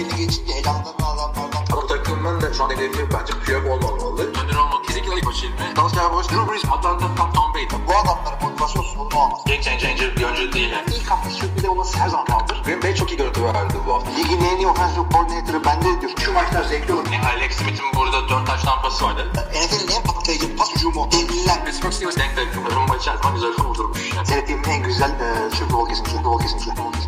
belli 0.00 0.16
geçince 0.16 0.52
elanlarını 0.52 1.06
alanlardan. 1.06 1.64
Bu 1.72 1.86
takımın 1.86 2.40
da 2.40 2.54
şu 2.54 2.64
an 2.64 2.70
hedefi 2.70 3.06
bence 3.12 3.32
Piyok 3.44 3.66
olmamalı. 3.66 4.22
Önder 4.22 4.56
olmak 4.56 4.84
kesinlikle 4.84 5.16
ilk 5.16 5.26
başı 5.26 5.46
ilmi. 5.46 5.76
Dallas 5.76 5.94
Cowboys, 5.94 6.28
Drew 6.28 6.52
Brees, 6.52 6.64
Atlanta, 6.64 7.14
Tom, 7.16 7.32
Tom 7.32 7.54
Brady. 7.54 7.66
Bu 7.88 7.92
adamların 7.96 8.42
motivasyon 8.42 8.82
sorunu 8.82 9.18
olmaz. 9.18 9.40
Game 9.46 9.62
changer 9.62 10.16
bir 10.16 10.24
oyuncu 10.24 10.52
değil. 10.52 10.70
Yani. 10.70 10.84
İlk 10.96 11.10
hafta 11.10 11.30
sürpriz 11.30 11.64
olması 11.64 11.98
her 11.98 12.08
zaman 12.08 12.26
kaldır. 12.26 12.62
Green 12.64 12.82
Bay 12.82 12.94
çok 12.94 13.10
iyi 13.12 13.16
görüntü 13.16 13.44
verdi 13.44 13.74
bu 13.86 13.94
hafta. 13.94 14.10
Ligin 14.10 14.40
en 14.44 14.56
iyi 14.56 14.66
offensive 14.66 15.04
coordinator'ı 15.12 15.64
bende 15.64 16.00
diyor. 16.00 16.12
Şu 16.24 16.32
maçlar 16.32 16.64
zevkli 16.64 16.92
olur. 16.94 17.06
Yani 17.12 17.26
Alex 17.26 17.52
Smith'in 17.56 17.86
burada 17.96 18.28
4 18.28 18.46
taş 18.46 18.62
tampası 18.62 19.04
vardı. 19.04 19.32
NFL'in 19.34 19.96
en 19.96 20.02
patlayıcı 20.02 20.56
pas 20.56 20.74
hücumu. 20.76 21.08
Devliler. 21.12 21.64
Pittsburgh 21.64 21.92
Steelers 21.92 22.16
denk 22.16 22.36
denk. 22.36 22.74
Rumba 22.76 22.96
içerisinde 22.96 23.32
güzel 23.34 23.52
kurdurmuş. 23.52 24.12
Yani. 24.16 24.26
Seyrettiğim 24.26 24.62
en 24.68 24.82
güzel 24.82 25.10
e, 25.10 25.50
Super 25.56 25.72
Bowl 25.72 25.88
kesinlikle. 25.90 26.24
Bowl 26.24 26.42
kesinlikle. 26.42 26.99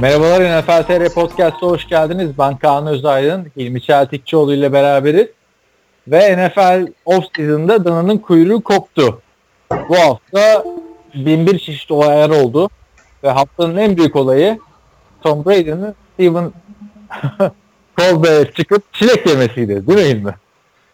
Merhabalar 0.00 0.40
NFL 0.40 0.82
TR 0.82 1.14
Podcast'a 1.14 1.66
hoş 1.66 1.88
geldiniz. 1.88 2.38
Ben 2.38 2.56
Kaan 2.56 2.86
Özaydın, 2.86 3.46
Hilmi 3.56 3.82
Çeltikçioğlu 3.82 4.54
ile 4.54 4.72
beraberiz. 4.72 5.28
Ve 6.08 6.36
NFL 6.36 6.92
off-season'da 7.04 7.84
dananın 7.84 8.18
kuyruğu 8.18 8.60
koptu. 8.60 9.20
Bu 9.88 9.96
hafta 9.98 10.64
binbir 11.14 11.58
çeşit 11.58 11.90
olaylar 11.90 12.30
oldu. 12.30 12.70
Ve 13.24 13.30
haftanın 13.30 13.76
en 13.76 13.96
büyük 13.96 14.16
olayı 14.16 14.58
Tom 15.22 15.44
Brady'nin 15.44 15.94
Steven 16.14 16.52
Colbert'e 17.96 18.52
çıkıp 18.52 18.94
çilek 18.94 19.26
yemesiydi. 19.26 19.86
Değil 19.86 19.98
mi 19.98 20.04
Hilmi? 20.04 20.34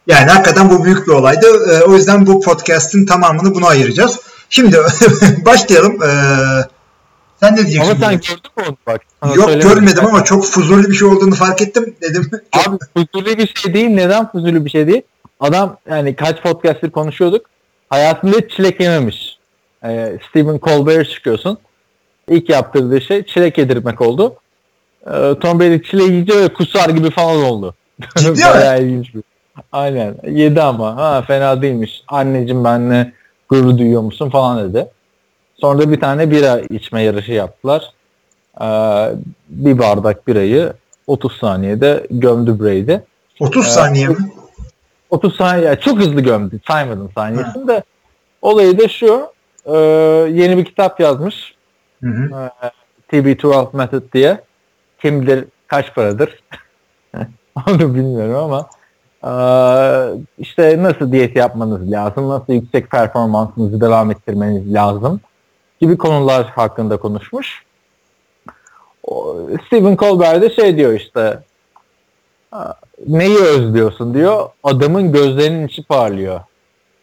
Yani 0.06 0.30
hakikaten 0.30 0.70
bu 0.70 0.84
büyük 0.84 1.06
bir 1.06 1.12
olaydı. 1.12 1.46
Ee, 1.46 1.84
o 1.84 1.94
yüzden 1.94 2.26
bu 2.26 2.40
podcast'in 2.40 3.06
tamamını 3.06 3.54
buna 3.54 3.66
ayıracağız. 3.66 4.20
Şimdi 4.50 4.76
başlayalım. 5.44 6.02
Ee, 6.02 6.08
sen 7.40 7.52
ne 7.52 7.56
diyeceksin? 7.56 7.90
Ama 7.90 8.00
sen 8.00 8.10
gördün 8.20 8.50
mü 8.56 8.64
onu 8.68 8.76
bak? 8.86 9.00
Sana 9.22 9.34
Yok 9.34 9.62
görmedim 9.62 10.06
ama 10.06 10.24
çok 10.24 10.44
fuzuli 10.44 10.88
bir 10.88 10.94
şey 10.94 11.08
olduğunu 11.08 11.34
fark 11.34 11.62
ettim. 11.62 11.94
Dedim 12.02 12.30
Abi 12.52 12.76
fuzuli 12.96 13.38
bir 13.38 13.46
şey 13.46 13.74
değil. 13.74 13.88
Neden 13.88 14.30
fuzuli 14.32 14.64
bir 14.64 14.70
şey 14.70 14.86
değil? 14.86 15.02
Adam 15.40 15.76
yani 15.90 16.16
kaç 16.16 16.42
podcast'tir 16.42 16.90
konuşuyorduk. 16.90 17.46
Hayatında 17.90 18.36
hiç 18.36 18.56
çilek 18.56 18.80
yememiş. 18.80 19.38
Ee, 19.84 20.18
Stephen 20.30 20.58
Colbert'e 20.58 21.10
çıkıyorsun. 21.10 21.58
İlk 22.28 22.48
yaptırdığı 22.48 23.00
şey 23.00 23.26
çilek 23.26 23.58
yedirmek 23.58 24.00
oldu. 24.00 24.36
Ee, 25.06 25.34
Tom 25.40 25.60
Brady 25.60 25.82
çileği 25.82 26.10
yiyince 26.10 26.48
kusar 26.48 26.88
gibi 26.88 27.10
falan 27.10 27.42
oldu. 27.44 27.74
Ciddi 28.16 28.30
mi? 28.30 29.24
Aynen. 29.72 30.14
Yedi 30.30 30.62
ama. 30.62 30.96
Ha 30.96 31.22
fena 31.22 31.62
değilmiş. 31.62 32.02
Anneciğim 32.08 32.64
benle 32.64 33.12
gurur 33.48 33.78
duyuyor 33.78 34.02
musun 34.02 34.30
falan 34.30 34.68
dedi. 34.68 34.86
Sonra 35.60 35.78
da 35.78 35.90
bir 35.92 36.00
tane 36.00 36.30
bira 36.30 36.60
içme 36.60 37.02
yarışı 37.02 37.32
yaptılar. 37.32 37.92
Ee, 38.60 38.64
bir 39.48 39.78
bardak 39.78 40.26
birayı 40.28 40.72
30 41.06 41.36
saniyede 41.36 42.06
gömdü 42.10 42.60
Brady. 42.60 42.96
30 43.40 43.66
Ee, 43.66 43.70
saniye 43.70 44.08
mi? 44.08 44.16
30 45.10 45.36
saniye 45.36 45.76
çok 45.80 45.98
hızlı 45.98 46.20
gömdü. 46.20 46.60
Saymadım 46.66 47.10
saniyesini 47.14 47.68
de. 47.68 47.82
Olayı 48.42 48.78
da 48.78 48.88
şu. 48.88 49.32
e, 49.66 49.76
yeni 50.32 50.56
bir 50.56 50.64
kitap 50.64 51.00
yazmış. 51.00 51.54
Hı 52.02 52.10
hı. 52.10 52.50
TB12 53.12 53.76
Method 53.76 54.02
diye. 54.14 54.40
Kim 55.02 55.22
bilir 55.22 55.44
kaç 55.66 55.94
paradır. 55.94 56.42
Onu 57.68 57.94
bilmiyorum 57.94 58.34
ama 58.36 58.60
e, 58.60 58.79
işte 60.38 60.82
nasıl 60.82 61.12
diyet 61.12 61.36
yapmanız 61.36 61.90
lazım, 61.90 62.28
nasıl 62.28 62.52
yüksek 62.52 62.90
performansınızı 62.90 63.80
devam 63.80 64.10
ettirmeniz 64.10 64.74
lazım 64.74 65.20
gibi 65.80 65.98
konular 65.98 66.46
hakkında 66.46 66.96
konuşmuş. 66.96 67.64
Stephen 69.66 69.96
Colbert 69.96 70.42
de 70.42 70.50
şey 70.50 70.76
diyor 70.76 70.92
işte 70.92 71.40
neyi 73.08 73.38
özlüyorsun 73.38 74.14
diyor. 74.14 74.48
Adamın 74.62 75.12
gözlerinin 75.12 75.66
içi 75.66 75.82
parlıyor. 75.82 76.40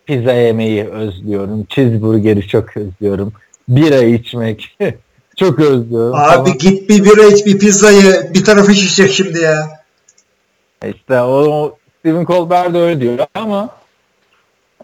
Pizza 0.06 0.34
yemeyi 0.34 0.90
özlüyorum. 0.90 1.66
Cheeseburger'i 1.70 2.48
çok 2.48 2.78
özlüyorum. 2.78 3.34
Bira 3.70 4.04
içmek 4.04 4.78
çok 5.38 5.60
özlüyorum. 5.60 6.16
Abi 6.16 6.30
falan. 6.30 6.58
git 6.58 6.90
bir 6.90 7.04
bira 7.04 7.26
iç 7.26 7.46
bir 7.46 7.60
pizza 7.60 7.92
ye. 7.92 8.32
Bir 8.34 8.46
tarafı 8.46 8.76
şişecek 8.76 9.12
şimdi 9.12 9.40
ya. 9.40 9.68
İşte 10.86 11.22
o, 11.22 11.48
o 11.50 11.77
Stephen 12.00 12.26
Colbert 12.26 12.74
de 12.74 12.78
öyle 12.80 13.02
diyor 13.02 13.28
ama 13.36 13.70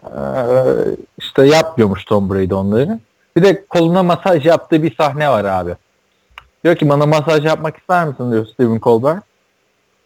eee, 0.02 0.64
işte 1.18 1.46
yapmıyormuş 1.46 2.04
Tom 2.04 2.30
Brady 2.30 2.54
onları. 2.54 2.98
Bir 3.36 3.42
de 3.42 3.64
koluna 3.66 4.02
masaj 4.02 4.46
yaptığı 4.46 4.82
bir 4.82 4.96
sahne 4.96 5.28
var 5.30 5.44
abi. 5.44 5.74
Diyor 6.64 6.76
ki 6.76 6.88
bana 6.88 7.06
masaj 7.06 7.44
yapmak 7.44 7.76
ister 7.78 8.06
misin 8.08 8.32
diyor 8.32 8.46
Stephen 8.46 8.80
Colbert. 8.80 9.22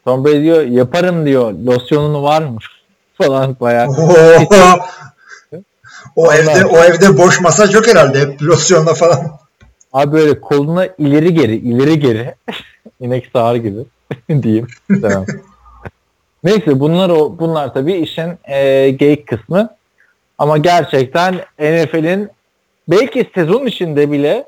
Tom 0.05 0.25
Brady 0.25 0.43
diyor 0.43 0.63
yaparım 0.63 1.27
diyor 1.27 1.53
losyonunu 1.53 2.23
var 2.23 2.43
mı 2.43 2.59
falan 3.15 3.57
bayağı. 3.61 3.89
O 6.17 6.33
evde 6.33 6.65
o 6.67 6.77
evde 6.79 7.19
boş 7.19 7.41
masaj 7.41 7.75
yok 7.75 7.87
herhalde. 7.87 8.21
Hep 8.21 8.43
losyonla 8.43 8.95
falan. 8.95 9.39
Abi 9.93 10.13
böyle 10.13 10.41
koluna 10.41 10.87
ileri 10.87 11.35
geri 11.35 11.57
ileri 11.57 11.99
geri 12.01 12.35
inek 13.01 13.31
sağır 13.33 13.55
gibi 13.57 13.85
diyeyim. 14.43 14.67
Tamam. 15.03 15.27
Neyse 16.49 16.81
bunlar 16.81 17.11
o 17.11 17.39
bunlar 17.39 17.75
tabii 17.75 17.95
işin 17.95 18.39
e, 18.45 18.91
geyik 18.91 19.27
kısmı. 19.29 19.71
Ama 20.39 20.59
gerçekten 20.59 21.35
NFL'in 21.59 22.31
belki 22.89 23.31
sezon 23.35 23.67
içinde 23.67 24.13
bile 24.13 24.45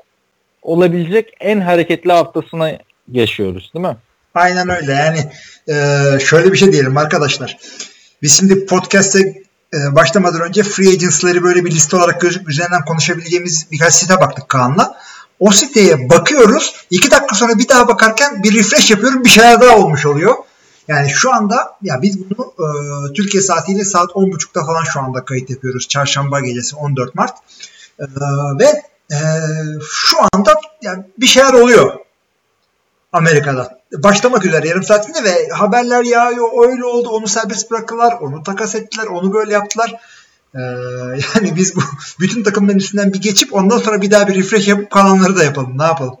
olabilecek 0.61 1.33
en 1.39 1.61
hareketli 1.61 2.11
haftasına 2.11 2.71
yaşıyoruz 3.11 3.71
değil 3.75 3.85
mi? 3.85 3.97
Aynen 4.33 4.69
öyle. 4.69 4.93
Yani 4.93 5.19
e, 5.67 6.19
şöyle 6.19 6.51
bir 6.51 6.57
şey 6.57 6.71
diyelim 6.71 6.97
arkadaşlar. 6.97 7.57
Biz 8.21 8.37
şimdi 8.37 8.65
podcast'e 8.65 9.19
e, 9.73 9.95
başlamadan 9.95 10.41
önce 10.41 10.63
free 10.63 10.89
agents'ları 10.89 11.43
böyle 11.43 11.65
bir 11.65 11.71
liste 11.71 11.97
olarak 11.97 12.21
gözük 12.21 12.49
üzerinden 12.49 12.85
konuşabileceğimiz 12.85 13.67
birkaç 13.71 13.93
site 13.93 14.19
baktık 14.19 14.49
Kaan'la. 14.49 14.97
O 15.39 15.51
siteye 15.51 16.09
bakıyoruz. 16.09 16.75
iki 16.89 17.11
dakika 17.11 17.35
sonra 17.35 17.57
bir 17.57 17.69
daha 17.69 17.87
bakarken 17.87 18.43
bir 18.43 18.59
refresh 18.59 18.91
yapıyorum. 18.91 19.23
Bir 19.23 19.29
şeyler 19.29 19.61
daha 19.61 19.77
olmuş 19.77 20.05
oluyor. 20.05 20.35
Yani 20.91 21.09
şu 21.09 21.33
anda 21.33 21.75
ya 21.81 22.01
biz 22.01 22.29
bunu 22.29 22.53
e, 22.59 22.67
Türkiye 23.13 23.43
saatiyle 23.43 23.85
saat 23.85 24.09
10.30'da 24.09 24.65
falan 24.65 24.83
şu 24.83 24.99
anda 24.99 25.25
kayıt 25.25 25.49
yapıyoruz. 25.49 25.87
Çarşamba 25.87 26.39
gecesi 26.39 26.75
14 26.75 27.15
Mart. 27.15 27.37
E, 27.99 28.03
ve 28.59 28.83
e, 29.11 29.17
şu 29.91 30.17
anda 30.33 30.53
yani 30.81 31.03
bir 31.17 31.25
şeyler 31.25 31.53
oluyor. 31.53 31.99
Amerika'da. 33.13 33.81
Başlamak 33.93 34.45
üzere 34.45 34.67
yarım 34.67 34.83
saatinde 34.83 35.23
ve 35.23 35.49
haberler 35.49 36.03
yağıyor. 36.03 36.69
Öyle 36.69 36.85
oldu. 36.85 37.09
Onu 37.09 37.27
serbest 37.27 37.71
bıraktılar. 37.71 38.13
Onu 38.21 38.43
takas 38.43 38.75
ettiler. 38.75 39.05
Onu 39.05 39.33
böyle 39.33 39.53
yaptılar. 39.53 39.95
Ee, 40.55 40.59
yani 41.35 41.55
biz 41.55 41.75
bu 41.75 41.81
bütün 42.19 42.43
takımların 42.43 42.77
üstünden 42.77 43.13
bir 43.13 43.21
geçip 43.21 43.53
ondan 43.53 43.77
sonra 43.77 44.01
bir 44.01 44.11
daha 44.11 44.27
bir 44.27 44.35
refresh 44.35 44.67
yapıp 44.67 44.91
kalanları 44.91 45.35
da 45.35 45.43
yapalım. 45.43 45.77
Ne 45.77 45.83
yapalım? 45.83 46.17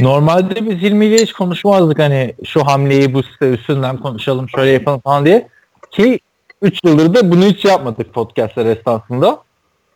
Normalde 0.00 0.70
biz 0.70 0.78
Hilmi 0.78 1.06
ile 1.06 1.16
hiç 1.16 1.32
konuşmazdık 1.32 1.98
hani 1.98 2.34
şu 2.44 2.66
hamleyi 2.66 3.14
bu 3.14 3.22
site 3.22 3.50
üstünden 3.50 3.96
konuşalım 3.96 4.48
şöyle 4.48 4.70
yapalım 4.70 5.00
falan 5.00 5.24
diye. 5.24 5.48
Ki 5.90 6.20
3 6.62 6.78
yıldır 6.84 7.14
da 7.14 7.30
bunu 7.30 7.44
hiç 7.44 7.64
yapmadık 7.64 8.14
podcastler 8.14 8.66
esnasında. 8.66 9.42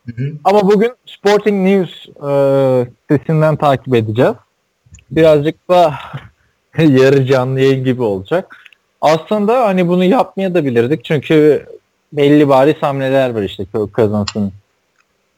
Hı 0.07 0.13
hı. 0.17 0.33
Ama 0.45 0.63
bugün 0.63 0.93
Sporting 1.07 1.69
News 1.69 2.06
e, 2.09 2.91
sitesinden 3.00 3.56
takip 3.56 3.94
edeceğiz. 3.94 4.35
Birazcık 5.11 5.69
da 5.69 5.94
yarı 6.79 7.27
canlı 7.27 7.61
yayın 7.61 7.85
gibi 7.85 8.03
olacak. 8.03 8.56
Aslında 9.00 9.65
hani 9.67 9.88
bunu 9.88 10.05
yapmaya 10.05 10.55
da 10.55 10.65
bilirdik 10.65 11.05
çünkü 11.05 11.67
belli 12.12 12.49
bariz 12.49 12.75
hamleler 12.81 13.31
var 13.35 13.43
işte 13.43 13.67
Cousins'ın 13.73 14.53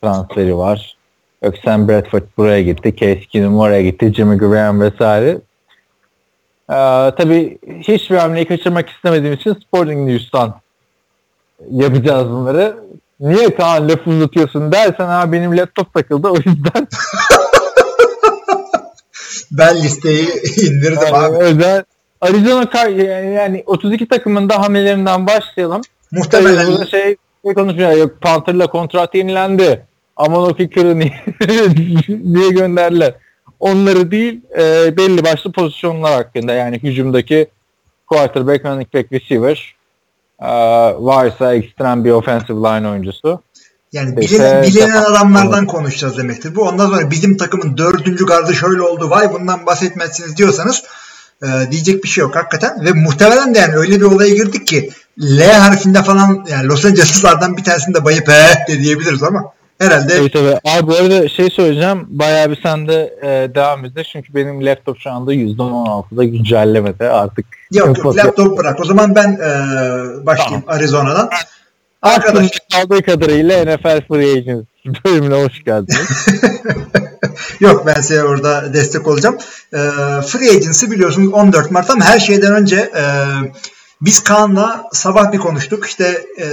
transferi 0.02 0.56
var. 0.56 0.96
Sam 1.64 1.88
Bradford 1.88 2.22
buraya 2.36 2.62
gitti, 2.62 2.96
Case 2.96 3.20
Keenum 3.20 3.58
oraya 3.58 3.82
gitti, 3.82 4.12
Jimmy 4.14 4.38
Graham 4.38 4.80
vesaire. 4.80 5.38
Ee, 6.70 7.12
tabii 7.16 7.58
hiçbir 7.80 8.16
hamleyi 8.16 8.46
kaçırmak 8.48 8.88
istemediğim 8.90 9.34
için 9.34 9.54
Sporting 9.54 10.08
News'tan 10.10 10.54
yapacağız 11.70 12.30
bunları. 12.30 12.76
Niye 13.20 13.54
Kaan 13.54 13.88
lafı 13.88 14.10
uzatıyorsun 14.10 14.72
dersen 14.72 15.08
abi 15.08 15.32
benim 15.32 15.56
laptop 15.56 15.94
takıldı 15.94 16.28
o 16.28 16.36
yüzden 16.36 16.88
Ben 19.50 19.76
listeyi 19.76 20.28
indirdim 20.62 20.98
yani 21.02 21.16
abi. 21.16 21.36
özel 21.36 21.84
Arizona 22.20 22.88
yani, 22.88 23.34
yani 23.34 23.62
32 23.66 24.08
takımın 24.08 24.48
da 24.48 24.62
hamlelerinden 24.62 25.26
başlayalım. 25.26 25.80
Tabii 25.80 26.20
Muhtemelen 26.20 26.66
burada 26.66 26.86
şey, 26.86 27.16
şey 27.44 27.54
konuşuyor. 27.54 27.92
Yok 27.92 28.20
Panther'la 28.20 28.66
kontrat 28.66 29.14
yenilendi. 29.14 29.86
Aman 30.16 30.42
o 30.42 30.54
kicker'ı 30.54 30.98
niye, 30.98 31.24
niye 32.08 32.50
gönderdiler? 32.50 33.14
Onları 33.60 34.10
değil 34.10 34.40
e, 34.58 34.96
belli 34.96 35.24
başlı 35.24 35.52
pozisyonlar 35.52 36.12
hakkında 36.12 36.52
yani 36.52 36.78
hücumdaki 36.82 37.46
quarterback, 38.06 38.64
running 38.64 38.94
back, 38.94 39.12
receiver 39.12 39.76
Ee, 40.42 40.46
varsa 40.98 41.54
ekstrem 41.54 42.04
bir 42.04 42.10
offensive 42.10 42.56
line 42.56 42.88
oyuncusu. 42.88 43.42
Yani 43.92 44.20
İşte- 44.20 44.38
bilinen, 44.38 44.62
bilinen 44.62 45.02
adamlardan 45.02 45.66
konuşacağız 45.66 46.18
demektir. 46.18 46.56
Bu 46.56 46.62
ondan 46.62 46.86
sonra 46.86 47.10
bizim 47.10 47.36
takımın 47.36 47.76
dördüncü 47.76 48.26
gardı 48.26 48.54
şöyle 48.54 48.82
oldu. 48.82 49.10
Vay 49.10 49.32
bundan 49.32 49.66
bahsetmezsiniz 49.66 50.36
diyorsanız 50.36 50.82
e, 51.42 51.46
diyecek 51.70 52.04
bir 52.04 52.08
şey 52.08 52.22
yok 52.22 52.36
hakikaten. 52.36 52.84
Ve 52.84 52.92
muhtemelen 52.92 53.54
de 53.54 53.58
yani 53.58 53.76
öyle 53.76 53.96
bir 53.96 54.04
olaya 54.04 54.34
girdik 54.34 54.66
ki 54.66 54.90
L 55.20 55.52
harfinde 55.52 56.02
falan 56.02 56.44
yani 56.48 56.66
Los 56.66 56.84
Angeles'lardan 56.84 57.56
bir 57.56 57.64
tanesinde 57.64 58.04
bayıp 58.04 58.28
he 58.28 58.66
de 58.68 58.80
diyebiliriz 58.80 59.22
ama 59.22 59.52
herhalde 59.78 60.16
Tabii 60.16 60.30
tabii. 60.30 60.58
Abi 60.64 60.86
bu 60.86 60.94
arada 60.94 61.28
şey 61.28 61.50
söyleyeceğim. 61.50 62.06
Bayağı 62.08 62.50
bir 62.50 62.60
sen 62.62 62.88
de 62.88 63.14
e, 63.22 63.54
devam 63.54 63.84
edin. 63.84 64.02
Çünkü 64.12 64.34
benim 64.34 64.66
laptop 64.66 64.98
şu 64.98 65.10
anda 65.10 65.34
%16'da 65.34 66.24
güncellemede 66.24 67.08
artık. 67.08 67.46
yok 67.72 67.98
yok 67.98 68.16
laptop 68.16 68.58
bırak. 68.58 68.80
O 68.80 68.84
zaman 68.84 69.14
ben 69.14 69.32
e, 69.32 70.26
başlayayım 70.26 70.64
Arizona'dan. 70.66 71.30
Arkadaş 72.02 72.46
Aklımda 72.46 72.48
kaldığı 72.72 73.02
kadarıyla 73.02 73.64
NFL 73.64 74.00
Free 74.08 74.32
Agents 74.32 74.66
bölümüne 75.04 75.44
hoş 75.44 75.64
geldiniz. 75.64 76.26
Yok 77.60 77.86
ben 77.86 78.00
size 78.00 78.24
orada 78.24 78.74
destek 78.74 79.06
olacağım. 79.06 79.36
Ee, 79.72 79.76
Free 80.26 80.50
Agency 80.50 80.86
biliyorsunuz 80.86 81.32
14 81.32 81.70
Mart 81.70 81.90
ama 81.90 82.04
her 82.04 82.18
şeyden 82.18 82.52
önce 82.52 82.76
e, 82.76 83.04
biz 84.00 84.24
Kaan'la 84.24 84.84
sabah 84.92 85.32
bir 85.32 85.38
konuştuk. 85.38 85.86
İşte 85.86 86.26
e, 86.38 86.46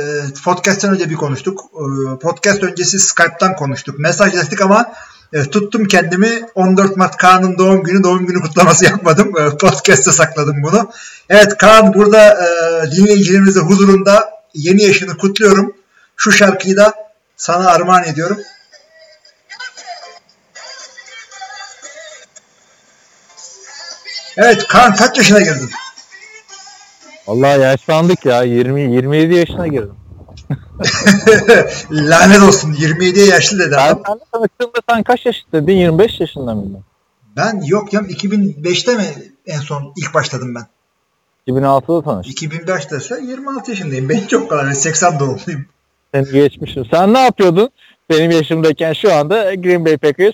podcast'ten 0.44 0.94
önce 0.94 1.10
bir 1.10 1.16
konuştuk. 1.16 1.62
E, 1.74 2.20
podcast 2.20 2.64
öncesi 2.64 3.00
Skype'tan 3.00 3.56
konuştuk. 3.56 4.00
Mesajlaştık 4.00 4.62
ama 4.62 4.94
e, 5.34 5.44
tuttum 5.44 5.86
kendimi 5.86 6.46
14 6.56 6.98
Mart 6.98 7.18
Kaan'ın 7.18 7.58
doğum 7.58 7.84
günü 7.84 8.04
doğum 8.04 8.26
günü 8.26 8.42
kutlaması 8.42 8.86
yapmadım. 8.92 9.38
E, 9.38 9.58
podcast'te 9.58 10.12
sakladım 10.12 10.64
bunu. 10.64 10.92
Evet 11.30 11.58
Kaan 11.58 11.94
burada 11.94 12.30
e, 12.30 12.92
dinleyicilerimizin 12.92 13.62
huzurunda 13.62 14.30
yeni 14.54 14.84
yaşını 14.84 15.18
kutluyorum. 15.18 15.76
Şu 16.18 16.32
şarkıyı 16.32 16.78
da 16.78 16.94
sana 17.38 17.68
armağan 17.68 18.04
ediyorum. 18.04 18.38
Evet 24.38 24.68
Kaan 24.68 24.96
kaç 24.96 25.18
yaşına 25.18 25.40
girdin? 25.40 25.70
Vallahi 27.28 27.62
yaşlandık 27.62 28.26
ya. 28.26 28.44
20 28.44 28.82
27 28.82 29.36
yaşına 29.36 29.68
girdim. 29.68 29.96
Lanet 31.92 32.42
olsun 32.42 32.74
27'ye 32.74 33.26
yaşlı 33.26 33.60
dedi 33.60 33.72
Ben 33.78 33.88
adam. 33.88 34.02
seninle 34.08 34.24
tanıştığımda 34.32 34.80
sen 34.90 35.04
kaç 35.04 35.26
yaşındaydın? 35.26 35.72
25 35.72 36.20
yaşında 36.20 36.56
mıydın? 36.56 36.80
Ben 37.36 37.62
yok 37.66 37.94
ya 37.94 38.02
2005'te 38.02 38.96
mi 38.96 39.06
en 39.46 39.60
son 39.60 39.94
ilk 39.98 40.14
başladım 40.14 40.56
ben? 40.56 40.68
2006'da 41.54 42.02
tanıştık. 42.04 42.52
2005'te 42.52 42.98
ise 42.98 43.20
26 43.24 43.72
yaşındayım. 43.72 44.10
Ben 44.10 44.28
çok 44.28 44.50
kadar. 44.50 44.68
Ben 44.68 44.74
80 44.74 45.20
doğumluyum. 45.20 45.66
Seni 46.14 46.32
geçmişim. 46.32 46.86
Sen 46.92 47.14
ne 47.14 47.20
yapıyordun? 47.20 47.70
Benim 48.10 48.32
yaşımdayken 48.32 48.94
şu 48.94 49.14
anda 49.14 49.56
Green 49.56 49.86
Bay 49.86 49.98
Packers 49.98 50.34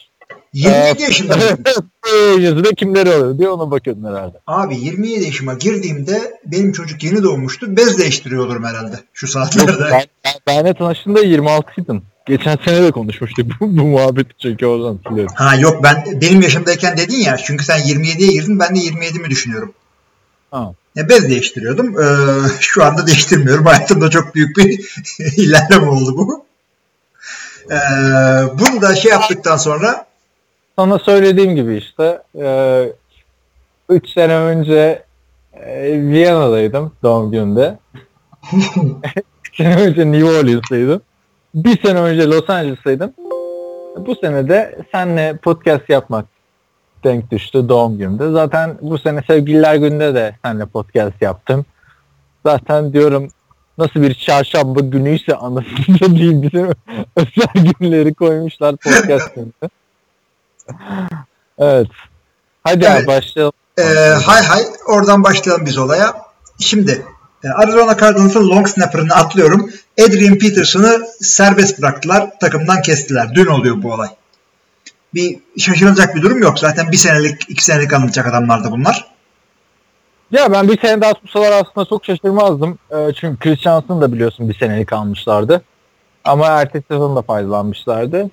27 0.53 1.01
yaşındayım. 1.01 1.57
Yüzünde 2.37 2.69
kimleri 2.75 3.09
oluyor 3.09 3.37
diye 3.37 3.49
ona 3.49 3.71
bakıyordun 3.71 4.03
herhalde. 4.03 4.37
Abi 4.47 4.77
27 4.77 5.23
yaşıma 5.23 5.53
girdiğimde 5.53 6.39
benim 6.45 6.71
çocuk 6.71 7.03
yeni 7.03 7.23
doğmuştu. 7.23 7.77
Bez 7.77 7.97
değiştiriyordum 7.97 8.63
herhalde 8.63 8.99
şu 9.13 9.25
Yok, 9.25 9.31
saatlerde. 9.31 9.83
ben, 9.91 10.03
ben, 10.25 10.33
benle 10.47 10.73
tanıştığımda 10.73 11.21
26'ydın. 11.21 12.01
Geçen 12.25 12.57
sene 12.65 12.83
de 12.83 12.91
konuşmuştuk 12.91 13.47
bu, 13.59 13.77
bu 13.77 13.83
muhabbeti 13.83 14.29
çünkü 14.41 14.65
oradan 14.65 14.95
hatırlıyorum. 14.95 15.33
Ha 15.37 15.55
yok 15.55 15.83
ben 15.83 16.21
benim 16.21 16.41
yaşımdayken 16.41 16.97
dedin 16.97 17.17
ya 17.17 17.37
çünkü 17.37 17.65
sen 17.65 17.79
27'ye 17.79 18.31
girdin 18.31 18.59
ben 18.59 18.75
de 18.75 18.79
27'mi 18.79 19.29
düşünüyorum. 19.29 19.73
Ha. 20.51 20.73
Ya 20.95 21.09
bez 21.09 21.29
değiştiriyordum. 21.29 22.01
Ee, 22.01 22.05
şu 22.59 22.83
anda 22.83 23.07
değiştirmiyorum. 23.07 23.65
Hayatımda 23.65 24.09
çok 24.09 24.35
büyük 24.35 24.57
bir 24.57 24.95
ilerleme 25.37 25.87
oldu 25.87 26.17
bu. 26.17 26.45
Ee, 27.71 27.75
bunu 28.59 28.81
da 28.81 28.95
şey 28.95 29.11
yaptıktan 29.11 29.57
sonra 29.57 30.05
Sana 30.79 30.99
söylediğim 30.99 31.55
gibi 31.55 31.75
işte 31.75 32.21
3 33.89 34.09
sene 34.09 34.35
önce 34.35 35.03
e, 35.53 36.01
Viyana'daydım 36.01 36.91
doğum 37.03 37.31
gününde. 37.31 37.77
3 39.43 39.57
sene 39.57 39.75
önce 39.75 40.11
New 40.11 40.29
Orleans'taydım. 40.29 41.01
Bir 41.55 41.81
sene 41.81 41.99
önce 41.99 42.27
Los 42.27 42.49
Angeles'taydım. 42.49 43.13
Bu 43.97 44.15
sene 44.15 44.49
de 44.49 44.79
senle 44.91 45.37
podcast 45.37 45.89
yapmak 45.89 46.25
denk 47.03 47.31
düştü 47.31 47.69
doğum 47.69 47.97
günümde. 47.97 48.31
Zaten 48.31 48.77
bu 48.81 48.97
sene 48.97 49.21
sevgililer 49.27 49.75
gününde 49.75 50.15
de 50.15 50.35
senle 50.45 50.65
podcast 50.65 51.21
yaptım. 51.21 51.65
Zaten 52.45 52.93
diyorum 52.93 53.27
nasıl 53.77 54.01
bir 54.01 54.13
çarşamba 54.13 54.79
günüyse 54.79 55.35
anasını 55.35 55.99
değil 55.99 56.41
bizim 56.41 56.65
özel 57.15 57.73
günleri 57.79 58.13
koymuşlar 58.13 58.75
podcast 58.75 59.35
gününde. 59.35 59.69
Evet. 61.57 61.87
Hadi 62.63 62.85
Evet. 62.85 62.99
abi 62.99 63.07
başlayalım. 63.07 63.53
e, 63.77 63.83
hay 64.25 64.43
hay 64.43 64.61
oradan 64.87 65.23
başlayalım 65.23 65.65
biz 65.65 65.77
olaya. 65.77 66.21
Şimdi 66.59 67.05
e, 67.43 67.47
Arizona 67.49 67.97
Cardinals'ın 67.97 68.49
long 68.49 68.67
snapper'ını 68.67 69.13
atlıyorum. 69.13 69.71
Adrian 70.01 70.37
Peterson'ı 70.37 71.07
serbest 71.21 71.81
bıraktılar. 71.81 72.29
Takımdan 72.39 72.81
kestiler. 72.81 73.35
Dün 73.35 73.45
oluyor 73.45 73.83
bu 73.83 73.93
olay. 73.93 74.07
Bir 75.13 75.39
şaşırılacak 75.57 76.15
bir 76.15 76.21
durum 76.21 76.41
yok. 76.41 76.59
Zaten 76.59 76.91
bir 76.91 76.97
senelik, 76.97 77.49
iki 77.49 77.63
senelik 77.63 77.93
alınacak 77.93 78.27
adamlardı 78.27 78.71
bunlar. 78.71 79.07
Ya 80.31 80.51
ben 80.51 80.67
bir 80.67 80.81
sene 80.81 81.01
daha 81.01 81.13
tutsalar 81.13 81.51
aslında 81.51 81.85
çok 81.89 82.05
şaşırmazdım. 82.05 82.79
Ee, 82.91 83.13
çünkü 83.19 83.39
Chris 83.39 83.59
Johnson 83.59 84.01
da 84.01 84.13
biliyorsun 84.13 84.49
bir 84.49 84.53
senelik 84.57 84.93
almışlardı. 84.93 85.61
Ama 86.23 86.47
ertesi 86.47 86.85
sezon 86.87 87.15
da 87.15 87.21
faydalanmışlardı. 87.21 88.29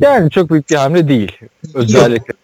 Yani 0.00 0.30
çok 0.30 0.50
büyük 0.50 0.70
bir 0.70 0.76
hamle 0.76 1.08
değil. 1.08 1.32
Özellikle 1.74 2.34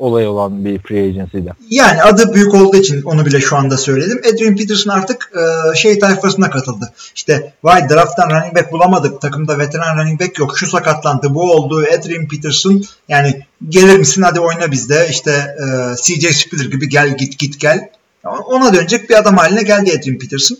olay 0.00 0.26
olan 0.26 0.64
bir 0.64 0.78
free 0.78 1.08
agency'de. 1.08 1.50
Yani 1.70 2.02
adı 2.02 2.34
büyük 2.34 2.54
olduğu 2.54 2.76
için 2.76 3.02
onu 3.02 3.26
bile 3.26 3.40
şu 3.40 3.56
anda 3.56 3.76
söyledim. 3.76 4.20
Adrian 4.34 4.56
Peterson 4.56 4.90
artık 4.90 5.32
e, 5.34 5.76
şey 5.76 5.98
tayfasına 5.98 6.50
katıldı. 6.50 6.92
İşte 7.14 7.52
vay 7.62 7.88
drafttan 7.88 8.30
running 8.30 8.56
back 8.56 8.72
bulamadık. 8.72 9.20
Takımda 9.20 9.58
veteran 9.58 9.98
running 9.98 10.20
back 10.20 10.38
yok. 10.38 10.58
Şu 10.58 10.66
sakatlandı, 10.66 11.34
bu 11.34 11.52
oldu. 11.52 11.84
Adrian 11.98 12.28
Peterson 12.28 12.82
yani 13.08 13.42
gelir 13.68 13.98
misin 13.98 14.22
hadi 14.22 14.40
oyna 14.40 14.70
bizde. 14.70 15.06
İşte 15.10 15.30
e, 15.32 15.96
CJ 16.02 16.36
Spiller 16.36 16.64
gibi 16.64 16.88
gel 16.88 17.16
git 17.16 17.38
git 17.38 17.60
gel. 17.60 17.88
Ona 18.24 18.74
dönecek 18.74 19.10
bir 19.10 19.18
adam 19.18 19.36
haline 19.36 19.62
geldi 19.62 19.92
Adrian 19.98 20.18
Peterson. 20.18 20.58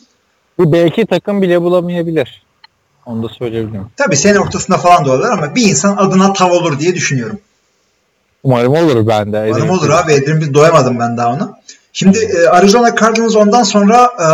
Bu 0.59 0.73
belki 0.73 1.07
takım 1.07 1.43
bile 1.43 1.63
bulamayabilir. 1.63 2.43
Onu 3.07 3.23
da 3.23 3.29
söyleyebilirim. 3.29 3.87
Tabii 3.97 4.17
sene 4.17 4.41
ortasında 4.41 4.79
falan 4.79 5.05
da 5.05 5.11
olabilir 5.11 5.29
ama 5.31 5.55
bir 5.55 5.63
insan 5.69 5.97
adına 5.97 6.33
tav 6.33 6.51
olur 6.51 6.79
diye 6.79 6.95
düşünüyorum. 6.95 7.39
Umarım 8.43 8.73
olur 8.73 9.07
bende. 9.07 9.47
Umarım 9.51 9.71
olur 9.71 9.91
abi. 9.91 10.13
Adrian 10.15 10.41
bir 10.41 10.55
doyamadım 10.55 10.99
ben 11.01 11.17
daha 11.17 11.29
ona. 11.29 11.61
Şimdi 11.93 12.19
e, 12.19 12.47
Arizona 12.49 12.97
Cardinals 12.97 13.37
ondan 13.37 13.63
sonra 13.63 14.11
e, 14.21 14.27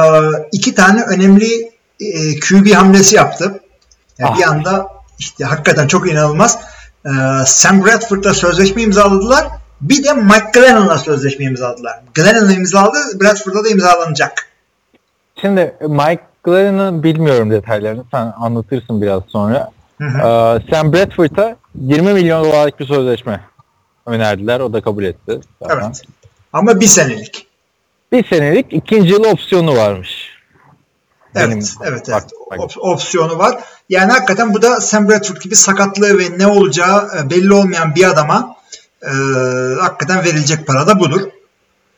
iki 0.53 0.75
tane 0.75 1.03
önemli 1.03 1.71
e, 2.01 2.41
QB 2.41 2.73
hamlesi 2.75 3.17
yaptı. 3.17 3.61
Yani 4.19 4.39
bir 4.39 4.43
Ah. 4.47 4.51
anda 4.51 4.87
işte 5.19 5.45
hakikaten 5.45 5.87
çok 5.89 6.11
inanılmaz. 6.11 6.59
Sam 7.47 7.85
Bradford'la 7.85 8.35
sözleşme 8.35 8.83
imzaladılar. 8.83 9.47
Bir 9.81 10.05
de 10.05 10.13
Mike 10.13 10.51
Glennon'la 10.55 10.99
sözleşme 10.99 11.45
imzaladılar. 11.45 12.01
Glennon'la 12.15 12.53
imzaladı, 12.53 12.99
Bradford'la 13.21 13.65
da 13.65 13.69
imzalanacak. 13.69 14.47
Şimdi 15.41 15.75
Mike 15.81 16.23
Glennon'ın 16.47 17.03
bilmiyorum 17.03 17.51
detaylarını. 17.51 18.05
Sen 18.11 18.33
anlatırsın 18.37 19.03
biraz 19.03 19.23
sonra. 19.29 19.71
Hı 19.99 20.05
hı. 20.05 20.19
Ee, 20.19 20.71
Sam 20.75 20.93
Bradford'a 20.93 21.57
20 21.81 22.13
milyon 22.15 22.45
dolarlık 22.45 22.81
bir 22.81 22.87
sözleşme 22.87 23.41
önerdiler. 24.07 24.61
O 24.61 24.73
da 24.73 24.81
kabul 24.81 25.05
etti. 25.05 25.41
zaten. 25.63 25.77
Evet. 25.85 26.03
Ama 26.53 26.81
bir 26.81 26.87
senelik. 26.87 27.47
Bir 28.13 28.27
senelik 28.27 28.73
ikinci 28.73 29.09
yıl 29.11 29.25
opsiyonu 29.25 29.77
varmış. 29.77 30.37
Evet, 31.35 31.47
Benim- 31.51 31.65
evet, 31.85 32.09
evet. 32.09 32.25
Op- 32.51 32.79
opsiyonu 32.81 33.39
var. 33.39 33.61
Yani 33.89 34.13
hakikaten 34.13 34.55
bu 34.55 34.63
da 34.63 34.81
Sam 34.81 35.09
Bradford 35.09 35.37
gibi 35.37 35.57
sakatlığı 35.57 36.19
ve 36.19 36.39
ne 36.39 36.47
olacağı 36.47 37.09
e, 37.19 37.31
belli 37.31 37.53
olmayan 37.53 37.95
bir 37.95 38.11
adama 38.11 38.57
e, 39.03 39.11
hakikaten 39.81 40.25
verilecek 40.25 40.67
para 40.67 40.87
da 40.87 41.01
budur. 41.01 41.21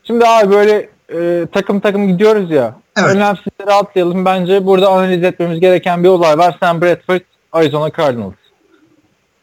Şimdi 0.04 0.26
abi 0.26 0.50
böyle 0.50 0.88
e, 1.14 1.46
takım 1.52 1.80
takım 1.80 2.08
gidiyoruz 2.08 2.50
ya. 2.50 2.74
Evet. 2.98 3.16
Önemsizleri 3.16 3.72
atlayalım. 3.72 4.24
Bence 4.24 4.66
burada 4.66 4.88
analiz 4.88 5.24
etmemiz 5.24 5.60
gereken 5.60 6.04
bir 6.04 6.08
olay 6.08 6.38
var. 6.38 6.56
Sam 6.60 6.80
Bradford, 6.80 7.20
Arizona 7.52 7.90
Cardinals. 7.96 8.34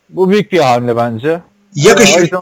Bu 0.10 0.30
büyük 0.30 0.52
bir 0.52 0.60
hamle 0.60 0.98
bence. 0.98 1.42
Yakışır. 1.76 2.20
Arizona, 2.20 2.42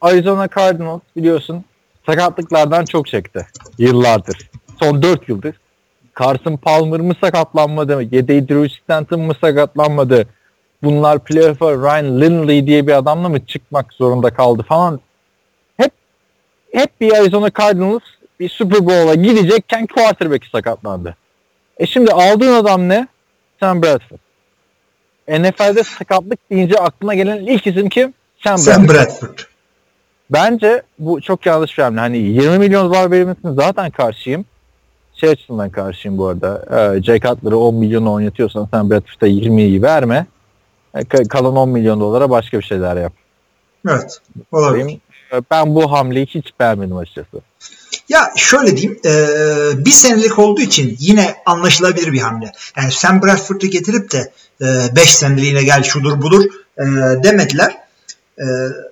Arizona 0.00 0.48
Cardinals 0.48 1.00
biliyorsun 1.16 1.64
sakatlıklardan 2.06 2.84
çok 2.84 3.06
çekti. 3.06 3.46
Yıllardır. 3.78 4.50
Son 4.80 5.02
4 5.02 5.28
yıldır. 5.28 5.54
Carson 6.20 6.56
Palmer 6.56 7.00
mı 7.00 7.14
sakatlanmadı? 7.20 8.02
Yedeği 8.02 8.48
Drew 8.48 8.68
Stanton 8.68 9.20
mı 9.20 9.34
sakatlanmadı? 9.40 10.26
Bunlar 10.82 11.24
playoff'a 11.24 11.72
Ryan 11.72 12.20
Lindley 12.20 12.66
diye 12.66 12.86
bir 12.86 12.92
adamla 12.92 13.28
mı 13.28 13.46
çıkmak 13.46 13.92
zorunda 13.92 14.30
kaldı 14.30 14.62
falan. 14.68 15.00
Hep 15.76 15.92
hep 16.72 17.00
bir 17.00 17.12
Arizona 17.12 17.50
Cardinals 17.58 18.02
bir 18.40 18.48
Super 18.48 18.86
Bowl'a 18.86 19.14
gidecekken 19.14 19.86
quarterback'i 19.86 20.48
sakatlandı. 20.50 21.16
E 21.78 21.86
şimdi 21.86 22.12
aldığın 22.12 22.52
adam 22.54 22.88
ne? 22.88 23.08
Sam 23.60 23.82
Bradford. 23.82 24.18
NFL'de 25.28 25.82
sakatlık 25.84 26.50
deyince 26.50 26.76
aklına 26.78 27.14
gelen 27.14 27.36
ilk 27.36 27.66
isim 27.66 27.88
kim? 27.88 28.14
Sam 28.44 28.56
Bradford. 28.56 28.72
Sam 28.74 28.88
Bradford. 28.88 29.38
Bence 30.30 30.82
bu 30.98 31.20
çok 31.20 31.46
yanlış 31.46 31.78
bir 31.78 31.82
hamle. 31.82 32.00
Hani 32.00 32.18
20 32.18 32.58
milyon 32.58 32.86
dolar 32.88 33.10
verilmesine 33.10 33.52
zaten 33.52 33.90
karşıyım. 33.90 34.44
Şey 35.14 35.30
açısından 35.30 35.70
karşıyım 35.70 36.18
bu 36.18 36.26
arada. 36.26 36.64
Ee, 36.96 37.02
Jay 37.02 37.20
Cutler'ı 37.20 37.58
10 37.58 37.74
milyona 37.74 38.12
oynatıyorsan 38.12 38.68
sen 38.70 38.90
Bradford'a 38.90 39.26
20'yi 39.28 39.82
verme. 39.82 40.26
Ee, 40.94 40.98
ka- 41.00 41.28
kalan 41.28 41.56
10 41.56 41.68
milyon 41.68 42.00
dolara 42.00 42.30
başka 42.30 42.58
bir 42.58 42.64
şeyler 42.64 42.96
yap. 42.96 43.12
Evet. 43.88 44.18
Olabilir. 44.52 44.98
Ee, 45.32 45.40
Ben 45.50 45.74
bu 45.74 45.92
hamleyi 45.92 46.26
hiç 46.26 46.46
beğenmedim 46.60 46.96
açıkçası. 46.96 47.40
Ya 48.08 48.32
şöyle 48.36 48.76
diyeyim. 48.76 49.00
e, 49.04 49.14
bir 49.84 49.90
senelik 49.90 50.38
olduğu 50.38 50.60
için 50.60 50.96
yine 50.98 51.36
anlaşılabilir 51.46 52.12
bir 52.12 52.20
hamle. 52.20 52.52
Yani 52.76 52.92
Sam 52.92 53.22
Bradford'u 53.22 53.66
getirip 53.66 54.12
de 54.12 54.32
5 54.96 55.16
seneliğine 55.16 55.62
gel 55.62 55.82
şudur 55.82 56.22
budur 56.22 56.44
e, 56.78 56.84
demediler. 57.24 57.76
E, 58.38 58.44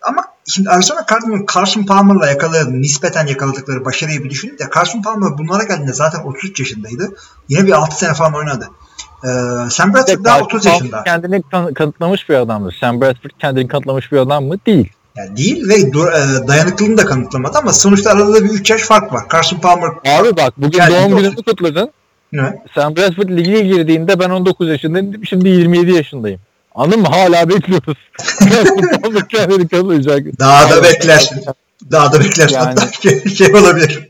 ama 0.03 0.25
şimdi 0.47 0.71
Arizona 0.71 1.07
Cardinals 1.11 1.55
Carson 1.55 1.83
Palmer'la 1.83 2.27
yakaladığı, 2.27 2.83
nispeten 2.83 3.27
yakaladıkları 3.27 3.85
başarıyı 3.85 4.25
bir 4.25 4.31
düşünün 4.31 4.59
de 4.59 4.65
Carson 4.75 5.03
Palmer 5.03 5.39
bunlara 5.39 5.63
geldiğinde 5.65 5.93
zaten 5.93 6.21
33 6.23 6.61
yaşındaydı. 6.61 7.17
Yine 7.49 7.67
bir 7.67 7.73
6 7.73 7.99
sene 7.99 8.15
falan 8.15 8.35
oynadı. 8.35 8.69
E, 9.25 9.29
Sam 9.71 9.95
Bradford 9.95 10.25
daha 10.25 10.41
30 10.41 10.67
yaşında. 10.67 11.05
Kendini 11.05 11.43
kan- 11.51 11.75
kanıtlamış 11.75 12.29
bir 12.29 12.35
adamdır. 12.35 12.77
Sam 12.81 13.01
Bradford 13.01 13.31
kendini 13.39 13.69
kanıtlamış 13.69 14.13
bir 14.13 14.19
adam 14.19 14.45
mı? 14.45 14.57
Değil. 14.67 14.93
Yani 15.17 15.37
değil 15.37 15.69
ve 15.69 15.93
dur, 15.93 16.07
e, 16.09 16.49
dayanıklılığını 16.49 16.99
da 16.99 17.07
kanıtlamadı 17.07 17.59
ama 17.59 17.73
sonuçta 17.73 18.11
arada 18.11 18.45
bir 18.45 18.51
3 18.51 18.71
yaş 18.71 18.83
fark 18.83 19.13
var. 19.13 19.23
Carson 19.33 19.59
Palmer 19.59 19.89
Abi 19.89 20.37
bak 20.37 20.55
bugün 20.57 20.79
Yani 20.79 20.95
doğum 20.95 21.17
gününü 21.17 21.37
kutladın. 21.37 21.91
ne? 22.33 22.63
Sam 22.75 22.97
Bradford 22.97 23.29
lige 23.29 23.61
girdiğinde 23.61 24.19
ben 24.21 24.31
19 24.31 24.69
yaşındaydım. 24.69 25.27
Şimdi 25.27 25.49
27 25.49 25.93
yaşındayım. 25.93 26.41
Anladın 26.75 27.01
mı? 27.01 27.09
Hala 27.09 27.49
bekliyoruz. 27.49 27.99
Kendini 29.29 29.69
kanıtlayacak. 29.69 30.39
Daha 30.39 30.71
da 30.71 30.83
beklersin. 30.83 31.45
Daha 31.91 32.13
da 32.13 32.21
beklersin. 32.21 32.55
Yani- 32.55 32.67
Hatta 32.67 32.93
şey, 33.03 33.25
şey 33.25 33.55
olabilir. 33.55 34.09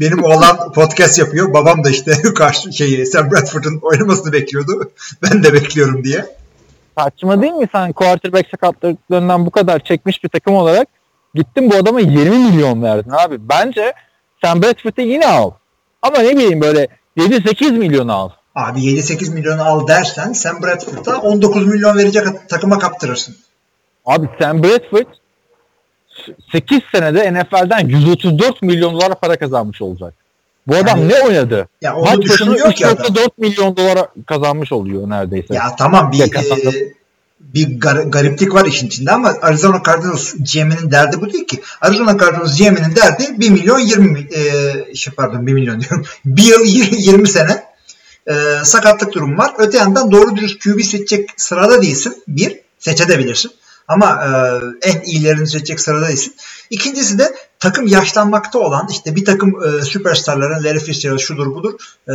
Benim 0.00 0.22
oğlan 0.24 0.72
podcast 0.72 1.18
yapıyor. 1.18 1.52
Babam 1.54 1.84
da 1.84 1.90
işte 1.90 2.12
karşı 2.36 2.72
şeyi 2.72 3.06
Sam 3.06 3.30
Bradford'un 3.30 3.78
oynamasını 3.82 4.32
bekliyordu. 4.32 4.90
Ben 5.22 5.42
de 5.44 5.52
bekliyorum 5.52 6.04
diye. 6.04 6.24
Saçma 6.98 7.42
değil 7.42 7.52
mi 7.52 7.68
sen 7.72 7.92
quarterback 7.92 8.50
sakatlıklarından 8.50 9.46
bu 9.46 9.50
kadar 9.50 9.78
çekmiş 9.78 10.24
bir 10.24 10.28
takım 10.28 10.54
olarak 10.54 10.88
gittin 11.34 11.70
bu 11.70 11.74
adama 11.74 12.00
20 12.00 12.38
milyon 12.38 12.82
verdin 12.82 13.10
abi. 13.10 13.48
Bence 13.48 13.92
Sam 14.44 14.62
Bradford'u 14.62 15.00
yine 15.00 15.26
al. 15.26 15.50
Ama 16.02 16.18
ne 16.18 16.30
bileyim 16.36 16.60
böyle 16.60 16.88
7-8 17.16 17.70
milyon 17.70 18.08
al. 18.08 18.30
Abi 18.54 18.80
7-8 18.80 19.34
milyonu 19.34 19.62
al 19.62 19.86
dersen 19.86 20.32
Sam 20.32 20.62
Bradford'a 20.62 21.18
19 21.18 21.66
milyon 21.66 21.98
verecek 21.98 22.26
takıma 22.48 22.78
kaptırırsın. 22.78 23.36
Abi 24.06 24.28
Sam 24.40 24.62
Bradford 24.62 25.06
8 26.52 26.80
senede 26.92 27.34
NFL'den 27.34 27.88
134 27.88 28.62
milyon 28.62 28.94
dolar 28.94 29.20
para 29.20 29.36
kazanmış 29.36 29.82
olacak. 29.82 30.14
Bu 30.68 30.76
adam 30.76 30.98
Yani- 30.98 31.08
ne 31.08 31.20
oynadı? 31.20 31.68
Ya 31.82 31.94
onu 31.96 32.04
Maç 32.04 32.18
başına 32.18 32.22
düşünüyor 32.24 32.72
ki 32.72 32.86
adam. 32.86 33.06
3.4 33.06 33.38
milyon 33.38 33.76
dolar 33.76 33.98
kazanmış 34.26 34.72
oluyor 34.72 35.10
neredeyse. 35.10 35.54
Ya 35.54 35.76
tamam 35.78 36.12
bir 36.12 36.20
e, 36.20 36.92
bir 37.40 37.66
gar- 37.80 38.10
gariplik 38.10 38.54
var 38.54 38.64
işin 38.66 38.86
içinde 38.86 39.12
ama 39.12 39.34
Arizona 39.42 39.82
Cardinals 39.86 40.34
GM'inin 40.52 40.90
derdi 40.90 41.20
bu 41.20 41.32
değil 41.32 41.46
ki. 41.46 41.60
Arizona 41.80 42.18
Cardinals 42.18 42.58
GM'inin 42.58 42.96
derdi 42.96 43.34
1 43.38 43.50
milyon 43.50 43.78
20 43.78 44.10
mi- 44.10 44.28
e, 44.34 44.94
şey 44.94 45.12
pardon 45.14 45.46
1 45.46 45.52
milyon 45.52 45.80
diyorum. 45.80 46.04
1 46.24 46.42
yıl 46.42 46.64
20 46.66 47.28
sene 47.28 47.64
e, 48.26 48.34
sakatlık 48.64 49.12
durumu 49.12 49.38
var. 49.38 49.52
Öte 49.58 49.78
yandan 49.78 50.10
doğru 50.12 50.36
dürüst 50.36 50.64
QB 50.64 50.80
seçecek 50.82 51.30
sırada 51.36 51.82
değilsin. 51.82 52.22
Bir, 52.28 52.60
seçebilirsin. 52.78 53.50
Ama 53.88 54.24
e, 54.24 54.30
en 54.90 55.00
iyilerini 55.00 55.46
seçecek 55.46 55.80
sırada 55.80 56.08
değilsin. 56.08 56.34
İkincisi 56.70 57.18
de 57.18 57.34
takım 57.58 57.86
yaşlanmakta 57.86 58.58
olan 58.58 58.88
işte 58.90 59.16
bir 59.16 59.24
takım 59.24 59.54
e, 59.64 59.82
süperstarların 59.82 60.64
Larry 60.64 60.78
Fitzgerald 60.78 61.18
şudur 61.18 61.54
budur 61.54 61.74
e, 62.08 62.14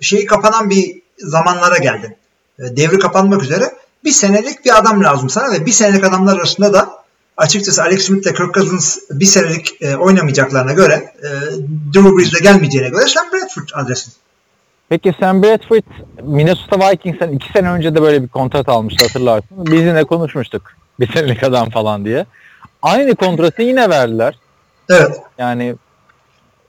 şeyi 0.00 0.26
kapanan 0.26 0.70
bir 0.70 1.02
zamanlara 1.18 1.78
geldin. 1.78 2.16
E, 2.58 2.76
devri 2.76 2.98
kapanmak 2.98 3.42
üzere. 3.42 3.64
Bir 4.04 4.10
senelik 4.10 4.64
bir 4.64 4.78
adam 4.78 5.04
lazım 5.04 5.30
sana 5.30 5.52
ve 5.52 5.66
bir 5.66 5.70
senelik 5.72 6.04
adamlar 6.04 6.36
arasında 6.36 6.72
da 6.72 7.02
açıkçası 7.36 7.82
Alex 7.82 8.06
Smith 8.06 8.26
ile 8.26 8.34
Kirk 8.34 8.54
Cousins 8.54 8.98
bir 9.10 9.24
senelik 9.24 9.82
e, 9.82 9.96
oynamayacaklarına 9.96 10.72
göre 10.72 11.12
e, 11.22 11.28
Drew 11.94 12.16
Brees 12.16 12.34
de 12.34 12.38
gelmeyeceğine 12.38 12.88
göre 12.88 13.06
Sam 13.06 13.26
Bradford 13.32 13.68
adresin. 13.74 14.12
Peki 14.88 15.14
Sam 15.20 15.42
Bradford 15.42 15.82
Minnesota 16.22 16.90
Vikings'ten 16.90 17.32
2 17.32 17.52
sene 17.52 17.70
önce 17.70 17.94
de 17.94 18.02
böyle 18.02 18.22
bir 18.22 18.28
kontrat 18.28 18.68
almıştı 18.68 19.04
hatırlarsın. 19.06 19.48
Biz 19.50 20.04
konuşmuştuk. 20.04 20.81
Bir 21.00 21.12
senelik 21.12 21.42
adam 21.42 21.70
falan 21.70 22.04
diye. 22.04 22.26
Aynı 22.82 23.14
kontratı 23.14 23.62
yine 23.62 23.90
verdiler. 23.90 24.34
Evet. 24.90 25.20
Yani 25.38 25.74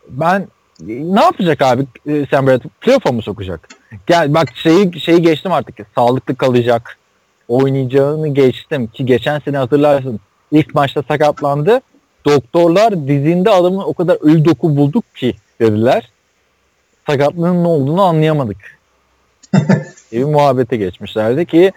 ben 0.09 0.47
ne 0.87 1.21
yapacak 1.23 1.61
abi 1.61 1.85
e, 2.07 2.25
Sam 2.31 2.47
Bradford? 2.47 2.69
Playoff'a 2.81 3.11
mı 3.11 3.21
sokacak? 3.21 3.69
Gel 4.07 4.33
bak 4.33 4.49
şeyi 4.55 4.99
şeyi 4.99 5.21
geçtim 5.21 5.51
artık. 5.51 5.75
Sağlıklı 5.95 6.35
kalacak. 6.35 6.97
Oynayacağını 7.47 8.27
geçtim 8.27 8.87
ki 8.87 9.05
geçen 9.05 9.39
sene 9.39 9.57
hatırlarsın. 9.57 10.19
ilk 10.51 10.75
maçta 10.75 11.03
sakatlandı. 11.07 11.81
Doktorlar 12.25 13.07
dizinde 13.07 13.49
adamın 13.49 13.83
o 13.83 13.93
kadar 13.93 14.17
ölü 14.21 14.45
doku 14.45 14.77
bulduk 14.77 15.15
ki 15.15 15.35
dediler. 15.59 16.09
Sakatlığın 17.07 17.63
ne 17.63 17.67
olduğunu 17.67 18.01
anlayamadık. 18.01 18.57
bir 20.11 20.23
muhabbete 20.23 20.77
geçmişlerdi 20.77 21.45
ki 21.45 21.71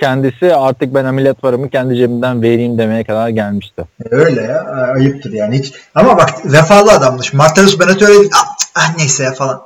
kendisi 0.00 0.54
artık 0.54 0.94
ben 0.94 1.04
ameliyat 1.04 1.42
paramı 1.42 1.70
kendi 1.70 1.96
cebimden 1.96 2.42
vereyim 2.42 2.78
demeye 2.78 3.04
kadar 3.04 3.28
gelmişti. 3.28 3.84
Öyle 4.10 4.42
ya. 4.42 4.60
Ayıptır 4.96 5.32
yani 5.32 5.58
hiç. 5.58 5.72
Ama 5.94 6.18
bak 6.18 6.30
vefalı 6.44 6.92
adammış. 6.92 7.32
Martellus 7.32 7.80
Bennett 7.80 8.02
öyle 8.02 8.18
değil. 8.18 8.30
Ah, 8.34 8.56
ah, 8.74 8.96
neyse 8.96 9.24
ya 9.24 9.32
falan. 9.32 9.62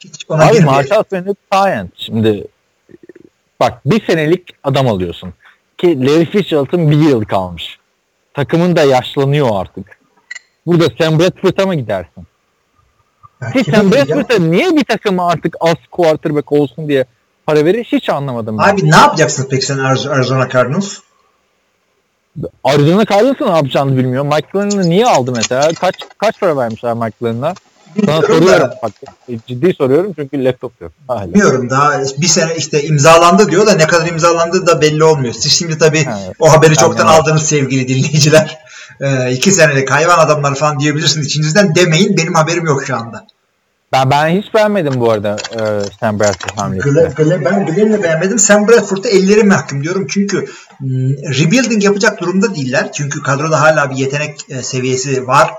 Hiç 0.00 0.24
ona 0.28 0.46
Abi. 0.46 0.60
Marshall 0.60 1.04
Bennett 1.12 1.36
Science. 1.52 1.90
Şimdi 1.96 2.46
bak 3.60 3.72
bir 3.86 4.06
senelik 4.06 4.54
adam 4.64 4.88
alıyorsun. 4.88 5.34
Ki 5.78 6.06
Larry 6.06 6.24
Fitzgerald'ın 6.24 6.90
bir 6.90 6.96
yıl 6.96 7.24
kalmış. 7.24 7.78
Takımın 8.34 8.76
da 8.76 8.82
yaşlanıyor 8.82 9.48
artık. 9.52 9.98
Burada 10.66 10.84
Sam 10.98 11.18
Bradford'a 11.18 11.66
mı 11.66 11.74
gidersin? 11.74 12.26
Ki 13.52 13.70
Sam? 13.70 13.92
Bradford'a 13.92 14.38
niye 14.38 14.76
bir 14.76 14.84
takıma 14.84 15.28
artık 15.30 15.56
az 15.60 15.76
quarterback 15.90 16.52
olsun 16.52 16.88
diye 16.88 17.04
para 17.48 17.64
verir 17.64 17.84
hiç 17.84 18.08
anlamadım. 18.08 18.58
ben. 18.58 18.62
Abi 18.62 18.90
ne 18.90 18.96
yapacaksın 18.96 19.46
peki 19.50 19.66
sen 19.66 19.78
Ariz- 19.78 20.10
Arizona 20.10 20.48
Cardinals? 20.48 20.98
Arizona 22.64 23.04
Cardinals'ın 23.04 23.46
ne 23.46 23.56
yapacağını 23.56 23.96
bilmiyor. 23.96 24.24
Mike 24.24 24.48
Glennon'ı 24.52 24.90
niye 24.90 25.06
aldı 25.06 25.32
mesela? 25.36 25.70
Kaç 25.80 25.94
kaç 26.18 26.40
para 26.40 26.56
vermişler 26.56 26.94
Mike 26.94 27.16
Glennon'a? 27.20 27.54
Sana 28.06 28.20
soruyorum. 28.20 28.70
Bak, 28.82 28.92
ciddi 29.46 29.74
soruyorum 29.74 30.12
çünkü 30.16 30.44
laptop 30.44 30.80
yok. 30.80 30.92
Hala. 31.08 31.26
Bilmiyorum 31.34 31.70
daha 31.70 32.00
bir 32.18 32.26
sene 32.26 32.56
işte 32.56 32.82
imzalandı 32.82 33.50
diyor 33.50 33.66
da 33.66 33.72
ne 33.74 33.86
kadar 33.86 34.06
imzalandığı 34.06 34.66
da 34.66 34.80
belli 34.80 35.04
olmuyor. 35.04 35.34
Siz 35.34 35.52
şimdi 35.52 35.78
tabii 35.78 35.98
Evet. 36.08 36.36
o 36.38 36.52
haberi 36.52 36.76
çoktan 36.76 37.06
Aynen. 37.06 37.20
aldınız 37.20 37.42
sevgili 37.42 37.88
dinleyiciler. 37.88 38.58
Ee, 39.00 39.32
iki 39.32 39.52
senelik 39.52 39.90
hayvan 39.90 40.18
adamlar 40.18 40.54
falan 40.54 40.80
diyebilirsiniz 40.80 41.26
içinizden 41.26 41.74
demeyin 41.74 42.16
benim 42.16 42.34
haberim 42.34 42.66
yok 42.66 42.84
şu 42.86 42.96
anda. 42.96 43.26
Ben 43.92 44.10
ben 44.10 44.28
hiç 44.28 44.54
beğenmedim 44.54 45.00
bu 45.00 45.10
arada 45.10 45.36
e, 45.52 45.60
Sam 46.00 46.20
Bradford 46.20 46.58
hamlesini. 46.58 46.92
Glenn, 46.92 47.14
Glenn, 47.14 47.44
ben 47.44 47.66
Glenn'i 47.66 48.02
beğenmedim. 48.02 48.38
Sam 48.38 48.68
Bradford'a 48.68 49.08
elleri 49.08 49.44
mahkum 49.44 49.82
diyorum. 49.84 50.06
Çünkü 50.06 50.48
mm, 50.80 51.10
rebuilding 51.10 51.84
yapacak 51.84 52.20
durumda 52.20 52.54
değiller. 52.54 52.92
Çünkü 52.92 53.22
kadroda 53.22 53.60
hala 53.60 53.90
bir 53.90 53.96
yetenek 53.96 54.50
e, 54.50 54.62
seviyesi 54.62 55.26
var. 55.26 55.54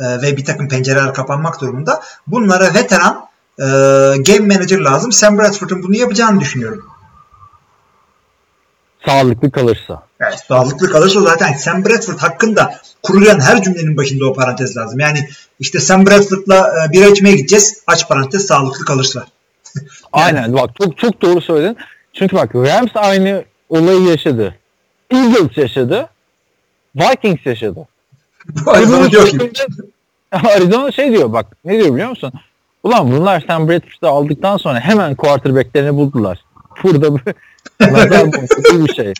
E, 0.00 0.22
ve 0.22 0.36
bir 0.36 0.44
takım 0.44 0.68
pencereler 0.68 1.14
kapanmak 1.14 1.60
durumunda. 1.60 2.02
Bunlara 2.26 2.74
veteran 2.74 3.28
e, 3.58 3.64
game 4.22 4.54
manager 4.54 4.78
lazım. 4.78 5.12
Sam 5.12 5.38
Bradford'un 5.38 5.82
bunu 5.82 5.96
yapacağını 5.96 6.40
düşünüyorum. 6.40 6.84
Sağlıklı 9.06 9.50
kalırsa. 9.50 10.02
Evet, 10.28 10.38
sağlıklı 10.48 10.90
kalırsa 10.90 11.20
zaten 11.20 11.52
Sam 11.52 11.84
Bradford 11.84 12.18
hakkında 12.18 12.74
kurulan 13.02 13.40
her 13.40 13.62
cümlenin 13.62 13.96
başında 13.96 14.26
o 14.30 14.34
parantez 14.34 14.76
lazım. 14.76 15.00
Yani 15.00 15.28
işte 15.60 15.80
Sam 15.80 16.06
Bradford'la 16.06 16.86
e, 16.88 16.92
bira 16.92 17.06
içmeye 17.06 17.36
gideceğiz. 17.36 17.82
Aç 17.86 18.08
parantez 18.08 18.46
sağlıklı 18.46 18.84
kalırsa. 18.84 19.26
Aynen 20.12 20.52
bak 20.52 20.70
çok 20.82 20.98
çok 20.98 21.22
doğru 21.22 21.40
söyledin. 21.40 21.76
Çünkü 22.12 22.36
bak 22.36 22.54
Rams 22.54 22.90
aynı 22.94 23.44
olayı 23.68 24.02
yaşadı. 24.02 24.54
Eagles 25.10 25.58
yaşadı. 25.58 26.08
Vikings 26.96 27.46
yaşadı. 27.46 27.88
Arizona 28.66 29.10
diyor 29.10 29.28
ki 29.28 29.50
Arizona 30.32 30.92
şey 30.92 31.12
diyor 31.12 31.32
bak 31.32 31.46
ne 31.64 31.78
diyor 31.78 31.94
biliyor 31.94 32.08
musun? 32.08 32.32
Ulan 32.82 33.12
bunlar 33.12 33.44
Sam 33.46 33.68
Bradford'u 33.68 34.08
aldıktan 34.08 34.56
sonra 34.56 34.80
hemen 34.80 35.14
quarterbacklerini 35.14 35.94
buldular. 35.94 36.44
Burada 36.82 37.16
bir 37.16 37.22
bir 38.88 38.94
şey. 38.94 39.12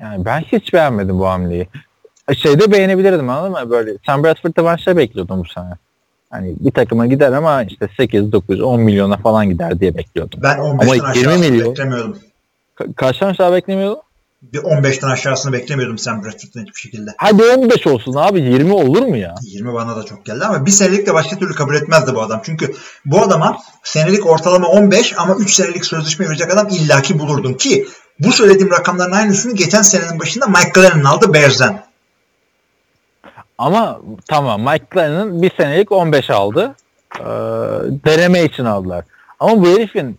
Yani 0.00 0.24
ben 0.24 0.40
hiç 0.40 0.72
beğenmedim 0.72 1.18
bu 1.18 1.26
hamleyi. 1.28 1.68
şeyde 2.38 2.72
beğenebilirdim 2.72 3.28
anladın 3.30 3.52
mı? 3.66 3.70
Böyle 3.70 3.92
Sam 4.06 4.24
Bradford'da 4.24 4.64
ben 4.64 4.76
şey 4.76 4.96
bekliyordum 4.96 5.40
bu 5.40 5.44
sene. 5.48 5.70
Hani 6.30 6.54
bir 6.60 6.70
takıma 6.70 7.06
gider 7.06 7.32
ama 7.32 7.62
işte 7.62 7.88
8, 7.96 8.32
9, 8.32 8.60
10 8.60 8.80
milyona 8.80 9.16
falan 9.16 9.48
gider 9.50 9.80
diye 9.80 9.96
bekliyordum. 9.96 10.40
Ben 10.42 10.58
15'ten 10.58 10.86
Ama 10.86 10.94
20 10.94 11.06
aşağısını 11.08 11.50
milyon. 11.50 11.70
beklemiyordum. 11.70 12.18
Ka- 12.76 12.94
kaçtan 12.94 13.28
aşağı 13.28 13.52
beklemiyordum? 13.52 14.00
Bir 14.52 14.58
15'ten 14.58 15.08
aşağısını 15.08 15.52
beklemiyordum 15.52 15.98
Sam 15.98 16.24
Bradford'dan 16.24 16.60
hiçbir 16.60 16.80
şekilde. 16.80 17.10
Hadi 17.16 17.42
15 17.42 17.86
olsun 17.86 18.14
abi 18.14 18.40
20 18.40 18.72
olur 18.72 19.02
mu 19.02 19.16
ya? 19.16 19.34
20 19.42 19.74
bana 19.74 19.96
da 19.96 20.02
çok 20.02 20.24
geldi 20.24 20.44
ama 20.44 20.66
bir 20.66 20.70
senelik 20.70 21.06
de 21.06 21.14
başka 21.14 21.38
türlü 21.38 21.54
kabul 21.54 21.74
etmezdi 21.74 22.14
bu 22.14 22.22
adam. 22.22 22.40
Çünkü 22.44 22.74
bu 23.04 23.22
adama 23.22 23.58
senelik 23.82 24.26
ortalama 24.26 24.68
15 24.68 25.14
ama 25.18 25.34
3 25.34 25.54
senelik 25.54 25.84
sözleşme 25.84 26.28
verecek 26.28 26.52
adam 26.52 26.68
illaki 26.68 27.18
bulurdun 27.18 27.54
ki 27.54 27.86
bu 28.20 28.32
söylediğim 28.32 28.70
rakamların 28.70 29.12
aynısını 29.12 29.54
geçen 29.54 29.82
senenin 29.82 30.20
başında 30.20 30.46
Mike 30.46 30.70
Glennon 30.74 31.04
aldı 31.04 31.34
Bears'den. 31.34 31.86
Ama 33.58 34.00
tamam 34.28 34.60
Mike 34.60 34.86
Glenn'ın 34.90 35.42
bir 35.42 35.50
senelik 35.56 35.92
15 35.92 36.30
aldı. 36.30 36.74
Ee, 37.20 37.24
deneme 38.04 38.44
için 38.44 38.64
aldılar. 38.64 39.04
Ama 39.40 39.62
bu 39.62 39.68
herifin 39.68 40.18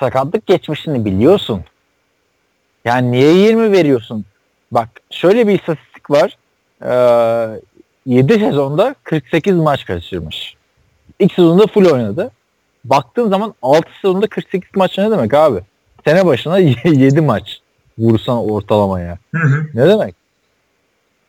sakatlık 0.00 0.46
geçmişini 0.46 1.04
biliyorsun. 1.04 1.64
Yani 2.88 3.12
niye 3.12 3.34
20 3.34 3.72
veriyorsun? 3.72 4.24
Bak 4.72 4.88
şöyle 5.10 5.48
bir 5.48 5.58
istatistik 5.58 6.10
var. 6.10 6.36
Ee, 6.84 7.60
7 8.06 8.32
sezonda 8.32 8.94
48 9.02 9.56
maç 9.56 9.84
kaçırmış. 9.84 10.54
İlk 11.18 11.32
sezonda 11.32 11.66
full 11.66 11.86
oynadı. 11.92 12.30
Baktığın 12.84 13.30
zaman 13.30 13.54
6 13.62 13.88
sezonda 14.02 14.26
48 14.26 14.70
maç 14.74 14.98
ne 14.98 15.10
demek 15.10 15.34
abi? 15.34 15.60
Sene 16.04 16.26
başına 16.26 16.58
7 16.84 17.20
maç 17.20 17.58
vursan 17.98 18.50
ortalamaya. 18.50 19.18
Hı 19.34 19.38
hı. 19.38 19.66
Ne 19.74 19.88
demek? 19.88 20.14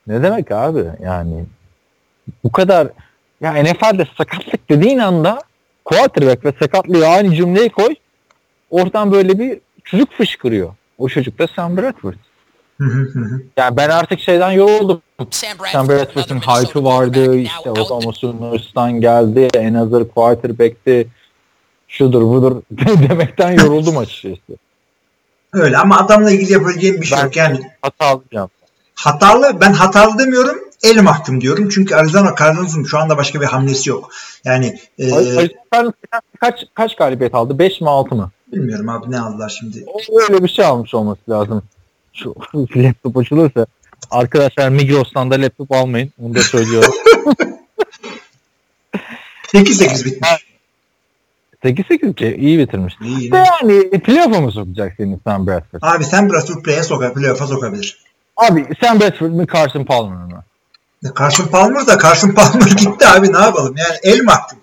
Ne 0.06 0.22
demek 0.22 0.52
abi? 0.52 0.84
Yani 1.02 1.44
bu 2.44 2.52
kadar 2.52 2.88
ya 3.40 3.52
NFL'de 3.52 4.06
sakatlık 4.18 4.70
dediğin 4.70 4.98
anda 4.98 5.38
quarterback 5.84 6.44
ve 6.44 6.52
sakatlığı 6.60 7.06
aynı 7.06 7.34
cümleye 7.34 7.68
koy. 7.68 7.94
Oradan 8.70 9.12
böyle 9.12 9.38
bir 9.38 9.60
çocuk 9.84 10.12
fışkırıyor. 10.12 10.74
O 11.00 11.08
çocuk 11.08 11.38
da 11.38 11.46
Sam 11.56 11.76
Bradford. 11.76 12.14
Hı 12.78 12.84
hı 12.84 13.00
hı 13.00 13.18
hı. 13.18 13.42
Yani 13.56 13.76
ben 13.76 13.88
artık 13.88 14.20
şeyden 14.20 14.50
yoruldum. 14.50 15.02
Sam 15.72 15.90
another 15.90 16.36
hype'ı 16.36 16.84
vardı. 16.84 17.36
İşte 17.36 17.70
Oklahoma 17.70 18.12
Sooners'tan 18.12 18.92
geldi. 19.00 19.48
En 19.54 19.74
hazır 19.74 20.08
quarterback'ti. 20.08 21.08
Şudur 21.88 22.22
budur 22.22 22.62
demekten 23.08 23.52
yoruldum 23.52 23.98
açıkçası. 23.98 24.58
Öyle 25.52 25.78
ama 25.78 25.98
adamla 25.98 26.30
ilgili 26.30 26.52
yapabileceğim 26.52 27.00
bir 27.00 27.06
şey 27.06 27.18
Ben- 27.18 27.24
yok. 27.24 27.36
Yani 27.36 27.60
Hatalı 27.82 28.22
cevap. 28.32 28.50
hatalı 28.94 29.60
ben 29.60 29.72
hatalı 29.72 30.18
demiyorum 30.18 30.56
el 30.82 31.02
mahkum 31.02 31.40
diyorum. 31.40 31.68
Çünkü 31.68 31.94
Arizona 31.94 32.34
Cardinals'ın 32.38 32.84
şu 32.84 32.98
anda 32.98 33.16
başka 33.16 33.40
bir 33.40 33.46
hamlesi 33.46 33.90
yok. 33.90 34.10
Yani 34.44 34.78
e, 34.98 35.12
Arizona 35.14 35.48
Cardinals 35.74 35.92
kaç 36.40 36.64
kaç 36.74 36.96
galibiyet 36.96 37.34
aldı? 37.34 37.58
5 37.58 37.80
mi 37.80 37.88
6 37.88 38.14
mı? 38.14 38.30
Bilmiyorum 38.52 38.88
abi 38.88 39.10
ne 39.10 39.20
aldılar 39.20 39.56
şimdi. 39.60 39.84
Öyle 40.22 40.44
bir 40.44 40.48
şey 40.48 40.64
almış 40.64 40.94
olması 40.94 41.20
lazım. 41.28 41.62
Şu 42.12 42.34
laptop 42.76 43.16
açılırsa 43.16 43.66
arkadaşlar 44.10 44.68
Migros'tan 44.68 45.30
da 45.30 45.34
laptop 45.34 45.72
almayın. 45.72 46.12
Onu 46.22 46.34
da 46.34 46.40
söylüyorum. 46.40 46.94
8-8 49.54 50.04
bitmiş. 50.04 50.46
8-8 51.64 52.14
ki 52.14 52.36
iyi 52.40 52.58
bitirmiş. 52.58 52.94
İyi. 53.02 53.32
De 53.32 53.36
yani 53.36 53.90
playoff'a 53.90 54.40
mı 54.40 54.52
sokacak 54.52 54.92
seni 54.96 55.18
Sam 55.24 55.46
Bradford? 55.46 55.80
Abi 55.82 56.04
sen 56.04 56.30
Bradford 56.30 56.62
play'e 56.62 56.82
sokar, 56.82 57.14
playoff'a 57.14 57.46
sokabilir. 57.46 57.98
Abi 58.36 58.66
Sam 58.80 59.00
Bradford 59.00 59.30
mı 59.30 59.46
Carson 59.54 59.84
Palmer 59.84 60.24
mı? 60.24 60.44
Carson 61.18 61.46
Palmer 61.46 61.86
da 61.86 61.98
Carson 61.98 62.30
Palmer 62.30 62.70
gitti 62.78 63.06
abi 63.08 63.32
ne 63.32 63.38
yapalım 63.38 63.74
yani 63.76 63.98
el 64.02 64.24
mahkum. 64.24 64.58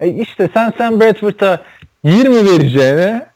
E 0.00 0.08
işte 0.08 0.50
sen 0.54 0.72
Sam 0.78 1.00
Bradford'a 1.00 1.62
20 2.04 2.44
vereceğine 2.44 3.26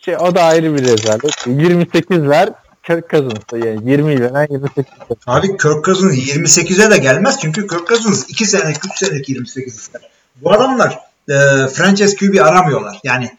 şey 0.00 0.16
o 0.16 0.34
da 0.34 0.42
ayrı 0.42 0.74
bir 0.74 0.84
rezalet. 0.84 1.46
28 1.46 2.28
ver 2.28 2.48
Kirk 2.82 3.10
Cousins'a 3.10 3.56
yani 3.56 3.90
20 3.90 4.20
veren 4.20 4.46
28 4.50 4.92
ver. 5.00 5.16
Abi 5.26 5.46
Kirk 5.46 5.84
Cousins 5.84 6.36
28'e 6.36 6.90
de 6.90 6.98
gelmez 6.98 7.38
çünkü 7.40 7.66
Kirk 7.66 7.88
Cousins 7.88 8.30
2 8.30 8.46
senelik 8.46 8.84
3 8.84 8.98
senelik 8.98 9.28
28 9.28 9.76
ister. 9.76 10.02
Bu 10.36 10.52
adamlar 10.52 10.98
e, 11.28 11.34
franchise 11.68 12.16
QB 12.16 12.40
aramıyorlar 12.40 13.00
yani. 13.04 13.30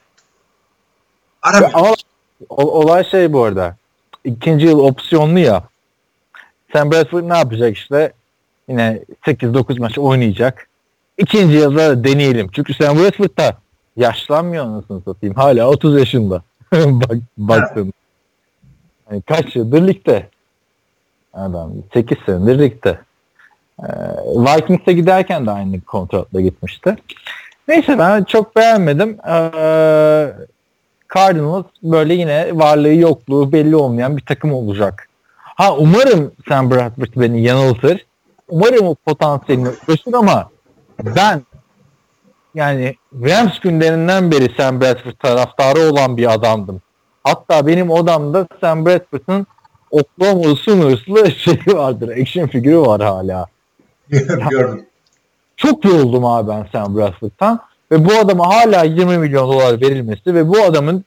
Aramıyor. 1.41 1.71
Ama 1.73 1.95
olay 2.49 3.09
şey 3.09 3.33
bu 3.33 3.43
arada. 3.43 3.75
İkinci 4.23 4.65
yıl 4.65 4.79
opsiyonlu 4.79 5.39
ya. 5.39 5.63
Sam 6.73 6.91
Bradford 6.91 7.29
ne 7.29 7.37
yapacak 7.37 7.77
işte? 7.77 8.13
Yine 8.69 8.99
8-9 9.25 9.79
maç 9.79 9.97
oynayacak. 9.97 10.67
İkinci 11.17 11.55
yılda 11.55 12.03
deneyelim. 12.03 12.49
Çünkü 12.55 12.73
Sam 12.73 12.97
Bradford 12.97 13.37
da 13.37 13.57
yaşlanmıyor 13.97 14.65
anasını 14.65 15.01
satayım. 15.01 15.35
Hala 15.35 15.69
30 15.69 15.99
yaşında. 15.99 16.41
Bak, 16.73 17.17
baktın. 17.37 17.93
Yani 19.11 19.21
kaç 19.21 19.55
yıldır 19.55 19.87
ligde? 19.87 20.29
Adam 21.33 21.71
8 21.93 22.17
senedir 22.25 22.59
ligde. 22.59 22.99
Ee, 23.79 23.85
Vikings'e 24.25 24.93
giderken 24.93 25.45
de 25.45 25.51
aynı 25.51 25.81
kontratla 25.81 26.41
gitmişti. 26.41 26.95
Neyse 27.67 27.99
ben 27.99 28.23
çok 28.23 28.55
beğenmedim. 28.55 29.17
Ee, 29.27 30.33
Cardinals 31.15 31.65
böyle 31.83 32.13
yine 32.13 32.57
varlığı 32.57 32.93
yokluğu 32.93 33.51
belli 33.51 33.75
olmayan 33.75 34.17
bir 34.17 34.25
takım 34.25 34.53
olacak. 34.53 35.09
Ha 35.37 35.75
umarım 35.77 36.31
Sam 36.47 36.71
Bradford 36.71 37.09
beni 37.15 37.41
yanıltır. 37.41 38.05
Umarım 38.49 38.87
o 38.87 38.95
potansiyelini 38.95 39.69
gösterir 39.87 40.15
ama 40.15 40.49
ben 40.99 41.41
yani 42.55 42.95
Rams 43.13 43.59
günlerinden 43.59 44.31
beri 44.31 44.53
Sam 44.57 44.81
Bradford 44.81 45.13
taraftarı 45.19 45.79
olan 45.79 46.17
bir 46.17 46.33
adamdım. 46.33 46.81
Hatta 47.23 47.67
benim 47.67 47.89
odamda 47.89 48.47
Sam 48.61 48.85
Bradford'ın 48.85 49.47
Oklahoma 49.91 50.55
Sooners'lı 50.55 51.31
şeyi 51.31 51.77
vardır. 51.77 52.17
Action 52.21 52.47
figürü 52.47 52.79
var 52.79 53.01
hala. 53.01 53.45
Gördüm. 54.49 54.85
Çok 55.57 55.85
yoruldum 55.85 56.25
abi 56.25 56.49
ben 56.49 56.67
Sam 56.71 56.97
Bradford'tan. 56.97 57.59
Ve 57.91 58.05
bu 58.05 58.13
adama 58.13 58.47
hala 58.47 58.83
20 58.83 59.17
milyon 59.17 59.47
dolar 59.47 59.81
verilmesi 59.81 60.35
ve 60.35 60.47
bu 60.47 60.61
adamın 60.61 61.05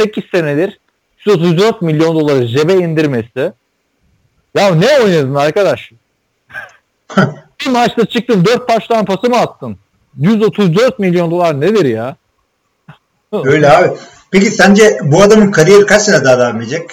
8 0.00 0.24
senedir 0.24 0.78
134 1.26 1.82
milyon 1.82 2.14
doları 2.14 2.46
cebe 2.46 2.74
indirmesi. 2.74 3.52
Ya 4.54 4.74
ne 4.74 5.00
oynadın 5.04 5.34
arkadaş? 5.34 5.92
bir 7.60 7.70
maçta 7.70 8.06
çıktın 8.06 8.44
4 8.44 8.68
taştan 8.68 9.04
pası 9.04 9.30
mı 9.30 9.36
attın? 9.36 9.78
134 10.16 10.98
milyon 10.98 11.30
dolar 11.30 11.60
nedir 11.60 11.84
ya? 11.84 12.16
Öyle 13.32 13.70
abi. 13.70 13.88
Peki 14.30 14.50
sence 14.50 14.98
bu 15.04 15.22
adamın 15.22 15.50
kariyeri 15.50 15.86
kaç 15.86 16.02
sene 16.02 16.24
daha 16.24 16.38
devam 16.38 16.60
edecek? 16.60 16.90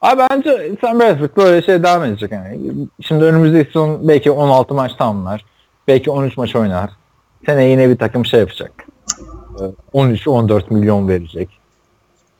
Abi 0.00 0.22
bence 0.30 0.72
Sam 0.80 1.00
Bradford 1.00 1.36
böyle 1.36 1.66
şey 1.66 1.82
devam 1.82 2.04
edecek 2.04 2.32
yani. 2.32 2.60
Şimdi 3.00 3.24
önümüzdeki 3.24 3.66
sezon 3.66 4.08
belki 4.08 4.30
16 4.30 4.74
maç 4.74 4.92
tamamlar. 4.98 5.44
Belki 5.88 6.10
13 6.10 6.36
maç 6.36 6.56
oynar. 6.56 6.90
Sene 7.46 7.64
yine 7.64 7.88
bir 7.88 7.96
takım 7.96 8.26
şey 8.26 8.40
yapacak. 8.40 8.72
Ee, 9.60 9.98
13-14 9.98 10.74
milyon 10.74 11.08
verecek. 11.08 11.48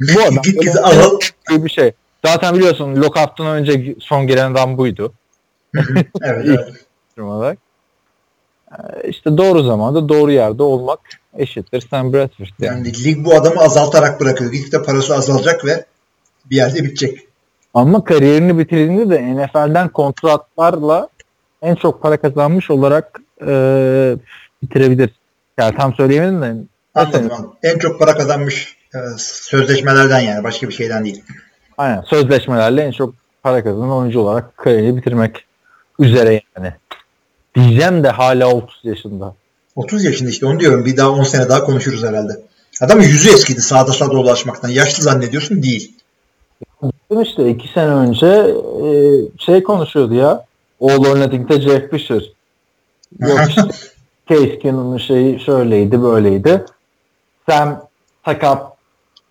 Bu 0.01 0.21
adam 0.21 0.43
al. 0.83 1.19
gibi 1.51 1.65
bir 1.65 1.71
şey. 1.71 1.93
Zaten 2.25 2.55
biliyorsun 2.55 2.97
lockout'tan 2.97 3.47
önce 3.47 3.95
son 4.01 4.27
giren 4.27 4.53
adam 4.53 4.79
buydu. 4.79 5.13
evet, 5.75 6.07
evet. 6.23 6.69
olarak. 7.21 7.59
Ee, 8.79 9.09
işte 9.09 9.39
doğru 9.39 9.63
zamanda 9.63 10.09
doğru 10.09 10.31
yerde 10.31 10.63
olmak 10.63 11.01
eşittir 11.39 11.87
Sam 11.91 12.13
Bradford 12.13 12.47
yani. 12.61 12.77
Yani 12.77 13.05
lig 13.05 13.25
bu 13.25 13.35
adamı 13.35 13.61
azaltarak 13.61 14.21
bırakıyor. 14.21 14.53
Gittikçe 14.53 14.83
parası 14.83 15.15
azalacak 15.15 15.65
ve 15.65 15.85
bir 16.51 16.57
yerde 16.57 16.85
bitecek. 16.85 17.19
Ama 17.75 18.05
kariyerini 18.05 18.59
bitirdiğinde 18.59 19.11
de 19.11 19.37
NFL'den 19.37 19.89
kontratlarla 19.89 21.09
en 21.63 21.75
çok 21.75 22.03
para 22.03 22.17
kazanmış 22.17 22.71
olarak 22.71 23.21
e, 23.47 24.17
bitirebilir. 24.63 25.11
Yani 25.59 25.77
tam 25.77 25.95
söyleyemedim 25.95 26.43
de. 26.43 26.55
Anladım. 26.95 27.31
anladım. 27.33 27.53
En 27.63 27.79
çok 27.79 27.99
para 27.99 28.15
kazanmış 28.17 28.77
e, 28.95 28.99
sözleşmelerden 29.19 30.21
yani 30.21 30.45
başka 30.45 30.69
bir 30.69 30.73
şeyden 30.73 31.05
değil. 31.05 31.25
Aynen 31.79 32.01
sözleşmelerle 32.01 32.83
en 32.83 32.91
çok 32.93 33.15
para 33.43 33.65
kazanan 33.65 33.91
oyuncu 33.91 34.21
olarak 34.21 34.57
kariyerini 34.57 34.97
bitirmek 34.97 35.45
üzere 35.99 36.43
yani. 36.57 36.75
Diyeceğim 37.55 38.05
de 38.05 38.09
hala 38.09 38.55
30 38.55 38.81
yaşında. 38.85 39.35
30 39.77 40.05
yaşında 40.05 40.31
işte 40.31 40.47
onu 40.47 40.61
diyorum. 40.61 40.85
Bir 40.85 40.97
daha 40.97 41.11
10 41.11 41.23
sene 41.23 41.49
daha 41.49 41.65
konuşuruz 41.65 42.05
herhalde. 42.05 42.33
Adamın 42.81 43.03
yüzü 43.03 43.31
eskidi 43.35 43.63
sağda 43.63 43.93
sağda 43.93 44.13
dolaşmaktan. 44.13 44.69
Yaşlı 44.69 45.03
zannediyorsun 45.03 45.63
değil. 45.63 45.93
İşte 47.23 47.51
iki 47.51 47.69
sene 47.69 47.91
önce 47.91 48.27
e, 48.27 48.89
şey 49.39 49.63
konuşuyordu 49.63 50.15
ya. 50.15 50.45
All 50.81 51.05
or 51.05 51.21
Nothing'de 51.21 51.61
Jeff 51.61 51.91
Fisher. 51.91 52.33
Yok 53.19 53.41
işte 53.49 53.63
Case 54.29 54.59
Keenum'un 54.59 54.99
şeyi 54.99 55.41
şöyleydi 55.41 56.03
böyleydi. 56.03 56.65
Sam 57.49 57.89
sakat 58.25 58.73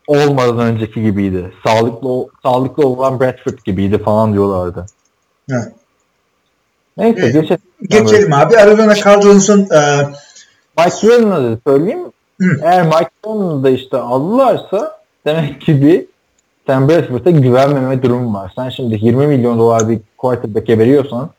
olmadan 0.07 0.59
önceki 0.59 1.03
gibiydi. 1.03 1.53
Sağlıklı 1.65 2.27
sağlıklı 2.43 2.87
olan 2.87 3.19
Bradford 3.19 3.57
gibiydi 3.65 3.97
falan 3.97 4.33
diyorlardı. 4.33 4.85
Evet. 5.49 5.71
Neyse 6.97 7.19
Evet. 7.21 7.33
geçelim. 7.33 7.61
Geçelim 7.89 8.33
abi. 8.33 8.57
Arizona 8.57 8.95
Cardinals'ın 8.95 9.61
e, 9.61 10.07
Mike 10.77 11.07
da 11.07 11.57
söyleyeyim. 11.67 12.03
Hı. 12.41 12.59
Eğer 12.63 12.83
Mike 12.85 13.09
Glennon'u 13.23 13.63
da 13.63 13.69
işte 13.69 13.97
aldılarsa 13.97 14.97
demek 15.25 15.61
ki 15.61 15.81
bir 15.81 16.05
Sam 16.67 16.89
Bradford'a 16.89 17.29
güvenmeme 17.29 18.03
durumu 18.03 18.33
var. 18.33 18.51
Sen 18.55 18.69
şimdi 18.69 18.95
20 19.05 19.27
milyon 19.27 19.59
dolar 19.59 19.89
bir 19.89 19.99
quarterback'e 20.17 20.79
veriyorsan 20.79 21.29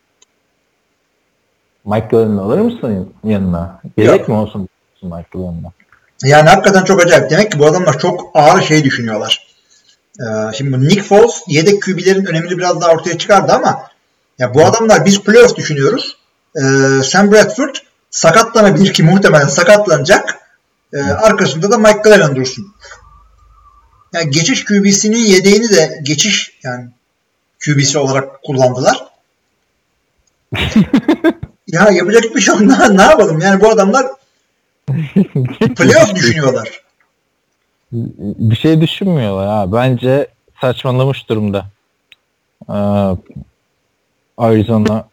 Mike 1.85 2.07
Glennon'u 2.11 2.41
alır 2.41 2.59
mısın 2.59 3.13
yanına? 3.23 3.81
Gerek 3.97 4.19
Yok. 4.19 4.27
mi 4.29 4.35
olsun 4.35 4.69
Mike 5.01 5.27
Glennon'a? 5.33 5.71
yani 6.23 6.49
hakikaten 6.49 6.83
çok 6.83 7.01
acayip. 7.01 7.29
Demek 7.29 7.51
ki 7.51 7.59
bu 7.59 7.65
adamlar 7.65 7.99
çok 7.99 8.31
ağır 8.33 8.61
şey 8.61 8.83
düşünüyorlar. 8.83 9.47
E, 10.19 10.25
şimdi 10.53 10.81
Nick 10.87 11.01
Foles 11.01 11.43
yedek 11.47 11.83
QB'lerin 11.83 12.25
önemini 12.25 12.57
biraz 12.57 12.81
daha 12.81 12.91
ortaya 12.91 13.17
çıkardı 13.17 13.51
ama 13.53 13.83
ya 14.39 14.53
bu 14.53 14.65
adamlar 14.65 15.05
biz 15.05 15.21
playoff 15.21 15.55
düşünüyoruz. 15.55 16.17
E, 16.55 16.61
Sam 17.03 17.31
Bradford 17.31 17.75
sakatlanabilir 18.09 18.93
ki 18.93 19.03
muhtemelen 19.03 19.47
sakatlanacak. 19.47 20.39
E, 20.93 21.01
arkasında 21.01 21.71
da 21.71 21.77
Mike 21.77 21.99
Glennon 22.03 22.35
dursun. 22.35 22.75
Yani 24.13 24.31
geçiş 24.31 24.65
QB'sinin 24.65 25.17
yedeğini 25.17 25.69
de 25.69 25.99
geçiş 26.03 26.59
yani 26.63 26.89
QB'si 27.65 27.97
olarak 27.97 28.43
kullandılar. 28.43 29.05
ya 31.67 31.89
yapacak 31.91 32.35
bir 32.35 32.41
şey 32.41 32.55
yok. 32.55 32.61
Ne, 32.61 32.97
ne 32.97 33.01
yapalım? 33.01 33.39
Yani 33.39 33.61
bu 33.61 33.69
adamlar 33.69 34.05
playoff 35.75 36.15
düşünüyorlar. 36.15 36.81
Bir 37.91 38.55
şey 38.55 38.81
düşünmüyorlar 38.81 39.47
ha. 39.47 39.73
Bence 39.73 40.27
saçmalamış 40.61 41.29
durumda. 41.29 41.65
Ee, 42.69 42.73
Arizona 44.37 45.07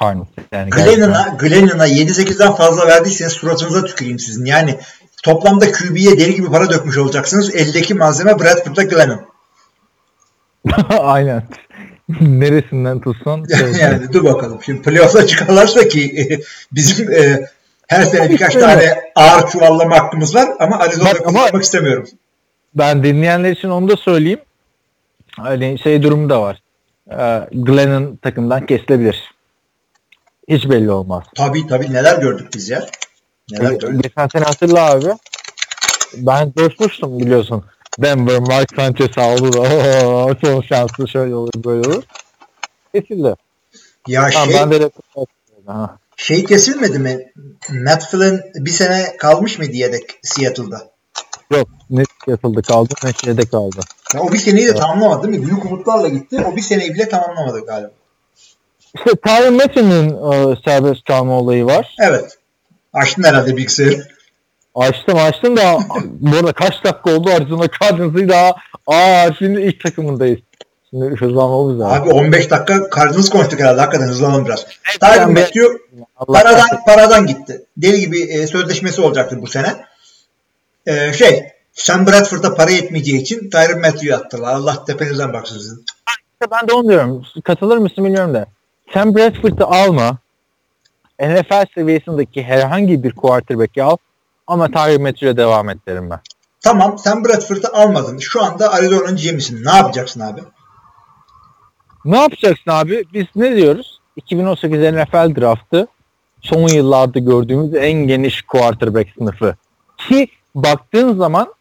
Cardinals. 0.00 0.28
Yani. 0.52 0.70
Glennon'a 0.70 1.36
Glennon'a 1.38 1.88
7-8'den 1.88 2.52
fazla 2.52 2.86
verdiyseniz 2.86 3.32
suratınıza 3.32 3.84
tüküreyim 3.84 4.18
sizin. 4.18 4.44
Yani 4.44 4.78
toplamda 5.22 5.72
QB'ye 5.72 6.18
deli 6.18 6.34
gibi 6.34 6.50
para 6.50 6.70
dökmüş 6.70 6.98
olacaksınız. 6.98 7.54
Eldeki 7.54 7.94
malzeme 7.94 8.38
Bradford'da 8.38 8.82
Glennon. 8.82 9.20
Aynen. 10.98 11.42
Neresinden 12.20 13.00
tutsan. 13.00 13.44
şey- 13.58 13.80
yani 13.80 14.12
dur 14.12 14.24
bakalım. 14.24 14.58
Şimdi 14.62 14.82
playoff'a 14.82 15.26
çıkarlarsa 15.26 15.88
ki 15.88 16.40
bizim 16.72 17.12
e, 17.12 17.46
her 17.86 18.02
sene 18.02 18.30
birkaç 18.30 18.54
tane 18.54 19.00
ağır 19.14 19.48
çuvallama 19.50 19.98
hakkımız 19.98 20.34
var 20.34 20.48
ama 20.60 20.78
Arizona'da 20.78 21.18
kullanmak 21.18 21.62
istemiyorum. 21.62 22.06
Ben 22.74 23.04
dinleyenler 23.04 23.50
için 23.50 23.68
onu 23.68 23.88
da 23.88 23.96
söyleyeyim. 23.96 24.40
Hani 25.36 25.78
şey 25.78 26.02
durumu 26.02 26.30
da 26.30 26.42
var. 26.42 26.62
Ee, 27.10 27.48
Glenn'in 27.52 28.16
takımdan 28.16 28.66
kesilebilir. 28.66 29.34
Hiç 30.48 30.68
belli 30.70 30.90
olmaz. 30.90 31.24
Tabii 31.36 31.66
tabii 31.66 31.92
neler 31.92 32.18
gördük 32.18 32.48
biz 32.54 32.68
ya. 32.68 32.86
Neler 33.50 33.70
gördük. 33.72 34.02
Geçen 34.02 34.28
sene 34.28 34.44
hatırla 34.44 34.90
abi. 34.90 35.06
Ben 36.16 36.52
coşmuştum 36.56 37.20
biliyorsun. 37.20 37.64
Denver, 37.98 38.38
Mark 38.38 38.68
Sanchez 38.76 39.18
aldı 39.18 39.52
da 39.52 39.60
"Oo, 40.06 40.34
çok 40.34 40.64
şanslı 40.64 41.08
şöyle 41.08 41.34
olur 41.34 41.50
böyle 41.64 41.88
olur. 41.88 42.02
Kesildi. 42.94 43.34
Ya 44.08 44.30
Tamam, 44.32 44.50
şey, 44.50 44.60
ben 44.60 44.70
de 44.70 44.90
ha. 45.66 45.98
şey 46.16 46.44
kesilmedi 46.44 46.98
mi? 46.98 47.32
Matt 47.70 48.10
Flynn 48.10 48.40
bir 48.54 48.70
sene 48.70 49.16
kalmış 49.16 49.58
mıydı 49.58 49.72
yedek 49.72 50.18
Seattle'da? 50.22 50.90
Yok 51.52 51.68
net 51.90 52.08
yatıldı 52.26 52.62
kaldı 52.62 52.94
ne 53.04 53.12
şeyde 53.12 53.46
kaldı. 53.46 53.80
Ya 54.14 54.20
o 54.20 54.32
bir 54.32 54.38
seneyi 54.38 54.66
de 54.66 54.74
tamamlamadı 54.74 55.26
değil 55.28 55.38
mi? 55.40 55.46
Büyük 55.46 55.64
umutlarla 55.64 56.08
gitti. 56.08 56.44
O 56.52 56.56
bir 56.56 56.60
seneyi 56.60 56.94
bile 56.94 57.08
tamamlamadı 57.08 57.66
galiba. 57.66 57.90
İşte 58.94 59.10
Tyron 59.26 59.54
Matthew'nin 59.54 60.08
e, 60.10 60.56
serbest 60.64 61.04
kalma 61.04 61.38
olayı 61.38 61.66
var. 61.66 61.96
Evet. 62.00 62.38
Açtın 62.92 63.22
herhalde 63.22 63.56
bilgisayarı. 63.56 64.06
Açtım 64.74 65.18
açtım 65.18 65.56
da 65.56 65.78
bu 66.04 66.36
arada 66.36 66.52
kaç 66.52 66.84
dakika 66.84 67.10
oldu 67.10 67.30
Arizona 67.30 67.66
Cardinals'ı 67.80 68.28
daha 68.28 68.54
aa 68.86 69.30
şimdi 69.38 69.60
ilk 69.60 69.80
takımındayız. 69.80 70.40
Şimdi 70.90 71.16
hızlanmamız 71.16 71.80
lazım. 71.80 72.02
Abi 72.02 72.10
15 72.10 72.50
dakika 72.50 72.90
Cardinals 72.96 73.28
konuştuk 73.28 73.60
herhalde. 73.60 73.80
Hakikaten 73.80 74.08
hızlanalım 74.08 74.46
biraz. 74.46 74.66
Tyron 75.00 75.28
ben 75.28 75.36
de- 75.36 75.40
Matthew 75.40 75.78
paradan, 76.26 76.84
paradan 76.86 77.26
gitti. 77.26 77.62
Deli 77.76 78.00
gibi 78.00 78.20
e, 78.22 78.46
sözleşmesi 78.46 79.00
olacaktı 79.00 79.42
bu 79.42 79.46
sene. 79.46 79.76
E, 80.86 81.12
şey 81.12 81.52
Sam 81.82 82.06
Bradford'a 82.06 82.54
para 82.54 82.70
yetmeyeceği 82.70 83.22
için 83.22 83.50
Tyron 83.50 83.80
Matthew'yu 83.80 84.14
attılar. 84.14 84.54
Allah 84.54 84.84
tepenizden 84.84 85.32
baksın 85.32 85.58
sizin. 85.58 85.84
Ben 86.50 86.68
de 86.68 86.72
onu 86.72 86.88
diyorum. 86.88 87.24
Katılır 87.44 87.78
mısın 87.78 88.04
bilmiyorum 88.04 88.34
da. 88.34 88.46
Sam 88.94 89.14
Bradford'ı 89.14 89.64
alma. 89.64 90.18
NFL 91.20 91.64
seviyesindeki 91.74 92.42
herhangi 92.42 93.02
bir 93.02 93.12
quarterback'i 93.12 93.82
al. 93.82 93.96
Ama 94.46 94.66
Tyron 94.66 95.02
Matthew'e 95.02 95.36
devam 95.36 95.68
et 95.68 95.78
derim 95.88 96.10
ben. 96.10 96.20
Tamam 96.60 96.98
Sam 96.98 97.24
Bradford'ı 97.24 97.68
almadın. 97.72 98.18
Şu 98.18 98.44
anda 98.44 98.72
Arizona'nın 98.72 99.16
GM'sin. 99.16 99.64
Ne 99.64 99.76
yapacaksın 99.76 100.20
abi? 100.20 100.40
Ne 102.04 102.18
yapacaksın 102.18 102.70
abi? 102.70 103.04
Biz 103.14 103.26
ne 103.36 103.56
diyoruz? 103.56 104.00
2018 104.16 104.80
NFL 104.80 105.40
draftı 105.40 105.86
son 106.40 106.68
yıllarda 106.68 107.18
gördüğümüz 107.18 107.74
en 107.74 107.92
geniş 107.92 108.42
quarterback 108.42 109.10
sınıfı. 109.18 109.56
Ki 109.98 110.28
baktığın 110.54 111.18
zaman 111.18 111.54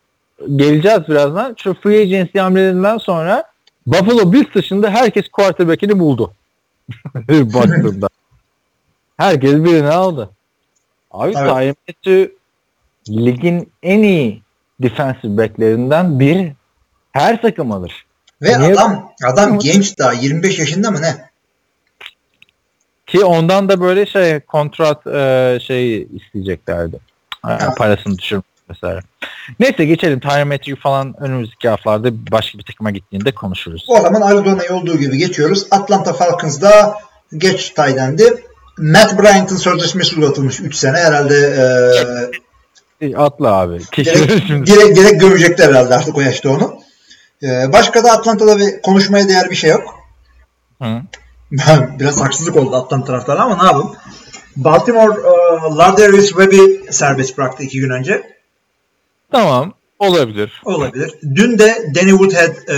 geleceğiz 0.55 0.99
birazdan. 1.07 1.55
Şu 1.57 1.73
free 1.73 2.01
agency 2.01 2.39
hamlelerinden 2.39 2.97
sonra 2.97 3.43
Buffalo 3.87 4.33
Bills 4.33 4.53
dışında 4.55 4.89
herkes 4.89 5.29
quarterback'ini 5.29 5.99
buldu. 5.99 6.33
Baktığımda. 7.29 8.07
herkes 9.17 9.53
birini 9.53 9.89
aldı. 9.89 10.29
Abi 11.11 11.33
Evet. 11.37 11.75
Matthew 11.87 12.31
ligin 13.09 13.71
en 13.83 14.03
iyi 14.03 14.41
defensive 14.79 15.37
backlerinden 15.37 16.19
biri. 16.19 16.55
Her 17.11 17.41
takım 17.41 17.71
alır. 17.71 18.05
Ve 18.41 18.59
Niye- 18.59 18.73
adam 18.73 19.11
adam 19.25 19.59
genç 19.59 19.99
daha 19.99 20.13
25 20.13 20.59
yaşında 20.59 20.91
mı 20.91 21.01
ne? 21.01 21.29
Ki 23.07 23.23
ondan 23.25 23.69
da 23.69 23.81
böyle 23.81 24.05
şey 24.05 24.39
kontrat 24.39 25.07
e, 25.07 25.57
şey 25.61 26.01
isteyeceklerdi. 26.01 26.99
E, 27.47 27.57
parasını 27.77 28.17
düşürmek 28.17 28.45
vesaire. 28.69 28.99
Neyse 29.59 29.85
geçelim. 29.85 30.19
Tyron 30.19 30.47
Matthew 30.47 30.75
falan 30.75 31.15
önümüzdeki 31.19 31.69
haftalarda 31.69 32.31
başka 32.31 32.57
bir 32.57 32.63
takıma 32.63 32.91
gittiğinde 32.91 33.31
konuşuruz. 33.31 33.85
O 33.87 34.01
zaman 34.01 34.21
Arizona'ya 34.21 34.73
olduğu 34.73 34.97
gibi 34.97 35.17
geçiyoruz. 35.17 35.67
Atlanta 35.71 36.13
Falcons'da 36.13 36.97
geç 37.37 37.69
taydendi. 37.69 38.43
Matt 38.77 39.19
Bryant'ın 39.19 39.57
sözleşmesi 39.57 40.19
uzatılmış 40.19 40.59
3 40.59 40.75
sene. 40.75 40.97
Herhalde 40.97 41.35
e, 43.01 43.15
Atla 43.15 43.53
abi. 43.53 43.79
Direkt, 43.97 44.67
direkt, 44.67 44.97
direkt 44.97 45.21
gömecekler 45.21 45.69
herhalde 45.69 45.95
artık 45.95 46.17
o 46.17 46.21
yaşta 46.21 46.49
onu. 46.49 46.79
E, 47.43 47.73
başka 47.73 48.03
da 48.03 48.11
Atlanta'da 48.11 48.57
bir 48.57 48.81
konuşmaya 48.81 49.27
değer 49.27 49.49
bir 49.49 49.55
şey 49.55 49.69
yok. 49.69 49.95
Hı. 50.81 51.01
Biraz 51.99 52.21
haksızlık 52.21 52.55
oldu 52.55 52.75
Atlanta 52.75 53.05
taraftarı 53.05 53.41
ama 53.41 53.57
ne 53.57 53.63
yapalım. 53.63 53.95
Baltimore 54.55 55.19
e, 55.19 55.75
Lardarius 55.75 56.27
Webb'i 56.27 56.93
serbest 56.93 57.37
bıraktı 57.37 57.63
iki 57.63 57.79
gün 57.79 57.89
önce. 57.89 58.38
Tamam. 59.31 59.73
Olabilir. 59.99 60.61
Olabilir. 60.65 61.11
Dün 61.35 61.59
de 61.59 61.91
Danny 61.95 62.09
Woodhead 62.09 62.55
e, 62.67 62.77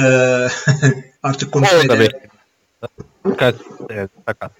artık 1.24 1.52
konuşmaya. 1.52 2.10
Kaç, 3.38 3.56
evet, 3.90 4.10
sakat. 4.28 4.52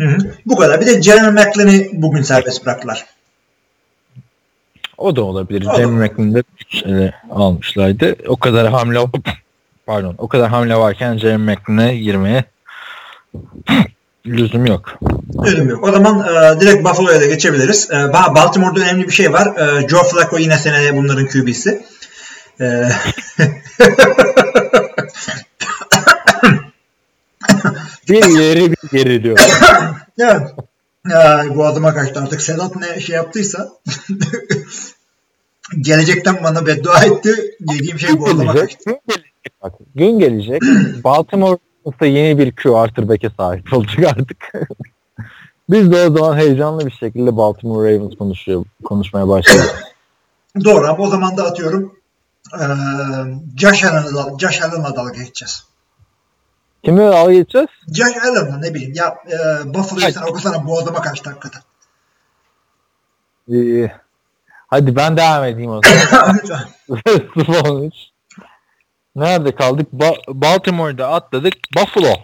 Hı 0.00 0.06
hı. 0.06 0.16
Bu 0.46 0.56
kadar. 0.56 0.80
Bir 0.80 0.86
de 0.86 1.02
Jeremy 1.02 1.30
McLean'i 1.30 1.90
bugün 1.92 2.22
serbest 2.22 2.66
bıraktılar. 2.66 3.06
O 4.98 5.16
da 5.16 5.22
olabilir. 5.22 5.66
O 5.66 5.72
da. 5.72 5.76
Jamie 5.76 6.08
McLean'de 6.08 6.42
şeyle 6.68 7.14
almışlardı. 7.30 8.16
O 8.28 8.36
kadar 8.36 8.68
hamle 8.68 8.98
pardon 9.86 10.14
o 10.18 10.28
kadar 10.28 10.48
hamle 10.48 10.76
varken 10.76 11.18
Jamie 11.18 11.54
McLean'e 11.54 11.96
girmeye 11.96 12.44
lüzum 14.30 14.66
yok. 14.66 14.98
Ölüm 15.46 15.68
yok. 15.68 15.84
O 15.88 15.92
zaman 15.92 16.20
e, 16.20 16.60
direkt 16.60 16.84
Buffalo'ya 16.84 17.20
da 17.20 17.26
geçebiliriz. 17.26 17.88
E, 17.90 17.94
Ba- 17.94 18.34
Baltimore'da 18.34 18.80
önemli 18.80 19.06
bir 19.06 19.12
şey 19.12 19.32
var. 19.32 19.56
E, 19.56 19.88
Joe 19.88 20.02
Flacco 20.04 20.38
yine 20.38 20.58
seneye 20.58 20.96
bunların 20.96 21.26
QB'si. 21.26 21.82
E, 22.60 22.88
Bir 28.08 28.24
ileri 28.24 28.70
bir 28.72 28.88
geri 28.92 29.22
diyor. 29.22 29.38
evet. 30.18 30.54
Bu 31.56 31.66
adıma 31.66 31.94
kaçtı 31.94 32.20
artık. 32.20 32.40
Sedat 32.42 32.76
ne 32.76 33.00
şey 33.00 33.16
yaptıysa 33.16 33.68
gelecekten 35.80 36.42
bana 36.44 36.66
beddua 36.66 37.04
etti. 37.04 37.54
Dediğim 37.60 37.98
şey 37.98 38.18
bu 38.18 38.26
adıma 38.26 38.52
gelecek, 38.52 38.78
kaçtı. 38.84 38.90
gün 38.90 39.00
gelecek 39.08 39.62
bak. 39.62 39.72
Gün 39.94 40.18
gelecek. 40.18 40.62
Baltimore'da 41.88 42.06
yeni 42.06 42.38
bir 42.38 42.56
quarterback'e 42.56 43.30
sahip 43.36 43.72
olacak 43.72 44.16
artık. 44.18 44.52
Biz 45.70 45.92
de 45.92 46.08
o 46.08 46.18
zaman 46.18 46.36
heyecanlı 46.36 46.86
bir 46.86 46.90
şekilde 46.90 47.36
Baltimore 47.36 47.94
Ravens 47.94 48.18
konuşuyor, 48.18 48.64
konuşmaya 48.84 49.28
başlayacağız. 49.28 49.72
Doğru 50.64 50.88
ama 50.88 51.04
o 51.04 51.08
zaman 51.08 51.36
da 51.36 51.44
atıyorum 51.44 51.94
e, 52.54 52.64
Josh 53.56 53.84
Allen'la 53.84 54.38
Josh 54.38 54.62
Allen'la 54.62 54.96
dalga 54.96 55.12
geçeceğiz. 55.12 55.64
Kimi 56.84 57.02
al 57.02 57.30
geçeceğiz? 57.30 57.68
Josh 57.92 58.16
Allen'la 58.24 58.58
ne 58.58 58.74
bileyim 58.74 58.94
ya 58.94 59.16
e, 59.26 59.34
Buffalo'yu 59.74 60.12
sen 60.12 60.22
okusana 60.22 60.66
bu 60.66 60.78
adama 60.78 61.00
kaç 61.00 61.24
dakikada. 61.24 61.56
Ee, 63.52 63.90
hadi 64.66 64.96
ben 64.96 65.16
devam 65.16 65.44
edeyim 65.44 65.70
o 65.70 65.80
zaman. 65.84 66.34
Lütfen. 66.34 66.68
Nerede 69.18 69.54
kaldık? 69.54 69.86
Ba- 69.92 70.22
Baltimore'da 70.28 71.08
atladık. 71.08 71.54
Buffalo. 71.76 72.14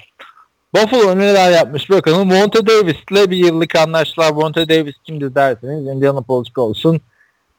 Buffalo 0.75 1.19
neler 1.19 1.51
yapmış 1.53 1.91
bakalım. 1.91 2.29
Monte 2.29 2.67
Davis'le 2.67 3.31
bir 3.31 3.37
yıllık 3.37 3.77
anlaştılar. 3.77 4.31
Monte 4.33 4.69
Davis 4.69 4.95
kimdi 5.05 5.35
derseniz 5.35 5.87
Indianapolis 5.87 6.53
Colts'un 6.55 7.01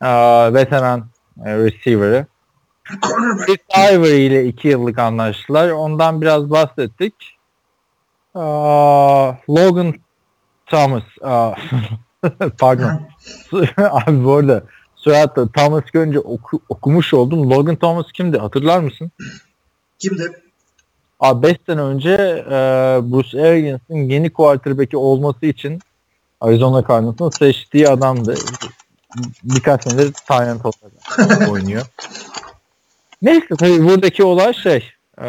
eee, 0.04 0.54
veteran 0.54 1.08
e, 1.46 1.58
receiver'ı. 1.58 2.26
Chris 3.46 3.58
Ivory 3.94 4.26
ile 4.26 4.46
iki 4.46 4.68
yıllık 4.68 5.00
anlaştılar. 5.00 5.70
Ondan 5.70 6.22
biraz 6.22 6.50
bahsettik. 6.50 7.14
Eee, 8.36 8.42
Logan 9.50 9.94
Thomas. 10.66 11.04
eee, 11.24 11.56
pardon. 12.60 13.02
Abi 13.78 14.24
bu 14.26 14.34
arada 14.36 14.64
soyadda 15.06 15.48
Thomas 15.52 15.84
görünce 15.94 16.20
oku- 16.20 16.60
okumuş 16.70 17.14
oldum. 17.14 17.50
Logan 17.50 17.76
Thomas 17.76 18.12
kimdi? 18.12 18.38
Hatırlar 18.38 18.80
mısın? 18.80 19.12
Kimdi? 20.00 20.42
Abi 21.20 21.48
5 21.48 21.58
sene 21.66 21.82
önce 21.82 22.12
e, 22.48 22.52
Bruce 23.12 23.42
Arians'ın 23.42 23.96
yeni 23.96 24.30
quarterback'i 24.30 24.98
olması 24.98 25.46
için 25.46 25.80
Arizona 26.42 26.88
Cardinals'ın 26.88 27.30
seçtiği 27.30 27.90
adamdı. 27.90 28.36
Birkaç 29.44 29.84
senedir 29.84 30.14
Tyrant 30.14 30.62
olarak 30.66 31.50
oynuyor. 31.50 31.86
Neyse 33.22 33.48
tabii 33.60 33.84
buradaki 33.84 34.24
olay 34.24 34.54
şey 34.54 34.90
e, 35.22 35.28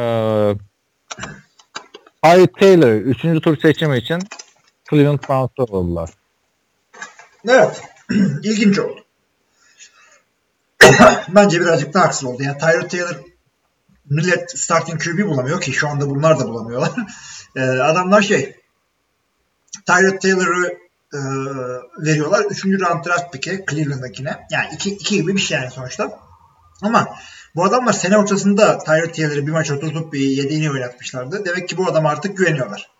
Harry 2.22 2.46
Taylor 2.60 2.92
3. 2.92 3.42
tur 3.42 3.56
seçimi 3.56 3.98
için 3.98 4.18
Cleveland 4.90 5.18
Browns'ta 5.28 5.62
oldular. 5.62 6.10
Evet. 7.48 7.82
İlginç 8.42 8.78
oldu. 8.78 9.05
Bence 11.28 11.60
birazcık 11.60 11.94
da 11.94 12.00
haksız 12.00 12.24
oldu. 12.24 12.42
Yani 12.42 12.58
Tyrod 12.58 12.90
Taylor 12.90 13.16
millet 14.10 14.58
starting 14.58 15.02
QB 15.02 15.26
bulamıyor 15.26 15.60
ki 15.60 15.72
şu 15.72 15.88
anda 15.88 16.10
bunlar 16.10 16.40
da 16.40 16.48
bulamıyorlar. 16.48 16.90
Ee, 17.56 17.60
adamlar 17.60 18.22
şey 18.22 18.56
Tyrod 19.86 20.20
Taylor'ı 20.20 20.78
e, 21.14 21.18
veriyorlar. 21.98 22.44
Üçüncü 22.44 22.80
round 22.80 23.04
draft 23.04 23.32
pick'e 23.32 23.64
Cleveland'dakine. 23.70 24.46
Yani 24.50 24.66
iki, 24.74 24.90
iki 24.90 25.16
gibi 25.16 25.34
bir 25.34 25.40
şey 25.40 25.58
yani 25.58 25.70
sonuçta. 25.70 26.18
Ama 26.82 27.08
bu 27.54 27.64
adamlar 27.64 27.92
sene 27.92 28.18
ortasında 28.18 28.78
Tyrod 28.78 29.14
Taylor'ı 29.14 29.46
bir 29.46 29.52
maç 29.52 29.70
oturtup 29.70 30.12
bir 30.12 30.20
yedeğini 30.20 30.70
oynatmışlardı. 30.70 31.44
Demek 31.44 31.68
ki 31.68 31.76
bu 31.76 31.86
adam 31.86 32.06
artık 32.06 32.36
güveniyorlar. 32.36 32.90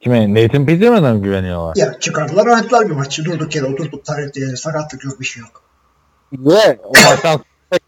Kime? 0.00 0.34
Nathan 0.34 0.66
Peterman'a 0.66 1.14
mı 1.14 1.22
güveniyorlar? 1.22 1.76
Ya 1.76 1.98
çıkardılar 2.00 2.46
oynattılar 2.46 2.88
bir 2.88 2.94
maçı. 2.94 3.24
Durduk 3.24 3.54
yere 3.54 3.66
oturtup 3.66 4.04
Tyrod 4.04 4.32
Taylor'ı 4.32 4.56
sakatlık 4.56 5.04
yok 5.04 5.20
bir 5.20 5.24
şey 5.24 5.40
yok. 5.40 5.71
Ve 6.32 6.78
o 6.84 6.92
maçtan 7.08 7.40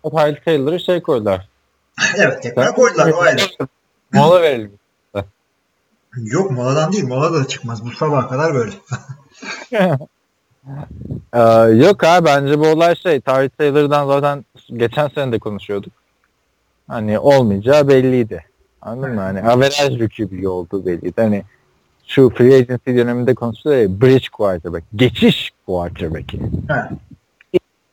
sonra 0.05 0.23
Harry 0.23 0.45
Taylor'ı 0.45 0.81
şey 0.81 1.03
koydular. 1.03 1.49
evet 2.17 2.43
tekrar 2.43 2.75
koydular 2.75 3.13
o 3.13 3.21
ayrı. 3.21 3.43
Mola 4.13 4.43
verelim. 4.43 4.73
Yok 6.17 6.51
moladan 6.51 6.93
değil 6.93 7.05
mola 7.05 7.35
da 7.35 7.49
çıkmaz. 7.49 7.85
Bu 7.85 7.91
sabaha 7.91 8.29
kadar 8.29 8.55
böyle. 8.55 8.73
Ee, 11.35 11.41
yok 11.75 12.05
abi 12.05 12.25
bence 12.25 12.61
bu 12.61 12.67
olay 12.67 12.97
şey 12.97 13.21
Tyree 13.21 13.49
Taylor'dan 13.49 14.07
zaten 14.07 14.45
geçen 14.73 15.09
sene 15.09 15.33
de 15.33 15.39
konuşuyorduk. 15.39 15.93
Hani 16.89 17.19
olmayacağı 17.19 17.89
belliydi. 17.89 18.45
Anladın 18.83 19.15
mı? 19.15 19.21
Hani 19.21 19.43
average 19.43 20.01
bir 20.01 20.09
QB 20.09 20.47
olduğu 20.47 20.87
belliydi. 20.87 21.13
Hani 21.17 21.45
şu 22.07 22.31
free 22.31 22.55
agency 22.55 22.91
döneminde 22.91 23.35
konuşuluyor 23.35 23.81
ya 23.81 24.01
bridge 24.01 24.27
quarterback. 24.33 24.85
Geçiş 24.97 25.51
quarterback'i. 25.67 26.41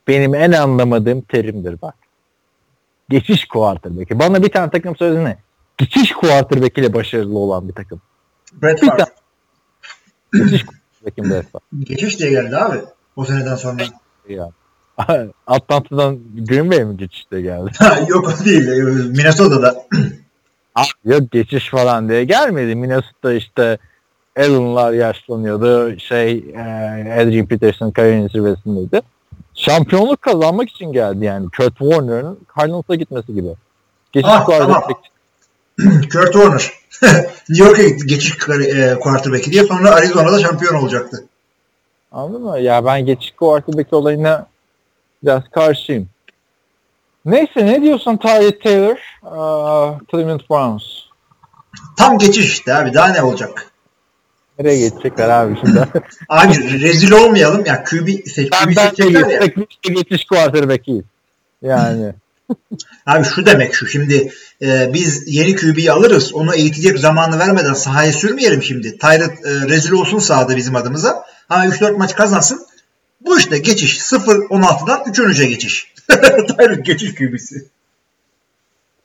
Benim 0.08 0.34
en 0.34 0.52
anlamadığım 0.52 1.20
terimdir 1.20 1.82
bak. 1.82 1.94
Geçiş 3.08 3.44
quarterback'i. 3.48 4.18
Bana 4.18 4.42
bir 4.42 4.48
tane 4.48 4.70
takım 4.70 4.96
söylesene. 4.96 5.36
Geçiş 5.78 6.12
quarterback 6.12 6.78
ile 6.78 6.94
başarılı 6.94 7.38
olan 7.38 7.68
bir 7.68 7.74
takım. 7.74 8.00
Brett 8.52 8.82
Bir 8.82 8.86
Favre. 8.88 9.04
Geçiş 10.32 10.64
quarterback'in 10.66 11.30
de 11.30 11.36
hesap. 11.38 11.62
Geçiş 11.80 12.18
diye 12.18 12.30
geldi 12.30 12.56
abi. 12.56 12.78
O 13.16 13.24
seneden 13.24 13.56
sonra. 13.56 13.82
Ya. 14.28 14.50
Atlanta'dan 15.46 16.18
Green 16.48 16.70
Bay 16.70 16.84
mi 16.84 16.96
geçişte 16.96 17.40
geldi? 17.40 17.70
Yok 18.08 18.28
o 18.28 18.44
değil. 18.44 18.68
Minnesota'da. 19.16 19.86
Ah, 20.74 20.86
Yok 21.04 21.30
geçiş 21.32 21.68
falan 21.70 22.08
diye 22.08 22.24
gelmedi. 22.24 22.74
Minnesota 22.74 23.32
işte 23.32 23.78
Allen'lar 24.36 24.92
yaşlanıyordu. 24.92 25.98
Şey 25.98 26.32
e, 26.54 26.60
Adrian 27.20 27.46
Peterson 27.46 27.90
kariyerin 27.90 28.28
zirvesindeydi. 28.28 29.02
Şampiyonluk 29.62 30.22
kazanmak 30.22 30.70
için 30.70 30.92
geldi 30.92 31.24
yani. 31.24 31.46
Kurt 31.56 31.78
Warner'ın 31.78 32.38
Cardinals'a 32.58 32.94
gitmesi 32.94 33.34
gibi. 33.34 33.48
Geçiş 34.12 34.30
Ah, 34.34 34.44
quarterback. 34.46 35.00
Kurt 36.12 36.32
Warner. 36.32 36.70
New 37.48 37.66
York'a 37.68 37.82
gitti 37.82 38.06
geçiş 38.06 38.36
e, 38.50 38.94
quarterback'i 39.00 39.52
diye 39.52 39.64
sonra 39.64 39.90
Arizona'da 39.90 40.38
şampiyon 40.38 40.74
olacaktı. 40.74 41.24
Anladın 42.12 42.42
mı? 42.42 42.58
Ya 42.58 42.84
ben 42.84 43.06
geçiş 43.06 43.30
quarterback 43.30 43.92
olayına 43.92 44.46
biraz 45.24 45.42
karşıyım. 45.50 46.08
Neyse 47.24 47.66
ne 47.66 47.82
diyorsun 47.82 48.16
Tyree 48.16 48.58
Taylor? 48.58 48.98
Aa, 49.22 49.98
Cleveland 50.10 50.40
Browns. 50.50 50.82
Tam 51.98 52.18
geçiş 52.18 52.52
işte 52.52 52.74
abi. 52.74 52.94
Daha 52.94 53.08
ne 53.08 53.22
olacak? 53.22 53.71
Nereye 54.62 54.88
geçecekler 54.88 55.28
abi 55.28 55.56
şimdi? 55.60 55.78
Abi 56.28 56.80
rezil 56.82 57.12
olmayalım. 57.12 57.66
Ya 57.66 57.84
QB, 57.84 58.06
ben 58.06 58.16
QB 58.16 58.52
ben 58.52 58.68
de 58.68 58.80
seçecekler 58.80 59.30
ya. 59.30 59.40
yüksek 59.44 59.68
bir 59.88 59.94
geçiş 59.94 60.24
quarterback'iyiz. 60.24 61.04
Yani. 61.62 62.12
Abi 63.06 63.24
şu 63.24 63.46
demek 63.46 63.74
şu 63.74 63.86
şimdi 63.86 64.32
e, 64.62 64.90
biz 64.92 65.22
yeni 65.26 65.56
QB'yi 65.56 65.92
alırız 65.92 66.34
onu 66.34 66.54
eğitecek 66.54 66.98
zamanı 66.98 67.38
vermeden 67.38 67.72
sahaya 67.72 68.12
sürmeyelim 68.12 68.62
şimdi. 68.62 68.98
Tyrant 68.98 69.46
e, 69.46 69.68
rezil 69.68 69.92
olsun 69.92 70.18
sahada 70.18 70.56
bizim 70.56 70.76
adımıza 70.76 71.24
ama 71.48 71.66
3-4 71.66 71.96
maç 71.96 72.14
kazansın. 72.14 72.66
Bu 73.20 73.38
işte 73.38 73.58
geçiş 73.58 73.98
0-16'dan 73.98 75.00
3-13'e 75.00 75.46
geçiş. 75.46 75.94
Tyrant 76.58 76.86
geçiş 76.86 77.14
QB'si. 77.14 77.66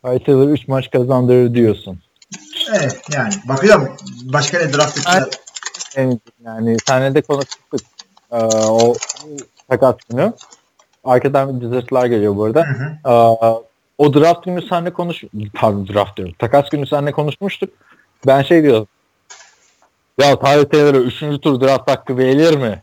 Taylor 0.01 0.49
3 0.49 0.67
maç 0.67 0.91
kazandırır 0.91 1.53
diyorsun. 1.53 1.99
Evet 2.73 3.01
yani 3.13 3.33
bakacağım 3.45 3.89
başka 4.23 4.57
ne 4.57 4.73
draft 4.73 4.97
ettiler. 4.97 5.23
Yani, 5.97 6.19
yani 6.45 6.77
senle 6.85 7.15
de 7.15 7.21
konuştuk. 7.21 7.81
Ee, 8.31 8.37
o 8.69 8.93
takas 9.69 9.95
günü. 10.09 10.33
Arkadan 11.03 11.59
cızırtılar 11.59 12.05
geliyor 12.05 12.35
bu 12.35 12.43
arada. 12.43 12.65
Hı 12.65 12.83
hı. 12.83 13.09
Ee, 13.11 13.67
o 13.97 14.13
draft 14.13 14.45
günü 14.45 14.61
seninle 14.61 14.93
konuş... 14.93 15.23
Pardon 15.53 15.87
draft 15.87 16.17
diyorum. 16.17 16.35
Takas 16.39 16.69
günü 16.69 16.87
seninle 16.87 17.11
konuşmuştuk. 17.11 17.69
Ben 18.27 18.41
şey 18.41 18.63
diyordum. 18.63 18.87
Ya 20.21 20.39
Tyree 20.39 20.69
Taylor'a 20.69 20.97
3. 20.97 21.19
tur 21.19 21.61
draft 21.61 21.91
hakkı 21.91 22.17
verilir 22.17 22.57
mi? 22.57 22.81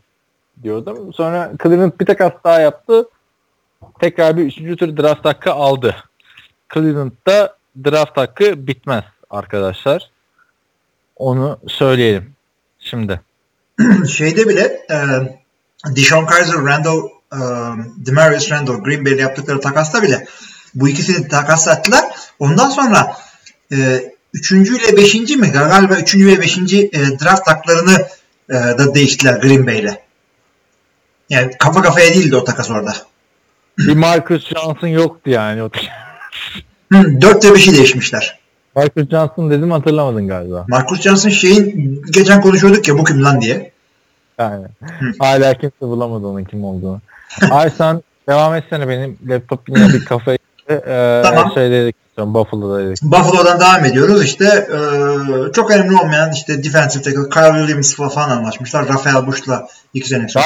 Diyordum. 0.63 1.13
Sonra 1.13 1.51
Cleveland 1.63 1.91
bir 1.99 2.05
takas 2.05 2.31
daha 2.43 2.59
yaptı. 2.59 3.09
Tekrar 3.99 4.37
bir 4.37 4.45
3. 4.45 4.79
tur 4.79 4.97
draft 4.97 5.25
hakkı 5.25 5.53
aldı. 5.53 5.95
Cleveland'da 6.73 7.57
draft 7.85 8.17
hakkı 8.17 8.67
bitmez 8.67 9.03
arkadaşlar. 9.29 10.09
Onu 11.15 11.59
söyleyelim. 11.67 12.34
Şimdi. 12.85 13.21
Şeyde 14.09 14.49
bile 14.49 14.61
e, 14.91 14.97
Deshaun 15.95 16.25
Kaiser, 16.25 16.55
Randall, 16.55 16.99
e, 17.33 17.39
Demarius 17.97 18.51
Randall, 18.51 18.83
Green 18.83 19.05
Bay'le 19.05 19.17
yaptıkları 19.19 19.59
takasta 19.61 20.03
bile 20.03 20.25
bu 20.75 20.89
ikisini 20.89 21.27
takas 21.27 21.67
ettiler. 21.67 22.03
Ondan 22.39 22.69
sonra 22.69 23.17
e, 23.71 24.03
üçüncü 24.33 24.77
ile 24.77 24.97
beşinci 24.97 25.37
mi? 25.37 25.51
Galiba 25.51 25.95
üçüncü 25.95 26.27
ve 26.27 26.41
beşinci 26.41 26.89
e, 26.93 26.99
draft 27.19 27.47
haklarını 27.47 28.07
e, 28.49 28.53
da 28.53 28.93
değiştiler 28.95 29.39
Green 29.41 29.67
Bay'le. 29.67 29.97
Yani 31.29 31.51
kafa 31.59 31.81
kafaya 31.81 32.13
değildi 32.13 32.35
o 32.35 32.43
takas 32.43 32.71
orada. 32.71 32.95
Bir 33.77 33.95
Marcus 33.95 34.45
Johnson 34.47 34.87
yoktu 34.87 35.29
yani. 35.29 35.63
O- 35.63 35.69
Hı, 36.93 37.21
4 37.21 37.45
ve 37.45 37.49
5'i 37.49 37.77
değişmişler. 37.77 38.39
Marcus 38.75 39.09
Johnson 39.09 39.51
dedim 39.51 39.71
hatırlamadın 39.71 40.27
galiba. 40.27 40.65
Marcus 40.67 41.01
Johnson 41.01 41.29
şeyin 41.29 42.01
geçen 42.11 42.41
konuşuyorduk 42.41 42.87
ya 42.87 42.97
bu 42.97 43.03
kim 43.03 43.23
lan 43.23 43.41
diye. 43.41 43.71
Yani. 44.39 44.65
Hala 45.19 45.53
kimse 45.53 45.81
bulamadı 45.81 46.27
onun 46.27 46.43
kim 46.43 46.63
olduğunu. 46.63 47.01
Ay 47.51 47.69
sen 47.77 48.01
devam 48.29 48.55
etsene 48.55 48.89
benim 48.89 49.17
laptop 49.27 49.69
yine 49.69 49.87
bir 49.87 50.05
kafayı 50.05 50.37
ee, 50.69 51.21
Tamam. 51.23 51.51
şey 51.53 51.71
dedik 51.71 51.95
Buffalo'da 52.17 52.79
dedik. 52.79 53.03
Buffalo'dan 53.03 53.59
devam 53.59 53.85
ediyoruz. 53.85 54.23
İşte 54.23 54.45
e, 54.45 54.77
çok 55.53 55.71
önemli 55.71 55.95
olmayan 55.95 56.31
işte 56.31 56.63
defensive 56.63 57.03
tackle 57.03 57.29
Kyle 57.29 57.59
Williams 57.59 57.95
falan 57.95 58.29
anlaşmışlar. 58.29 58.87
Rafael 58.87 59.27
Bush'la 59.27 59.67
iki 59.93 60.07
sene 60.07 60.27
sonra. 60.27 60.45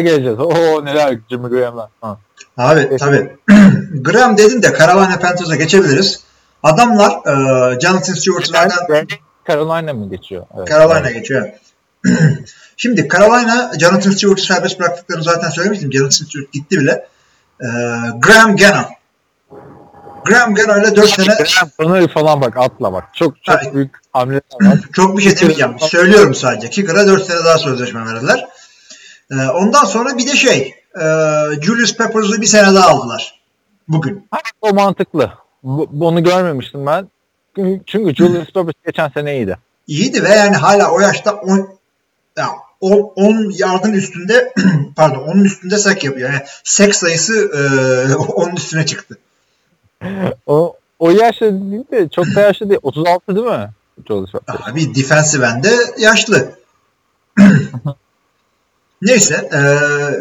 Geleceğiz. 0.00 0.38
Oo 0.38 0.84
neler 0.84 1.18
Jimmy 1.30 1.48
Graham'lar. 1.48 1.88
Ha. 2.00 2.18
Abi 2.56 2.96
tabii. 2.96 3.30
Graham 4.02 4.36
dedin 4.36 4.62
de 4.62 4.72
Carolina 4.78 5.18
Panthers'a 5.18 5.56
geçebiliriz. 5.56 6.20
Adamlar 6.62 7.10
e, 7.10 7.80
Jonathan 7.80 8.14
Stewart'lardan 8.14 8.86
Bence 8.90 9.16
Carolina 9.48 9.92
mı 9.92 10.10
geçiyor? 10.10 10.46
Evet. 10.58 10.68
Carolina 10.68 11.10
geçiyor. 11.10 11.48
Şimdi 12.76 13.08
Carolina 13.08 13.72
Jonathan 13.80 14.10
Stewart'ı 14.10 14.42
serbest 14.42 14.80
bıraktıklarını 14.80 15.24
zaten 15.24 15.50
söylemiştim. 15.50 15.92
Jonathan 15.92 16.10
Stewart 16.26 16.52
gitti 16.52 16.78
bile. 16.78 17.06
Ee, 17.60 17.66
Graham 18.18 18.56
Gannon. 18.56 18.86
Graham 20.24 20.54
Gannon 20.54 20.80
ile 20.80 20.96
4 20.96 21.08
sene 21.10 21.36
Bunu 21.78 22.08
falan 22.08 22.40
bak 22.40 22.56
atla 22.56 22.92
bak. 22.92 23.04
Çok 23.14 23.44
çok 23.44 23.56
Hayır. 23.56 23.74
büyük 23.74 23.90
hamleler 24.12 24.42
var. 24.60 24.78
çok 24.92 25.18
bir 25.18 25.22
şey 25.22 25.36
demeyeceğim. 25.36 25.76
Söylüyorum 25.80 26.34
sadece. 26.34 26.70
Kicker'a 26.70 27.06
4 27.06 27.26
sene 27.26 27.44
daha 27.44 27.58
sözleşme 27.58 28.04
verdiler. 28.06 28.48
Ee, 29.30 29.34
ondan 29.48 29.84
sonra 29.84 30.18
bir 30.18 30.26
de 30.26 30.36
şey 30.36 30.74
e, 31.00 31.04
Julius 31.62 31.96
Peppers'ı 31.96 32.40
bir 32.40 32.46
sene 32.46 32.74
daha 32.74 32.88
aldılar. 32.88 33.40
Bugün. 33.88 34.28
O 34.60 34.74
mantıklı. 34.74 35.32
Bu, 35.62 35.88
bunu 35.90 36.24
görmemiştim 36.24 36.86
ben. 36.86 37.08
Çünkü 37.86 38.14
Julius 38.14 38.52
Peppers 38.52 38.74
geçen 38.86 39.08
sene 39.08 39.36
iyiydi. 39.36 39.56
İyiydi 39.86 40.24
ve 40.24 40.28
yani 40.28 40.56
hala 40.56 40.90
o 40.90 41.00
yaşta 41.00 41.32
10 41.32 41.68
ya 42.36 42.48
10 42.80 43.12
10 43.16 43.50
yardın 43.56 43.92
üstünde 43.92 44.52
pardon 44.96 45.22
onun 45.22 45.44
üstünde 45.44 45.78
sek 45.78 46.04
yapıyor. 46.04 46.32
Yani 46.32 46.42
sek 46.64 46.94
sayısı 46.94 47.34
e, 47.34 48.14
onun 48.16 48.56
üstüne 48.56 48.86
çıktı. 48.86 49.18
O, 50.46 50.76
o 50.98 51.10
yaşta 51.10 51.46
değil 51.46 51.84
de 51.92 52.08
çok 52.08 52.26
da 52.34 52.40
yaşlı 52.40 52.68
değil. 52.68 52.80
36 52.82 53.36
değil 53.36 53.46
mi? 53.46 53.70
Abi 54.48 54.94
defensive 54.94 55.46
end'de 55.46 55.76
yaşlı. 55.98 56.52
Neyse. 59.02 59.34
E, 59.52 59.58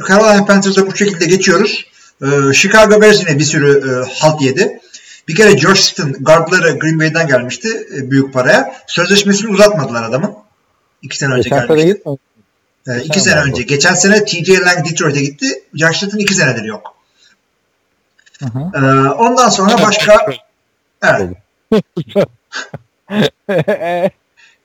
Carolina 0.08 0.46
Panthers'a 0.46 0.88
bu 0.88 0.96
şekilde 0.96 1.26
geçiyoruz. 1.26 1.86
E, 2.22 2.54
Chicago 2.54 3.02
Bears 3.02 3.20
yine 3.20 3.40
bir 3.40 3.44
sürü 3.44 3.90
e, 3.90 4.20
halt 4.20 4.42
yedi. 4.42 4.80
Bir 5.30 5.36
kere 5.36 5.54
George 5.54 5.80
Sitton 5.80 6.14
guardları 6.20 6.80
Green 6.80 7.00
Bay'den 7.00 7.28
gelmişti 7.28 7.88
e, 7.98 8.12
büyük 8.12 8.34
paraya. 8.34 8.76
Sözleşmesini 8.88 9.52
uzatmadılar 9.52 10.04
adamın. 10.04 10.34
İki 11.02 11.18
sene 11.18 11.34
önce 11.34 11.50
Geçen 11.50 11.68
sene 11.68 11.78
gelmişti. 11.78 12.02
E, 12.88 12.98
iki 12.98 13.08
Geçen 13.08 13.22
sene 13.22 13.34
sene 13.34 13.44
önce. 13.44 13.64
Geçen 13.64 13.94
sene 13.94 14.26
TJ 14.26 14.50
Lang 14.50 14.90
Detroit'e 14.90 15.22
gitti. 15.22 15.64
George 15.76 15.98
Sitton 15.98 16.18
iki 16.18 16.34
senedir 16.34 16.64
yok. 16.64 16.96
Hı 18.40 18.46
hı. 18.46 18.60
E, 18.78 19.10
ondan 19.10 19.50
sonra 19.50 19.82
başka 19.82 20.26
evet, 21.04 21.30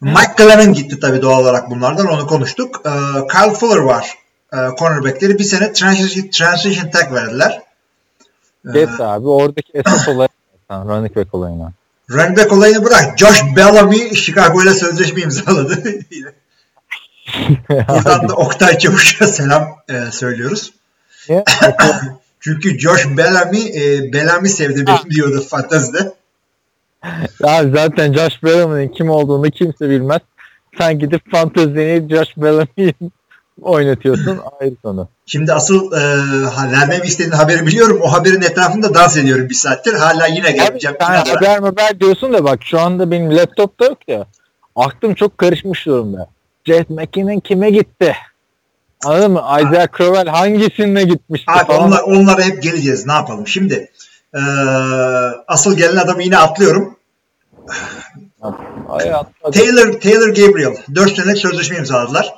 Mike 0.01 0.33
Glennon 0.37 0.73
gitti 0.73 1.01
tabii 1.01 1.23
doğal 1.23 1.41
olarak 1.43 1.71
bunlardan 1.71 2.07
onu 2.07 2.27
konuştuk. 2.27 2.83
Ee, 2.87 2.91
Kyle 3.33 3.55
Fuller 3.55 3.77
var. 3.77 4.19
Ee, 4.53 4.57
cornerbackleri 4.79 5.39
bir 5.39 5.45
sene 5.45 5.73
transition, 5.73 6.31
transition 6.31 6.91
tag 6.91 7.13
verdiler. 7.13 7.63
Ee, 8.69 8.73
Geç 8.73 9.01
abi 9.01 9.29
oradaki 9.29 9.73
esas 9.75 10.09
olay 10.09 10.29
zaten 10.71 10.89
running 10.89 11.17
back 11.17 11.35
olayına. 11.35 11.73
running 12.11 12.39
back 12.39 12.53
olayını 12.53 12.85
bırak. 12.85 13.19
Josh 13.19 13.43
Bellamy 13.57 14.15
Chicago 14.15 14.63
ile 14.63 14.75
sözleşme 14.75 15.21
imzaladı. 15.23 15.83
Buradan 17.69 18.29
da 18.29 18.35
Oktay 18.35 18.79
Çavuş'a 18.79 19.27
selam 19.27 19.69
e, 19.89 20.11
söylüyoruz. 20.11 20.73
Çünkü 22.41 22.79
Josh 22.79 23.07
Bellamy 23.17 23.59
e, 23.59 24.13
Bellamy 24.13 24.49
sevdi 24.49 24.87
benim 24.87 25.11
diyordu 25.11 25.45
fantazide. 25.49 26.13
Ya 27.41 27.69
zaten 27.75 28.13
Josh 28.13 28.43
Bellamy'nin 28.43 28.89
kim 28.89 29.11
olduğunu 29.11 29.51
kimse 29.51 29.91
bilmez. 29.91 30.21
Sen 30.79 30.99
gidip 30.99 31.31
fantezini 31.31 32.09
Josh 32.11 32.37
Bellamy'yi 32.37 32.95
oynatıyorsun 33.63 34.41
ayrı 34.61 34.77
konu. 34.77 35.09
Şimdi 35.27 35.53
asıl 35.53 35.93
e, 35.93 36.01
vermemi 36.73 37.07
istediğin 37.07 37.33
haberi 37.33 37.67
biliyorum. 37.67 38.01
O 38.03 38.13
haberin 38.13 38.43
etrafında 38.43 38.95
dans 38.95 39.17
ediyorum 39.17 39.49
bir 39.49 39.55
saattir. 39.55 39.95
Hala 39.95 40.27
yine 40.27 40.49
Abi 40.49 40.55
geleceğim. 40.57 40.97
sen 41.01 41.35
haber 41.35 41.59
haber 41.59 42.01
diyorsun 42.01 42.33
da 42.33 42.45
bak 42.45 42.59
şu 42.63 42.81
anda 42.81 43.11
benim 43.11 43.37
laptopta 43.37 43.85
yok 43.85 43.99
ya. 44.09 44.27
Aklım 44.77 45.15
çok 45.15 45.39
karışmış 45.39 45.87
durumda. 45.87 46.29
Jet 46.65 46.91
McKinnon 46.91 47.41
kime 47.41 47.71
gitti? 47.71 48.17
Anladın 49.05 49.33
mı? 49.33 49.43
Isaiah 49.61 49.89
Crowell 49.97 50.27
hangisine 50.27 51.05
gitmişti 51.05 51.53
Abi 51.53 51.67
falan. 51.67 51.83
onlar, 51.83 52.03
onlara 52.03 52.43
hep 52.43 52.63
geleceğiz. 52.63 53.07
Ne 53.07 53.13
yapalım? 53.13 53.47
Şimdi 53.47 53.91
e, 54.35 54.41
asıl 55.49 55.77
gelen 55.77 55.97
adamı 55.97 56.23
yine 56.23 56.39
atlıyorum. 56.39 56.97
Ay. 58.89 59.13
Taylor 59.53 60.01
Taylor 60.01 60.29
Gabriel. 60.29 60.77
4 60.95 61.17
senelik 61.17 61.39
sözleşme 61.39 61.77
imzaladılar. 61.77 62.35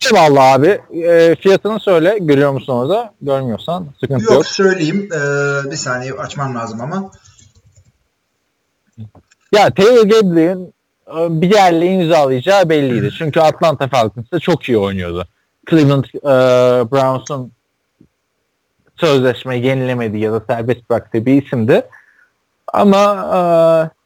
Eyvallah 0.00 0.52
abi. 0.52 0.80
E, 0.92 1.34
fiyatını 1.34 1.80
söyle. 1.80 2.18
Görüyor 2.20 2.52
musun 2.52 2.72
orada? 2.72 3.14
Görmüyorsan 3.22 3.86
sıkıntı 4.00 4.24
Yok, 4.24 4.32
yok. 4.32 4.46
söyleyeyim. 4.46 5.08
E, 5.12 5.20
bir 5.70 5.76
saniye 5.76 6.12
açmam 6.12 6.54
lazım 6.54 6.80
ama. 6.80 7.10
Ya 9.52 9.70
Taylor 9.70 10.04
Gabriel'in 10.04 10.74
e, 11.08 11.40
bir 11.40 11.50
yerle 11.54 11.86
imzalayacağı 11.86 12.68
belliydi. 12.68 13.10
Çünkü 13.18 13.40
Atlanta 13.40 13.88
Falcons'ta 13.88 14.38
çok 14.40 14.68
iyi 14.68 14.78
oynuyordu. 14.78 15.26
Cleveland 15.70 16.04
e, 16.04 16.30
Browns'un 16.90 17.52
sözleşme 18.96 19.56
yenilemediği 19.56 20.22
ya 20.22 20.32
da 20.32 20.40
serbest 20.48 20.90
bıraktığı 20.90 21.26
bir 21.26 21.42
isimdi. 21.42 21.82
Ama 22.72 23.04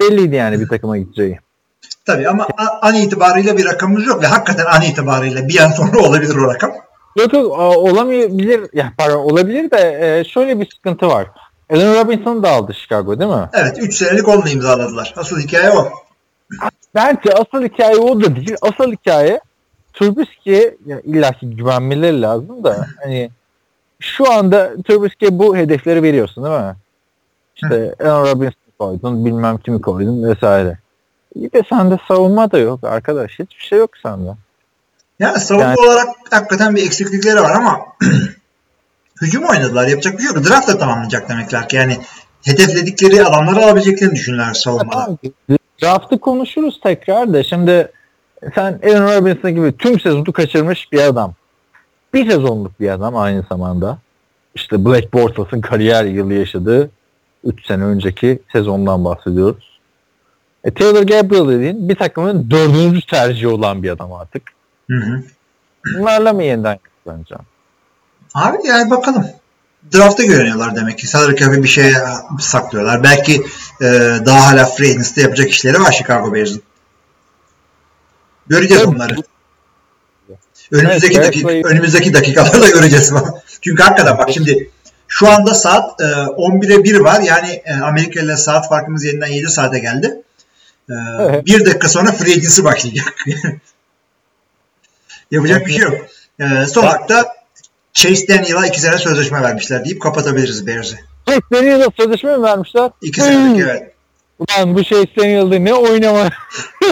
e, 0.00 0.04
belliydi 0.04 0.34
yani 0.34 0.60
bir 0.60 0.68
takıma 0.68 0.98
gideceği. 0.98 1.38
Tabii 2.06 2.28
ama 2.28 2.46
an 2.82 2.94
itibariyle 2.94 3.56
bir 3.56 3.64
rakamımız 3.64 4.06
yok 4.06 4.22
ve 4.22 4.26
hakikaten 4.26 4.64
an 4.64 4.82
itibariyle 4.82 5.48
bir 5.48 5.60
an 5.60 5.70
sonra 5.70 5.98
olabilir 5.98 6.36
o 6.36 6.54
rakam. 6.54 6.72
Yok 7.16 7.32
yok 7.32 7.58
olamayabilir. 7.58 8.70
Ya 8.72 8.92
pardon 8.98 9.18
olabilir 9.18 9.70
de 9.70 9.98
e, 10.00 10.24
şöyle 10.24 10.60
bir 10.60 10.70
sıkıntı 10.70 11.06
var. 11.06 11.26
Allen 11.70 11.94
Robinson'u 11.94 12.42
da 12.42 12.50
aldı 12.50 12.74
Chicago 12.74 13.20
değil 13.20 13.30
mi? 13.30 13.48
Evet 13.52 13.78
3 13.78 13.96
senelik 13.96 14.28
onunla 14.28 14.50
imzaladılar. 14.50 15.14
Asıl 15.16 15.40
hikaye 15.40 15.70
o. 15.70 15.88
Bence 16.94 17.32
asıl 17.32 17.64
hikaye 17.64 17.96
o 17.96 18.20
da 18.20 18.36
değil. 18.36 18.56
Asıl 18.62 18.92
hikaye 18.92 19.40
Trubisky'ye 19.92 20.76
ya 20.86 21.00
illaki 21.00 21.50
güvenmeleri 21.50 22.22
lazım 22.22 22.64
da 22.64 22.86
hani 23.02 23.30
şu 24.00 24.32
anda 24.32 24.82
Trubisky'ye 24.82 25.38
bu 25.38 25.56
hedefleri 25.56 26.02
veriyorsun 26.02 26.44
değil 26.44 26.56
mi? 26.56 26.76
İşte 27.54 27.94
Aaron 28.00 28.26
Robinson'ı 28.26 28.76
koydun, 28.78 29.24
bilmem 29.24 29.58
kimi 29.58 29.80
koydun 29.80 30.22
vesaire. 30.22 30.78
İyi 31.36 31.52
de 31.52 31.62
sende 31.68 31.98
savunma 32.08 32.50
da 32.50 32.58
yok 32.58 32.84
arkadaş. 32.84 33.30
Hiçbir 33.32 33.64
şey 33.64 33.78
yok 33.78 33.90
sende. 34.02 34.30
Yani 35.18 35.38
savunma 35.40 35.66
Yani- 35.66 35.80
olarak 35.80 36.08
hakikaten 36.30 36.76
bir 36.76 36.86
eksiklikleri 36.86 37.40
var 37.40 37.50
ama 37.50 37.80
hücum 39.22 39.44
oynadılar. 39.44 39.88
Yapacak 39.88 40.14
bir 40.18 40.22
şey 40.22 40.26
yok. 40.26 40.48
Draft 40.48 40.68
da 40.68 40.78
tamamlayacak 40.78 41.28
demekler 41.28 41.68
ki. 41.68 41.76
Yani 41.76 41.98
hedefledikleri 42.44 43.24
adamları 43.24 43.64
alabileceklerini 43.64 44.14
düşünürler 44.14 44.54
savunmada. 44.54 44.90
Tamam, 44.90 45.18
Draft'ı 45.82 46.18
konuşuruz 46.18 46.80
tekrar 46.82 47.32
da 47.32 47.42
şimdi 47.42 47.92
sen 48.54 48.80
Aaron 48.84 49.16
Robinson 49.16 49.50
gibi 49.50 49.76
tüm 49.76 50.00
sezonu 50.00 50.32
kaçırmış 50.32 50.92
bir 50.92 51.00
adam. 51.00 51.34
Bir 52.14 52.30
sezonluk 52.30 52.80
bir 52.80 52.88
adam 52.88 53.16
aynı 53.16 53.44
zamanda. 53.48 53.98
İşte 54.54 54.84
Black 54.84 55.12
Bortles'ın 55.14 55.60
kariyer 55.60 56.04
yılı 56.04 56.34
yaşadığı 56.34 56.90
3 57.44 57.66
sene 57.66 57.84
önceki 57.84 58.38
sezondan 58.52 59.04
bahsediyoruz. 59.04 59.75
E, 60.66 60.74
Taylor 60.74 61.02
Gabriel 61.02 61.48
dediğin 61.48 61.88
bir 61.88 61.94
takımın 61.96 62.50
dördüncü 62.50 63.06
tercihi 63.06 63.48
olan 63.48 63.82
bir 63.82 63.90
adam 63.90 64.12
artık. 64.12 64.42
Hı 64.90 64.96
hı. 64.96 65.22
Bunlarla 65.98 66.32
mı 66.32 66.42
yeniden 66.44 66.78
yapılanacağım? 66.98 67.44
Abi 68.34 68.56
yani 68.66 68.90
bakalım. 68.90 69.26
Draft'a 69.94 70.22
güveniyorlar 70.24 70.76
demek 70.76 70.98
ki. 70.98 71.06
Salary 71.06 71.36
cap'e 71.36 71.62
bir 71.62 71.68
şey 71.68 71.92
saklıyorlar. 72.40 73.02
Belki 73.02 73.42
e, 73.80 73.84
daha 74.26 74.46
hala 74.46 74.64
free 74.64 74.90
agency'de 74.90 75.20
yapacak 75.20 75.50
işleri 75.50 75.80
var 75.80 75.92
Chicago 75.92 76.34
Bears'ın. 76.34 76.62
Göreceğiz 78.46 78.82
Evet. 78.86 78.94
onları. 78.94 79.16
Önümüzdeki, 80.72 81.18
Evet, 81.18 81.26
dakika, 81.26 81.48
Bears'la- 81.48 81.68
önümüzdeki 81.68 82.14
dakikalarda 82.14 82.68
göreceğiz. 82.70 83.12
Çünkü 83.60 83.82
hakikaten 83.82 84.18
bak 84.18 84.30
şimdi 84.30 84.70
şu 85.08 85.28
anda 85.28 85.54
saat 85.54 86.00
e, 86.00 86.04
11'e 86.04 86.84
1 86.84 87.00
var. 87.00 87.20
Yani 87.20 87.62
e, 87.64 87.74
Amerika 87.74 88.20
ile 88.20 88.36
saat 88.36 88.68
farkımız 88.68 89.04
yeniden 89.04 89.26
7 89.26 89.48
saate 89.48 89.78
geldi. 89.78 90.22
E, 90.90 90.94
Evet. 91.20 91.46
Bir 91.46 91.66
dakika 91.66 91.88
sonra 91.88 92.12
free 92.12 92.32
agency 92.32 92.62
başlayacak. 92.64 93.14
Yapacak 95.30 95.66
bir 95.66 95.72
şey 95.72 95.80
yok. 95.82 95.94
E, 96.40 96.66
son 96.66 96.82
hakta 96.82 97.26
Chase 97.92 98.28
Daniel'a 98.28 98.66
2 98.66 98.80
sene 98.80 98.98
sözleşme 98.98 99.42
vermişler 99.42 99.84
deyip 99.84 100.02
kapatabiliriz 100.02 100.66
Bears'i. 100.66 100.96
Chase 101.26 101.40
Daniel'a 101.52 101.86
sözleşme 101.96 102.36
mi 102.36 102.42
vermişler? 102.42 102.90
2 103.02 103.20
senelik 103.20 103.60
evet. 103.60 103.92
Ulan 104.38 104.74
bu 104.74 104.84
Chase 104.84 105.16
Daniel'da 105.18 105.58
ne 105.58 105.74
oynama. 105.74 106.20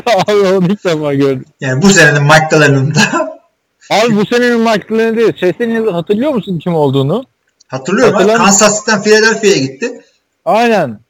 Abi 0.07 0.33
onu 0.33 0.67
ilk 0.67 0.85
defa 0.85 1.15
gördüm. 1.15 1.45
Yani 1.61 1.83
bu 1.83 1.91
senenin 1.91 2.23
Mike 2.23 2.47
Glenon'da 2.51 3.01
Abi 3.91 4.17
bu 4.17 4.27
senenin 4.27 4.61
Michael'ını 4.61 5.17
değil. 5.17 5.33
Chase 5.33 5.59
Daniel'ı 5.59 5.91
hatırlıyor 5.91 6.31
musun 6.31 6.59
kim 6.59 6.75
olduğunu? 6.75 7.25
hatırlıyorum 7.69 8.15
ha, 8.15 8.21
Hatırlar- 8.21 8.37
Kansas 8.39 8.79
City'den 8.81 9.03
Philadelphia'ya 9.03 9.57
gitti. 9.59 10.01
Aynen. 10.45 11.01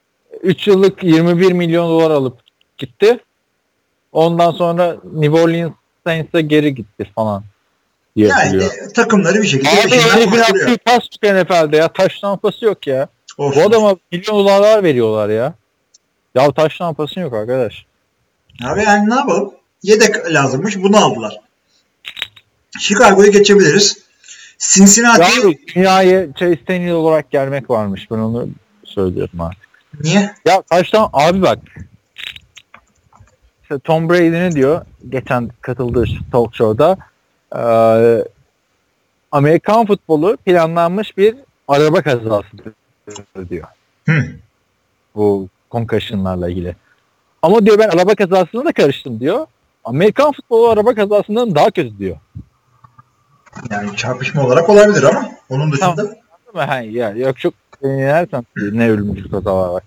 3 0.43 0.66
yıllık 0.66 1.05
21 1.05 1.53
milyon 1.53 1.89
dolar 1.89 2.11
alıp 2.11 2.43
gitti. 2.85 3.18
Ondan 4.12 4.51
sonra 4.51 4.97
New 5.12 5.41
Orleans 5.41 5.72
Saints'e 6.07 6.41
geri 6.41 6.74
gitti 6.74 7.11
falan. 7.14 7.45
diye 8.16 8.28
Yani 8.28 8.64
e, 8.64 8.93
takımları 8.95 9.43
bir 9.43 9.47
şekilde 9.47 9.70
Abi 9.70 9.76
peşinden 9.91 10.09
herifin 10.11 10.30
koşturuyor. 10.30 10.68
attığı 10.68 10.78
pas 10.85 11.05
yok 11.22 11.47
NFL'de 11.47 11.76
ya. 11.76 11.89
Taş 11.93 12.20
tampası 12.20 12.64
yok 12.64 12.87
ya. 12.87 13.09
Of. 13.39 13.57
Bu 13.57 13.62
adama 13.62 13.97
milyon 14.12 14.39
dolarlar 14.39 14.82
veriyorlar 14.82 15.28
ya. 15.28 15.55
Ya 16.35 16.53
taş 16.53 16.80
lampasın 16.80 17.20
yok 17.20 17.35
arkadaş. 17.35 17.87
Abi 18.64 18.82
yani 18.82 19.11
ne 19.11 19.14
yapalım? 19.14 19.55
Yedek 19.82 20.32
lazımmış. 20.32 20.76
Bunu 20.76 20.97
aldılar. 21.05 21.41
Chicago'yu 22.80 23.32
geçebiliriz. 23.32 24.05
Cincinnati 24.59 25.22
Ya 25.22 25.53
dünyaya 25.74 26.32
Chase 26.32 26.66
Daniel 26.68 26.93
olarak 26.93 27.30
gelmek 27.30 27.70
varmış. 27.70 28.11
Ben 28.11 28.16
onu 28.16 28.49
söylüyorum 28.85 29.41
abi. 29.41 29.55
niye? 30.01 30.35
Ya 30.47 30.62
taştan 30.62 31.11
abi 31.12 31.43
bak. 31.43 31.59
İşte 33.65 33.79
Tom 33.79 34.09
Brady 34.09 34.33
ne 34.33 34.53
diyor? 34.53 34.81
Geçen 35.09 35.51
katıldığı 35.61 36.05
talk 36.33 36.55
show'da 36.55 36.97
eee, 37.55 38.25
Amerikan 39.33 39.87
futbolu 39.87 40.37
planlanmış 40.37 41.17
bir 41.17 41.37
araba 41.69 42.03
kazasıdır 42.03 42.73
diyor. 43.51 43.69
Hı. 44.09 44.12
Bu 45.15 45.49
concussion'larla 45.71 46.49
ilgili. 46.51 46.77
Ama 47.43 47.67
diyor 47.67 47.79
ben 47.79 47.89
araba 47.89 48.15
kazasına 48.15 48.65
da 48.65 48.73
karıştım 48.73 49.21
diyor. 49.21 49.47
Amerikan 49.85 50.33
futbolu 50.33 50.69
araba 50.69 50.95
kazasından 50.95 51.55
daha 51.55 51.71
kötü 51.71 51.99
diyor. 51.99 52.17
Yani 53.71 53.97
çarpışma 53.97 54.47
olarak 54.47 54.71
olabilir 54.71 55.03
ama 55.03 55.31
onun 55.49 55.73
dışında 55.73 55.95
Tamam. 55.97 56.12
Ama 56.55 56.69
ha, 56.69 56.81
ya, 56.81 57.11
yok 57.11 57.39
çok 57.39 57.55
inersen 57.83 58.47
ne 58.57 58.91
ölümcül 58.91 59.31
kazalar 59.31 59.69
var. 59.69 59.83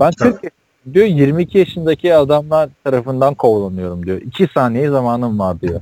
Ben 0.00 0.10
Tabii. 0.10 0.30
40 0.32 0.44
yaşındayım 0.44 0.65
diyor 0.94 1.06
22 1.06 1.58
yaşındaki 1.58 2.14
adamlar 2.14 2.68
tarafından 2.84 3.34
kovalanıyorum 3.34 4.06
diyor. 4.06 4.20
2 4.20 4.48
saniye 4.54 4.88
zamanım 4.90 5.38
var 5.38 5.60
diyor. 5.60 5.80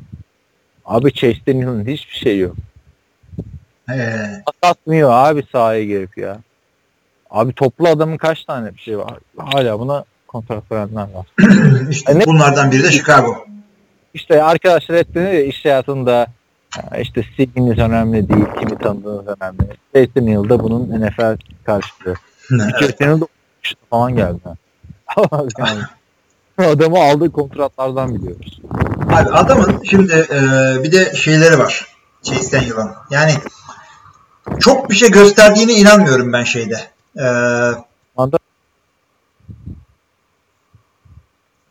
Abi 0.85 1.13
Chase 1.13 1.39
Daniel'ın 1.49 1.87
hiçbir 1.87 2.15
şey 2.15 2.39
yok. 2.39 2.57
ee, 3.91 4.17
Atmıyor 4.63 5.11
abi 5.13 5.45
sahaya 5.53 5.85
girip 5.85 6.19
ya. 6.19 6.39
Abi 7.31 7.53
toplu 7.53 7.89
adamın 7.89 8.17
kaç 8.17 8.45
tane 8.45 8.75
bir 8.75 8.79
şey 8.81 8.99
var. 8.99 9.15
Hala 9.37 9.79
buna 9.81 10.05
kontrat 10.29 10.73
verenler 10.73 11.07
var. 11.15 11.27
işte 11.91 12.13
E 12.13 12.19
ne- 12.19 12.27
bunlardan 12.27 12.73
biri 12.73 12.83
de 12.83 12.91
Chicago. 12.93 13.37
İşte 14.15 14.43
arkadaşlar 14.43 14.99
hep 14.99 15.15
deniyor 15.15 15.33
ya 15.33 15.45
iş 15.45 15.65
hayatında 15.65 16.27
"Ya 16.93 16.99
işte 17.01 17.23
CV'niz 17.37 17.79
önemli 17.79 18.29
değil, 18.29 18.45
kimi 18.61 18.79
tanıdığınız 18.79 19.27
önemli. 19.41 19.59
Chase 19.95 20.15
Daniel 20.17 20.49
da 20.49 20.63
bunun 20.63 21.01
NFL 21.01 21.37
karşılığı. 21.65 22.15
Senin 22.99 23.21
de 23.21 23.25
işte 23.65 23.77
falan 23.91 24.17
geldi. 24.17 24.39
Yani, 25.59 25.81
adamı 26.59 26.99
aldığı 26.99 27.33
kontratlardan 27.33 28.15
biliyoruz. 28.15 28.61
Abi 29.09 29.31
adamın 29.31 29.83
şimdi 29.91 30.13
e, 30.13 30.41
bir 30.83 30.93
de 30.93 31.15
şeyleri 31.15 31.59
var. 31.59 31.87
Chase 32.23 32.53
Daniel'ın. 32.53 32.91
Yani 33.11 33.33
çok 34.61 34.91
bir 34.91 34.95
şey 34.95 35.11
gösterdiğine 35.11 35.73
inanmıyorum 35.73 36.33
ben 36.33 36.45
şeyde. 36.45 36.81
E, 37.19 37.25
Anda 38.17 38.39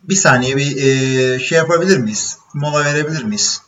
bir 0.03 0.15
saniye 0.15 0.57
bir 0.57 0.77
e, 0.77 1.39
şey 1.39 1.57
yapabilir 1.57 1.97
miyiz? 1.97 2.37
Mola 2.53 2.85
verebilir 2.85 3.23
miyiz? 3.23 3.61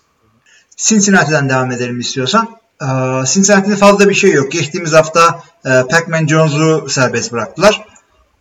Cincinnati'den 0.78 1.50
devam 1.50 1.72
edelim 1.72 2.00
istiyorsan. 2.00 2.50
E, 2.82 2.88
Cincinnati'de 3.26 3.76
fazla 3.76 4.10
bir 4.10 4.14
şey 4.14 4.32
yok. 4.32 4.52
Geçtiğimiz 4.52 4.94
hafta 4.94 5.44
e, 5.66 5.70
Pac-Man 5.70 6.28
Jones'u 6.28 6.90
serbest 6.90 7.32
bıraktılar. 7.32 7.86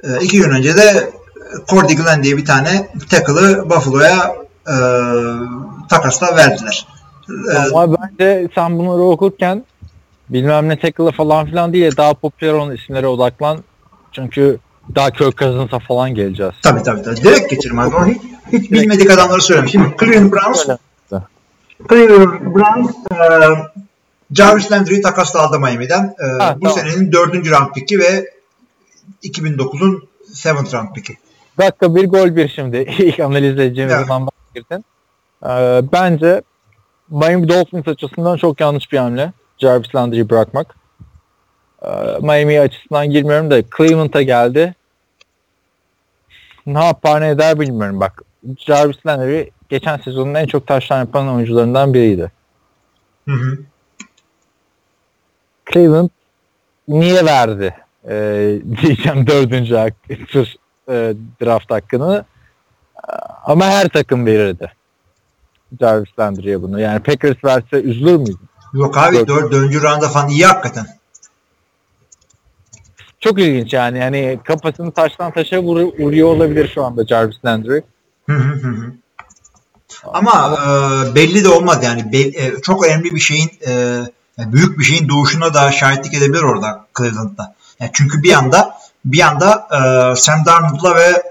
E, 0.04 0.20
iki 0.20 0.38
gün 0.38 0.50
önce 0.50 0.76
de 0.76 1.12
Cordy 1.68 1.94
Glenn 1.94 2.22
diye 2.22 2.36
bir 2.36 2.44
tane 2.44 2.88
tackle'ı 3.10 3.70
Buffalo'ya 3.70 4.36
e, 4.68 4.74
takasla 5.88 6.36
verdiler. 6.36 6.86
E, 7.54 7.58
ama 7.74 7.96
bence 7.98 8.48
sen 8.54 8.78
bunları 8.78 9.02
okurken 9.02 9.64
bilmem 10.28 10.68
ne 10.68 10.78
tackle'ı 10.80 11.12
falan 11.12 11.46
filan 11.46 11.72
değil 11.72 11.92
de 11.92 11.96
daha 11.96 12.14
popüler 12.14 12.52
olan 12.52 12.76
isimlere 12.76 13.06
odaklan. 13.06 13.58
Çünkü 14.12 14.58
daha 14.94 15.10
Kirk 15.10 15.38
Cousins'a 15.38 15.78
falan 15.78 16.14
geleceğiz. 16.14 16.52
Tabii 16.62 16.82
tabii 16.82 17.02
tabii. 17.02 17.16
Direkt 17.16 17.50
geçelim 17.50 17.78
abi. 17.78 18.14
Hiç, 18.14 18.22
hiç 18.52 18.70
bilmedik 18.70 19.10
adamları 19.10 19.42
söyleyeyim. 19.42 19.68
Şimdi 19.68 19.96
Cleveland 20.00 20.32
Browns. 20.32 20.66
Cleveland 21.88 22.40
Browns 22.54 22.90
e, 23.12 23.16
Jarvis 24.32 24.72
Landry'i 24.72 25.02
takasla 25.02 25.40
aldı 25.42 25.60
Miami'den. 25.60 26.14
E, 26.24 26.42
Ha, 26.42 26.56
bu 26.60 26.60
tamam. 26.64 26.78
senenin 26.78 27.12
dördüncü 27.12 27.50
round 27.50 27.72
pick'i 27.74 27.98
ve 27.98 28.30
2009'un 29.24 30.08
seventh 30.32 30.74
round 30.74 30.88
pick'i. 30.94 31.16
Dakika 31.58 31.94
bir 31.94 32.08
gol 32.08 32.36
bir 32.36 32.48
şimdi. 32.48 32.76
İlk 32.98 33.20
analiz 33.20 33.52
edeceğimiz 33.52 34.06
zaman 34.06 34.28
girdin. 34.54 34.84
Ee, 35.44 35.82
bence 35.92 36.42
Miami 37.10 37.48
Dolphins 37.48 37.88
açısından 37.88 38.36
çok 38.36 38.60
yanlış 38.60 38.92
bir 38.92 38.98
hamle. 38.98 39.32
Jarvis 39.58 39.94
Landry'i 39.94 40.30
bırakmak. 40.30 40.76
Ee, 41.82 41.88
Miami 42.20 42.60
açısından 42.60 43.10
girmiyorum 43.10 43.50
da 43.50 43.62
Cleveland'a 43.76 44.22
geldi. 44.22 44.74
Ne 46.66 46.84
yapar 46.84 47.20
ne 47.20 47.28
eder 47.28 47.60
bilmiyorum 47.60 48.00
bak. 48.00 48.22
Jarvis 48.56 49.06
Landry 49.06 49.50
geçen 49.68 49.96
sezonun 49.96 50.34
en 50.34 50.46
çok 50.46 50.66
taştan 50.66 50.98
yapan 50.98 51.28
oyuncularından 51.28 51.94
biriydi. 51.94 52.32
Hı 53.28 53.34
hı. 53.34 53.58
Cleveland 55.72 56.10
niye 56.88 57.24
verdi 57.24 57.74
ee, 58.08 58.58
diyeceğim 58.82 59.26
dördüncü 59.26 59.92
tır, 60.32 60.56
e, 60.88 61.14
draft 61.42 61.70
hakkını. 61.70 62.24
Ama 63.44 63.64
her 63.66 63.88
takım 63.88 64.26
verirdi. 64.26 64.72
Jarvis 65.80 66.18
Landry'e 66.18 66.62
bunu. 66.62 66.80
Yani 66.80 67.00
Packers 67.00 67.44
verse 67.44 67.82
üzülür 67.82 68.16
müydü? 68.16 68.38
Yok 68.74 68.98
abi 68.98 69.16
Dört. 69.16 69.28
dör, 69.28 69.50
dördüncü 69.50 69.82
rounda 69.82 70.08
falan 70.08 70.28
iyi 70.28 70.46
hakikaten. 70.46 70.86
Çok 73.20 73.38
ilginç 73.40 73.72
yani. 73.72 73.98
Yani 73.98 74.40
kafasını 74.44 74.92
taştan 74.92 75.32
taşa 75.32 75.56
vur- 75.56 76.02
vuruyor 76.02 76.28
olabilir 76.28 76.70
şu 76.74 76.84
anda 76.84 77.06
Jarvis 77.06 77.44
Landry. 77.44 77.82
Hı 78.26 78.32
hı 78.32 78.52
hı 78.54 78.68
hı. 78.68 78.92
Ama 80.04 80.58
e, 80.58 81.14
belli 81.14 81.44
de 81.44 81.48
olmaz 81.48 81.84
yani. 81.84 82.12
Be- 82.12 82.18
e, 82.42 82.60
çok 82.62 82.86
önemli 82.86 83.14
bir 83.14 83.20
şeyin 83.20 83.50
e, 83.66 84.02
büyük 84.38 84.78
bir 84.78 84.84
şeyin 84.84 85.08
doğuşuna 85.08 85.54
da 85.54 85.72
şahitlik 85.72 86.14
edebilir 86.14 86.42
orada 86.42 86.86
Cleveland'da. 86.98 87.54
Yani 87.80 87.90
çünkü 87.94 88.22
bir 88.22 88.32
anda 88.32 88.74
bir 89.04 89.20
anda 89.20 89.68
e, 89.72 89.80
Sam 90.16 90.44
Darnold'la 90.46 90.96
ve 90.96 91.22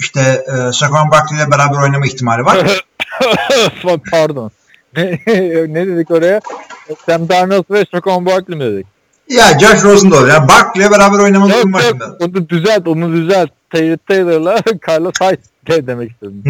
işte 0.00 0.20
e, 0.20 0.72
Saquon 0.72 1.10
Barkley 1.10 1.38
ile 1.38 1.50
beraber 1.50 1.82
oynama 1.82 2.06
ihtimali 2.06 2.44
var. 2.44 2.84
Pardon. 4.10 4.50
ne 4.96 5.86
dedik 5.86 6.10
oraya? 6.10 6.40
Sam 7.06 7.28
Darnold 7.28 7.64
ve 7.70 7.84
Saquon 7.92 8.26
Barkley 8.26 8.58
mi 8.58 8.64
dedik? 8.64 8.86
ya 9.28 9.58
Josh 9.58 9.84
Rosen 9.84 10.10
da 10.10 10.16
olur. 10.16 10.28
Yani 10.28 10.48
Barkley 10.48 10.82
ile 10.82 10.90
beraber 10.90 11.18
oynama 11.18 11.48
durumu 11.48 11.58
Yok 11.58 11.74
var 11.74 11.82
şimdi. 11.88 12.04
onu 12.04 12.48
düzelt 12.48 12.88
onu 12.88 13.12
düzelt. 13.12 13.50
Taylor 13.72 13.96
Taylor'la 14.08 14.62
Carlos 14.88 15.14
Hyde 15.20 15.40
de 15.66 15.86
demek 15.86 16.10
istedim. 16.10 16.44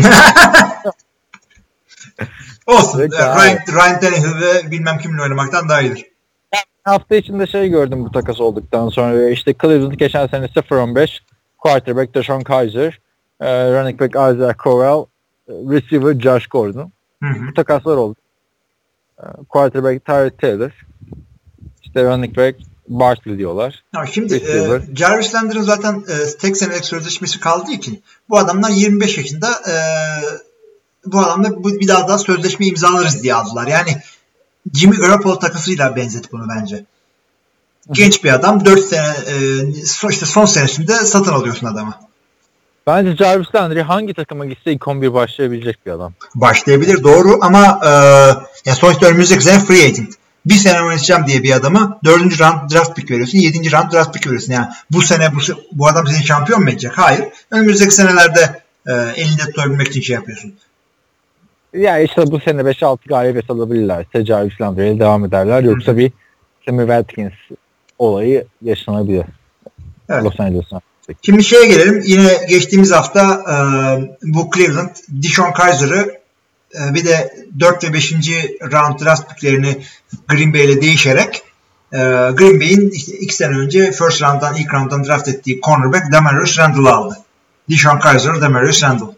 Olsun. 2.67 2.99
Peki. 3.01 3.17
Ryan, 3.17 3.59
Ryan 3.69 4.01
Tannehill 4.01 4.41
ve 4.41 4.71
bilmem 4.71 4.99
kimle 4.99 5.23
oynamaktan 5.23 5.69
daha 5.69 5.81
iyidir. 5.81 6.10
Hafta 6.85 7.17
içinde 7.17 7.47
şey 7.47 7.69
gördüm 7.69 8.05
bu 8.05 8.13
takas 8.13 8.41
olduktan 8.41 8.89
sonra 8.89 9.31
işte 9.31 9.55
Cleveland 9.63 9.93
geçen 9.93 10.27
sene 10.27 10.45
0-15 10.45 11.21
quarterback 11.59 12.15
Deshaun 12.15 12.41
Kaiser 12.41 13.01
e, 13.41 13.73
running 13.73 14.01
back 14.01 14.11
Isaac 14.15 14.59
Corral 14.65 15.05
e, 15.49 15.53
receiver 15.53 16.21
Josh 16.21 16.47
Gordon 16.47 16.93
Hı 17.23 17.29
hı. 17.29 17.49
bu 17.51 17.55
takaslar 17.55 17.97
oldu. 17.97 18.17
E, 19.19 19.25
quarterback 19.49 20.05
Tyrod 20.05 20.41
Taylor 20.41 20.87
işte 21.83 22.05
running 22.05 22.37
back 22.37 22.59
Barkley 22.89 23.39
diyorlar. 23.39 23.85
Ya 23.95 24.07
şimdi 24.07 24.35
e. 24.35 24.81
Jarvis 24.97 25.35
Landry'ın 25.35 25.63
zaten 25.63 26.05
e, 26.09 26.37
tek 26.39 26.57
senelik 26.57 26.85
sözleşmesi 26.85 27.41
kaldığı 27.41 27.73
için 27.73 28.03
bu 28.29 28.39
adamlar 28.39 28.71
25 28.71 29.19
yaşında 29.19 29.49
e, 29.49 29.75
bu 31.07 31.19
adamla 31.19 31.65
bir 31.65 31.89
daha 31.89 32.09
daha 32.09 32.19
sözleşme 32.19 32.67
imzalarız 32.67 33.23
diye 33.23 33.35
aldılar. 33.35 33.67
Yani 33.67 33.91
Jimmy 34.75 34.97
Garoppolo 34.97 35.39
takısıyla 35.39 35.97
benzet 35.97 36.33
bunu 36.33 36.47
bence. 36.57 36.85
Genç 37.93 38.25
bir 38.25 38.33
adam 38.33 38.65
4 38.65 38.81
sene 38.81 39.15
e, 39.27 40.11
işte 40.11 40.27
son 40.27 40.45
senesinde 40.45 40.93
satın 40.93 41.33
alıyorsun 41.33 41.67
adamı. 41.67 41.95
Bence 42.87 43.17
Jarvis 43.17 43.55
Landry 43.55 43.83
hangi 43.83 44.15
takıma 44.15 44.47
gitse 44.47 44.73
ilk 44.73 44.89
11 44.89 45.15
başlayabilecek 45.15 45.87
bir 45.87 45.91
adam. 45.91 46.13
Başlayabilir 46.35 47.05
doğru 47.05 47.39
ama 47.43 47.81
e, 47.85 47.91
ya 48.71 48.75
sonuçta 48.75 49.07
önümüzdeki 49.07 49.45
sene 49.45 49.61
free 49.61 49.85
agent. 49.85 50.15
Bir 50.47 50.55
sene 50.55 50.83
oynatacağım 50.83 51.27
diye 51.27 51.43
bir 51.43 51.53
adama 51.53 51.99
4. 52.05 52.41
round 52.41 52.71
draft 52.71 52.97
pick 52.97 53.11
veriyorsun. 53.11 53.39
7. 53.39 53.73
round 53.73 53.93
draft 53.93 54.15
pick 54.15 54.27
veriyorsun. 54.27 54.53
Yani 54.53 54.67
bu 54.91 55.03
sene 55.03 55.35
bu, 55.35 55.39
bu 55.73 55.89
adam 55.89 56.07
seni 56.07 56.27
şampiyon 56.27 56.63
mu 56.63 56.71
edecek? 56.71 56.93
Hayır. 56.99 57.25
Önümüzdeki 57.51 57.95
senelerde 57.95 58.63
e, 58.87 58.93
elinde 58.93 59.43
tutabilmek 59.43 59.89
için 59.89 60.01
şey 60.01 60.15
yapıyorsun. 60.15 60.55
Ya 61.75 61.99
işte 61.99 62.23
bu 62.31 62.41
sene 62.41 62.61
5-6 62.61 62.99
galibiyet 63.07 63.51
alabilirlerse 63.51 64.25
Jarvis 64.25 64.61
Landry'ye 64.61 64.99
devam 64.99 65.25
ederler. 65.25 65.63
Yoksa 65.63 65.97
bir 65.97 66.13
Sammy 66.67 66.81
Watkins 66.81 67.33
olayı 67.99 68.47
yaşanabilir. 68.63 69.25
Evet. 70.09 70.25
Los 70.25 70.41
Angeles'a. 70.41 70.81
Şimdi 71.23 71.45
şeye 71.45 71.67
gelelim. 71.67 72.03
Yine 72.07 72.31
geçtiğimiz 72.49 72.93
hafta 72.93 73.43
e, 73.51 73.57
bu 74.23 74.51
Cleveland 74.55 74.91
Dishon 75.23 75.53
Kaiser'ı 75.53 76.21
e, 76.75 76.95
bir 76.95 77.05
de 77.05 77.35
4 77.61 77.85
ve 77.85 77.93
5. 77.93 78.13
round 78.73 79.01
draft 79.01 79.29
picklerini 79.29 79.77
Green 80.29 80.55
Bay 80.55 80.65
ile 80.65 80.83
değişerek 80.83 81.43
e, 81.93 81.99
Green 82.37 82.61
Bay'in 82.61 82.91
işte 82.91 83.13
iki 83.13 83.35
sene 83.35 83.59
önce 83.59 83.93
first 83.93 84.23
round'dan 84.23 84.57
ilk 84.57 84.75
round'dan 84.75 85.05
draft 85.05 85.29
ettiği 85.29 85.61
cornerback 85.61 86.13
Demarius 86.13 86.59
Randall'ı 86.59 86.91
aldı. 86.91 87.19
Deshaun 87.71 87.99
Kaiser, 87.99 88.41
Demarius 88.41 88.83
Randall. 88.83 89.13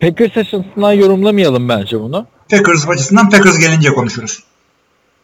Packers 0.00 0.36
açısından 0.36 0.92
yorumlamayalım 0.92 1.68
bence 1.68 2.00
bunu. 2.00 2.26
Packers 2.50 2.88
açısından 2.88 3.30
Packers 3.30 3.58
gelince 3.58 3.88
konuşuruz. 3.88 4.44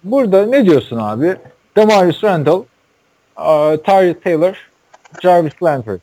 Burada 0.04 0.46
ne 0.46 0.64
diyorsun 0.64 0.96
abi? 0.96 1.36
Demarius 1.76 2.24
Randall, 2.24 2.62
uh, 3.36 3.76
Tyree 3.84 4.20
Taylor, 4.20 4.56
Jarvis 5.22 5.62
Landry. 5.62 5.98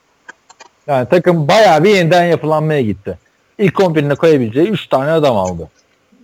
Yani 0.87 1.09
takım 1.09 1.47
bayağı 1.47 1.83
bir 1.83 1.89
yeniden 1.95 2.23
yapılanmaya 2.23 2.81
gitti. 2.81 3.17
İlk 3.57 3.73
11'ine 3.73 4.15
koyabileceği 4.15 4.67
3 4.67 4.87
tane 4.87 5.11
adam 5.11 5.37
aldı. 5.37 5.69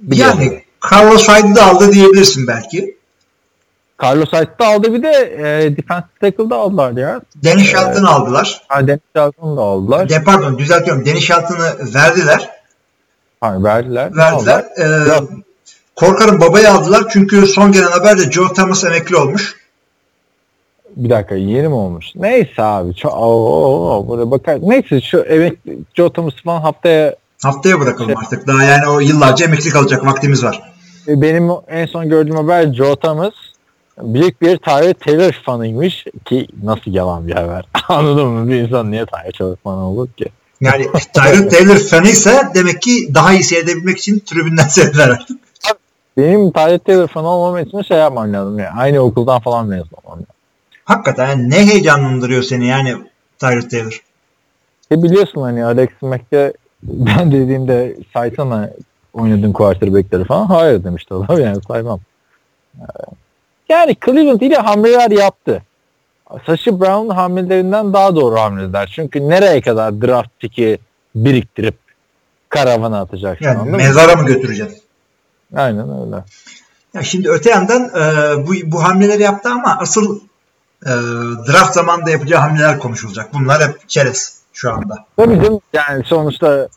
Biliyorum. 0.01 0.39
Yani 0.41 0.63
Carlos 0.91 1.27
Hyde'ı 1.29 1.55
da 1.55 1.65
aldı 1.65 1.93
diyebilirsin 1.93 2.47
belki. 2.47 2.94
Carlos 4.03 4.29
Hyde'da 4.33 4.67
aldı 4.67 4.93
bir 4.93 5.03
de 5.03 5.09
e, 5.37 5.77
defensive 5.77 6.09
tackle'da 6.21 6.55
aldılar 6.55 6.91
ya. 6.91 7.21
Dennis 7.35 7.67
Shelton'ı 7.71 8.09
aldılar. 8.09 8.61
Ha, 8.67 8.87
Dennis 8.87 8.99
Shelton'u 9.15 9.57
da 9.57 9.61
aldılar. 9.61 10.09
De, 10.09 10.23
pardon 10.23 10.57
düzeltiyorum. 10.57 11.05
Dennis 11.05 11.23
Shelton'ı 11.23 11.93
verdiler. 11.95 12.49
Ha, 13.41 13.63
verdiler. 13.63 14.15
Verdiler. 14.17 14.65
Ee, 14.77 14.81
Ya. 14.83 15.19
korkarım 15.95 16.41
babayı 16.41 16.71
aldılar 16.71 17.03
çünkü 17.09 17.45
son 17.47 17.71
gelen 17.71 17.91
haber 17.91 18.17
de 18.19 18.31
Joe 18.31 18.53
Thomas 18.53 18.83
emekli 18.83 19.15
olmuş. 19.17 19.55
Bir 20.95 21.09
dakika 21.09 21.35
yeni 21.35 21.67
mi 21.67 21.73
olmuş? 21.73 22.05
Neyse 22.15 22.63
abi. 22.63 22.95
Çok, 22.95 23.13
oo, 23.13 23.17
oo, 23.17 24.07
buraya 24.07 24.31
bakar. 24.31 24.57
Neyse 24.61 25.01
şu 25.01 25.17
evet 25.27 25.53
Joe 25.95 26.13
Thomas 26.13 26.33
falan 26.45 26.61
haftaya 26.61 27.15
Haftaya 27.43 27.79
bırakalım 27.79 28.13
artık. 28.17 28.47
Daha 28.47 28.63
yani 28.63 28.87
o 28.87 28.99
yıllarca 28.99 29.45
emekli 29.45 29.69
kalacak 29.69 30.05
vaktimiz 30.05 30.43
var. 30.43 30.73
E, 31.07 31.21
Benim 31.21 31.49
en 31.67 31.85
son 31.85 32.09
gördüğüm 32.09 32.35
haber 32.35 32.73
Joe 32.73 32.95
Thomas 32.95 33.33
bir 34.01 34.57
Tyree 34.57 34.93
Taylor 34.93 35.31
fanıymış 35.31 36.05
ki 36.25 36.47
nasıl 36.63 36.91
yalan 36.93 37.27
bir 37.27 37.33
haber. 37.33 37.65
Anladın 37.87 38.27
mı? 38.27 38.49
Bir 38.49 38.55
insan 38.55 38.91
niye 38.91 39.05
Tyree 39.05 39.31
Taylor 39.31 39.55
fanı 39.55 39.89
olur 39.89 40.07
ki? 40.11 40.25
Yani 40.61 40.87
Tyrod 41.13 41.51
Taylor 41.51 41.77
fanıysa 41.77 42.51
demek 42.55 42.81
ki 42.81 43.09
daha 43.13 43.33
iyi 43.33 43.43
seyredebilmek 43.43 43.97
için 43.97 44.19
tribünden 44.19 44.67
seyreder 44.67 45.09
artık. 45.09 45.37
Benim 46.17 46.51
Tyree 46.51 46.79
Taylor 46.79 47.07
fanı 47.07 47.27
olmam 47.27 47.63
için 47.63 47.81
şey 47.81 47.97
yapmam 47.97 48.33
lazım. 48.33 48.59
Yani 48.59 48.79
aynı 48.79 48.99
okuldan 48.99 49.41
falan 49.41 49.67
mezun 49.67 49.89
olmam 50.03 50.19
lazım. 50.19 50.35
Hakikaten 50.85 51.27
yani 51.27 51.49
ne 51.49 51.67
heyecanlandırıyor 51.67 52.43
seni 52.43 52.67
yani 52.67 52.95
Tyrod 53.39 53.69
Taylor. 53.69 54.03
E 54.91 55.03
biliyorsun 55.03 55.41
hani 55.41 55.65
Alex 55.65 55.89
Mack'te 56.01 56.53
ben 56.83 57.31
dediğimde 57.31 57.97
saysana 58.13 58.69
oynadığın 59.13 59.53
quarterback'leri 59.53 60.23
falan. 60.23 60.45
Hayır 60.45 60.83
demişti 60.83 61.13
adam 61.13 61.39
yani 61.39 61.57
saymam. 61.67 61.99
Ee, 62.79 62.83
Yani 63.69 63.95
Cleveland 64.05 64.41
ile 64.41 64.55
hamleler 64.55 65.11
yaptı. 65.11 65.61
Sashi 66.45 66.79
Brown 66.79 67.13
hamlelerinden 67.13 67.93
daha 67.93 68.15
doğru 68.15 68.39
hamleler. 68.39 68.91
Çünkü 68.95 69.29
nereye 69.29 69.61
kadar 69.61 70.01
draft 70.01 70.29
pick'i 70.39 70.77
biriktirip 71.15 71.75
karavana 72.49 73.01
atacaksın 73.01 73.45
Yani 73.45 73.71
mezara 73.71 74.15
mı 74.15 74.27
götüreceksin? 74.27 74.81
Aynen 75.55 76.05
öyle. 76.05 76.23
Ya 76.93 77.03
şimdi 77.03 77.29
öte 77.29 77.49
yandan 77.49 77.83
e, 77.83 78.47
bu, 78.47 78.53
bu 78.65 78.83
hamleleri 78.83 79.23
yaptı 79.23 79.49
ama 79.49 79.77
asıl 79.79 80.19
e, 80.85 80.91
draft 81.47 81.73
zamanında 81.73 82.09
yapacağı 82.09 82.39
hamleler 82.39 82.79
konuşulacak. 82.79 83.33
Bunlar 83.33 83.67
hep 83.67 83.89
çerez 83.89 84.39
şu 84.53 84.73
anda. 84.73 85.05
Tabii 85.17 85.35
canım 85.35 85.59
yani 85.73 86.03
sonuçta 86.05 86.67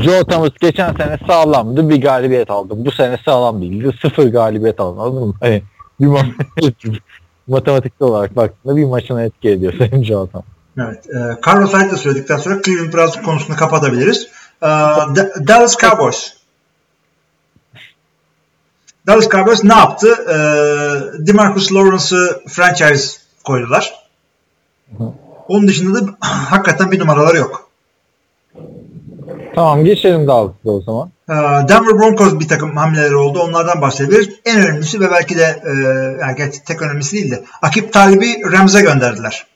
Joe 0.00 0.24
Thomas 0.24 0.50
geçen 0.60 0.92
sene 0.94 1.18
sağlamdı 1.26 1.88
bir 1.88 2.02
galibiyet 2.02 2.50
aldı. 2.50 2.74
Bu 2.76 2.90
sene 2.90 3.18
sağlam 3.24 3.62
değildi. 3.62 3.98
Sıfır 4.02 4.32
galibiyet 4.32 4.80
aldı 4.80 5.00
anladın 5.00 5.28
mı? 5.28 5.34
Hani 5.40 5.62
bir 6.00 6.06
ma- 6.06 7.00
matematikte 7.46 8.04
olarak 8.04 8.36
baktığında 8.36 8.76
bir 8.76 8.84
maçına 8.84 9.22
etki 9.22 9.48
ediyor 9.48 9.74
senin 9.78 10.02
Thomas. 10.02 10.44
Evet. 10.78 11.06
E, 11.10 11.40
Carlos 11.46 11.72
Hyde'ı 11.74 11.96
söyledikten 11.96 12.36
sonra 12.36 12.62
Cleveland 12.62 12.92
Browns 12.92 13.22
konusunu 13.22 13.56
kapatabiliriz. 13.56 14.28
E, 14.62 14.66
Da- 14.66 15.46
Dallas 15.48 15.76
Cowboys. 15.76 16.32
Dallas 19.06 19.28
Cowboys 19.28 19.64
ne 19.64 19.74
yaptı? 19.74 20.08
E, 20.28 20.36
DeMarcus 21.26 21.72
Lawrence'ı 21.72 22.42
franchise 22.48 23.18
koydular. 23.44 23.94
Onun 25.48 25.68
dışında 25.68 26.06
da 26.06 26.10
hakikaten 26.20 26.90
bir 26.90 27.00
numaraları 27.00 27.36
yok. 27.36 27.65
Tamam 29.56 29.84
geçelim 29.84 30.26
Dallas'ta 30.26 30.70
o 30.70 30.80
zaman. 30.80 31.10
Ee, 31.28 31.32
Denver 31.68 31.98
Broncos 31.98 32.40
bir 32.40 32.48
takım 32.48 32.76
hamleleri 32.76 33.16
oldu. 33.16 33.40
Onlardan 33.40 33.80
bahsedebiliriz. 33.80 34.28
En 34.44 34.60
önemlisi 34.60 35.00
ve 35.00 35.10
belki 35.10 35.36
de 35.36 35.62
e, 35.66 35.72
yani 36.20 36.50
tek 36.66 36.82
önemlisi 36.82 37.16
değil 37.16 37.30
de 37.30 37.44
Akip 37.62 37.92
Talib'i 37.92 38.52
Rams'e 38.52 38.80
gönderdiler. 38.80 39.46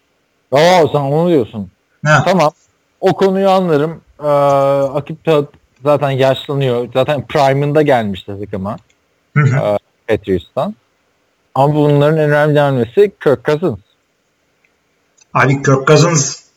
Aa 0.53 0.87
sen 0.93 1.01
onu 1.01 1.29
diyorsun. 1.29 1.71
Ha. 2.05 2.23
Tamam. 2.25 2.51
O 3.01 3.13
konuyu 3.13 3.51
anlarım. 3.51 4.01
Ee, 4.23 4.27
Akip 4.97 5.27
de 5.27 5.45
zaten 5.85 6.11
yaşlanıyor. 6.11 6.89
Zaten 6.95 7.27
prime'ında 7.27 7.83
gelmişti 7.83 8.33
takıma. 8.41 8.77
Ee, 9.37 9.79
Patriots'tan. 10.09 10.75
Ama 11.55 11.75
bunların 11.75 12.19
en 12.19 12.31
önemli 12.31 12.59
hamlesi 12.59 13.13
Kirk 13.25 13.45
Cousins. 13.45 13.79
Abi 15.35 15.63
Kirk 15.63 15.87
Cousins 15.87 16.50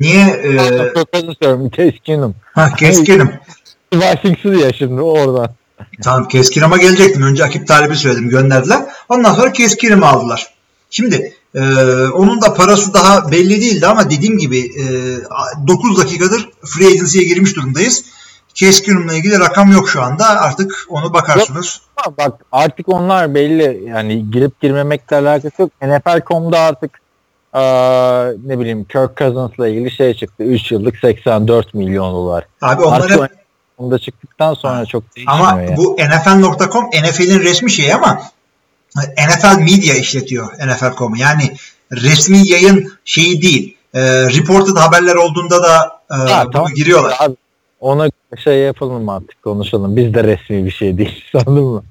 niye 0.00 0.26
e, 0.26 1.40
diyorum. 1.40 1.70
Case 1.70 1.98
Keenum. 2.04 2.34
ha, 2.54 2.74
keskinim. 2.74 3.30
Vikings'i 3.94 4.48
ya 4.48 4.72
şimdi 4.72 5.00
oradan. 5.00 5.50
tamam 6.02 6.28
keskinime 6.28 6.78
gelecektim. 6.78 7.22
Önce 7.22 7.44
Akip 7.44 7.68
Talib'i 7.68 7.96
söyledim 7.96 8.28
gönderdiler. 8.28 8.82
Ondan 9.08 9.34
sonra 9.34 9.52
keskinimi 9.52 10.06
aldılar. 10.06 10.54
Şimdi 10.90 11.34
e, 11.54 11.60
onun 12.06 12.40
da 12.42 12.54
parası 12.54 12.94
daha 12.94 13.30
belli 13.30 13.60
değildi 13.60 13.86
ama 13.86 14.10
dediğim 14.10 14.38
gibi 14.38 14.58
e, 14.58 14.84
9 15.66 15.98
dakikadır 15.98 16.48
free 16.64 16.86
agency'ye 16.86 17.24
girmiş 17.24 17.56
durumdayız. 17.56 18.04
Keskinimle 18.54 19.16
ilgili 19.16 19.38
rakam 19.38 19.72
yok 19.72 19.90
şu 19.90 20.02
anda. 20.02 20.40
Artık 20.40 20.86
onu 20.88 21.12
bakarsınız. 21.12 21.80
Ama 21.96 22.16
bak 22.16 22.40
artık 22.52 22.88
onlar 22.88 23.34
belli. 23.34 23.84
Yani 23.88 24.30
girip 24.30 24.60
girmemekle 24.60 25.16
alakası 25.16 25.62
yok. 25.62 25.70
NFL.com'da 25.82 26.58
artık 26.58 26.90
eee, 27.56 28.36
ne 28.46 28.58
bileyim 28.58 28.84
Kirk 28.84 29.16
Cousins'la 29.16 29.68
ilgili 29.68 29.90
şey 29.90 30.14
çıktı. 30.14 30.44
3 30.44 30.72
yıllık 30.72 30.96
84 30.96 31.74
milyon 31.74 32.12
dolar. 32.14 32.44
Abi 32.62 32.82
onlar 32.82 33.00
Artık 33.00 33.22
hep 33.22 33.30
onda 33.78 33.98
çıktıktan 33.98 34.54
sonra 34.54 34.86
çok 34.86 35.16
değişmiyor 35.16 35.40
Ama 35.40 35.62
yani. 35.62 35.76
bu 35.76 35.96
NFL.com 36.00 36.84
NFL'in 36.86 37.40
resmi 37.40 37.70
şeyi 37.70 37.94
ama 37.94 38.20
NFL 38.96 39.58
Media 39.58 39.94
işletiyor 39.94 40.52
NFL.com'u. 40.66 41.16
Yani 41.16 41.54
resmi 41.92 42.48
yayın 42.48 42.92
şeyi 43.04 43.42
değil. 43.42 43.76
E, 43.94 44.00
reported 44.26 44.76
haberler 44.76 45.14
olduğunda 45.14 45.62
da 45.62 46.00
e, 46.10 46.14
Ha, 46.14 46.42
bunu 46.44 46.52
tamam. 46.52 46.74
giriyorlar. 46.76 47.16
Abi, 47.20 47.36
ona 47.80 48.08
şey 48.44 48.58
yapalım 48.58 49.08
artık 49.08 49.42
konuşalım. 49.42 49.96
Biz 49.96 50.14
de 50.14 50.24
resmi 50.24 50.64
bir 50.66 50.70
şey 50.70 50.98
değil. 50.98 51.24
Anladın 51.46 51.64
mı? 51.64 51.82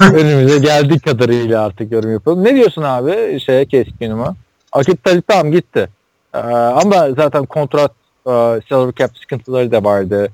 Önümüze 0.00 0.58
geldiği 0.58 1.00
kadarıyla 1.00 1.64
artık 1.64 1.92
yorum 1.92 2.12
yapalım. 2.12 2.44
Ne 2.44 2.54
diyorsun 2.54 2.82
abi 2.82 3.40
şeye 3.40 3.66
keskinime? 3.66 4.26
Akit 4.72 5.04
Talip 5.04 5.28
tamam 5.28 5.52
gitti. 5.52 5.88
Ee, 6.34 6.38
ama 6.38 7.10
zaten 7.16 7.46
kontrat 7.46 7.92
e, 8.26 8.30
salary 8.68 8.92
cap 8.98 9.18
sıkıntıları 9.18 9.72
da 9.72 9.84
vardı. 9.84 10.32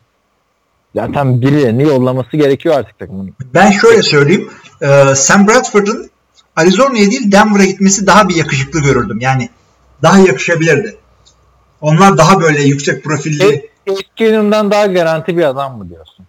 Zaten 0.96 1.40
birilerini 1.40 1.82
yollaması 1.82 2.36
gerekiyor 2.36 2.74
artık 2.74 2.98
takımın. 2.98 3.34
Ben 3.54 3.70
şöyle 3.70 4.02
söyleyeyim. 4.02 4.50
E, 4.82 5.14
Sam 5.14 5.48
Bradford'un 5.48 6.10
Arizona'ya 6.56 7.10
değil 7.10 7.32
Denver'a 7.32 7.64
gitmesi 7.64 8.06
daha 8.06 8.28
bir 8.28 8.34
yakışıklı 8.34 8.80
görürdüm. 8.80 9.20
Yani 9.20 9.48
daha 10.02 10.18
yakışabilirdi. 10.18 10.96
Onlar 11.80 12.18
daha 12.18 12.40
böyle 12.40 12.62
yüksek 12.62 13.04
profilli. 13.04 13.70
Keskinimden 13.86 14.70
daha 14.70 14.86
garanti 14.86 15.36
bir 15.36 15.44
adam 15.44 15.78
mı 15.78 15.88
diyorsun? 15.88 16.26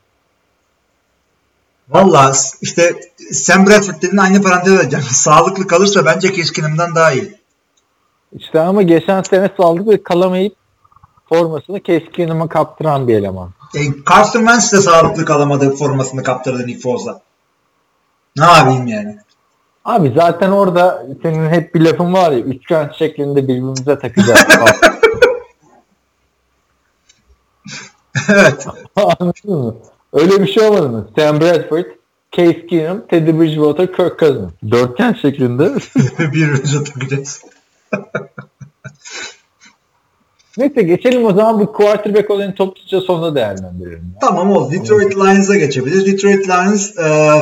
Valla 1.89 2.33
işte 2.61 2.95
Sam 3.31 3.67
Bradford 3.67 3.95
dediğin 3.95 4.17
aynı 4.17 4.41
parantez 4.41 4.73
edeceğim. 4.73 5.05
Sağlıklı 5.11 5.67
kalırsa 5.67 6.05
bence 6.05 6.33
keskinimden 6.33 6.95
daha 6.95 7.11
iyi. 7.11 7.35
İşte 8.37 8.59
ama 8.59 8.81
geçen 8.81 9.21
sene 9.21 9.49
sağlıklı 9.57 10.03
kalamayıp 10.03 10.55
formasını 11.29 11.79
keskinime 11.79 12.47
kaptıran 12.47 13.07
bir 13.07 13.15
eleman. 13.15 13.49
E, 13.75 13.79
Carson 14.09 14.39
Wentz 14.39 14.73
de 14.73 14.77
sağlıklı 14.77 15.25
kalamadı 15.25 15.75
formasını 15.75 16.23
kaptırdı 16.23 16.67
Nick 16.67 16.79
Foles'a. 16.79 17.21
Ne 18.37 18.45
yapayım 18.45 18.87
yani? 18.87 19.17
Abi 19.85 20.13
zaten 20.15 20.51
orada 20.51 21.05
senin 21.23 21.49
hep 21.49 21.75
bir 21.75 21.81
lafın 21.81 22.13
var 22.13 22.31
ya 22.31 22.39
üçgen 22.39 22.91
şeklinde 22.99 23.43
birbirimize 23.43 23.99
takacağız. 23.99 24.39
evet. 28.29 28.67
Anladın 28.95 29.33
mı? 29.65 29.75
Öyle 30.13 30.43
bir 30.43 30.47
şey 30.47 30.63
olmadı 30.63 30.89
mı? 30.89 31.07
Sam 31.17 31.41
Bradford, 31.41 31.85
Case 32.31 32.67
Keenum, 32.67 33.07
Teddy 33.07 33.39
Bridgewater, 33.39 33.87
Kirk 33.87 34.19
Cousins. 34.19 34.51
Dörtgen 34.71 35.13
şeklinde. 35.13 35.73
Birbirimize 36.19 36.83
takacağız. 36.83 37.41
Neyse 40.57 40.81
geçelim 40.83 41.25
o 41.25 41.33
zaman 41.33 41.59
bu 41.59 41.73
quarterback 41.73 42.31
olayını 42.31 42.55
topluca 42.55 43.01
sonunda 43.01 43.35
değerlendirelim. 43.35 44.11
ya. 44.13 44.19
Tamam 44.21 44.51
oldu. 44.51 44.71
Detroit 44.71 45.15
Lions'a 45.15 45.55
geçebiliriz. 45.55 46.05
Detroit 46.05 46.49
Lions 46.49 46.97
e, 46.99 47.33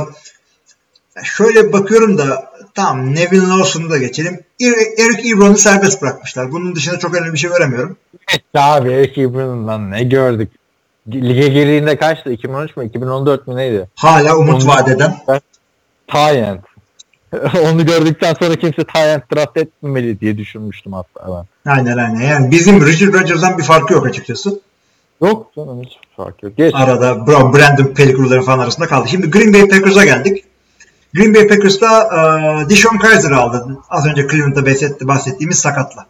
şöyle 1.24 1.74
bakıyorum 1.74 2.18
da 2.18 2.54
Tamam 2.76 3.16
Neville 3.16 3.48
Lawson'u 3.48 3.90
da 3.90 3.98
geçelim. 3.98 4.40
Er- 4.62 5.06
Eric 5.06 5.30
Ebron'u 5.30 5.58
serbest 5.58 6.02
bırakmışlar. 6.02 6.52
Bunun 6.52 6.76
dışında 6.76 7.00
çok 7.00 7.16
önemli 7.16 7.34
bir 7.34 7.38
şey 7.38 7.50
göremiyorum. 7.50 7.98
Abi 8.56 8.92
Eric 8.92 9.22
Ebron'dan 9.22 9.92
ne 9.92 10.04
gördük? 10.04 10.52
Lige 11.08 11.48
girdiğinde 11.48 11.98
kaçtı? 11.98 12.32
2013 12.32 12.78
mü? 12.78 12.86
2014 12.86 13.48
mü 13.48 13.56
neydi? 13.56 13.90
Hala 13.96 14.38
umut 14.38 14.68
vadeden. 14.68 15.16
Tyent. 16.08 16.62
Onu 17.64 17.86
gördükten 17.86 18.34
sonra 18.34 18.56
kimse 18.56 18.84
Tyent 18.84 19.24
draft 19.36 19.58
etmemeli 19.58 20.20
diye 20.20 20.38
düşünmüştüm 20.38 20.94
hatta 20.94 21.46
ben. 21.66 21.72
Aynen 21.72 21.98
aynen. 21.98 22.20
Yani 22.20 22.52
bizim 22.52 22.86
Richard 22.86 23.14
Rodgers'dan 23.14 23.58
bir 23.58 23.64
farkı 23.64 23.94
yok 23.94 24.08
açıkçası. 24.08 24.60
Yok 25.22 25.52
canım 25.56 25.82
hiç 25.84 25.98
fark 26.18 26.44
yok. 26.44 26.58
Geç. 26.58 26.76
Arada 26.76 27.28
Brandon 27.28 27.94
Pellicru'ların 27.94 28.42
falan 28.42 28.60
arasında 28.60 28.88
kaldı. 28.88 29.08
Şimdi 29.10 29.32
Green 29.32 29.54
Bay 29.54 29.68
Packers'a 29.68 30.06
geldik. 30.06 30.46
Green 31.14 31.36
Bay 31.36 31.48
Packers'ta 31.48 32.10
e, 32.66 32.70
Dishon 32.70 32.98
Kaiser 32.98 33.32
aldı. 33.32 33.78
Az 33.90 34.06
önce 34.06 34.28
Cleveland'da 34.28 34.66
bahsetti, 34.66 35.08
bahsettiğimiz 35.08 35.60
sakatla. 35.60 36.06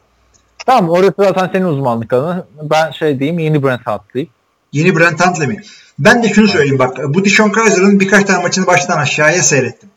Tamam 0.65 0.89
orası 0.89 1.13
zaten 1.17 1.49
senin 1.53 1.65
uzmanlık 1.65 2.13
alanı. 2.13 2.45
Ben 2.61 2.91
şey 2.91 3.19
diyeyim 3.19 3.39
yeni 3.39 3.63
Brent 3.63 3.87
Hartley. 3.87 4.29
Yeni 4.73 4.95
Brent 4.95 5.25
Huntley 5.25 5.47
mi? 5.47 5.61
Ben 5.99 6.23
de 6.23 6.29
şunu 6.29 6.47
söyleyeyim 6.47 6.79
bak. 6.79 6.97
Bu 7.07 7.25
Dishon 7.25 7.49
Kaiser'ın 7.49 7.99
birkaç 7.99 8.23
tane 8.23 8.43
maçını 8.43 8.67
baştan 8.67 8.97
aşağıya 8.97 9.43
seyrettim. 9.43 9.89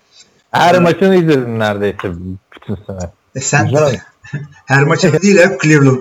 Her 0.59 0.79
maçını 0.79 1.17
izledim 1.17 1.59
neredeyse 1.59 2.13
bütün 2.55 2.75
sene. 2.87 3.11
E 3.35 3.41
sen 3.41 3.65
Güzel. 3.65 4.01
her 4.67 4.83
maçını 4.83 5.23
değil 5.23 5.39
hep 5.39 5.63
Cleveland. 5.63 5.99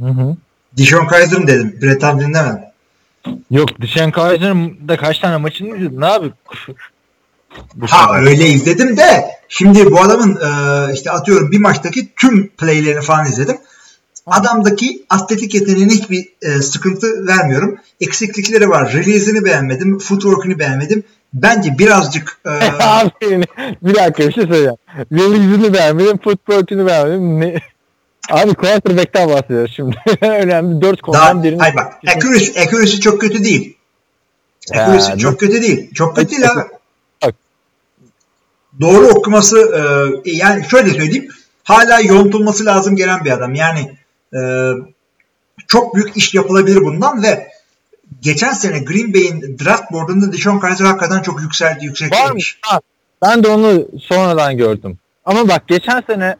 Hı 0.00 0.08
hı. 0.08 0.36
Dishon 0.76 1.06
Kaiser'ın 1.06 1.46
dedim. 1.46 1.78
Brent 1.82 2.02
Huntley'in 2.02 2.34
demedim. 2.34 2.58
Yok 3.50 3.80
Dishon 3.80 4.10
Kaiser'ın 4.10 4.88
da 4.88 4.96
kaç 4.96 5.18
tane 5.18 5.36
maçını 5.36 5.76
izledin 5.76 6.00
ne 6.00 6.06
abi? 6.06 6.32
Ha 7.80 8.18
öyle 8.18 8.48
izledim 8.48 8.96
de 8.96 9.24
şimdi 9.48 9.90
bu 9.90 10.00
adamın 10.00 10.36
e, 10.36 10.92
işte 10.94 11.10
atıyorum 11.10 11.50
bir 11.50 11.58
maçtaki 11.58 12.14
tüm 12.14 12.48
playlerini 12.48 13.02
falan 13.02 13.26
izledim. 13.26 13.56
Adamdaki 14.26 15.04
atletik 15.10 15.54
yeteneğine 15.54 15.92
hiçbir 15.92 16.28
e, 16.42 16.62
sıkıntı 16.62 17.26
vermiyorum. 17.26 17.78
Eksiklikleri 18.00 18.68
var. 18.68 18.92
Release'ini 18.92 19.44
beğenmedim. 19.44 19.98
Footwork'ünü 19.98 20.58
beğenmedim. 20.58 21.04
Bence 21.34 21.78
birazcık 21.78 22.40
e, 22.46 22.50
abi 22.80 23.10
bir 23.82 23.94
dakika 23.94 24.28
bir 24.28 24.32
şey 24.32 24.44
söyleyeceğim. 24.44 24.76
Release'ini 25.12 25.74
beğenmedim, 25.74 26.18
footwork'ünü 26.18 26.86
beğenmedim. 26.86 27.40
Ne? 27.40 27.60
Abi 28.30 28.54
quarterback'ten 28.54 29.28
bahsediyoruz 29.28 29.72
şimdi. 29.76 29.96
Önemli 30.20 30.80
dört 30.80 31.02
konudan 31.02 31.42
birini. 31.42 31.60
hayır 31.60 31.76
bak 31.76 31.92
accuracy, 32.16 32.60
accuracy 32.60 32.96
çok 32.96 33.20
kötü 33.20 33.44
değil. 33.44 33.76
Accuracy 34.74 35.10
Ya, 35.10 35.18
çok 35.18 35.40
kötü 35.40 35.62
değil. 35.62 35.94
Çok 35.94 36.16
kötü 36.16 36.30
değil 36.30 36.50
abi. 36.50 36.60
Bak. 37.22 37.34
Doğru 38.80 39.06
okuması 39.06 39.58
e, 39.58 39.82
yani 40.30 40.64
şöyle 40.70 40.90
söyleyeyim. 40.90 41.28
Hala 41.64 42.00
yontulması 42.00 42.64
lazım 42.64 42.96
gelen 42.96 43.24
bir 43.24 43.30
adam. 43.30 43.54
Yani 43.54 43.96
e, 44.34 44.40
çok 45.68 45.94
büyük 45.94 46.16
iş 46.16 46.34
yapılabilir 46.34 46.76
bundan 46.76 47.22
ve 47.22 47.51
geçen 48.22 48.52
sene 48.52 48.78
Green 48.78 49.14
Bay'in 49.14 49.58
draft 49.64 49.92
boardunda 49.92 50.32
Deshaun 50.32 50.58
Kaiser 50.58 50.84
hakikaten 50.84 51.22
çok 51.22 51.40
yükseldi, 51.40 51.84
yüksek 51.84 52.12
Var 52.12 52.30
mı? 52.30 52.38
ben 53.22 53.44
de 53.44 53.48
onu 53.48 53.88
sonradan 54.00 54.56
gördüm. 54.56 54.98
Ama 55.24 55.48
bak 55.48 55.68
geçen 55.68 56.00
sene 56.06 56.36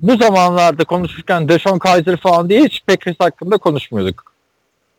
bu 0.00 0.16
zamanlarda 0.16 0.84
konuşurken 0.84 1.48
Deshaun 1.48 1.78
Kaiser 1.78 2.16
falan 2.16 2.48
diye 2.48 2.64
hiç 2.64 2.82
Packers 2.86 3.16
hakkında 3.18 3.58
konuşmuyorduk. 3.58 4.32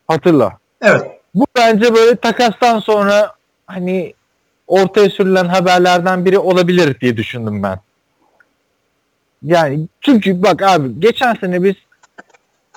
Hatırla. 0.08 0.58
Evet. 0.82 1.02
Bu 1.34 1.46
bence 1.56 1.94
böyle 1.94 2.16
takastan 2.16 2.80
sonra 2.80 3.34
hani 3.66 4.14
ortaya 4.66 5.10
sürülen 5.10 5.44
haberlerden 5.44 6.24
biri 6.24 6.38
olabilir 6.38 7.00
diye 7.00 7.16
düşündüm 7.16 7.62
ben. 7.62 7.80
Yani 9.42 9.88
çünkü 10.00 10.42
bak 10.42 10.62
abi 10.62 11.00
geçen 11.00 11.34
sene 11.34 11.62
biz 11.62 11.74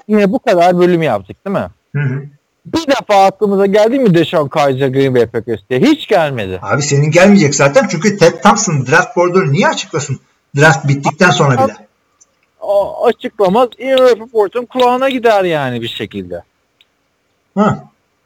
yine 0.08 0.32
bu 0.32 0.40
kadar 0.40 0.80
bölüm 0.80 1.02
yaptık 1.02 1.46
değil 1.46 1.58
mi? 1.58 1.68
Hı 1.96 2.02
hı. 2.02 2.24
Bir 2.66 2.88
defa 2.88 3.26
aklımıza 3.26 3.66
geldi 3.66 4.00
mi 4.00 4.14
Deshaun 4.14 4.48
Kaiser 4.48 4.88
Green 4.88 5.16
Bay 5.16 5.26
Packers 5.26 5.60
diye? 5.70 5.80
Hiç 5.80 6.08
gelmedi. 6.08 6.60
Abi 6.62 6.82
senin 6.82 7.12
gelmeyecek 7.12 7.56
zaten 7.56 7.88
çünkü 7.92 8.18
Ted 8.18 8.42
Thompson 8.42 8.86
draft 8.86 9.18
board'unu 9.18 9.52
niye 9.52 9.68
açıklasın? 9.68 10.20
Draft 10.58 10.88
bittikten 10.88 11.30
sonra 11.30 11.68
bile. 11.68 11.76
O 12.62 13.06
açıklamaz 13.06 13.70
Ian 13.80 14.00
Rappaport'un 14.00 14.66
kulağına 14.66 15.10
gider 15.10 15.44
yani 15.44 15.82
bir 15.82 15.88
şekilde. 15.88 16.44
Hı. 17.58 17.78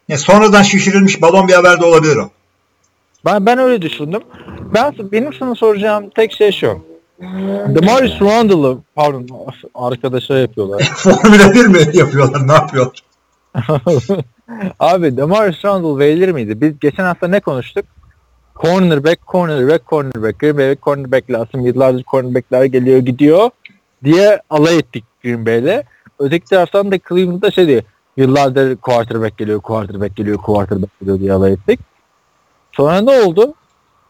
Ya 0.08 0.18
sonradan 0.18 0.64
şişirilmiş 0.64 1.22
balon 1.22 1.48
bir 1.48 1.54
haber 1.54 1.82
de 1.82 1.86
olabilir 1.86 2.16
o. 2.16 2.30
Ben 3.26 3.46
ben 3.46 3.58
öyle 3.58 3.82
düşündüm. 3.82 4.22
Ben 4.74 4.94
benim 5.00 5.34
sana 5.34 5.56
soracağım 5.56 6.10
tek 6.16 6.32
şey 6.32 6.52
şu. 6.52 6.86
Demarius 7.68 8.22
Randall'ı 8.22 8.78
pardon 8.96 9.28
arkadaşa 9.76 10.38
yapıyorlar. 10.38 10.82
Formula 10.96 11.54
1 11.54 11.66
mi 11.66 11.80
yapıyorlar? 11.94 12.48
Ne 12.48 12.54
yapıyorlar? 12.54 13.04
Abi 14.80 15.18
Demarius 15.18 15.66
Randall 15.66 15.99
verilir 15.99 16.32
miydi? 16.32 16.62
Biz 16.62 16.80
geçen 16.80 17.03
hafta 17.03 17.28
ne 17.28 17.39
konuştuk? 17.39 17.86
Cornerback, 18.56 19.28
cornerback, 19.28 19.89
cornerback. 19.89 20.39
Green 20.39 20.58
Bay'e 20.58 20.76
cornerback 20.84 21.32
lazım. 21.32 21.66
Yıllardır 21.66 22.03
cornerbackler 22.03 22.64
geliyor 22.64 22.99
gidiyor 22.99 23.49
diye 24.03 24.41
alay 24.49 24.78
ettik 24.78 25.03
Green 25.24 25.45
Bay'le. 25.45 25.84
Öteki 26.20 26.45
taraftan 26.45 26.91
da 26.91 26.99
Cleveland'da 27.10 27.51
şey 27.51 27.68
diyor. 27.68 27.82
Yıllardır 28.18 28.76
quarterback 28.76 29.38
geliyor, 29.38 29.62
quarterback 29.62 30.16
geliyor, 30.16 30.38
quarterback 30.38 30.99
geliyor 30.99 31.20
diye 31.20 31.34
alay 31.34 31.53
ettik. 31.53 31.80
Sonra 32.72 33.01
ne 33.01 33.12
oldu? 33.12 33.53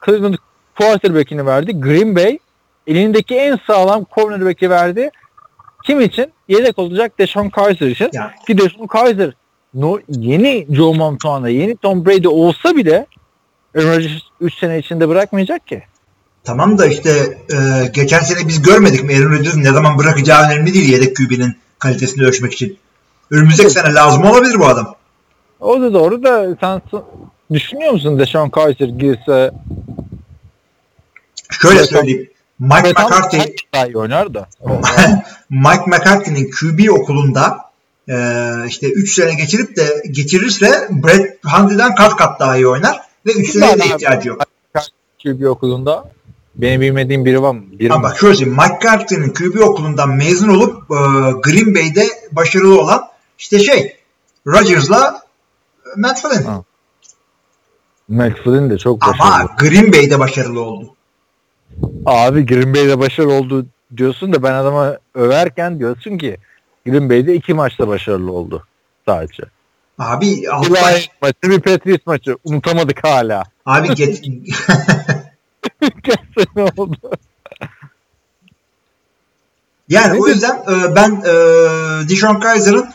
Cleveland 0.05 0.35
quarterback'ini 0.77 1.45
verdi. 1.45 1.81
Green 1.81 2.15
Bay 2.15 2.39
elindeki 2.87 3.35
en 3.35 3.59
sağlam 3.67 4.05
cornerback'i 4.15 4.69
verdi. 4.69 5.09
Kim 5.85 6.01
için? 6.01 6.31
Yedek 6.47 6.79
olacak 6.79 7.19
Deshaun 7.19 7.49
Kaiser 7.49 7.87
için. 7.87 8.09
Ya. 8.13 8.35
Ki 8.47 8.57
Deshaun 8.57 8.87
Kaiser 8.87 9.33
no, 9.73 9.99
yeni 10.09 10.67
Joe 10.71 10.93
Montana, 10.93 11.49
yeni 11.49 11.77
Tom 11.77 12.05
Brady 12.05 12.27
olsa 12.27 12.75
bile 12.75 13.05
Aaron 13.77 13.87
Rodgers 13.87 14.21
3 14.41 14.53
sene 14.53 14.79
içinde 14.79 15.09
bırakmayacak 15.09 15.67
ki. 15.67 15.83
Tamam 16.43 16.77
da 16.77 16.85
işte 16.85 17.09
e, 17.53 17.87
geçen 17.93 18.19
sene 18.19 18.47
biz 18.47 18.61
görmedik 18.61 19.03
mi 19.03 19.15
Aaron 19.15 19.31
Rodgers'ın 19.31 19.63
ne 19.63 19.71
zaman 19.71 19.97
bırakacağı 19.97 20.45
önemli 20.45 20.73
değil 20.73 20.89
yedek 20.89 21.15
QB'nin 21.15 21.55
kalitesini 21.79 22.25
ölçmek 22.25 22.53
için. 22.53 22.77
Önümüzdeki 23.31 23.69
sene 23.69 23.93
lazım 23.93 24.25
olabilir 24.25 24.59
bu 24.59 24.65
adam. 24.65 24.95
O 25.59 25.81
da 25.81 25.93
doğru 25.93 26.23
da 26.23 26.57
sen 26.59 26.81
düşünüyor 27.53 27.91
musun 27.91 28.19
Deshaun 28.19 28.49
Kaiser 28.49 28.87
girse 28.87 29.51
Şöyle 31.61 31.79
Evet, 31.79 31.89
söyleyeyim. 31.89 32.29
Mike 32.59 32.83
ve 32.83 32.93
tam 32.93 33.05
McCarthy 33.05 33.55
daha 33.73 33.87
iyi 33.87 33.97
oynar 33.97 34.33
da. 34.33 34.49
Mike 35.49 35.83
McCarthy'nin 35.87 36.51
QB 36.51 36.89
okulunda 36.89 37.57
e, 38.09 38.15
işte 38.67 38.91
3 38.91 39.13
sene 39.13 39.33
geçirip 39.33 39.75
de 39.75 40.03
geçirirse 40.11 40.87
Brett 40.91 41.45
Hundley'den 41.45 41.95
kat 41.95 42.15
kat 42.15 42.39
daha 42.39 42.55
iyi 42.55 42.67
oynar 42.67 43.01
ve 43.25 43.31
3 43.31 43.49
seneye 43.49 43.79
de 43.79 43.85
ihtiyacı 43.85 44.29
yok. 44.29 44.41
QB 45.23 45.45
okulunda 45.45 46.11
benim 46.55 46.81
bilmediğim 46.81 47.25
biri 47.25 47.41
var 47.41 47.51
mı? 47.51 47.63
Biri 47.71 47.93
Ama 47.93 48.03
bak 48.03 48.17
şöyle 48.17 48.35
söyleyeyim. 48.35 48.57
McCarthy'nin 48.57 49.33
QB 49.33 49.59
okulundan 49.61 50.09
mezun 50.09 50.49
olup 50.49 50.91
e, 50.91 50.95
Green 51.43 51.75
Bay'de 51.75 52.07
başarılı 52.31 52.81
olan 52.81 53.03
işte 53.39 53.59
şey 53.59 53.95
Rodgers'la 54.47 55.21
Matt 55.97 56.21
Flynn. 56.21 56.43
Ha, 56.43 56.63
McFlynn 58.07 58.69
de 58.69 58.77
çok 58.77 59.01
başarılı. 59.01 59.23
Ama 59.23 59.55
Green 59.59 59.93
Bay'de 59.93 60.19
başarılı 60.19 60.61
oldu. 60.61 60.94
Abi 62.05 62.45
Green 62.45 62.73
Bay'de 62.73 62.99
başarılı 62.99 63.33
oldu 63.33 63.65
diyorsun 63.97 64.33
da 64.33 64.43
ben 64.43 64.53
adama 64.53 64.97
överken 65.15 65.79
diyorsun 65.79 66.17
ki 66.17 66.37
Green 66.85 67.09
Bay'de 67.09 67.35
iki 67.35 67.53
maçta 67.53 67.87
başarılı 67.87 68.31
oldu 68.31 68.67
sadece. 69.07 69.43
Abi 69.99 70.43
baş, 70.69 71.09
maçı, 71.21 71.35
bir 71.43 71.59
Patriots 71.59 72.05
maçı 72.05 72.37
unutamadık 72.43 73.03
hala. 73.03 73.43
abi 73.65 73.87
get, 73.95 74.17
sene 76.37 76.63
oldu. 76.77 76.97
yani 79.89 80.19
o 80.19 80.23
Nedir? 80.23 80.33
yüzden 80.33 80.55
e, 80.55 80.95
ben 80.95 81.11
e, 81.25 82.09
Dishon 82.09 82.39
Kaiser'ın 82.39 82.89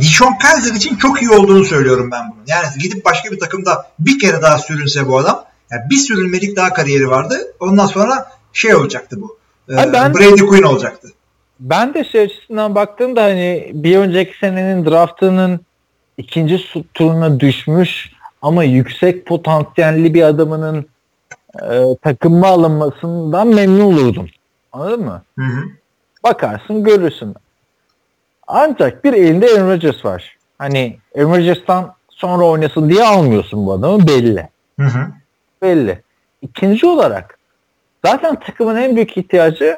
Dishon 0.00 0.34
Kaiser 0.42 0.74
için 0.74 0.96
çok 0.96 1.22
iyi 1.22 1.30
olduğunu 1.30 1.64
söylüyorum 1.64 2.10
ben 2.12 2.30
bunu. 2.30 2.40
Yani 2.46 2.66
gidip 2.78 3.04
başka 3.04 3.30
bir 3.30 3.38
takımda 3.38 3.90
bir 3.98 4.18
kere 4.18 4.42
daha 4.42 4.58
sürünse 4.58 5.08
bu 5.08 5.18
adam 5.18 5.44
yani 5.70 5.90
bir 5.90 5.96
sürünmelik 5.96 6.56
daha 6.56 6.72
kariyeri 6.72 7.10
vardı. 7.10 7.34
Ondan 7.60 7.86
sonra 7.86 8.26
şey 8.52 8.74
olacaktı 8.74 9.16
bu. 9.20 9.38
E, 9.70 9.76
ben- 9.92 10.14
Brady 10.14 10.46
Quinn 10.46 10.62
olacaktı. 10.62 11.08
Ben 11.60 11.94
de 11.94 12.04
şey 12.04 12.20
açısından 12.20 12.74
baktığımda 12.74 13.22
hani 13.22 13.70
bir 13.74 13.96
önceki 13.96 14.38
senenin 14.38 14.84
draftının 14.86 15.60
ikinci 16.18 16.60
turuna 16.94 17.40
düşmüş 17.40 18.12
ama 18.42 18.64
yüksek 18.64 19.26
potansiyelli 19.26 20.14
bir 20.14 20.22
adamının 20.22 20.86
e, 21.62 21.96
takımma 22.02 22.46
alınmasından 22.46 23.48
memnun 23.48 23.80
olurdum. 23.80 24.26
Anladın 24.72 25.04
mı? 25.04 25.22
Hı 25.38 25.44
hı. 25.44 25.60
Bakarsın 26.24 26.84
görürsün. 26.84 27.34
Ancak 28.46 29.04
bir 29.04 29.12
elinde 29.12 29.46
Aaron 29.46 29.68
Rodgers 29.68 30.04
var. 30.04 30.36
Hani 30.58 30.98
Aaron 31.16 31.30
Rodgers'tan 31.30 31.94
sonra 32.08 32.44
oynasın 32.44 32.88
diye 32.88 33.04
almıyorsun 33.04 33.66
bu 33.66 33.72
adamı 33.72 34.08
belli. 34.08 34.48
Hı 34.80 34.86
hı. 34.86 35.06
Belli. 35.62 36.02
İkinci 36.42 36.86
olarak 36.86 37.38
zaten 38.04 38.40
takımın 38.40 38.76
en 38.76 38.96
büyük 38.96 39.16
ihtiyacı 39.16 39.76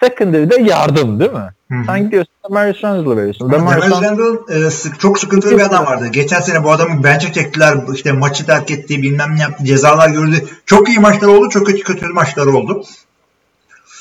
secondary'de 0.00 0.62
yardım 0.62 1.20
değil 1.20 1.32
mi? 1.32 1.48
Hı 1.70 1.74
hı. 1.74 1.84
Sen 1.86 2.04
gidiyorsun 2.04 2.34
Demarius 2.48 2.84
Randall'ı 2.84 3.16
veriyorsun. 3.16 3.52
Demar 3.52 3.76
Demarius 3.82 4.02
Randall 4.02 4.36
e, 4.66 4.70
sık- 4.70 5.00
çok 5.00 5.18
sıkıntılı 5.18 5.56
bir 5.56 5.62
adam 5.62 5.86
vardı. 5.86 6.06
Geçen 6.06 6.40
sene 6.40 6.64
bu 6.64 6.72
adamı 6.72 7.04
bench'e 7.04 7.32
çektiler. 7.32 7.74
işte 7.94 8.12
maçı 8.12 8.46
terk 8.46 8.70
etti, 8.70 9.02
bilmem 9.02 9.36
ne 9.36 9.42
yaptı, 9.42 9.64
cezalar 9.64 10.08
gördü. 10.08 10.46
Çok 10.66 10.88
iyi 10.88 10.98
maçlar 10.98 11.28
oldu, 11.28 11.48
çok 11.48 11.66
kötü 11.66 11.82
kötü 11.82 12.06
maçlar 12.06 12.46
oldu. 12.46 12.82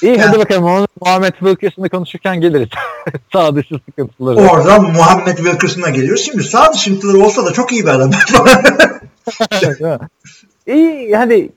İyi 0.01 0.11
Yani- 0.11 0.22
hadi 0.22 0.39
bakalım 0.39 0.63
onu 0.63 0.88
Muhammed 1.01 1.34
Wilkerson'la 1.34 1.89
konuşurken 1.89 2.41
geliriz. 2.41 2.70
Sağ 3.34 3.55
dışı 3.55 3.76
sıkıntıları. 3.86 4.36
Oradan 4.36 4.84
Muhammed 4.84 5.38
Wilkerson'a 5.38 5.89
geliyoruz. 5.89 6.26
Şimdi 6.26 6.43
sağ 6.43 6.74
dışıntıları 6.74 7.18
olsa 7.18 7.45
da 7.45 7.53
çok 7.53 7.72
iyi 7.72 7.84
bir 7.84 7.89
adam. 7.89 8.11
İyi 10.68 11.15
hadi 11.15 11.49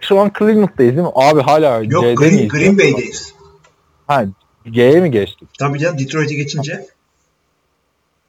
şu 0.00 0.20
an 0.20 0.32
Cleveland'dayız 0.38 0.96
değil 0.96 1.06
mi? 1.06 1.12
Abi 1.14 1.40
hala 1.40 1.82
Yok 1.82 2.04
C'de 2.04 2.14
Green, 2.14 2.34
miyiz? 2.34 2.48
Green 2.48 2.78
Bay'deyiz. 2.78 3.34
Ha, 4.06 4.24
G'ye 4.66 5.00
mi 5.00 5.10
geçtik? 5.10 5.48
Tabii 5.58 5.78
canım 5.78 5.98
Detroit'e 5.98 6.34
geçince. 6.34 6.86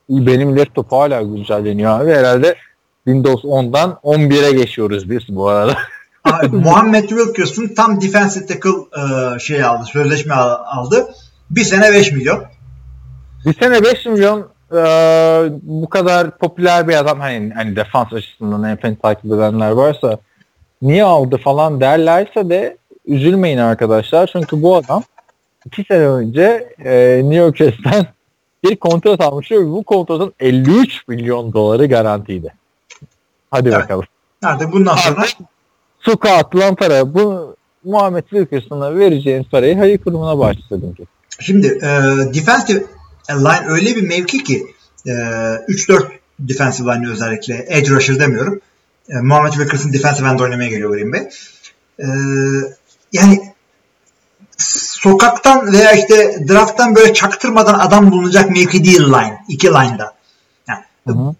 Benim 0.09 0.57
laptop 0.57 0.91
hala 0.91 1.21
güncelleniyor 1.21 2.01
abi. 2.01 2.11
Herhalde 2.11 2.55
Windows 3.05 3.43
10'dan 3.43 3.99
11'e 4.03 4.51
geçiyoruz 4.51 5.09
biz 5.09 5.21
bu 5.29 5.47
arada. 5.49 5.77
Abi, 6.23 6.47
Muhammed 6.55 7.09
Wilkerson 7.09 7.67
tam 7.75 8.01
defensive 8.01 8.45
tackle 8.45 8.69
e, 9.35 9.39
şey 9.39 9.63
aldı, 9.63 9.85
sözleşme 9.85 10.33
al- 10.33 10.63
aldı. 10.65 11.07
Bir 11.49 11.63
sene 11.63 11.93
5 11.93 12.11
milyon. 12.11 12.43
Bir 13.45 13.53
sene 13.53 13.83
5 13.83 14.05
milyon 14.05 14.39
e, 14.71 14.81
bu 15.61 15.89
kadar 15.89 16.37
popüler 16.37 16.87
bir 16.87 16.95
adam 16.99 17.19
hani, 17.19 17.53
hani 17.55 17.75
defans 17.75 18.13
açısından 18.13 18.63
en 18.63 18.95
takip 18.95 19.25
edenler 19.25 19.71
varsa 19.71 20.17
niye 20.81 21.03
aldı 21.03 21.37
falan 21.37 21.81
derlerse 21.81 22.49
de 22.49 22.77
üzülmeyin 23.05 23.57
arkadaşlar. 23.57 24.29
Çünkü 24.33 24.61
bu 24.61 24.75
adam 24.75 25.03
2 25.65 25.83
sene 25.83 26.07
önce 26.07 26.73
e, 26.85 27.21
New 27.23 27.35
York 27.35 27.57
Jets'ten 27.57 28.05
bir 28.63 28.75
kontrat 28.75 29.21
almış 29.21 29.51
ve 29.51 29.67
bu 29.67 29.83
kontratın 29.83 30.33
53 30.39 31.07
milyon 31.07 31.53
doları 31.53 31.85
garantiydi. 31.85 32.53
Hadi 33.51 33.69
Evet. 33.69 33.77
bakalım. 33.79 34.05
Artık 34.43 34.71
bundan 34.71 34.95
sonra 34.95 35.25
Sokağa 35.99 36.37
atılan 36.37 36.75
para 36.75 37.13
bu 37.13 37.55
Muhammed 37.83 38.23
Wilkerson'a 38.23 38.95
vereceğin 38.95 39.43
parayı 39.43 39.77
hayır 39.77 39.97
kurumuna 39.97 40.39
bağışladım 40.39 40.93
ki. 40.93 41.03
Şimdi 41.39 41.67
e, 41.67 41.89
defensive 42.33 42.83
line 43.29 43.67
öyle 43.67 43.95
bir 43.95 44.07
mevki 44.07 44.43
ki 44.43 44.63
e, 45.05 45.11
3-4 45.11 46.07
defensive 46.39 46.95
line 46.95 47.09
özellikle 47.11 47.65
edge 47.69 47.89
rusher 47.89 48.19
demiyorum. 48.19 48.61
E, 49.09 49.13
Muhammed 49.21 49.51
Wilkerson 49.51 49.93
defensive 49.93 50.27
end 50.27 50.39
oynamaya 50.39 50.69
geliyor 50.69 50.89
Green 50.89 51.13
Bay. 51.13 51.29
E, 51.99 52.07
yani 53.13 53.53
sokaktan 55.01 55.73
veya 55.73 55.91
işte 55.91 56.47
drafttan 56.49 56.95
böyle 56.95 57.13
çaktırmadan 57.13 57.79
adam 57.79 58.11
bulunacak 58.11 58.49
mevki 58.49 58.83
değil 58.83 59.01
line. 59.01 59.45
iki 59.47 59.67
line'da. 59.67 60.13
Yani, 60.67 60.83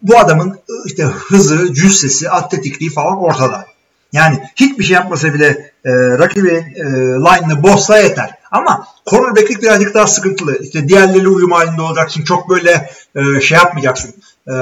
bu 0.01 0.17
adamın 0.17 0.59
işte 0.85 1.03
hızı, 1.03 1.73
cüssesi, 1.73 2.29
atletikliği 2.29 2.91
falan 2.91 3.17
ortada. 3.17 3.65
Yani 4.13 4.43
hiçbir 4.55 4.83
şey 4.83 4.93
yapmasa 4.93 5.33
bile 5.33 5.71
e, 5.85 5.91
rakibin 5.93 6.55
e, 6.55 6.83
line'ını 7.19 7.63
bozsa 7.63 7.97
yeter. 7.97 8.31
Ama 8.51 8.87
cornerback'lik 9.09 9.61
birazcık 9.61 9.93
daha 9.93 10.07
sıkıntılı. 10.07 10.57
İşte 10.63 10.89
diğerleriyle 10.89 11.27
uyum 11.27 11.51
halinde 11.51 11.81
olacaksın. 11.81 12.23
Çok 12.23 12.49
böyle 12.49 12.89
e, 13.15 13.41
şey 13.41 13.57
yapmayacaksın. 13.57 14.13
E, 14.47 14.53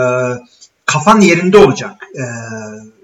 kafan 0.88 1.22
yerinde 1.22 1.58
olacak. 1.58 1.92
E, 2.16 2.24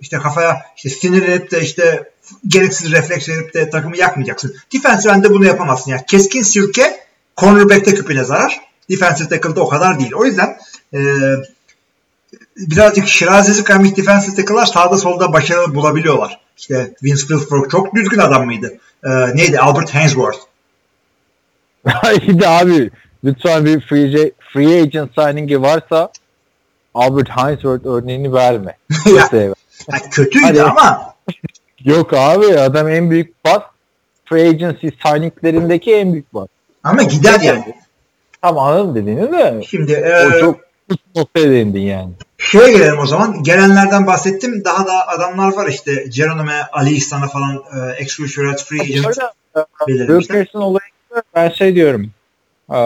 işte 0.01 0.17
kafaya 0.17 0.61
işte 0.75 0.89
sinirlenip 0.89 1.51
de 1.51 1.61
işte 1.61 2.11
gereksiz 2.47 2.91
refleks 2.91 3.29
verip 3.29 3.53
de 3.53 3.69
takımı 3.69 3.97
yakmayacaksın. 3.97 4.55
Defensive 4.73 5.13
end'de 5.13 5.29
bunu 5.29 5.45
yapamazsın. 5.45 5.91
Yani 5.91 6.01
keskin 6.07 6.41
sirke 6.41 6.99
cornerback'te 7.37 7.95
küpüne 7.95 8.23
zarar. 8.23 8.61
Defensive 8.89 9.29
tackle'da 9.29 9.61
o 9.61 9.67
kadar 9.69 9.99
değil. 9.99 10.11
O 10.15 10.25
yüzden 10.25 10.57
e, 10.93 10.99
birazcık 12.57 13.07
şirazesi 13.07 13.63
kaymış 13.63 13.97
defensive 13.97 14.35
tackle'lar 14.35 14.65
sağda 14.65 14.97
solda 14.97 15.33
başarı 15.33 15.75
bulabiliyorlar. 15.75 16.39
İşte 16.57 16.93
Vince 17.03 17.21
Wilfork 17.21 17.71
çok 17.71 17.95
düzgün 17.95 18.17
adam 18.17 18.45
mıydı? 18.45 18.77
Ee, 19.03 19.09
neydi? 19.35 19.59
Albert 19.59 19.95
Hainsworth. 19.95 20.37
Haydi 21.87 22.47
abi 22.47 22.91
lütfen 23.23 23.65
bir 23.65 23.81
free, 23.81 24.31
free 24.53 24.81
agent 24.81 25.11
signing'i 25.19 25.61
varsa 25.61 26.11
Albert 26.93 27.29
Hainsworth 27.29 27.85
örneğini 27.85 28.33
verme. 28.33 28.77
Ya, 29.05 29.21
Kimseye 29.21 29.43
ya 29.91 29.97
kötüydü 30.11 30.45
Hadi. 30.45 30.63
ama 30.63 31.13
Yok 31.85 32.13
abi 32.13 32.45
adam 32.59 32.89
en 32.89 33.09
büyük 33.11 33.45
bas 33.45 33.61
free 34.25 34.49
agency 34.49 34.87
signinglerindeki 35.05 35.93
en 35.95 36.13
büyük 36.13 36.33
bas. 36.33 36.47
ama 36.83 37.03
gider 37.03 37.39
yani. 37.39 37.75
Tam 38.41 38.57
anladım 38.57 38.95
dediğini 38.95 39.31
de 39.31 39.61
Şimdi 39.67 39.93
o 40.05 40.37
e, 40.37 40.39
çok 40.39 40.59
üst 40.89 41.01
noktaya 41.15 41.49
değindin 41.49 41.79
yani. 41.81 42.11
şeye 42.37 42.71
gelelim 42.71 42.99
o 42.99 43.05
zaman. 43.05 43.43
Gelenlerden 43.43 44.07
bahsettim. 44.07 44.65
Daha 44.65 44.85
da 44.87 45.07
adamlar 45.07 45.53
var 45.53 45.67
işte. 45.67 46.05
Geronimo 46.09 46.51
Ali 46.71 46.89
İhsan'a 46.89 47.27
falan 47.27 47.55
e, 47.55 47.91
exclusive 47.95 48.55
free 48.57 48.81
agent 48.81 49.05
Orada 49.05 49.67
belirlemişler. 49.87 50.47
Olayında 50.53 51.23
ben 51.35 51.49
şey 51.49 51.75
diyorum. 51.75 52.11
e, 52.73 52.77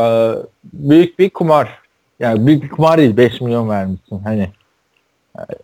büyük 0.74 1.20
bir 1.20 1.30
kumar. 1.30 1.80
Yani 2.20 2.47
büyük 2.47 2.63
bir 2.63 2.70
kumar 2.70 2.97
değil 2.97 3.18
5 3.18 3.41
milyon 3.41 3.70
vermişsin. 3.70 4.20
Hani 4.24 4.49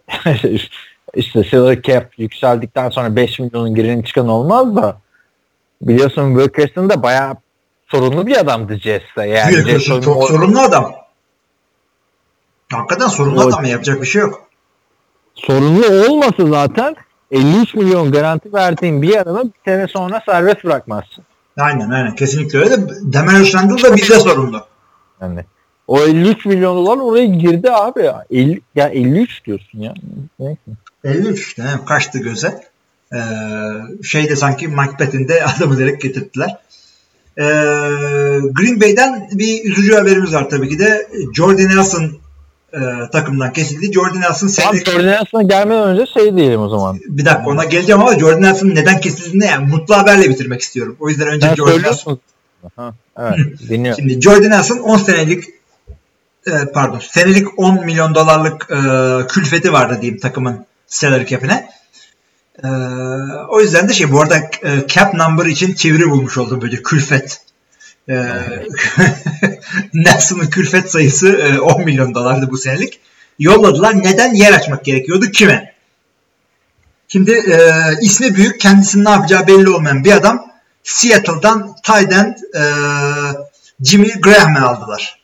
işte 1.14 1.44
salary 1.44 1.82
cap 1.82 2.20
yükseldikten 2.20 2.90
sonra 2.90 3.16
5 3.16 3.40
milyonun 3.40 3.76
girini 3.76 4.06
çıkan 4.06 4.28
olmaz 4.28 4.76
da 4.76 4.98
biliyorsun 5.82 6.36
Wilkerson 6.36 6.90
da 6.90 7.04
bayağı 7.04 7.36
sorunlu 7.88 8.28
bir 8.28 8.38
adamdı 8.38 8.76
Jets'te. 8.76 9.26
Yani 9.28 9.56
Wilkerson 9.56 10.02
çok 10.02 10.18
o- 10.18 10.28
sorunlu 10.28 10.60
adam. 10.62 10.92
Hakikaten 12.74 13.08
sorunlu 13.08 13.44
O- 13.44 13.48
adam. 13.50 13.64
Yapacak 13.66 14.02
bir 14.02 14.08
şey 14.08 14.22
yok. 14.22 14.42
sorunlu 15.36 15.86
olmasa 15.88 16.46
zaten 16.46 16.96
53 17.32 17.76
milyon 17.76 18.12
garanti 18.12 18.54
verdiğin 18.54 19.02
bir 19.02 19.16
adamı 19.18 19.44
bir 19.44 19.52
sene 19.72 19.88
sonra 19.88 20.22
serbest 20.26 20.64
bırakmazsın. 20.64 21.24
Aynen 21.58 21.90
aynen. 21.90 22.16
Kesinlikle 22.16 22.60
öyle. 22.60 22.70
de 22.72 22.88
Demarius 23.14 23.56
Randall 23.56 23.84
da 23.84 23.96
bize 23.96 24.20
sorunlu. 24.20 24.66
Yani 25.22 25.46
o 25.88 26.00
53 26.00 26.46
milyon 26.46 26.78
dolar 26.78 26.98
oraya 26.98 27.26
girdi 27.26 27.72
abi 27.72 28.04
ya. 28.04 28.26
50, 28.32 28.62
ya 28.76 28.90
53 28.90 29.46
diyorsun 29.46 29.80
ya. 29.80 29.94
Neyse. 30.40 30.62
53 31.04 31.40
işte 31.40 31.64
he, 31.64 31.86
kaçtı 31.86 32.20
göze. 32.20 32.62
Ee, 33.14 33.20
şeyde 34.04 34.36
sanki 34.36 34.68
Macbeth'in 34.68 35.28
de 35.28 35.46
adamı 35.58 35.78
direkt 35.78 36.04
getirdiler. 36.04 36.58
Ee, 37.38 37.44
Green 38.54 38.82
Bay'den 38.82 39.30
bir 39.32 39.66
üzücü 39.66 39.94
haberimiz 39.94 40.34
var 40.34 40.50
tabii 40.50 40.70
ki 40.70 40.80
de. 40.80 41.08
Jordan 41.34 41.68
Nelson 41.68 42.24
e, 42.74 43.10
takımdan 43.12 43.54
kesildi. 43.54 43.94
Jordan 43.94 44.22
Nelson 44.22 44.48
Tam 44.48 44.50
senelik... 44.50 44.86
koordinasyona 44.86 45.44
gelmeden 45.44 45.88
önce 45.88 46.06
şey 46.14 46.36
diyelim 46.36 46.62
o 46.62 46.70
zaman. 46.70 47.00
Bir 47.06 47.26
dakika 47.26 47.50
ona 47.50 47.64
geleceğim 47.64 48.02
ama 48.02 48.20
Jordan 48.20 48.42
Nelson'ın 48.42 48.76
neden 48.76 49.02
kesildiğini 49.02 49.46
yani 49.46 49.68
mutlu 49.68 49.98
haberle 49.98 50.30
bitirmek 50.30 50.62
istiyorum. 50.62 50.96
O 51.00 51.10
yüzden 51.10 51.28
önce 51.28 51.48
Sen 51.48 51.56
Jordan 51.56 51.82
Nelson. 51.82 52.20
Ha, 52.76 52.94
evet 53.18 53.38
dinliyorum. 53.70 54.00
Şimdi 54.00 54.22
Jordan 54.22 54.50
Nelson 54.50 54.78
10 54.78 54.98
senelik 54.98 55.44
e, 56.48 56.72
pardon 56.74 57.00
senelik 57.00 57.60
10 57.60 57.86
milyon 57.86 58.16
dolarlık 58.16 58.68
e, 58.72 58.78
külfeti 59.28 59.74
vardı 59.74 59.98
diyeyim 60.02 60.20
takımın 60.20 60.66
salary 60.88 61.26
cap'ine. 61.26 61.70
E, 62.64 62.68
o 63.50 63.62
yüzden 63.62 63.90
de 63.90 63.94
şey 63.94 64.12
bu 64.12 64.22
arada 64.22 64.38
e, 64.38 64.88
cap 64.88 65.14
number 65.14 65.46
için 65.46 65.74
çeviri 65.74 66.10
bulmuş 66.10 66.38
oldum 66.38 66.62
böyle 66.62 66.84
külfet. 66.84 67.42
E, 68.10 68.16
Nelson'ın 69.94 70.48
külfet 70.48 70.92
sayısı 70.92 71.28
e, 71.30 71.60
10 71.60 71.86
milyon 71.86 72.16
dolardı 72.16 72.52
bu 72.52 72.58
senelik. 72.58 73.00
Yolladılar. 73.40 74.04
Neden? 74.04 74.34
Yer 74.34 74.54
açmak 74.54 74.86
gerekiyordu. 74.86 75.26
Kime? 75.32 75.74
Şimdi 77.08 77.32
e, 77.32 77.72
ismi 78.02 78.36
büyük, 78.36 78.62
kendisinin 78.62 79.06
ne 79.06 79.10
yapacağı 79.10 79.48
belli 79.48 79.70
olmayan 79.70 80.04
bir 80.04 80.12
adam 80.12 80.46
Seattle'dan 80.84 81.76
end 82.12 82.36
e, 82.56 82.64
Jimmy 83.84 84.22
Graham'ı 84.22 84.68
aldılar. 84.68 85.23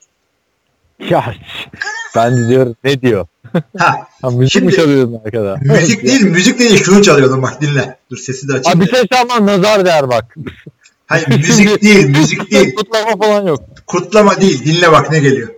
Ya 0.99 1.33
ben 2.15 2.37
de 2.37 2.47
diyorum 2.49 2.75
ne 2.83 3.01
diyor? 3.01 3.27
Ha, 3.77 4.07
Ha, 4.21 4.29
müzik 4.29 4.51
Şimdi- 4.53 4.65
mi 4.65 4.73
çalıyordun 4.75 5.21
arkada? 5.25 5.57
müzik 5.61 6.03
değil, 6.03 6.21
müzik 6.25 6.59
değil 6.59 6.83
şunu 6.83 7.03
çalıyordum 7.03 7.41
bak 7.41 7.61
dinle. 7.61 7.97
Dur 8.11 8.17
sesi 8.17 8.47
de 8.47 8.53
açayım. 8.53 8.79
Abi 8.79 8.85
bir 8.87 8.91
da. 8.91 8.95
şey 8.97 9.07
çalman 9.07 9.45
nazar 9.47 9.85
der 9.85 10.09
bak. 10.09 10.35
Hayır 11.07 11.27
müzik 11.27 11.81
değil, 11.81 12.05
müzik 12.09 12.51
değil. 12.51 12.75
Kutlama 12.75 13.17
falan 13.17 13.47
yok. 13.47 13.59
Kutlama 13.87 14.41
değil, 14.41 14.65
dinle 14.65 14.91
bak 14.91 15.11
ne 15.11 15.19
geliyor. 15.19 15.49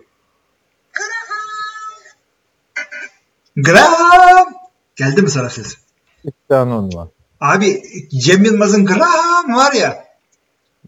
Graham! 3.57 4.53
Geldi 4.95 5.21
mi 5.21 5.29
sana 5.29 5.49
ses? 5.49 5.75
İşte 6.23 6.55
onu 6.55 6.89
var. 6.95 7.07
Abi 7.41 7.81
Cem 8.21 8.43
Yılmaz'ın 8.43 8.85
Graham 8.85 9.55
var 9.55 9.73
ya. 9.73 10.05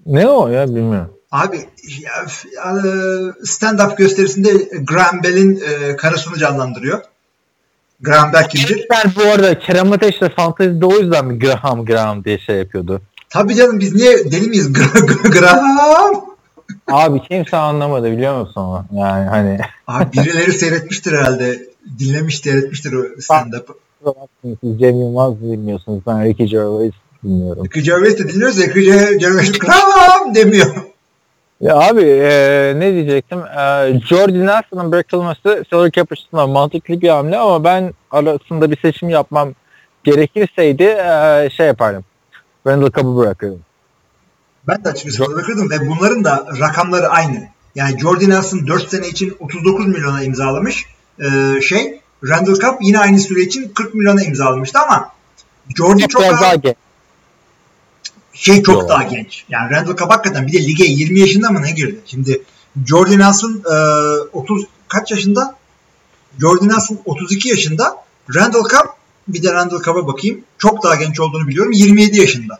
Ne 0.05 0.27
o 0.27 0.47
ya 0.47 0.67
bilmiyorum. 0.67 1.12
Abi 1.33 1.57
ya, 2.01 2.11
e, 2.65 2.81
stand-up 3.45 3.95
gösterisinde 3.97 4.49
Graham 4.87 5.23
Bell'in 5.23 5.55
e, 5.61 5.95
karısını 5.95 6.37
canlandırıyor. 6.37 7.01
Graham 8.01 8.33
Bell 8.33 8.49
kimdir? 8.49 8.87
Ben 8.89 9.11
bu 9.15 9.21
arada 9.21 9.59
Kerem 9.59 9.91
Ateş 9.91 10.21
de 10.21 10.29
fantezide 10.29 10.85
o 10.85 10.99
yüzden 10.99 11.25
mi 11.25 11.39
Graham 11.39 11.85
Graham 11.85 12.23
diye 12.23 12.39
şey 12.39 12.55
yapıyordu. 12.55 13.01
Tabii 13.29 13.55
canım 13.55 13.79
biz 13.79 13.95
niye 13.95 14.31
deli 14.31 14.47
miyiz? 14.47 14.67
Gra- 14.67 15.05
gra- 15.05 15.39
Graham. 15.39 16.25
Abi 16.91 17.21
kimse 17.21 17.57
anlamadı 17.57 18.11
biliyor 18.11 18.39
musun 18.41 18.61
onu? 18.61 18.85
Yani 18.93 19.29
hani 19.29 19.59
Abi 19.87 20.13
birileri 20.13 20.53
seyretmiştir 20.53 21.11
herhalde. 21.11 21.67
Dinlemiş, 21.99 22.39
seyretmiştir 22.39 22.93
o 22.93 23.21
stand-up'ı. 23.21 23.73
siz 24.43 24.79
Cem 24.79 24.99
Yılmaz 24.99 25.41
dinliyorsunuz. 25.41 25.99
Ben 26.07 26.23
Ricky 26.23 26.49
Gervais 26.49 26.93
dinliyorum. 27.23 27.65
Ricky 27.65 27.85
Gervais 27.85 28.17
de 28.19 28.29
dinliyoruz 28.29 28.57
Ricky 28.57 29.17
Gervais 29.17 29.51
Graham 29.51 30.35
demiyor. 30.35 30.92
Ya 31.61 31.75
abi 31.77 32.01
e, 32.01 32.73
ne 32.75 32.93
diyecektim? 32.93 33.39
E, 33.39 33.93
Jordi 34.05 34.45
Nelson'ın 34.45 34.91
bırakılması 34.91 35.63
salary 35.69 35.91
cap 35.91 36.11
açısından 36.11 36.49
mantıklı 36.49 37.01
bir 37.01 37.09
hamle 37.09 37.37
ama 37.37 37.63
ben 37.63 37.93
arasında 38.11 38.71
bir 38.71 38.77
seçim 38.77 39.09
yapmam 39.09 39.53
gerekirseydi 40.03 40.83
e, 40.83 41.49
şey 41.57 41.67
yapardım. 41.67 42.05
Randall 42.67 42.91
Cobb'u 42.91 43.17
bırakırdım. 43.17 43.61
Ben 44.67 44.83
de 44.83 44.89
açıkçası 44.89 45.31
bırakırdım 45.31 45.69
ve 45.69 45.87
bunların 45.87 46.23
da 46.23 46.45
rakamları 46.59 47.07
aynı. 47.07 47.47
Yani 47.75 47.99
Jordi 47.99 48.29
Nelson 48.29 48.67
4 48.67 48.89
sene 48.89 49.07
için 49.07 49.37
39 49.39 49.87
milyona 49.87 50.23
imzalamış. 50.23 50.85
Ee, 51.19 51.61
şey 51.61 52.01
Randall 52.29 52.55
Cobb 52.55 52.77
yine 52.81 52.99
aynı 52.99 53.19
süre 53.19 53.41
için 53.41 53.71
40 53.75 53.93
milyona 53.93 54.23
imzalamıştı 54.23 54.79
ama 54.79 55.11
Jordi 55.77 56.07
çok 56.07 56.21
Biraz 56.21 56.41
daha, 56.41 56.63
daha. 56.63 56.73
Şey 58.33 58.63
çok 58.63 58.81
Yo. 58.81 58.89
daha 58.89 59.03
genç. 59.03 59.45
Yani 59.49 59.71
Randall 59.71 59.95
Cobb 59.95 60.11
hakikaten 60.11 60.47
bir 60.47 60.53
de 60.53 60.67
lige 60.67 60.83
20 60.83 61.19
yaşında 61.19 61.49
mı 61.49 61.61
ne 61.61 61.71
girdi? 61.71 61.99
Şimdi 62.05 62.41
Jordi 62.85 63.19
Nelson 63.19 63.63
e, 63.71 63.75
30 64.33 64.63
kaç 64.87 65.11
yaşında? 65.11 65.55
Jordi 66.41 66.69
Nelson 66.69 66.99
32 67.05 67.49
yaşında. 67.49 67.97
Randall 68.35 68.63
Cobb 68.63 68.87
bir 69.27 69.43
de 69.43 69.53
Randall 69.53 69.81
Cobb'a 69.81 70.07
bakayım. 70.07 70.41
Çok 70.57 70.83
daha 70.83 70.95
genç 70.95 71.19
olduğunu 71.19 71.47
biliyorum. 71.47 71.71
27 71.71 72.19
yaşında. 72.19 72.59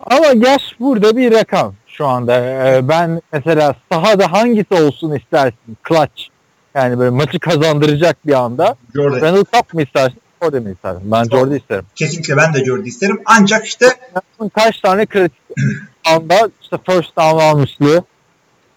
Ama 0.00 0.26
yaş 0.26 0.62
burada 0.80 1.16
bir 1.16 1.32
rakam 1.32 1.74
şu 1.86 2.06
anda. 2.06 2.36
E, 2.36 2.88
ben 2.88 3.22
mesela 3.32 3.74
sahada 3.92 4.32
hangisi 4.32 4.74
olsun 4.74 5.14
istersin? 5.14 5.76
Clutch. 5.88 6.22
Yani 6.74 6.98
böyle 6.98 7.10
maçı 7.10 7.38
kazandıracak 7.38 8.26
bir 8.26 8.32
anda. 8.32 8.76
Jordi. 8.94 9.20
Randall 9.20 9.44
Cobb 9.52 9.74
mu 9.74 9.82
istersin? 9.82 10.20
Jordi 10.42 10.60
mi 10.60 10.72
istersin? 10.72 11.12
Ben 11.12 11.24
Jordi 11.24 11.56
isterim. 11.56 11.84
Kesinlikle 11.94 12.36
ben 12.36 12.54
de 12.54 12.64
Jordi 12.64 12.88
isterim. 12.88 13.22
Ancak 13.24 13.66
işte 13.66 13.86
kaç 14.54 14.80
tane 14.80 15.06
kritik 15.06 15.40
anda 16.14 16.50
işte 16.62 16.76
first 16.86 17.16
down 17.16 17.38
almışlığı. 17.38 18.04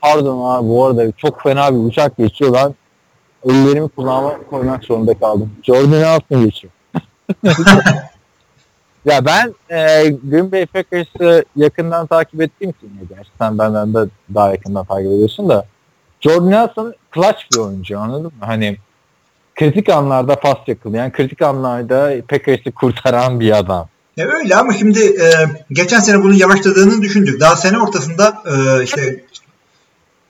Pardon 0.02 0.56
abi 0.56 0.68
bu 0.68 0.86
arada 0.86 1.12
çok 1.12 1.42
fena 1.42 1.74
bir 1.74 1.90
uçak 1.90 2.18
geçiyor. 2.18 2.54
Ben 2.54 2.76
ellerimi 3.52 3.90
kulağıma 3.90 4.38
koymak 4.50 4.84
zorunda 4.84 5.14
kaldım. 5.20 5.52
Jordan 5.64 5.92
Nelson 5.92 6.46
geçiyor. 6.46 6.74
ya 9.06 9.26
ben 9.26 9.56
e, 9.70 10.10
Green 10.10 10.52
Bay 10.52 10.66
Packers'ı 10.66 11.46
yakından 11.56 12.08
takip 12.08 12.42
ettiğim 12.42 12.72
için 12.72 12.88
ya 12.88 13.16
gerçi 13.16 13.30
sen 13.40 13.58
benden 13.58 13.94
de 13.94 14.06
daha 14.36 14.52
yakından 14.52 14.86
takip 14.86 15.06
ediyorsun 15.12 15.50
da 15.50 15.66
Jordan 16.22 16.52
Nelson 16.52 16.96
clutch 17.16 17.42
bir 17.54 17.58
oyuncu 17.58 18.00
anladın 18.00 18.26
mı? 18.26 18.32
Hani 18.40 18.78
kritik 19.56 19.90
anlarda 19.90 20.36
pas 20.36 20.58
yakalayan, 20.68 21.12
kritik 21.12 21.42
anlarda 21.42 22.14
Packers'ı 22.28 22.72
kurtaran 22.72 23.40
bir 23.40 23.58
adam. 23.58 23.88
E 24.18 24.24
öyle 24.24 24.56
ama 24.56 24.74
şimdi 24.74 25.00
e, 25.00 25.28
geçen 25.72 26.00
sene 26.00 26.24
bunun 26.24 26.34
yavaşladığını 26.34 27.02
düşündük. 27.02 27.40
Daha 27.40 27.56
sene 27.56 27.80
ortasında 27.80 28.34
e, 28.46 28.84
işte 28.84 29.24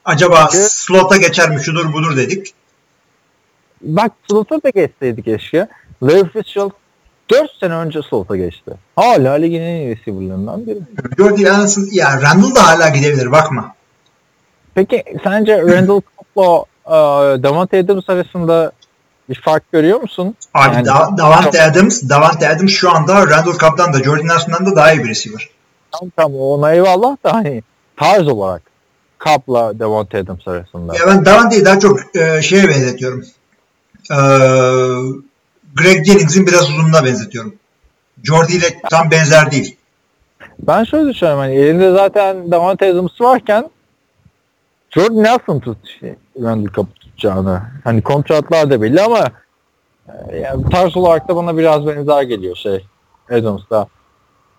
acaba 0.05 0.49
Evet. 0.53 0.71
slota 0.71 1.17
geçer 1.17 1.49
mi 1.49 1.63
şudur 1.63 1.93
budur 1.93 2.17
dedik. 2.17 2.53
Bak 3.81 4.11
slot'a 4.29 4.63
da 4.63 4.69
geçseydi 4.69 5.23
keşke. 5.23 5.67
Larry 6.03 6.29
Fitzgerald 6.29 6.71
4 7.29 7.51
sene 7.59 7.73
önce 7.73 8.01
slot'a 8.09 8.37
geçti. 8.37 8.71
Hala 8.95 9.33
ligin 9.33 9.61
en 9.61 9.75
iyi 9.75 9.95
receiver'larından 9.95 10.67
biri. 10.67 10.79
Jordi 11.17 11.43
Nelson 11.43 11.87
ya 11.91 12.21
Randall 12.21 12.55
da 12.55 12.67
hala 12.67 12.89
gidebilir 12.89 13.31
bakma. 13.31 13.75
Peki 14.75 15.03
sence 15.23 15.61
Randall 15.61 16.01
Cobb'la 16.35 16.65
e, 16.85 17.43
Davante 17.43 17.79
Adams 17.79 18.09
arasında 18.09 18.71
bir 19.31 19.41
fark 19.41 19.71
görüyor 19.71 20.01
musun? 20.01 20.35
Abi 20.53 20.75
Yani- 20.75 20.85
Da- 20.85 21.09
Davante 21.17 21.63
Adams, 21.63 22.01
Davante 22.09 22.49
Adams 22.49 22.71
şu 22.71 22.91
anda 22.91 23.27
Randall 23.27 23.57
Cobb'dan 23.57 23.93
da 23.93 24.03
Jordi 24.03 24.27
Nelson'dan 24.27 24.65
da 24.65 24.75
daha 24.75 24.93
iyi 24.93 25.03
bir 25.03 25.09
receiver. 25.09 25.49
Tamam 25.91 26.11
tamam 26.15 26.39
ona 26.41 26.73
eyvallah 26.73 27.17
da 27.23 27.33
hani 27.33 27.63
tarz 27.97 28.27
olarak 28.27 28.61
Cobb'la 29.19 29.79
Davante 29.79 30.17
Adams 30.17 30.47
arasında. 30.47 30.95
Ya 30.95 31.07
ben 31.07 31.25
Davante'yi 31.25 31.65
daha 31.65 31.79
çok 31.79 32.15
e, 32.15 32.41
şeye 32.41 32.67
benzetiyorum. 32.67 33.25
E, 34.11 34.17
Greg 35.75 36.05
Jennings'in 36.05 36.47
biraz 36.47 36.69
uzunluğuna 36.69 37.05
benzetiyorum. 37.05 37.55
Jordi 38.23 38.53
ile 38.53 38.81
tam 38.89 39.11
benzer 39.11 39.51
değil. 39.51 39.77
Ben 40.59 40.83
şöyle 40.83 41.09
düşünüyorum 41.09 41.39
hani 41.41 41.55
elinde 41.55 41.91
zaten 41.91 42.51
Davante 42.51 42.91
Adams 42.91 43.21
varken 43.21 43.69
Jordan 44.89 45.23
Nelson 45.23 45.59
tut 45.59 45.77
şey, 45.99 46.15
Randall 46.41 46.73
Cobb 46.73 46.87
tutacağını. 47.21 47.61
Hani 47.83 48.01
kontratlar 48.01 48.69
da 48.69 48.81
belli 48.81 49.01
ama 49.01 49.25
e, 50.07 50.37
yani 50.37 50.69
tarz 50.69 50.97
olarak 50.97 51.27
da 51.27 51.35
bana 51.35 51.57
biraz 51.57 51.87
benzer 51.87 52.21
geliyor 52.23 52.55
şey 52.55 52.85
Adams'da 53.31 53.87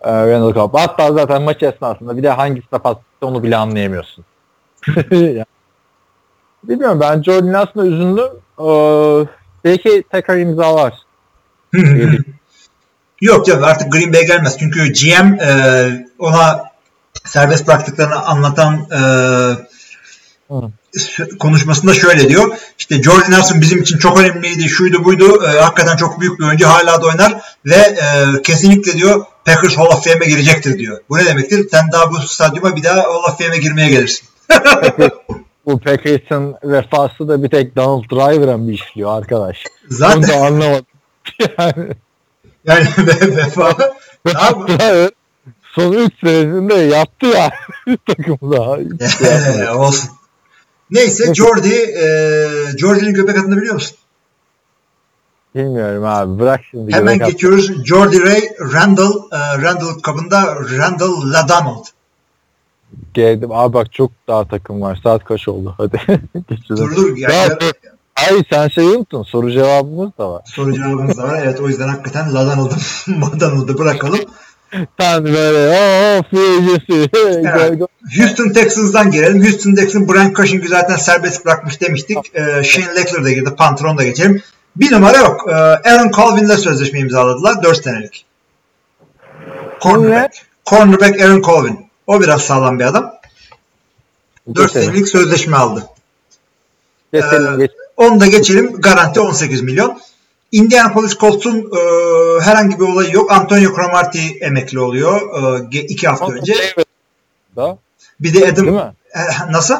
e, 0.01 0.11
Randall 0.11 0.53
Cobb. 0.53 0.75
Hatta 0.75 1.13
zaten 1.13 1.41
maç 1.41 1.63
esnasında 1.63 2.17
bir 2.17 2.23
de 2.23 2.29
hangisine 2.29 2.79
pas 2.79 2.97
onu 3.21 3.43
bile 3.43 3.57
anlayamıyorsun. 3.57 4.25
Bilmiyorum 6.63 6.99
ben 6.99 7.23
Jordan 7.23 7.53
Nelson'a 7.53 7.85
üzüldüm. 7.85 8.29
Ee, 8.59 9.27
belki 9.63 10.03
tekrar 10.11 10.37
imzalar. 10.37 10.93
Yok 13.21 13.45
canım 13.45 13.63
artık 13.63 13.91
Green 13.91 14.13
Bay 14.13 14.25
gelmez. 14.25 14.57
Çünkü 14.59 14.93
GM 14.93 15.33
e, 15.33 16.07
ona 16.19 16.63
serbest 17.23 17.67
bıraktıklarını 17.67 18.25
anlatan 18.25 18.87
e, 18.91 19.01
konuşmasında 21.39 21.93
şöyle 21.93 22.29
diyor. 22.29 22.57
İşte 22.79 23.03
Jordan 23.03 23.31
Nelson 23.31 23.61
bizim 23.61 23.81
için 23.81 23.97
çok 23.97 24.19
önemliydi. 24.19 24.69
Şuydu 24.69 25.03
buydu. 25.03 25.43
E, 25.45 25.59
hakikaten 25.59 25.95
çok 25.95 26.21
büyük 26.21 26.39
bir 26.39 26.45
oyuncu. 26.45 26.67
Hala 26.67 27.01
da 27.01 27.05
oynar. 27.05 27.41
Ve 27.65 27.75
e, 27.75 28.41
kesinlikle 28.43 28.93
diyor 28.93 29.25
Packers 29.45 29.77
Hall 29.77 29.85
of 29.85 30.03
Fame'e 30.03 30.29
girecektir 30.29 30.77
diyor. 30.77 30.99
Bu 31.09 31.17
ne 31.17 31.25
demektir? 31.25 31.67
Sen 31.71 31.91
daha 31.91 32.11
bu 32.11 32.19
stadyuma 32.19 32.75
bir 32.75 32.83
daha 32.83 32.97
Hall 32.97 33.31
of 33.31 33.37
Fame'e 33.37 33.57
girmeye 33.57 33.89
gelirsin. 33.89 34.27
Bu 35.65 35.79
Packers'ın 35.79 36.55
vefası 36.63 37.27
da 37.27 37.43
bir 37.43 37.49
tek 37.49 37.75
Donald 37.75 38.03
Driver'a 38.03 38.57
mı 38.57 38.71
işliyor 38.71 39.17
arkadaş? 39.17 39.57
Onu 39.89 39.97
Zaten 39.97 40.23
da 40.23 40.35
anlamadım. 40.35 40.85
yani 41.57 41.89
yani 42.65 42.87
ve- 42.97 43.37
vefa 43.37 43.77
ne 44.25 44.31
son 45.75 45.93
3 45.93 46.13
senesinde 46.23 46.73
yaptı 46.73 47.25
ya 47.25 47.51
takımda. 48.07 48.61
Olsun. 49.77 50.09
Neyse 50.93 51.33
Jordi, 51.33 51.73
e, 51.73 52.07
Jordi'nin 52.77 53.13
göbek 53.13 53.37
adını 53.37 53.57
biliyor 53.57 53.73
musun? 53.73 53.97
Bilmiyorum 55.55 56.03
abi 56.05 56.39
bırak 56.39 56.61
şimdi. 56.71 56.93
Hemen 56.93 57.13
göbek 57.13 57.21
at- 57.27 57.31
geçiyoruz. 57.31 57.85
Jordi 57.85 58.21
Ray, 58.21 58.41
Randall, 58.73 59.13
e, 59.31 59.61
Randall 59.61 59.99
kabında 60.03 60.55
Randall 60.55 61.31
LaDonald. 61.33 61.85
Geldim. 63.13 63.51
Abi 63.51 63.73
bak 63.73 63.93
çok 63.93 64.11
daha 64.27 64.47
takım 64.47 64.81
var. 64.81 64.99
Saat 65.03 65.23
kaç 65.25 65.47
oldu? 65.47 65.75
Hadi. 65.77 66.01
Dur 66.69 66.95
dur. 66.95 67.17
Ya, 67.17 67.29
Ya, 67.29 67.59
dur. 67.59 67.71
Hayır 68.15 68.45
sen 68.49 68.67
şey 68.67 68.85
unuttun. 68.85 69.23
Soru 69.23 69.51
cevabımız 69.51 70.11
da 70.17 70.31
var. 70.31 70.41
soru 70.45 70.73
cevabımız 70.73 71.17
da 71.17 71.23
var. 71.23 71.41
Evet 71.43 71.59
o 71.59 71.67
yüzden 71.69 71.87
hakikaten 71.87 72.33
LaDonald'ı 72.33 72.75
LaDonald'ı 73.21 73.77
bırakalım. 73.77 74.19
Sen 74.99 75.25
böyle 75.25 75.69
ooo 75.69 76.23
free 76.31 77.09
Evet. 77.55 77.81
Houston 78.17 78.49
Texans'dan 78.49 79.11
gelelim. 79.11 79.43
Houston 79.43 79.75
Texans 79.75 80.07
Brian 80.07 80.33
Cushing'i 80.33 80.67
zaten 80.67 80.95
serbest 80.95 81.45
bırakmış 81.45 81.81
demiştik. 81.81 82.17
E, 82.35 82.63
Shane 82.63 82.95
Leckler 82.95 83.23
da 83.23 83.31
girdi. 83.31 83.55
Pantron 83.57 83.97
da 83.97 84.03
geçelim. 84.03 84.41
Bir 84.75 84.91
numara 84.91 85.17
yok. 85.17 85.45
E, 85.49 85.53
Aaron 85.53 86.11
Colvin'le 86.11 86.57
sözleşme 86.57 86.99
imzaladılar. 86.99 87.63
4 87.63 87.83
senelik. 87.83 88.25
Cornerback. 89.81 90.33
Cornerback 90.65 91.21
Aaron 91.21 91.41
Colvin. 91.41 91.87
O 92.07 92.21
biraz 92.21 92.41
sağlam 92.41 92.79
bir 92.79 92.85
adam. 92.85 93.13
4 94.55 94.71
senelik 94.71 95.07
sözleşme 95.07 95.57
aldı. 95.57 95.87
Geçelim 97.13 97.59
geç. 97.59 97.71
Onu 97.97 98.19
da 98.19 98.27
geçelim. 98.27 98.81
Garanti 98.81 99.19
18 99.19 99.61
milyon. 99.61 100.01
Indianapolis 100.53 101.17
Colts'un 101.17 101.57
e, 101.57 101.79
herhangi 102.43 102.79
bir 102.79 102.83
olayı 102.85 103.11
yok. 103.13 103.31
Antonio 103.31 103.75
Cromartie 103.75 104.37
emekli 104.41 104.79
oluyor 104.79 105.21
e, 105.73 105.77
iki 105.79 106.07
hafta 106.07 106.31
önce. 106.31 106.53
Da, 107.55 107.77
Bir 108.19 108.33
de 108.33 108.45
Adam 108.51 108.65
değil 108.65 108.77
mi? 108.77 108.93
e, 109.13 109.51
nasıl? 109.51 109.75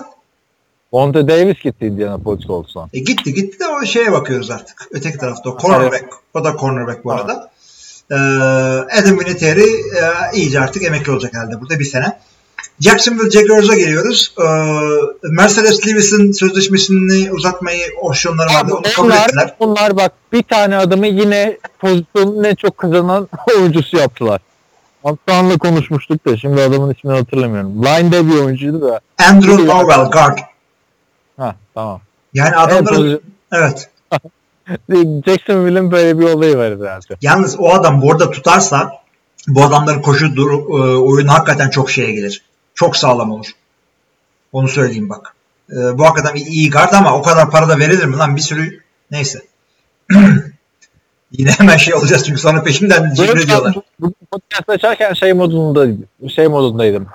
Monte 0.92 1.28
Davis 1.28 1.60
gitti 1.64 1.86
Indianapolis 1.86 2.46
Colts'tan. 2.48 2.90
E, 2.94 3.00
gitti 3.00 3.34
gitti 3.34 3.60
de 3.60 3.68
o 3.68 3.86
şeye 3.86 4.12
bakıyoruz 4.12 4.52
artık. 4.52 4.88
Öteki 4.92 5.18
tarafta 5.18 5.50
o 5.50 5.58
cornerback. 5.58 6.06
O 6.34 6.44
da 6.44 6.56
cornerback 6.60 7.06
bu 7.06 7.12
Ha. 7.12 7.16
arada. 7.16 7.52
E, 8.12 8.16
Adam 9.00 9.20
Vinatieri 9.20 9.64
e, 9.64 10.02
iyice 10.34 10.60
artık 10.62 10.84
emekli 10.84 11.12
olacak 11.12 11.34
herhalde 11.34 11.62
burada 11.62 11.80
bir 11.80 11.86
sene. 11.86 12.20
Jacksonville 12.84 13.32
Jaguars'a 13.32 13.76
geliyoruz. 13.76 14.36
E, 14.40 14.46
Mercedes 15.24 15.88
Lewis'in 15.88 16.32
sözleşmesini 16.32 17.32
uzatmayı 17.32 17.86
opsiyonları 18.02 18.50
vardı. 18.54 18.74
Onu 18.74 18.82
kabul 18.82 19.08
bunlar, 19.08 19.26
ettiler. 19.26 19.56
bunlar 19.60 19.98
bak 19.98 20.12
bir 20.34 20.44
tane 20.44 20.78
adamı 20.78 21.08
yine 21.08 21.58
pozisyonun 21.80 22.44
en 22.44 22.56
çok 22.56 22.78
kazanan 22.78 23.28
oyuncusu 23.58 23.98
yaptılar. 23.98 24.42
Antoine'la 25.04 25.58
konuşmuştuk 25.58 26.26
da 26.26 26.38
şimdi 26.38 26.62
adamın 26.62 26.94
ismini 26.94 27.18
hatırlamıyorum. 27.18 27.84
Line'de 27.84 28.28
bir 28.28 28.36
oyuncuydu 28.36 28.82
da. 28.82 29.00
Andrew 29.30 29.68
Norwell 29.68 30.12
guard. 30.12 30.38
Ha 31.38 31.56
tamam. 31.74 32.02
Yani 32.34 32.50
Evet, 32.56 32.58
adamların 32.88 33.22
evet. 33.54 33.90
Jacksonville'in 35.26 35.92
böyle 35.92 36.20
bir 36.20 36.24
olayı 36.24 36.58
var 36.58 36.72
zaten. 36.72 37.18
Yalnız 37.22 37.60
o 37.60 37.70
adam 37.70 38.02
bu 38.02 38.12
arada 38.12 38.32
tutarsa 38.32 38.92
bu 39.48 39.64
adamların 39.64 40.02
koşu 40.02 40.36
dur, 40.36 40.52
e, 40.52 40.98
oyunu 40.98 41.32
hakikaten 41.32 41.70
çok 41.70 41.92
şeye 41.92 42.12
gelir. 42.12 42.42
Çok 42.74 42.98
sağlam 42.98 43.32
olur. 43.32 43.52
Onu 44.52 44.68
söyleyeyim 44.68 45.10
bak. 45.10 45.36
E, 45.72 45.98
bu 45.98 46.06
hakikaten 46.06 46.36
iyi, 46.36 46.70
guard 46.70 46.94
ama 46.94 47.18
o 47.18 47.22
kadar 47.22 47.52
para 47.52 47.70
da 47.70 47.80
verilir 47.80 48.06
mi 48.06 48.18
lan 48.18 48.36
bir 48.36 48.42
sürü 48.42 48.80
neyse. 49.12 49.42
Yine 51.32 51.52
hemen 51.52 51.78
şey 51.78 51.94
olacağız 51.94 52.26
çünkü 52.26 52.42
sonra 52.42 52.64
peşimden 52.64 53.14
cimri 53.14 53.48
diyorlar. 53.48 53.76
Bugün 54.00 54.16
podcast 54.32 54.70
açarken 54.70 55.14
şey 55.14 55.34
modunda 55.34 55.88
şey 56.36 56.48
modundaydım. 56.48 57.08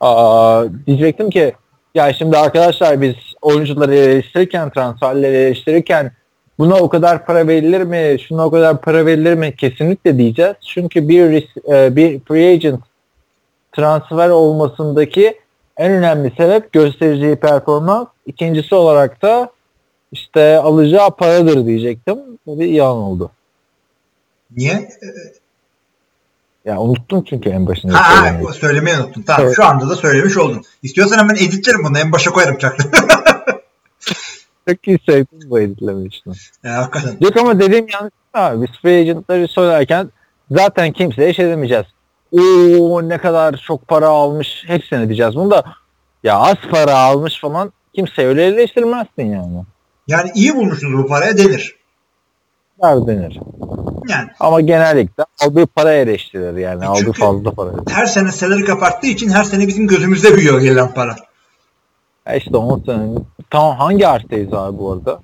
Aa, 0.00 0.64
diyecektim 0.86 1.30
ki 1.30 1.54
ya 1.94 2.12
şimdi 2.12 2.38
arkadaşlar 2.38 3.00
biz 3.00 3.14
oyuncuları 3.42 3.94
eleştirirken, 3.94 4.70
transferleri 4.70 5.36
eleştirirken 5.36 6.12
buna 6.58 6.74
o 6.74 6.88
kadar 6.88 7.26
para 7.26 7.48
verilir 7.48 7.82
mi, 7.82 8.16
şuna 8.28 8.46
o 8.46 8.50
kadar 8.50 8.80
para 8.80 9.06
verilir 9.06 9.34
mi 9.34 9.56
kesinlikle 9.56 10.18
diyeceğiz. 10.18 10.54
Çünkü 10.66 11.08
bir 11.08 11.22
ris- 11.22 11.74
e, 11.74 11.96
bir 11.96 12.20
free 12.20 12.52
agent 12.52 12.80
transfer 13.82 14.28
olmasındaki 14.28 15.40
en 15.76 15.92
önemli 15.92 16.32
sebep 16.36 16.72
göstereceği 16.72 17.36
performans. 17.36 18.06
İkincisi 18.26 18.74
olarak 18.74 19.22
da 19.22 19.50
işte 20.12 20.58
alacağı 20.58 21.10
paradır 21.16 21.66
diyecektim. 21.66 22.18
Bu 22.46 22.60
bir 22.60 22.66
yalan 22.66 22.96
oldu. 22.96 23.30
Niye? 24.56 24.88
Ya 26.64 26.78
unuttum 26.80 27.24
çünkü 27.24 27.50
en 27.50 27.66
başında. 27.66 27.94
Ha, 27.94 28.16
söylemeyi. 28.22 28.52
söylemeyi 28.54 28.96
unuttum. 28.96 29.22
Tamam 29.22 29.42
Evet. 29.46 29.56
şu 29.56 29.64
anda 29.64 29.88
da 29.88 29.96
söylemiş 29.96 30.36
oldun. 30.36 30.62
İstiyorsan 30.82 31.18
hemen 31.18 31.34
editlerim 31.34 31.84
bunu. 31.84 31.98
En 31.98 32.12
başa 32.12 32.30
koyarım 32.30 32.58
çaktım. 32.58 32.90
Çok 34.68 34.88
iyi 34.88 34.98
sevdim 35.06 35.50
bu 35.50 35.60
editlemeyi 35.60 36.08
işte. 36.08 36.30
e, 36.64 36.68
hakikaten. 36.68 37.16
Yok 37.20 37.36
ama 37.36 37.60
dediğim 37.60 37.86
yanlış 37.92 38.12
abi. 38.34 38.62
Biz 38.66 38.70
free 38.82 39.00
agentları 39.00 39.48
söylerken 39.48 40.10
zaten 40.50 40.92
kimseye 40.92 41.34
şey 41.34 41.46
demeyeceğiz. 41.46 41.86
Oo 42.32 43.08
ne 43.08 43.18
kadar 43.18 43.56
çok 43.66 43.88
para 43.88 44.08
almış 44.08 44.64
hepsini 44.66 45.08
diyeceğiz. 45.08 45.34
Bunu 45.34 45.50
da 45.50 45.64
ya 46.24 46.38
az 46.38 46.56
para 46.70 46.94
almış 46.98 47.40
falan 47.40 47.72
kimse 47.94 48.26
öyle 48.26 48.46
eleştirmezsin 48.46 49.24
yani. 49.24 49.64
Yani 50.08 50.30
iyi 50.34 50.56
bulmuşsunuz 50.56 51.04
bu 51.04 51.06
paraya 51.06 51.38
denir. 51.38 51.76
Der 52.82 53.06
denir. 53.06 53.38
Yani 54.08 54.28
Ama 54.40 54.60
genellikle 54.60 55.24
aldığı 55.40 55.66
para 55.66 55.92
eleştirilir 55.92 56.56
yani. 56.56 56.84
E 56.84 56.86
aldığı 56.86 57.12
fazla 57.12 57.50
para. 57.50 57.70
her 57.88 58.06
sene 58.06 58.32
salary 58.32 58.64
kapattığı 58.64 59.06
için 59.06 59.28
her 59.28 59.44
sene 59.44 59.66
bizim 59.66 59.86
gözümüzde 59.86 60.34
büyüyor 60.36 60.60
gelen 60.60 60.94
para. 60.94 61.16
Ya 62.26 62.34
işte 62.34 62.56
10 62.56 62.82
sene. 62.86 63.08
Tamam 63.50 63.76
hangi 63.76 64.08
arttayız 64.08 64.54
abi 64.54 64.78
bu 64.78 64.92
arada? 64.92 65.20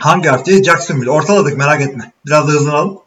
Hangi 0.00 0.30
artıyı? 0.30 0.64
Jacksonville. 0.64 1.10
Ortaladık 1.10 1.56
merak 1.56 1.80
etme. 1.80 2.12
Biraz 2.26 2.48
da 2.48 2.52
hızlanalım. 2.52 2.98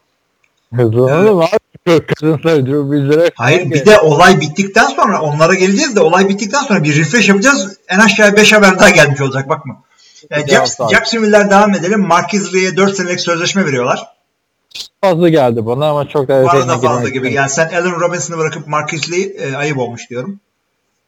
Hızlanalım 0.73 1.39
abi. 1.39 1.58
Kazınsa 1.97 2.49
Drew 2.49 2.91
Brees'lere. 2.91 3.31
Hayır 3.35 3.71
bir 3.71 3.85
de 3.85 3.99
olay 3.99 4.41
bittikten 4.41 4.87
sonra 4.87 5.21
onlara 5.21 5.53
geleceğiz 5.53 5.95
de 5.95 5.99
olay 6.01 6.29
bittikten 6.29 6.61
sonra 6.63 6.83
bir 6.83 6.95
refresh 6.95 7.29
yapacağız. 7.29 7.77
En 7.87 7.99
aşağı 7.99 8.35
5 8.35 8.53
haber 8.53 8.79
daha 8.79 8.89
gelmiş 8.89 9.21
olacak 9.21 9.49
bakma. 9.49 9.83
Yani 10.29 10.47
Cevap 10.47 10.67
Jacks- 10.67 10.83
abi. 10.83 10.93
Jacksonville'ler 10.93 11.51
devam 11.51 11.73
edelim. 11.73 12.07
Marquez 12.07 12.53
Lee'ye 12.53 12.77
4 12.77 12.95
senelik 12.95 13.19
sözleşme 13.19 13.65
veriyorlar. 13.65 14.07
fazla 15.01 15.29
geldi 15.29 15.65
bana 15.65 15.89
ama 15.89 16.07
çok 16.09 16.27
da 16.27 16.33
arada 16.33 16.45
detayına 16.45 16.77
fazla 16.77 17.09
gibi. 17.09 17.33
Yani 17.33 17.49
sen 17.49 17.69
Allen 17.69 17.99
Robinson'ı 17.99 18.37
bırakıp 18.37 18.67
Marquez 18.67 19.11
Lee 19.11 19.21
e, 19.21 19.55
ayıp 19.55 19.77
olmuş 19.77 20.09
diyorum. 20.09 20.39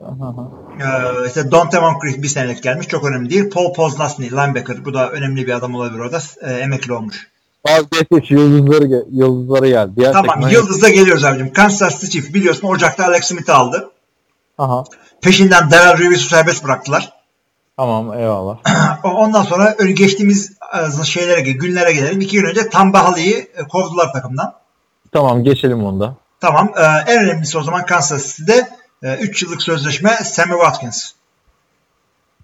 Ee, 0.02 1.28
işte 1.28 1.52
Dante 1.52 1.80
Moncrief 1.80 2.24
bir 2.24 2.28
senelik 2.28 2.64
gelmiş. 2.64 2.88
Çok 2.88 3.06
önemli 3.06 3.30
değil. 3.30 3.50
Paul 3.50 3.74
Postlastny 3.74 4.32
linebacker. 4.32 4.86
Bu 4.86 4.94
da 4.94 5.10
önemli 5.10 5.48
bir 5.48 5.54
adam 5.54 5.76
olabilir 5.76 6.00
orada. 6.00 6.20
E, 6.42 6.54
emekli 6.54 6.94
olmuş. 6.94 7.31
Vazgeçmiş 7.68 8.32
yıldızları, 8.32 8.86
ge- 8.86 9.06
yıldızları 9.12 9.68
geldi. 9.68 9.92
Diğer 9.98 10.14
Tamam. 10.14 10.28
takımlar- 10.28 10.52
Yıldız'da 10.52 10.90
geliyoruz 10.90 11.24
abicim. 11.24 11.54
Kansas 11.54 12.02
City 12.02 12.08
Chiefs 12.18 12.34
biliyorsun 12.34 12.68
Ocak'ta 12.68 13.06
Alex 13.06 13.24
Smith'i 13.26 13.52
aldı. 13.54 13.92
Aha. 14.58 14.84
Peşinden 15.22 15.72
Darrell 15.72 16.00
Reeves'u 16.00 16.28
serbest 16.30 16.64
bıraktılar. 16.64 17.14
Tamam 17.78 18.14
eyvallah. 18.14 18.58
O- 19.04 19.10
Ondan 19.10 19.44
sonra 19.44 19.76
geçtiğimiz 19.96 20.52
e, 21.02 21.04
şeylere 21.04 21.42
günlere 21.42 21.94
gelelim. 21.94 22.22
İki 22.22 22.36
gün 22.42 22.50
önce 22.50 22.70
Tom 22.70 22.94
Bahali'yi 22.94 23.36
e, 23.56 23.64
kovdular 23.70 24.14
takımdan. 24.14 24.54
tamam 25.12 25.44
geçelim 25.44 25.86
onda. 25.86 26.16
Tamam. 26.40 26.72
e, 26.78 27.12
en 27.12 27.24
önemlisi 27.24 27.58
o 27.58 27.64
zaman 27.64 27.86
Kansas 27.86 28.38
City'de 28.38 28.70
3 29.20 29.44
yıllık 29.44 29.62
sözleşme 29.62 30.10
Sammy 30.10 30.52
Watkins. 30.54 31.12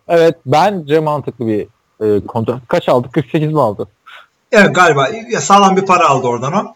Evet 0.07 0.35
bence 0.45 0.99
mantıklı 0.99 1.47
bir 1.47 1.67
e, 2.01 2.25
kontrat. 2.25 2.57
Kaç 2.67 2.89
aldı? 2.89 3.07
48 3.11 3.53
mi 3.53 3.61
aldı? 3.61 3.87
Evet 4.51 4.75
galiba 4.75 5.07
ya 5.31 5.41
sağlam 5.41 5.77
bir 5.77 5.85
para 5.85 6.09
aldı 6.09 6.27
oradan 6.27 6.53
o. 6.53 6.73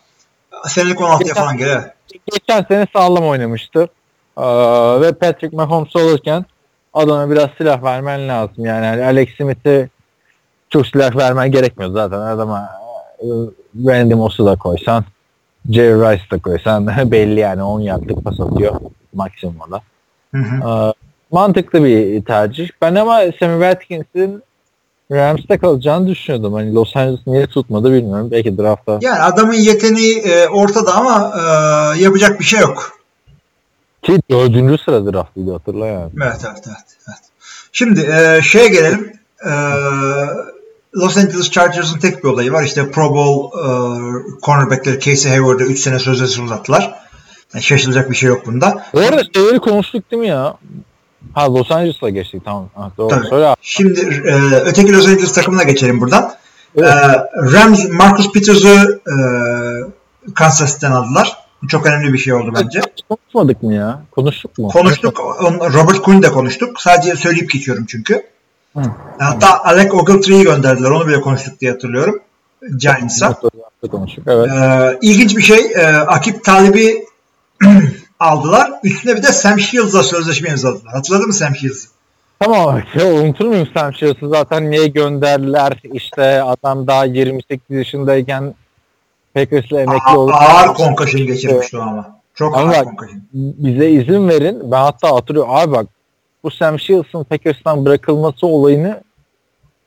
Senelik 0.67 0.99
16'ya 0.99 1.34
falan 1.34 1.57
geliyor. 1.57 1.84
Geçen 2.32 2.63
sene 2.63 2.88
sağlam 2.93 3.26
oynamıştı. 3.26 3.88
Ee, 4.38 4.43
ve 5.01 5.11
Patrick 5.11 5.55
Mahomes 5.55 5.95
olurken 5.95 6.45
adama 6.93 7.32
biraz 7.32 7.49
silah 7.57 7.84
vermen 7.84 8.28
lazım. 8.28 8.65
Yani 8.65 8.86
hani 8.86 9.05
Alex 9.05 9.30
Smith'e 9.38 9.89
çok 10.69 10.88
silah 10.88 11.15
vermen 11.15 11.51
gerekmiyor 11.51 11.91
zaten. 11.91 12.19
Adama 12.19 12.69
e, 13.19 13.28
Randy 13.88 14.13
Moss'u 14.13 14.45
da 14.45 14.55
koysan 14.55 15.05
Jerry 15.69 15.93
Rice 15.93 16.24
da 16.32 16.41
koysan 16.41 16.88
belli 17.11 17.39
yani 17.39 17.63
10 17.63 17.80
yardlık 17.80 18.24
pas 18.24 18.39
atıyor 18.39 18.76
maksimumda. 19.13 19.82
Hı 20.36 20.38
hı. 20.38 20.69
Ee, 20.69 20.93
mantıklı 21.32 21.84
bir 21.84 22.26
tercih. 22.26 22.69
Ben 22.82 22.95
ama 22.95 23.19
Sammy 23.39 23.61
Watkins'in 23.61 24.43
Rams'te 25.12 25.57
kalacağını 25.57 26.07
düşünüyordum. 26.07 26.53
Hani 26.53 26.76
Los 26.76 26.95
Angeles 26.95 27.20
niye 27.28 27.47
tutmadı 27.47 27.93
bilmiyorum. 27.93 28.32
Belki 28.32 28.57
draftta. 28.57 28.99
Yani 29.01 29.20
adamın 29.20 29.53
yeteneği 29.53 30.18
e, 30.18 30.47
ortada 30.47 30.93
ama 30.93 31.34
e, 31.36 31.41
yapacak 32.03 32.39
bir 32.39 32.45
şey 32.45 32.59
yok. 32.59 32.91
Ki 34.01 34.20
dördüncü 34.32 34.84
sıra 34.84 35.14
draftıydı 35.14 35.51
hatırla 35.51 35.88
yani. 35.88 36.12
Evet 36.24 36.41
evet 36.45 36.64
evet. 36.68 36.97
evet. 37.07 37.20
Şimdi 37.72 37.99
e, 37.99 38.41
şeye 38.41 38.68
gelelim. 38.68 39.14
E, 39.45 39.51
Los 40.95 41.18
Angeles 41.18 41.51
Chargers'ın 41.51 41.99
tek 41.99 42.24
bir 42.24 42.30
olayı 42.30 42.51
var. 42.51 42.64
İşte 42.64 42.91
Pro 42.91 43.16
Bowl 43.16 43.57
e, 43.57 43.70
cornerbackleri 44.41 44.99
Casey 44.99 45.32
Hayward'a 45.32 45.64
3 45.64 45.80
sene 45.80 45.99
sözleşme 45.99 46.43
uzattılar. 46.43 47.01
Yani 47.53 47.64
şaşılacak 47.64 48.09
bir 48.09 48.16
şey 48.16 48.30
yok 48.30 48.45
bunda. 48.45 48.86
Bu 48.93 48.99
arada 48.99 49.24
şeyleri 49.34 49.59
konuştuk 49.59 50.12
değil 50.12 50.22
mi 50.22 50.28
ya? 50.28 50.57
Ha 51.34 51.53
Los 51.53 51.72
Angeles'a 51.72 52.09
geçtik 52.09 52.45
tamam. 52.45 52.69
Ha, 52.76 52.91
doğru. 52.97 53.09
Tabii. 53.09 53.28
Söyle 53.28 53.45
abi. 53.45 53.55
Şimdi 53.61 53.99
e, 54.26 54.36
öteki 54.55 54.93
Los 54.93 55.07
Angeles 55.07 55.34
takımına 55.34 55.63
geçelim 55.63 56.01
buradan. 56.01 56.32
Evet. 56.76 56.88
E, 56.89 56.95
Rams 57.53 57.89
Marcus 57.89 58.32
Peters'ı 58.32 59.01
e, 59.07 59.15
Kansas 60.34 60.74
City'den 60.74 60.91
aldılar. 60.91 61.38
Bu 61.63 61.67
çok 61.67 61.86
önemli 61.86 62.13
bir 62.13 62.17
şey 62.17 62.34
oldu 62.34 62.53
bence. 62.63 62.82
Konuşmadık 63.09 63.63
mı 63.63 63.74
ya? 63.74 64.01
Konuştuk 64.11 64.57
mu? 64.57 64.67
Konuştuk. 64.67 65.19
On- 65.19 65.74
Robert 65.74 66.01
Quinn 66.01 66.22
de 66.24 66.32
konuştuk. 66.32 66.82
Sadece 66.82 67.15
söyleyip 67.15 67.51
geçiyorum 67.51 67.86
çünkü. 67.88 68.24
Hı. 68.78 68.82
Hatta 69.19 69.63
Alec 69.63 69.91
Ogletree'yi 69.91 70.43
gönderdiler. 70.43 70.89
Onu 70.89 71.07
bile 71.07 71.22
konuştuk 71.22 71.59
diye 71.59 71.72
hatırlıyorum. 71.72 72.19
Giants'a. 72.78 73.39
Evet. 74.28 74.49
Ee, 74.51 74.97
ilginç 75.01 75.38
bir 75.38 75.41
şey. 75.41 75.72
E, 75.76 75.86
Akip 75.88 76.43
Talib'i 76.43 77.05
aldılar. 78.22 78.72
Üstüne 78.84 79.15
bir 79.15 79.24
de 79.24 79.28
Sam 79.28 79.59
Shields'la 79.59 80.03
sözleşme 80.03 80.49
imzaladılar. 80.49 80.93
Hatırladın 80.93 81.28
mı 81.28 81.34
Sam 81.34 81.55
Shields'ı? 81.55 81.88
Tamam 82.39 82.82
ya 82.95 83.13
unutur 83.13 83.45
muyum 83.45 83.67
Sam 83.74 83.93
Shields'ı 83.93 84.30
zaten 84.30 84.72
niye 84.72 84.88
gönderdiler 84.88 85.74
işte 85.93 86.43
adam 86.43 86.88
daha 86.88 87.05
28 87.05 87.61
yaşındayken 87.69 88.55
Packers'la 89.34 89.82
emekli 89.82 90.17
oldu. 90.17 90.32
ağır 90.34 90.76
concussion 90.76 91.28
geçirmişti 91.28 91.78
o 91.78 91.82
ama. 91.82 92.19
Çok 92.36 92.57
Ama 92.57 92.74
ağır 92.74 92.84
concussion. 92.84 93.22
bize 93.34 93.89
izin 93.89 94.30
verin. 94.30 94.72
Ben 94.72 94.82
hatta 94.82 95.15
hatırlıyorum. 95.15 95.51
Abi 95.55 95.72
bak 95.72 95.86
bu 96.43 96.51
Sam 96.51 96.80
Shields'ın 96.80 97.24
Packers'tan 97.24 97.86
bırakılması 97.86 98.47
olayını 98.47 99.03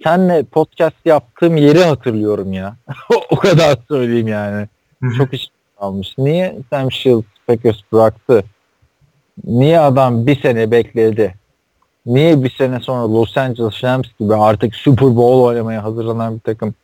senle 0.05 0.43
podcast 0.43 0.97
yaptığım 1.05 1.57
yeri 1.57 1.85
hatırlıyorum 1.85 2.53
ya. 2.53 2.76
o 3.30 3.37
kadar 3.37 3.76
söyleyeyim 3.89 4.28
yani. 4.28 4.66
Çok 5.18 5.35
iş 5.35 5.49
almış. 5.78 6.14
Niye 6.18 6.57
Sam 6.70 6.93
Shields 6.93 7.24
Packers 7.47 7.76
bıraktı? 7.92 8.45
Niye 9.45 9.80
adam 9.80 10.26
bir 10.26 10.42
sene 10.42 10.70
bekledi? 10.70 11.34
Niye 12.07 12.45
bir 12.45 12.51
sene 12.51 12.80
sonra 12.80 13.14
Los 13.14 13.36
Angeles 13.36 13.84
Rams 13.84 14.07
gibi 14.20 14.34
artık 14.34 14.74
Super 14.74 15.16
Bowl 15.16 15.45
oynamaya 15.45 15.84
hazırlanan 15.84 16.34
bir 16.34 16.40
takım 16.40 16.74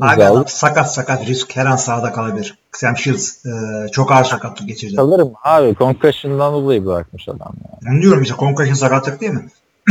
Abi 0.00 0.24
adam 0.24 0.44
sakat 0.46 0.94
sakat 0.94 1.26
risk 1.26 1.56
her 1.56 1.66
an 1.66 1.76
sahada 1.76 2.12
kalabilir. 2.12 2.58
Sam 2.72 2.96
Shields 2.96 3.46
e, 3.46 3.50
çok 3.92 4.12
ağır 4.12 4.24
sakatlık 4.24 4.68
geçirdi. 4.68 4.96
Kalırım 4.96 5.32
abi. 5.44 5.74
Concussion'dan 5.74 6.52
dolayı 6.52 6.86
bırakmış 6.86 7.28
adam. 7.28 7.52
Ya. 7.64 7.92
Onu 7.92 8.02
diyorum 8.02 8.22
işte 8.22 8.34
concussion 8.38 8.74
sakatlık 8.74 9.20
değil 9.20 9.32
mi? 9.32 9.48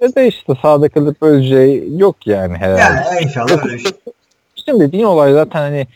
Öyle 0.00 0.14
de 0.14 0.28
işte 0.28 0.52
sahada 0.62 0.88
kalıp 0.88 1.22
öleceği 1.22 2.00
yok 2.00 2.26
yani 2.26 2.56
herhalde. 2.56 3.08
Yani 3.08 3.24
inşallah 3.24 3.64
öyle 3.64 3.74
bir 3.74 3.78
şey. 3.78 3.92
Şimdi 4.64 4.80
dediğin 4.80 5.04
olay 5.04 5.32
zaten 5.32 5.60
hani 5.60 5.86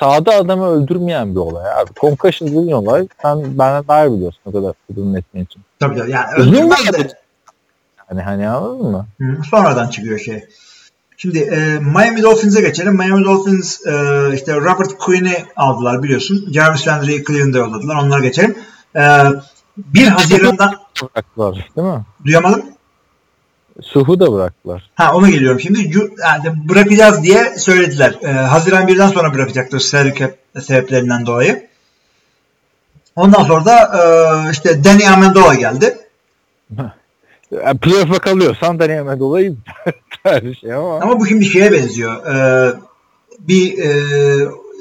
sağda 0.00 0.34
adamı 0.34 0.66
öldürmeyen 0.66 1.34
bir 1.34 1.40
olay 1.40 1.72
abi. 1.72 1.90
Concussion 2.00 2.48
dediğin 2.48 2.72
olay 2.72 3.08
sen 3.22 3.42
benden 3.58 3.84
daha 3.88 4.06
iyi 4.06 4.16
biliyorsun 4.16 4.40
o 4.46 4.52
kadar 4.52 4.72
uzun 4.90 5.14
etmen 5.14 5.42
için. 5.42 5.62
Tabii 5.80 5.98
tabii. 5.98 6.10
Yani 6.10 6.34
öldürmez 6.36 6.92
de. 6.92 7.08
Hani 7.96 8.22
hani 8.22 8.48
anladın 8.48 8.90
mı? 8.90 9.06
Hı, 9.20 9.24
sonradan 9.50 9.88
çıkıyor 9.88 10.18
şey. 10.18 10.44
Şimdi 11.16 11.38
e, 11.38 11.78
Miami 11.78 12.22
Dolphins'e 12.22 12.60
geçelim. 12.60 12.96
Miami 12.96 13.24
Dolphins 13.24 13.86
e, 13.86 13.92
işte 14.34 14.56
Robert 14.56 14.98
Quinn'i 14.98 15.44
aldılar 15.56 16.02
biliyorsun. 16.02 16.48
Jarvis 16.52 16.88
Landry'i 16.88 17.24
Cleveland'a 17.24 17.58
yolladılar. 17.58 17.96
Onlara 17.96 18.20
geçelim. 18.20 18.58
E, 18.96 19.02
1 19.76 20.06
Haziran'dan 20.06 20.74
Bıraktılar 21.02 21.54
değil 21.76 21.88
mi? 21.88 22.04
duyamadım. 22.24 22.62
Suhu 23.82 24.20
da 24.20 24.32
bıraktılar. 24.32 24.90
Ha 24.94 25.14
ona 25.14 25.30
geliyorum 25.30 25.60
şimdi. 25.60 25.80
Yani 26.22 26.68
bırakacağız 26.68 27.22
diye 27.22 27.58
söylediler. 27.58 28.18
E, 28.22 28.26
Haziran 28.26 28.88
1'den 28.88 29.08
sonra 29.08 29.34
bırakacaktır 29.34 29.80
cap 30.18 30.30
sebeplerinden 30.60 31.26
dolayı. 31.26 31.68
Ondan 33.16 33.42
sonra 33.42 33.64
da 33.64 33.76
e, 33.76 34.50
işte 34.50 34.84
Danny 34.84 35.08
Amendola 35.08 35.54
geldi. 35.54 35.96
Yani 37.50 37.78
playoff'a 37.78 38.18
kalıyorsan 38.18 38.78
deneyeme 38.78 39.18
dolayı 39.18 39.56
bir 40.26 40.54
şey 40.54 40.74
ama. 40.74 41.00
Ama 41.00 41.20
bu 41.20 41.26
şimdi 41.26 41.44
şeye 41.44 41.72
benziyor. 41.72 42.26
Ee, 42.26 42.74
bir 43.38 43.78
e, 43.78 43.90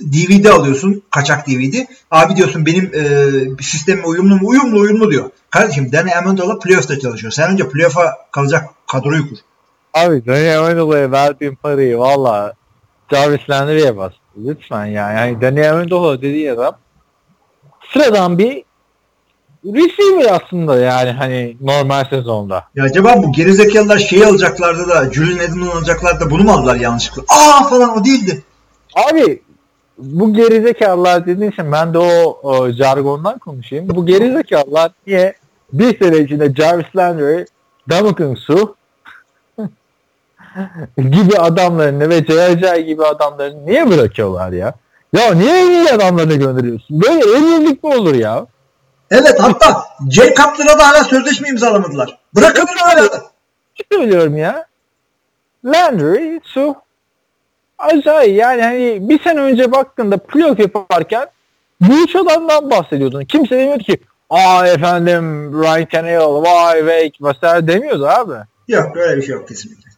DVD 0.02 0.46
alıyorsun. 0.46 1.04
Kaçak 1.12 1.48
DVD. 1.48 1.86
Abi 2.12 2.36
diyorsun 2.36 2.66
benim 2.66 2.92
e, 2.94 3.64
sistemime 3.64 4.08
uyumlu 4.08 4.36
mu? 4.36 4.48
Uyumlu 4.48 4.80
uyumlu 4.80 5.12
diyor. 5.12 5.30
Kardeşim 5.50 5.92
Danny 5.92 6.16
Amendola 6.16 6.60
playoff'ta 6.60 7.00
çalışıyor. 7.00 7.32
Sen 7.32 7.52
önce 7.52 7.70
playoff'a 7.70 8.18
kalacak 8.32 8.70
kadroyu 8.88 9.30
kur. 9.30 9.38
Abi 9.94 10.26
deneyeme 10.26 10.78
dolayı 10.78 11.12
verdiğim 11.12 11.56
parayı 11.56 11.98
valla 11.98 12.54
Jarvis 13.12 13.50
Landry'e 13.50 13.98
bastı. 13.98 14.18
Lütfen 14.46 14.86
ya. 14.86 15.12
Yani 15.12 15.42
deneyeme 15.42 15.90
dolayı 15.90 16.22
dediği 16.22 16.52
adam 16.52 16.78
sıradan 17.94 18.38
bir 18.38 18.64
receiver 19.66 20.42
aslında 20.42 20.80
yani 20.80 21.12
hani 21.12 21.58
normal 21.62 22.06
sezonda. 22.10 22.64
Ya 22.76 22.84
acaba 22.84 23.24
bu 23.24 23.32
gerizekalılar 23.32 23.98
şeyi 23.98 24.26
alacaklardı 24.26 24.90
da 24.90 25.14
Julian 25.14 25.40
Edelman 25.40 25.68
alacaklardı 25.68 26.26
da 26.26 26.32
bunu 26.32 26.44
mu 26.44 26.52
aldılar 26.52 26.76
yanlışlıkla? 26.76 27.24
Aa 27.28 27.64
falan 27.64 27.98
o 27.98 28.06
değildi. 28.06 28.44
Abi 28.96 29.42
bu 29.98 30.34
gerizekalılar 30.34 31.26
dediğin 31.26 31.52
için 31.52 31.72
ben 31.72 31.94
de 31.94 31.98
o, 31.98 32.40
o 32.44 32.72
jargondan 32.72 33.38
konuşayım. 33.40 33.90
Bu 33.90 34.06
gerizekalılar 34.06 34.92
niye 35.08 35.34
bir 35.74 36.00
sene 36.00 36.18
içinde 36.18 36.54
Jarvis 36.56 36.96
Landry, 36.96 37.46
Damokun 37.90 38.36
Su 38.36 38.76
gibi 40.98 41.38
adamlarını 41.38 42.10
ve 42.10 42.26
J.J. 42.26 42.82
gibi 42.82 43.06
adamlarını 43.06 43.66
niye 43.66 43.90
bırakıyorlar 43.90 44.52
ya? 44.52 44.74
Ya 45.14 45.34
niye 45.34 45.62
en 45.62 45.72
iyi 45.72 45.90
adamlarını 45.92 46.34
gönderiyorsun? 46.34 47.02
Böyle 47.02 47.38
en 47.38 47.44
iyilik 47.44 47.84
mi 47.84 47.96
olur 47.96 48.16
ya? 48.16 48.46
Evet 49.12 49.40
hatta 49.40 49.84
Jay 50.10 50.28
Cutler'a 50.28 50.80
da 50.80 50.88
hala 50.88 51.04
sözleşme 51.04 51.50
imzalamadılar. 51.50 52.18
Bırakın 52.36 52.68
hala 52.78 53.10
söylüyorum 53.92 54.38
ya? 54.38 54.66
Landry, 55.66 56.42
Su 56.44 56.76
acayip 57.78 58.38
yani 58.38 58.62
hani 58.62 59.10
bir 59.10 59.20
sene 59.24 59.40
önce 59.40 59.72
baktığında 59.72 60.18
playoff 60.18 60.60
yaparken 60.60 61.28
bu 61.82 61.94
üç 62.04 62.16
adamdan 62.16 62.70
bahsediyordun. 62.70 63.26
Kimse 63.26 63.58
demiyordu 63.58 63.84
ki 63.84 63.98
aa 64.30 64.68
efendim 64.68 65.54
Ryan 65.64 65.86
Tannehill, 65.86 66.44
vay 66.44 66.80
Wake 66.80 67.18
mesela 67.20 67.68
demiyordu 67.68 68.08
abi. 68.08 68.34
Yok 68.68 68.98
öyle 68.98 69.18
bir 69.18 69.22
şey 69.22 69.36
yok 69.36 69.48
kesinlikle. 69.48 69.90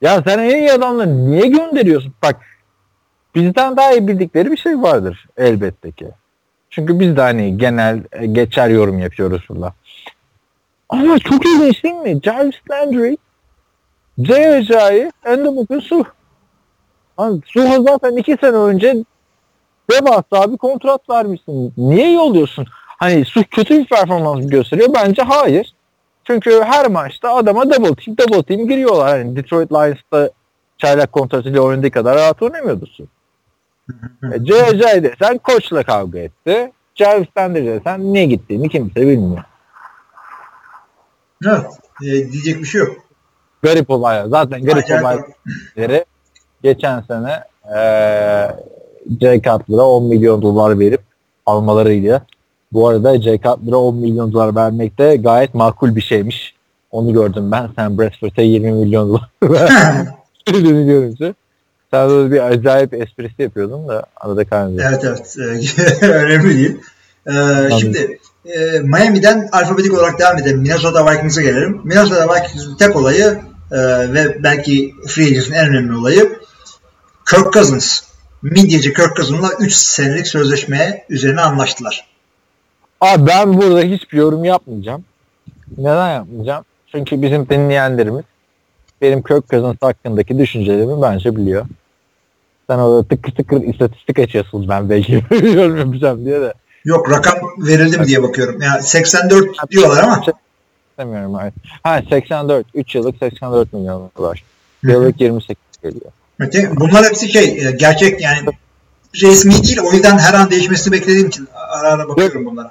Ya 0.00 0.22
sen 0.26 0.38
en 0.38 0.56
iyi 0.56 0.72
adamları 0.72 1.30
niye 1.30 1.46
gönderiyorsun? 1.46 2.14
Bak 2.22 2.36
bizden 3.34 3.76
daha 3.76 3.92
iyi 3.92 4.08
bildikleri 4.08 4.52
bir 4.52 4.56
şey 4.56 4.82
vardır 4.82 5.26
elbette 5.36 5.92
ki. 5.92 6.08
Çünkü 6.70 7.00
biz 7.00 7.16
de 7.16 7.20
hani 7.20 7.58
genel 7.58 8.02
e, 8.12 8.26
geçer 8.26 8.68
yorum 8.68 8.98
yapıyoruz 8.98 9.42
burada. 9.48 9.74
Ama 10.88 11.18
çok 11.18 11.46
ilginç 11.46 11.84
değil 11.84 11.94
mi? 11.94 12.20
Jarvis 12.22 12.54
Landry, 12.70 13.16
Jay 14.18 14.56
Ajayi, 14.56 15.12
Endamuk'un 15.24 15.80
Su. 15.80 16.04
Hani 17.18 17.40
Suha 17.46 17.82
zaten 17.82 18.16
iki 18.16 18.36
sene 18.40 18.56
önce 18.56 19.04
devasa 19.90 20.52
bir 20.52 20.56
kontrat 20.56 21.10
vermişsin. 21.10 21.72
Niye 21.76 22.12
yolluyorsun? 22.12 22.66
Hani 22.86 23.24
Su 23.24 23.44
kötü 23.50 23.78
bir 23.78 23.86
performans 23.86 24.44
mı 24.44 24.50
gösteriyor? 24.50 24.88
Bence 24.94 25.22
hayır. 25.22 25.74
Çünkü 26.24 26.60
her 26.64 26.90
maçta 26.90 27.34
adama 27.34 27.70
double 27.70 27.94
team 27.94 28.18
double 28.18 28.42
team 28.42 28.68
giriyorlar. 28.68 29.08
Hani 29.08 29.36
Detroit 29.36 29.72
Lions'ta 29.72 30.30
çaylak 30.78 31.12
kontratıyla 31.12 31.60
oynadığı 31.60 31.90
kadar 31.90 32.16
rahat 32.16 32.42
oynamıyordu 32.42 32.86
Su. 32.86 33.06
E, 34.22 34.44
J.J. 34.44 35.02
desen 35.02 35.38
koçla 35.38 35.82
kavga 35.82 36.18
etti. 36.18 36.72
Jarvis 36.94 37.28
Landry 37.38 37.66
desen 37.66 38.12
niye 38.12 38.24
gittiğini 38.24 38.68
kimse 38.68 39.00
bilmiyor. 39.00 39.44
Evet. 41.46 41.66
e, 42.02 42.06
diyecek 42.06 42.60
bir 42.60 42.64
şey 42.64 42.80
yok. 42.80 42.96
Garip 43.62 43.90
olay. 43.90 44.28
Zaten 44.28 44.64
garip 44.64 44.84
olayları 44.90 46.04
geçen 46.62 47.00
sene 47.00 47.44
Jay 49.20 49.42
Cutler'a 49.42 49.82
10 49.82 50.04
milyon 50.04 50.42
dolar 50.42 50.78
verip 50.78 51.00
almalarıydı. 51.46 52.22
Bu 52.72 52.88
arada 52.88 53.22
Jay 53.22 53.36
Cutler'a 53.36 53.76
10 53.76 53.96
milyon 53.96 54.32
dolar 54.32 54.56
vermek 54.56 54.98
de 54.98 55.16
gayet 55.16 55.54
makul 55.54 55.96
bir 55.96 56.00
şeymiş. 56.00 56.54
Onu 56.90 57.12
gördüm 57.12 57.52
ben. 57.52 57.68
Sen 57.76 57.98
Bradford'a 57.98 58.42
20 58.42 58.72
milyon 58.72 59.08
dolar 59.08 59.30
verdiğini 60.48 60.86
görünce. 60.86 61.34
Sen 61.90 62.10
de 62.10 62.30
bir 62.32 62.40
acayip 62.40 62.94
esprisi 62.94 63.42
yapıyordun 63.42 63.88
da 63.88 64.02
arada 64.16 64.44
kaynadı. 64.44 64.82
Evet 64.88 65.04
evet. 65.04 65.36
Önemli 66.02 66.58
değil. 66.58 66.76
Ee, 67.26 67.70
şimdi 67.80 68.18
e, 68.44 68.78
Miami'den 68.80 69.48
alfabetik 69.52 69.94
olarak 69.94 70.18
devam 70.18 70.38
edelim. 70.38 70.58
Minnesota 70.58 71.12
Vikings'e 71.12 71.42
gelelim. 71.42 71.80
Minnesota 71.84 72.34
Vikings'in 72.34 72.76
tek 72.76 72.96
olayı 72.96 73.38
e, 73.72 73.78
ve 74.14 74.42
belki 74.42 74.94
Free 75.06 75.26
Agents'in 75.26 75.52
en 75.52 75.68
önemli 75.68 75.96
olayı 75.96 76.38
Kirk 77.30 77.52
Cousins. 77.52 78.00
Midyeci 78.42 78.92
Kirk 78.92 79.16
Cousins'la 79.16 79.50
3 79.60 79.72
senelik 79.72 80.26
sözleşmeye 80.26 81.04
üzerine 81.08 81.40
anlaştılar. 81.40 82.06
Abi 83.00 83.26
ben 83.26 83.56
burada 83.56 83.80
hiçbir 83.80 84.18
yorum 84.18 84.44
yapmayacağım. 84.44 85.04
Neden 85.78 86.14
yapmayacağım? 86.14 86.64
Çünkü 86.92 87.22
bizim 87.22 87.48
dinleyenlerimiz 87.48 88.24
benim 89.02 89.22
Kirk 89.22 89.50
Cousins 89.50 89.76
hakkındaki 89.80 90.38
düşüncelerimi 90.38 91.02
bence 91.02 91.36
biliyor. 91.36 91.66
Sen 92.70 92.78
orada 92.78 93.08
tıkır 93.08 93.32
tıkır 93.32 93.62
istatistik 93.62 94.18
açıyorsun 94.18 94.68
ben 94.68 94.90
belki 94.90 95.12
yapacağım 95.78 96.24
diye 96.24 96.40
de. 96.40 96.54
Yok 96.84 97.10
rakam 97.10 97.38
verildi 97.58 97.98
mi 97.98 98.06
diye 98.06 98.22
bakıyorum. 98.22 98.62
Yani 98.62 98.82
84 98.82 99.70
diyorlar 99.70 100.02
ama 100.02 100.22
İstemiyorum 100.90 101.34
hayır. 101.34 101.54
Ha 101.82 102.02
84. 102.10 102.66
3 102.74 102.94
yıllık 102.94 103.18
84 103.18 103.72
milyon 103.72 104.10
dolar. 104.18 104.44
Yıllık 104.82 105.20
28 105.20 105.56
geliyor. 105.82 106.12
Öte- 106.40 106.70
bunlar 106.76 107.04
hepsi 107.04 107.28
şey 107.28 107.44
e, 107.44 107.70
gerçek 107.70 108.20
yani 108.20 108.38
resmi 109.22 109.52
değil. 109.52 109.78
O 109.84 109.92
yüzden 109.92 110.18
her 110.18 110.34
an 110.34 110.50
değişmesini 110.50 110.92
beklediğim 110.92 111.28
için 111.28 111.48
ara 111.54 111.88
ara 111.88 112.08
bakıyorum 112.08 112.46
bunlara. 112.46 112.70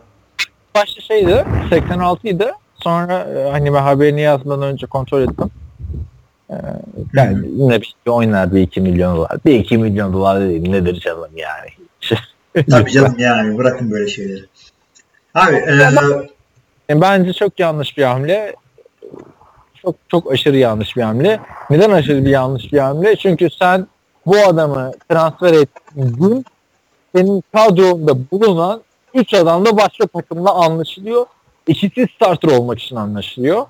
Başta 0.75 1.01
şeydi 1.01 1.45
86 1.69 2.27
idi. 2.27 2.51
Sonra 2.83 3.27
e, 3.37 3.49
hani 3.51 3.73
ben 3.73 3.81
haberini 3.81 4.21
yazmadan 4.21 4.63
önce 4.63 4.87
kontrol 4.87 5.21
ettim. 5.21 5.51
Ee, 6.49 6.55
yani 7.13 7.47
yine 7.55 7.81
bir 7.81 7.85
şey 7.85 8.13
oynar 8.13 8.53
bir 8.53 8.61
2 8.61 8.81
milyon 8.81 9.17
dolar. 9.17 9.31
Bir 9.45 9.59
2 9.59 9.77
milyon 9.77 10.13
dolar 10.13 10.39
değil 10.39 10.69
nedir 10.69 10.99
canım 10.99 11.31
yani. 11.35 11.69
Tabii 12.69 12.91
canım 12.91 13.15
yani 13.17 13.57
bırakın 13.57 13.91
böyle 13.91 14.07
şeyleri. 14.07 14.45
Abi 15.35 15.55
e, 16.89 17.01
bence 17.01 17.33
çok 17.33 17.59
yanlış 17.59 17.97
bir 17.97 18.03
hamle. 18.03 18.55
Çok 19.87 19.95
çok 20.09 20.31
aşırı 20.31 20.57
yanlış 20.57 20.97
bir 20.97 21.01
hamle. 21.01 21.39
Neden 21.69 21.91
aşırı 21.91 22.25
bir 22.25 22.29
yanlış 22.29 22.73
bir 22.73 22.77
hamle? 22.79 23.15
Çünkü 23.15 23.47
sen 23.59 23.87
bu 24.25 24.37
adamı 24.37 24.91
transfer 25.09 25.53
ettiğin 25.53 26.45
senin 27.15 27.43
kadronda 27.53 28.13
bulunan 28.31 28.81
3 29.13 29.33
adamla 29.33 29.77
başka 29.77 30.07
takımla 30.07 30.53
anlaşılıyor. 30.53 31.25
İkisi 31.67 32.07
starter 32.15 32.49
olmak 32.57 32.79
için 32.79 32.95
anlaşılıyor. 32.95 33.65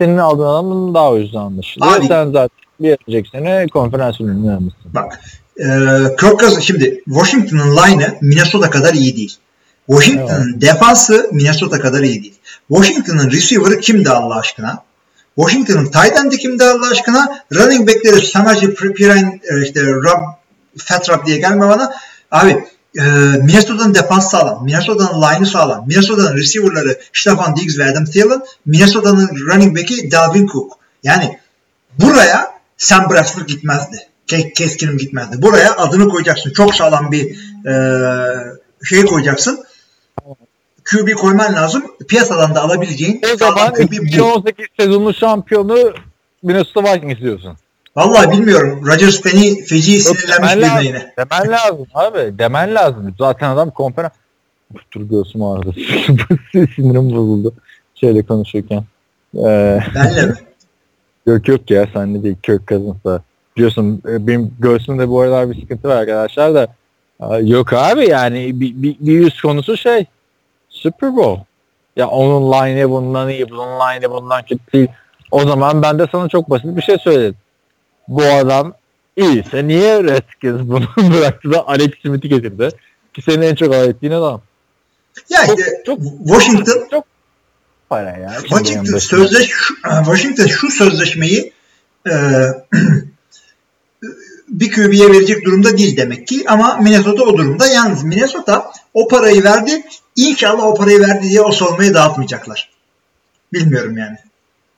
Senin 0.00 0.18
aldığın 0.18 0.44
adamın 0.46 0.94
daha 0.94 1.10
yüzden 1.16 1.38
anlaşılıyor. 1.40 1.96
Abi- 1.96 2.06
Sen 2.06 2.26
zaten 2.26 2.50
bir 2.80 2.96
önceki 3.08 3.30
sene 3.30 3.66
konferans 3.72 4.20
ürünü 4.20 4.52
almışsın. 4.54 4.94
bak 4.94 5.20
e, 5.58 5.66
Kirk 6.20 6.40
Cousins 6.40 6.64
şimdi 6.64 7.02
Washington'ın 7.04 7.76
line'ı 7.76 8.18
Minnesota 8.20 8.70
kadar 8.70 8.94
iyi 8.94 9.16
değil. 9.16 9.36
Washington'ın 9.86 10.60
defansı 10.60 11.30
Minnesota 11.32 11.80
kadar 11.80 12.00
iyi 12.02 12.22
değil. 12.22 12.34
Washington'ın 12.68 13.30
receiver'ı 13.30 13.80
kimdi 13.80 14.10
Allah 14.10 14.38
aşkına? 14.38 14.82
Washington'ın 15.36 15.84
tight 15.84 16.18
end'i 16.18 16.38
kimdi 16.38 16.64
Allah 16.64 16.90
aşkına? 16.90 17.38
Running 17.54 17.88
back'leri 17.88 18.26
Samaji 18.26 18.74
Pirine 18.74 19.40
e, 19.50 19.62
işte 19.62 19.80
Rob 19.86 20.20
Fat 20.78 21.10
Rob 21.10 21.26
diye 21.26 21.38
gelme 21.38 21.68
bana. 21.68 21.92
Abi 22.30 22.64
e, 22.98 23.02
Minnesota'nın 23.42 23.94
defans 23.94 24.30
sağlam. 24.30 24.64
Minnesota'nın 24.64 25.22
line'ı 25.22 25.46
sağlam. 25.46 25.84
Minnesota'nın 25.88 26.36
receiver'ları 26.36 26.98
Stefan 27.12 27.56
Diggs 27.56 27.78
ve 27.78 27.84
Adam 27.84 28.04
Thielen. 28.04 28.42
Minnesota'nın 28.66 29.28
running 29.28 29.78
back'i 29.78 30.10
Dalvin 30.10 30.46
Cook. 30.46 30.72
Yani 31.02 31.38
buraya 31.98 32.52
Sam 32.76 33.10
Bradford 33.10 33.46
gitmezdi. 33.46 33.96
Ke- 34.28 34.52
Keskinim 34.52 34.98
gitmezdi. 34.98 35.42
Buraya 35.42 35.76
adını 35.76 36.08
koyacaksın. 36.08 36.52
Çok 36.52 36.74
sağlam 36.74 37.12
bir 37.12 37.36
e, 37.66 37.74
şey 38.84 39.04
koyacaksın. 39.04 39.64
QB 40.84 41.14
koyman 41.14 41.54
lazım. 41.54 41.84
Piyasadan 42.08 42.54
da 42.54 42.62
alabileceğin 42.62 43.20
O 43.34 43.36
zaman 43.36 43.72
QB 43.74 43.92
bu. 43.92 44.04
2018 44.04 44.66
sezonu 44.80 45.14
şampiyonu 45.14 45.92
Minnesota 46.42 46.94
Vikings 46.94 47.20
diyorsun. 47.20 47.56
Vallahi 47.96 48.30
bilmiyorum. 48.30 48.86
Rodgers 48.86 49.24
beni 49.24 49.64
feci 49.64 50.00
sinirlenmiş 50.00 50.52
birine 50.52 50.66
lazım. 50.66 50.84
yine. 50.84 51.12
Demen 51.18 51.52
lazım 51.52 51.86
abi. 51.94 52.38
Demen 52.38 52.74
lazım. 52.74 53.14
Zaten 53.18 53.50
adam 53.50 53.70
konferans... 53.70 54.12
Dur 54.94 55.00
göğsüm 55.00 55.42
ağrıdı. 55.42 55.72
Sinirim 56.52 57.10
bozuldu. 57.10 57.54
Şöyle 57.94 58.22
konuşurken. 58.22 58.84
Ee, 59.36 59.80
Benle 59.94 60.26
mi? 60.26 60.34
yok 61.26 61.48
yok 61.48 61.70
ya 61.70 61.86
sen 61.94 62.14
ne 62.14 62.22
değil. 62.22 62.36
Kirk 62.42 62.68
Cousins'la. 62.68 63.22
Biliyorsun 63.56 64.02
e, 64.08 64.26
benim 64.26 64.54
göğsümde 64.58 65.08
bu 65.08 65.20
aralar 65.20 65.50
bir 65.50 65.60
sıkıntı 65.60 65.88
var 65.88 65.96
arkadaşlar 65.96 66.54
da. 66.54 66.68
Yok 67.42 67.72
abi 67.72 68.10
yani 68.10 68.60
bir, 68.60 68.82
bir, 68.82 68.96
bir 69.00 69.12
yüz 69.12 69.40
konusu 69.40 69.76
şey. 69.76 70.06
Super 70.82 71.16
Bowl. 71.16 71.40
Ya 71.96 72.08
onun 72.08 72.52
line'ı 72.52 72.90
bundan 72.90 73.28
iyi, 73.28 73.50
bunun 73.50 73.66
line'ı 73.80 74.10
bundan 74.10 74.42
kötü 74.42 74.72
değil. 74.72 74.88
O 75.30 75.44
zaman 75.44 75.82
ben 75.82 75.98
de 75.98 76.06
sana 76.12 76.28
çok 76.28 76.50
basit 76.50 76.76
bir 76.76 76.82
şey 76.82 76.98
söyledim. 76.98 77.36
Bu 78.08 78.22
adam 78.24 78.74
iyiyse 79.16 79.68
niye 79.68 80.02
Redskins 80.04 80.60
bunu 80.62 80.84
bıraktı 80.96 81.52
da 81.52 81.68
Alex 81.68 81.90
Smith'i 82.02 82.28
getirdi? 82.28 82.68
Ki 83.14 83.22
senin 83.22 83.42
en 83.42 83.54
çok 83.54 83.74
alay 83.74 83.88
ettiğin 83.88 84.12
adam. 84.12 84.40
Ya 85.28 85.46
Çok, 85.46 85.58
işte 85.58 85.82
çok, 85.86 85.98
Washington 86.26 86.88
çok 86.90 87.04
para 87.88 88.10
ya. 88.10 88.32
Washington 88.40 88.98
sözleş 88.98 89.50
şu- 89.50 89.74
Washington 90.04 90.46
şu 90.46 90.70
sözleşmeyi 90.70 91.52
e, 92.08 92.12
bir 94.48 94.72
QB'ye 94.72 95.08
verecek 95.10 95.44
durumda 95.44 95.78
değil 95.78 95.96
demek 95.96 96.26
ki 96.28 96.44
ama 96.48 96.76
Minnesota 96.76 97.22
o 97.22 97.38
durumda. 97.38 97.66
Yalnız 97.66 98.04
Minnesota 98.04 98.70
o 98.94 99.08
parayı 99.08 99.44
verdi. 99.44 99.82
İnşallah 100.16 100.64
o 100.64 100.74
parayı 100.74 101.00
verdi 101.00 101.22
diye 101.22 101.40
o 101.40 101.52
savunmayı 101.52 101.94
dağıtmayacaklar. 101.94 102.70
Bilmiyorum 103.52 103.98
yani. 103.98 104.16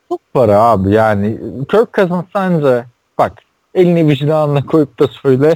Çok 0.08 0.20
para 0.34 0.60
abi 0.60 0.92
yani. 0.92 1.38
Kirk 1.70 1.94
Cousins 1.94 2.24
sence 2.32 2.84
bak 3.18 3.32
elini 3.74 4.08
vicdanına 4.08 4.66
koyup 4.66 5.00
da 5.00 5.08
söyle 5.08 5.54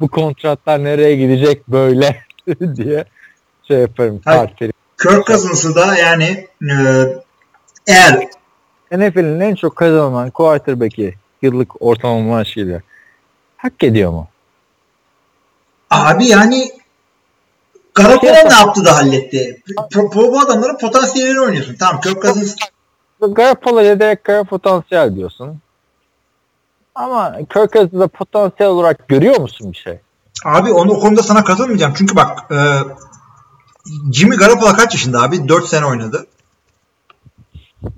bu 0.00 0.08
kontratlar 0.08 0.84
nereye 0.84 1.16
gidecek 1.16 1.68
böyle 1.68 2.22
diye 2.76 3.04
şey 3.68 3.78
yaparım. 3.78 4.18
Tarif 4.18 4.58
Kirk 5.02 5.26
Cousins'ı 5.26 5.74
da 5.74 5.96
yani 5.96 6.46
e, 6.62 6.74
eğer 7.86 8.28
NFL'in 8.92 9.40
en 9.40 9.54
çok 9.54 9.76
kazanılan 9.76 10.30
quarterback'i 10.30 11.14
yıllık 11.42 11.82
ortalama 11.82 12.20
maaşıyla 12.20 12.80
hak 13.56 13.84
ediyor 13.84 14.12
mu? 14.12 14.28
abi 15.90 16.26
yani 16.26 16.70
Garoppolo 17.94 18.32
ne 18.32 18.54
yaptı 18.54 18.84
da 18.84 18.96
halletti? 18.96 19.62
Bu, 19.94 20.12
bu 20.32 20.40
adamların 20.40 20.78
potansiyelini 20.78 21.40
oynuyorsun. 21.40 21.76
Tamam 21.78 22.00
Kirk 22.00 22.22
Cousins 22.22 22.56
Garoppolo'ya 23.20 24.00
direkt 24.00 24.22
kara 24.22 24.44
potansiyel 24.44 25.16
diyorsun. 25.16 25.58
Ama 26.94 27.36
Kirk 27.38 27.72
Cousins'da 27.72 28.08
potansiyel 28.08 28.70
olarak 28.72 29.08
görüyor 29.08 29.40
musun 29.40 29.72
bir 29.72 29.76
şey? 29.76 29.98
Abi 30.44 30.72
onu 30.72 30.92
o 30.92 31.00
konuda 31.00 31.22
sana 31.22 31.44
katılmayacağım. 31.44 31.94
Çünkü 31.96 32.16
bak 32.16 32.38
e, 32.52 32.56
Jimmy 34.12 34.36
Garoppolo 34.36 34.72
kaç 34.72 34.94
yaşında 34.94 35.22
abi? 35.22 35.48
4 35.48 35.68
sene 35.68 35.86
oynadı. 35.86 36.26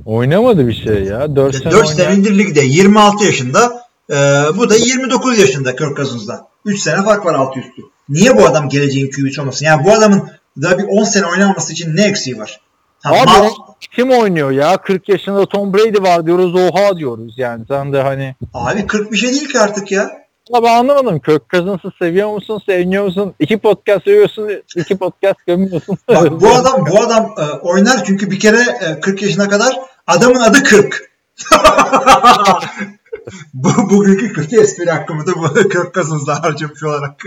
Oynamadı 0.07 0.67
bir 0.69 0.73
şey 0.73 1.05
ya. 1.05 1.37
4 1.37 1.57
sene 1.57 1.73
4 1.73 1.87
oynayan- 1.87 1.95
senedir 2.15 2.39
ligde 2.39 2.61
26 2.61 3.25
yaşında. 3.25 3.87
E, 4.11 4.15
bu 4.57 4.71
da 4.71 4.77
29 4.77 5.39
yaşında 5.39 5.77
Kirk 5.77 5.97
Cousins'da. 5.97 6.49
3 6.65 6.81
sene 6.83 7.03
fark 7.05 7.27
var 7.27 7.35
altı 7.35 7.61
üstü. 7.61 7.83
Niye 8.09 8.37
bu 8.37 8.47
adam 8.47 8.69
geleceğin 8.69 9.11
QB'si 9.11 9.41
olmasın? 9.41 9.67
Yani 9.67 9.85
bu 9.85 9.93
adamın 9.93 10.31
daha 10.63 10.79
bir 10.79 10.85
10 10.85 11.05
sene 11.05 11.27
oynamaması 11.27 11.73
için 11.73 11.97
ne 11.97 12.05
eksiği 12.05 12.39
var? 12.39 12.61
Ha, 13.03 13.11
Abi 13.11 13.31
ma- 13.31 13.49
o 13.49 13.75
kim 13.97 14.11
oynuyor 14.11 14.51
ya? 14.51 14.77
40 14.77 15.09
yaşında 15.09 15.47
Tom 15.47 15.75
Brady 15.75 16.03
var 16.03 16.27
diyoruz 16.27 16.55
oha 16.55 16.97
diyoruz 16.97 17.35
yani. 17.39 17.65
Sen 17.69 17.93
de 17.93 18.03
hani 18.03 18.35
abi 18.55 18.87
40 18.87 19.13
bir 19.13 19.17
şey 19.17 19.31
değil 19.31 19.49
ki 19.49 19.61
artık 19.61 19.93
ya. 19.93 20.25
Ama 20.53 20.67
ben 20.67 20.79
anlamadım. 20.79 21.21
Kirk 21.21 21.51
Cousins'ı 21.51 21.91
seviyor 21.99 22.33
musun? 22.33 22.63
Sevmiyor 22.67 23.05
musun? 23.05 23.35
İki 23.41 23.59
podcast 23.59 24.05
seviyorsun. 24.05 24.51
iki 24.77 24.97
podcast 24.97 25.47
gömüyorsun. 25.47 25.99
Bak 26.09 26.31
bu 26.41 26.49
adam 26.49 26.87
bu 26.91 27.01
adam 27.03 27.35
e, 27.39 27.43
oynar 27.59 28.05
çünkü 28.05 28.31
bir 28.31 28.41
kere 28.41 28.61
e, 28.81 29.01
40 29.01 29.23
yaşına 29.23 29.49
kadar 29.49 29.77
adamın 30.07 30.41
adı 30.41 30.63
40. 30.63 31.11
bu 33.55 33.69
bugünkü 33.91 34.33
kötü 34.33 34.61
espri 34.61 34.91
hakkımı 34.91 35.27
da 35.27 35.33
bu 35.37 35.55
Kirk 35.69 35.95
Cousins'la 35.95 36.43
harcamış 36.43 36.83
olarak. 36.83 37.23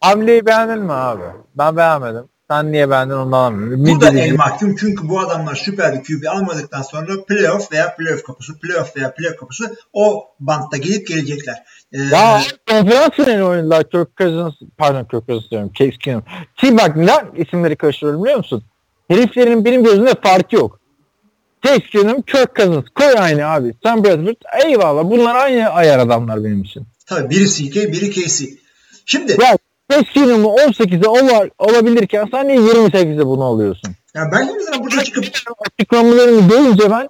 Hamleyi 0.00 0.46
beğendin 0.46 0.78
mi 0.78 0.92
abi? 0.92 1.22
Ben 1.58 1.76
beğenmedim. 1.76 2.24
Sen 2.50 2.72
niye 2.72 2.90
beğendin 2.90 3.14
ondan 3.14 3.38
anlamıyorum. 3.38 3.86
Bu 3.86 4.00
da 4.00 4.10
el 4.10 4.36
mahkum 4.36 4.76
çünkü 4.76 5.08
bu 5.08 5.20
adamlar 5.20 5.54
süper 5.54 5.94
bir 5.94 6.02
QB 6.04 6.26
almadıktan 6.28 6.82
sonra 6.82 7.24
playoff 7.28 7.72
veya 7.72 7.96
playoff 7.96 8.22
kapısı, 8.22 8.58
playoff 8.60 8.96
veya 8.96 9.14
playoff 9.14 9.36
kapısı 9.36 9.76
o 9.92 10.24
bantta 10.40 10.76
gelip 10.76 11.06
gelecekler. 11.06 11.64
Ee, 11.92 11.98
Ya 12.02 12.40
konferans 12.70 13.10
finali 13.10 13.44
oynadılar 13.44 13.90
Kirk 13.90 14.16
Cousins, 14.16 14.54
pardon 14.78 15.04
Kirk 15.04 15.26
Cousins 15.26 15.50
diyorum, 15.50 15.70
Case 15.78 15.90
Keenum. 15.98 16.24
Ki 16.56 16.76
bak 16.78 16.96
neden 16.96 17.26
isimleri 17.36 17.76
karıştırıyorum 17.76 18.22
biliyor 18.24 18.38
musun? 18.38 18.64
Heriflerin 19.08 19.64
benim 19.64 19.84
gözümde 19.84 20.14
farkı 20.22 20.56
yok. 20.56 20.80
Case 21.62 21.80
Keenum, 21.80 22.22
Kirk 22.22 22.56
Cousins. 22.56 22.84
Koy 22.94 23.14
aynı 23.18 23.46
abi. 23.46 23.74
Sam 23.82 24.04
Bradford 24.04 24.36
eyvallah. 24.64 25.10
Bunlar 25.10 25.34
aynı 25.34 25.68
ayar 25.68 25.98
adamlar 25.98 26.44
benim 26.44 26.62
için. 26.62 26.82
tabii 27.06 27.30
biri 27.30 27.48
CK, 27.50 27.74
biri 27.92 28.10
KC. 28.10 28.44
Şimdi 29.06 29.36
Ya 29.42 29.56
Keenum'u 30.14 30.48
18'e 30.48 31.08
olar, 31.08 31.50
alabilirken 31.58 32.28
sen 32.30 32.48
niye 32.48 32.58
28'e 32.58 33.26
bunu 33.26 33.44
alıyorsun? 33.44 33.90
ya 34.14 34.22
ben 34.32 34.46
şimdi 34.46 34.64
sana 34.64 34.82
burada 34.84 35.04
çıkıp 35.04 35.24
açıklamalarını 35.78 36.48
görünce 36.48 36.90
ben 36.90 37.08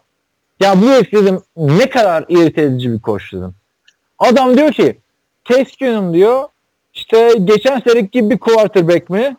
ya 0.60 0.82
bu 0.82 0.86
herif 0.86 1.12
dedim 1.12 1.40
ne 1.56 1.88
kadar 1.90 2.24
irite 2.28 2.62
edici 2.62 2.92
bir 2.92 3.00
koç 3.00 3.32
dedim. 3.32 3.54
Adam 4.18 4.56
diyor 4.56 4.72
ki 4.72 4.98
Keenum 5.78 6.14
diyor 6.14 6.44
işte 6.94 7.32
geçen 7.44 7.80
seneki 7.86 8.10
gibi 8.10 8.30
bir 8.30 8.38
quarterback 8.38 9.10
mi 9.10 9.36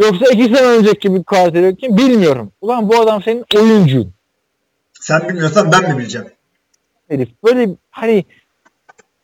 yoksa 0.00 0.26
iki 0.32 0.44
sene 0.44 0.66
önceki 0.66 0.98
gibi 0.98 1.18
bir 1.18 1.24
quarterback 1.24 1.82
mi 1.82 1.98
bilmiyorum. 1.98 2.52
Ulan 2.60 2.88
bu 2.88 3.00
adam 3.00 3.22
senin 3.22 3.44
oyuncun. 3.56 4.12
Sen 5.04 5.28
bilmiyorsan 5.28 5.72
ben 5.72 5.90
mi 5.90 5.98
bileceğim? 5.98 6.26
Herif 7.08 7.28
böyle 7.44 7.68
hani 7.90 8.24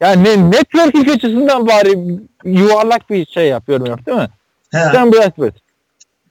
yani 0.01 0.25
ne, 0.25 0.51
networking 0.51 1.09
açısından 1.09 1.67
bari 1.67 2.21
yuvarlak 2.45 3.11
bir 3.11 3.27
şey 3.27 3.49
yapıyorum 3.49 3.87
yap 3.87 4.07
değil 4.07 4.19
mi? 4.19 4.29
He. 4.71 4.79
Sen 4.93 5.13
Bradford. 5.13 5.53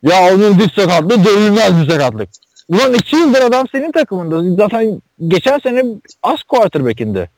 Ya 0.03 0.33
onun 0.33 0.59
diz 0.59 0.67
sakatlığı 0.75 1.25
dönülmez 1.25 1.81
bir 1.81 1.91
sakatlık. 1.91 2.29
Ulan 2.69 2.93
iki 2.93 3.15
yıldır 3.15 3.41
adam 3.41 3.67
senin 3.71 3.91
takımında. 3.91 4.63
Zaten 4.63 5.01
geçen 5.27 5.59
sene 5.59 5.83
az 6.23 6.43
quarterback'inde. 6.43 7.29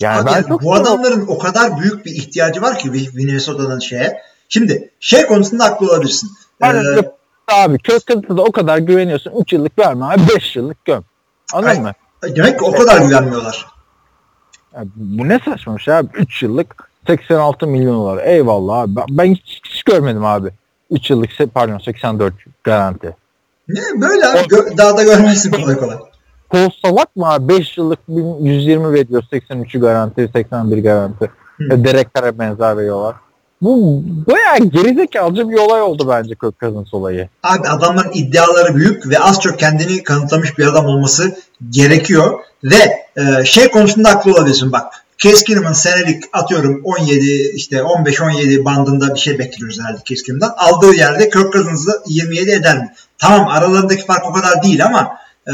Yani 0.00 0.20
Abi, 0.20 0.30
ben 0.34 0.42
çok 0.42 0.62
bu 0.62 0.74
adamların 0.74 1.26
o 1.28 1.38
kadar 1.38 1.80
büyük 1.80 2.06
bir 2.06 2.10
ihtiyacı 2.10 2.62
var 2.62 2.78
ki 2.78 2.90
Minnesota'nın 2.90 3.78
şeye. 3.78 4.22
Şimdi 4.48 4.90
şey 5.00 5.26
konusunda 5.26 5.64
haklı 5.64 5.86
olabilirsin. 5.86 6.30
Ben 6.60 6.74
Ee, 6.74 7.12
abi 7.52 7.78
Kirk 7.78 8.06
Cousins'a 8.06 8.42
o 8.42 8.52
kadar 8.52 8.78
güveniyorsun. 8.78 9.32
3 9.40 9.52
yıllık 9.52 9.78
verme 9.78 10.04
abi 10.04 10.22
5 10.36 10.56
yıllık 10.56 10.84
göm. 10.84 11.04
Anladın 11.52 11.68
Hayır. 11.68 11.80
mı? 11.80 11.92
demek 12.36 12.58
ki 12.58 12.64
o 12.64 12.72
kadar 12.72 13.02
güvenmiyorlar. 13.02 13.66
Ya 14.74 14.84
bu 14.96 15.28
ne 15.28 15.40
saçmamış 15.44 15.88
abi. 15.88 16.08
3 16.14 16.42
yıllık 16.42 16.90
86 17.06 17.66
milyon 17.66 17.94
dolar. 17.94 18.24
Eyvallah 18.24 18.78
abi. 18.78 19.00
Ben, 19.10 19.24
hiç, 19.24 19.60
hiç 19.64 19.82
görmedim 19.82 20.24
abi. 20.24 20.50
3 20.90 21.10
yıllık 21.10 21.30
pardon 21.54 21.78
84 21.78 22.34
garanti. 22.64 23.16
Ne 23.68 23.80
böyle 24.00 24.26
abi, 24.26 24.38
gö- 24.38 24.76
daha 24.78 24.96
da 24.96 25.02
görmezsin 25.02 25.52
kolay 25.52 25.76
kolay. 25.76 25.96
Kol 26.48 26.68
salak 26.84 27.16
mı 27.16 27.32
abi? 27.32 27.48
5 27.48 27.78
yıllık 27.78 27.98
120 28.08 28.92
veriyor. 28.92 29.22
83'ü 29.32 29.80
garanti, 29.80 30.30
81 30.32 30.78
garanti. 30.78 31.30
Hı. 31.56 31.70
Ve 31.70 31.84
Derek 31.84 32.14
Carr'a 32.14 32.38
benzer 32.38 32.76
veriyorlar. 32.76 33.14
Bu 33.64 34.02
bayağı 34.26 34.58
gerizekalıcı 34.58 35.48
bir 35.48 35.54
olay 35.54 35.82
oldu 35.82 36.08
bence 36.08 36.34
Kirk 36.34 36.60
Cousins 36.60 36.94
olayı. 36.94 37.28
Abi 37.42 37.68
adamların 37.68 38.12
iddiaları 38.14 38.76
büyük 38.76 39.08
ve 39.08 39.18
az 39.18 39.40
çok 39.40 39.58
kendini 39.58 40.02
kanıtlamış 40.02 40.58
bir 40.58 40.66
adam 40.66 40.86
olması 40.86 41.36
gerekiyor. 41.70 42.40
Ve 42.64 43.06
e, 43.16 43.44
şey 43.44 43.70
konusunda 43.70 44.10
haklı 44.10 44.32
olabilirsin 44.32 44.72
bak. 44.72 44.92
Keskinim'in 45.18 45.72
senelik 45.72 46.24
atıyorum 46.32 46.80
17 46.84 47.52
işte 47.54 47.76
15-17 47.76 48.64
bandında 48.64 49.14
bir 49.14 49.20
şey 49.20 49.38
bekliyoruz 49.38 49.80
herhalde 49.80 50.02
Keskinim'den. 50.04 50.50
Aldığı 50.56 50.94
yerde 50.94 51.30
Kirk 51.30 51.52
Cousins'ı 51.52 52.02
27 52.06 52.50
eder 52.50 52.78
mi? 52.78 52.92
Tamam 53.18 53.48
aralarındaki 53.48 54.06
fark 54.06 54.24
o 54.30 54.32
kadar 54.32 54.62
değil 54.62 54.84
ama 54.84 55.18
e, 55.46 55.52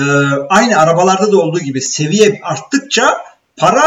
aynı 0.49 0.79
arabalarda 0.79 1.33
da 1.33 1.39
olduğu 1.39 1.61
gibi 1.61 1.81
seviye 1.81 2.41
arttıkça 2.43 3.17
para 3.57 3.83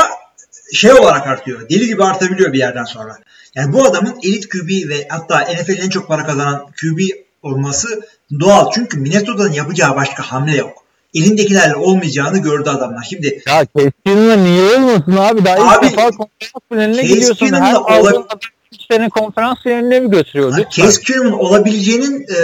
şey 0.73 0.93
olarak 0.93 1.27
artıyor. 1.27 1.69
Deli 1.69 1.87
gibi 1.87 2.03
artabiliyor 2.03 2.53
bir 2.53 2.59
yerden 2.59 2.83
sonra. 2.83 3.17
Yani 3.55 3.73
bu 3.73 3.85
adamın 3.85 4.19
elit 4.23 4.49
QB 4.49 4.89
ve 4.89 5.07
hatta 5.09 5.39
NFL'in 5.41 5.81
en 5.81 5.89
çok 5.89 6.07
para 6.07 6.25
kazanan 6.25 6.65
QB 6.81 6.99
olması 7.43 8.01
doğal. 8.39 8.71
Çünkü 8.71 8.97
Minnesota'nın 8.99 9.51
yapacağı 9.53 9.95
başka 9.95 10.23
hamle 10.23 10.55
yok. 10.55 10.84
elindekilerle 11.15 11.75
olmayacağını 11.75 12.38
gördü 12.38 12.69
adamlar. 12.69 13.03
Şimdi 13.09 13.41
Ya 13.47 13.65
Keskin'le 13.65 14.43
niye 14.43 14.75
olmasın 14.75 15.17
abi? 15.17 15.45
Daha 15.45 15.77
Abi, 15.77 15.85
ilk 15.85 15.91
defa 15.97 16.09
konferans 16.09 16.63
finaline 16.69 17.01
gidiyorsun. 17.01 17.45
Her 17.53 17.73
ola- 17.75 17.85
aldığın 17.85 18.11
adam 18.11 18.39
üç 18.73 18.81
sene 18.91 19.09
konferans 19.09 19.57
finaline 19.63 19.99
mi 19.99 20.09
götürüyor? 20.11 20.51
Ha, 20.51 20.57
Lütfen. 20.57 20.84
Case 20.85 21.01
Keenum'un 21.01 21.31
olabileceğinin 21.31 22.21
e, 22.21 22.38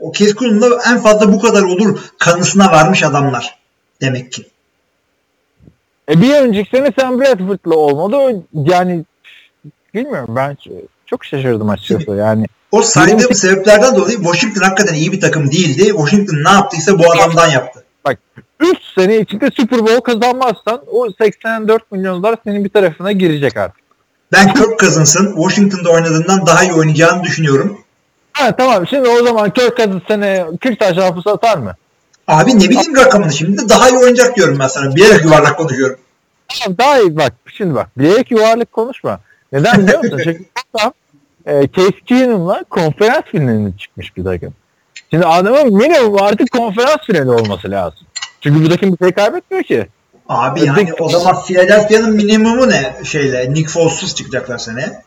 o 0.00 0.12
Keenum'da 0.12 0.66
en 0.90 0.98
fazla 1.02 1.32
bu 1.32 1.40
kadar 1.40 1.62
olur 1.62 1.98
kanısına 2.18 2.72
varmış 2.72 3.02
adamlar 3.02 3.58
demek 4.00 4.32
ki. 4.32 4.46
E 6.10 6.22
bir 6.22 6.34
önceki 6.34 6.70
sene 6.70 6.92
Sam 6.98 7.20
Bradford'la 7.20 7.74
olmadı. 7.74 8.16
O, 8.16 8.44
yani 8.70 9.04
bilmiyorum 9.96 10.36
ben 10.36 10.56
çok 11.06 11.24
şaşırdım 11.24 11.70
açıkçası. 11.70 12.10
Yani 12.10 12.46
O 12.72 12.82
saydığım 12.82 13.34
sebeplerden 13.34 13.96
dolayı 13.96 14.16
Washington 14.16 14.62
hakikaten 14.62 14.94
iyi 14.94 15.12
bir 15.12 15.20
takım 15.20 15.52
değildi. 15.52 15.84
Washington 15.86 16.44
ne 16.44 16.50
yaptıysa 16.50 16.98
bu 16.98 17.12
adamdan 17.12 17.48
yaptı. 17.48 17.82
3 18.60 18.78
sene 18.94 19.18
içinde 19.18 19.50
Super 19.56 19.80
Bowl 19.80 20.00
kazanmazsan 20.00 20.80
o 20.86 21.08
84 21.20 21.92
milyon 21.92 22.22
dolar 22.22 22.36
senin 22.44 22.64
bir 22.64 22.68
tarafına 22.68 23.12
girecek 23.12 23.56
artık. 23.56 23.86
Ben 24.32 24.54
Kirk 24.54 24.78
Cousins'ın 24.78 25.34
Washington'da 25.34 25.90
oynadığından 25.90 26.46
daha 26.46 26.64
iyi 26.64 26.72
oynayacağını 26.72 27.24
düşünüyorum. 27.24 27.80
Ha 28.32 28.56
tamam 28.56 28.86
şimdi 28.86 29.08
o 29.08 29.26
zaman 29.26 29.50
Kirk 29.50 29.76
Cousins 29.76 30.02
sene 30.08 30.46
40 30.62 30.80
taş 30.80 30.96
hafıza 30.96 31.32
atar 31.32 31.58
mı? 31.58 31.74
Abi 32.28 32.58
ne 32.58 32.68
bileyim 32.68 32.96
rakamını 32.96 33.32
şimdi 33.32 33.68
daha 33.68 33.88
iyi 33.88 33.98
oynayacak 33.98 34.36
diyorum 34.36 34.58
ben 34.60 34.68
sana. 34.68 34.94
Bilerek 34.94 35.24
yuvarlak 35.24 35.56
konuşuyorum. 35.56 35.98
Tamam 36.48 36.78
daha 36.78 36.98
iyi 36.98 37.16
bak 37.16 37.32
şimdi 37.56 37.74
bak 37.74 37.98
bilerek 37.98 38.30
yuvarlık 38.30 38.72
konuşma. 38.72 39.20
Neden 39.52 39.82
biliyor 39.82 40.04
musun? 40.04 40.20
Çünkü 40.24 40.44
adam 40.74 40.92
e, 41.46 41.68
Case 41.72 42.00
Keenum'la 42.06 42.64
konferans 42.70 43.24
finaline 43.24 43.72
çıkmış 43.78 44.16
bir 44.16 44.24
takım. 44.24 44.54
Şimdi 45.10 45.26
adamın 45.26 45.76
minimum 45.76 46.22
artık 46.22 46.50
konferans 46.50 46.98
finali 47.06 47.30
olması 47.30 47.70
lazım. 47.70 48.06
Çünkü 48.40 48.64
bu 48.64 48.68
takım 48.68 48.92
bir 48.92 48.98
şey 48.98 49.12
kaybetmiyor 49.12 49.64
ki. 49.64 49.86
Abi 50.28 50.64
yani 50.64 50.92
o 51.00 51.08
zaman 51.08 51.42
Philadelphia'nın 51.42 52.16
minimumu 52.16 52.70
ne 52.70 52.94
şeyle 53.04 53.54
Nick 53.54 53.70
Foles'suz 53.70 54.14
çıkacaklar 54.14 54.58
seneye. 54.58 55.02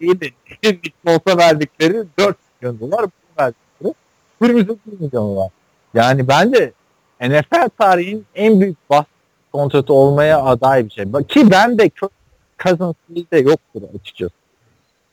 İyi 0.00 0.20
de 0.20 0.26
Nick 0.62 0.90
Foles'a 1.04 1.38
verdikleri 1.38 2.04
4 2.18 2.36
milyon 2.60 2.80
dolar 2.80 3.06
bu 3.06 3.42
verdikleri 3.42 4.58
28 4.58 5.00
milyon 5.00 5.36
dolar. 5.36 5.50
Yani 5.94 6.28
bence 6.28 6.72
NFL 7.20 7.68
tarihinin 7.78 8.26
en 8.34 8.60
büyük 8.60 8.90
bas 8.90 9.04
kontratı 9.52 9.92
olmaya 9.92 10.42
aday 10.42 10.84
bir 10.84 10.90
şey. 10.90 11.04
Ki 11.28 11.50
ben 11.50 11.78
de 11.78 11.88
Kirk 11.88 12.15
Cousins 12.58 12.94
de 13.32 13.38
yoktur 13.38 13.82
açıkçası. 14.00 14.32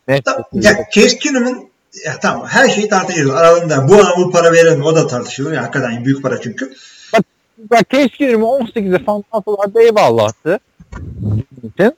Net 0.07 0.25
Ta-. 0.25 0.43
Ya 0.53 0.77
Case 0.93 1.17
Keenum'un 1.17 1.69
ya 2.05 2.19
tamam 2.21 2.47
her 2.47 2.69
şeyi 2.69 2.89
tartışıyoruz. 2.89 3.35
Aralarında 3.35 3.87
bu 3.89 3.95
adama 3.95 4.17
bu 4.17 4.31
para 4.31 4.51
mi 4.51 4.83
o 4.83 4.95
da 4.95 5.07
tartışılır. 5.07 5.53
Ya, 5.53 5.61
hakikaten 5.63 6.05
büyük 6.05 6.23
para 6.23 6.41
çünkü. 6.41 6.73
Bak 7.71 7.89
keşke 7.89 8.33
18'de 8.33 9.03
fantasyonlarda 9.03 9.81
eyvallahtı. 9.81 10.59
İçin. 11.63 11.97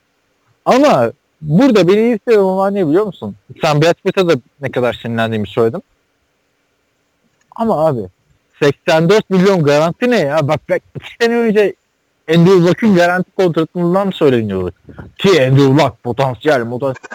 Ama 0.66 1.12
burada 1.42 1.88
beni 1.88 2.00
iyi 2.00 2.20
seven 2.28 2.40
olan 2.40 2.76
ne 2.76 2.88
biliyor 2.88 3.06
musun? 3.06 3.36
Sen 3.62 3.82
Brad 3.82 3.94
Pitt'e 3.94 4.28
de 4.28 4.34
ne 4.62 4.72
kadar 4.72 4.94
sinirlendiğimi 4.94 5.48
söyledim. 5.48 5.82
Ama 7.56 7.88
abi 7.88 8.00
84 8.62 9.30
milyon 9.30 9.64
garanti 9.64 10.12
ne 10.12 10.20
ya? 10.20 10.48
Bak 10.48 10.60
bak 10.70 10.82
iki 10.96 11.16
sene 11.22 11.36
önce 11.36 11.76
Andrew 12.30 12.62
Luck'ın 12.62 12.96
garanti 12.96 13.32
kontratından 13.38 14.12
söyleniyordu. 14.12 14.74
Ki 15.18 15.30
Andrew 15.30 15.84
Luck 15.84 16.04
potansiyel, 16.04 16.70
potansiyel. 16.70 17.10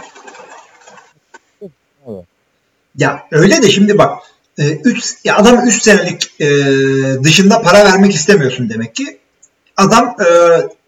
Ya 2.96 3.26
öyle 3.30 3.62
de 3.62 3.70
şimdi 3.70 3.98
bak 3.98 4.18
3 4.58 5.14
ya 5.24 5.36
adam 5.36 5.68
3 5.68 5.82
senelik 5.82 6.40
e, 6.40 6.46
dışında 7.24 7.62
para 7.62 7.84
vermek 7.84 8.14
istemiyorsun 8.14 8.70
demek 8.70 8.94
ki. 8.94 9.18
Adam 9.76 10.16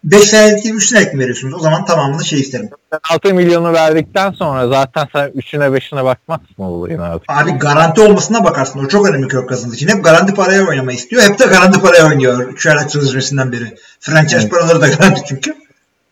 5 0.05 0.25
senelik 0.25 0.65
değil 0.65 0.75
3 0.75 0.89
senelik 0.89 1.15
mi 1.15 1.21
veriyorsunuz? 1.21 1.55
O 1.55 1.59
zaman 1.59 1.85
tamamını 1.85 2.25
şey 2.25 2.41
isterim. 2.41 2.71
Sen 2.93 3.01
6 3.15 3.35
milyonu 3.35 3.73
verdikten 3.73 4.31
sonra 4.31 4.69
zaten 4.69 5.09
sen 5.13 5.29
3'üne 5.29 5.79
5'ine 5.79 6.05
bakmazsın 6.05 6.63
olayın 6.63 6.99
artık. 6.99 7.31
Abi 7.31 7.51
garanti 7.51 8.01
olmasına 8.01 8.45
bakarsın. 8.45 8.85
O 8.85 8.89
çok 8.89 9.09
önemli 9.09 9.29
Kirk 9.29 9.49
Cousins 9.49 9.75
için. 9.75 9.89
Hep 9.89 10.05
garanti 10.05 10.35
paraya 10.35 10.69
oynamayı 10.69 10.99
istiyor. 10.99 11.23
Hep 11.23 11.39
de 11.39 11.45
garanti 11.47 11.81
paraya 11.81 12.07
oynuyor. 12.07 12.59
Çaylak 12.59 12.91
sözleşmesinden 12.91 13.53
beri. 13.53 13.75
Franchise 14.01 14.37
Evet. 14.41 14.51
paraları 14.51 14.81
da 14.81 14.89
garanti 14.89 15.21
çünkü. 15.27 15.55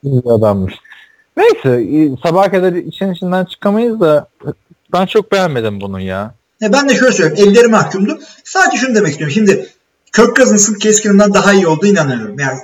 İyi 0.02 0.22
adammış. 0.26 0.74
Neyse 1.36 1.68
e, 1.68 2.28
sabaha 2.28 2.50
kadar 2.50 2.72
için 2.72 3.12
içinden 3.12 3.44
çıkamayız 3.44 4.00
da 4.00 4.28
ben 4.92 5.06
çok 5.06 5.32
beğenmedim 5.32 5.80
bunu 5.80 6.00
ya. 6.00 6.34
E 6.62 6.72
ben 6.72 6.88
de 6.88 6.94
şöyle 6.94 7.12
söyleyeyim. 7.12 7.50
Elleri 7.50 7.68
mahkumdu. 7.68 8.18
Sadece 8.44 8.76
şunu 8.76 8.94
demek 8.94 9.10
istiyorum. 9.10 9.34
Şimdi 9.34 9.66
Kirk 10.12 10.36
Cousins'ın 10.36 10.74
Keskin'den 10.74 11.34
daha 11.34 11.52
iyi 11.52 11.66
olduğu 11.66 11.86
inanıyorum. 11.86 12.38
Yani 12.38 12.58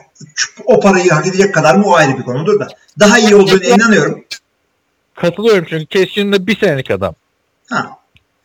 o 0.64 0.80
parayı 0.80 1.10
hak 1.10 1.26
edecek 1.26 1.54
kadar 1.54 1.74
mı 1.74 1.86
o 1.86 1.94
ayrı 1.94 2.18
bir 2.18 2.22
konudur 2.22 2.60
da. 2.60 2.68
Daha 3.00 3.18
iyi 3.18 3.34
olduğuna 3.34 3.64
inanıyorum. 3.64 4.24
Katılıyorum 5.14 5.64
çünkü 5.68 5.86
Keskin'de 5.86 6.46
bir 6.46 6.58
senelik 6.58 6.90
adam. 6.90 7.14
Ha. 7.70 7.98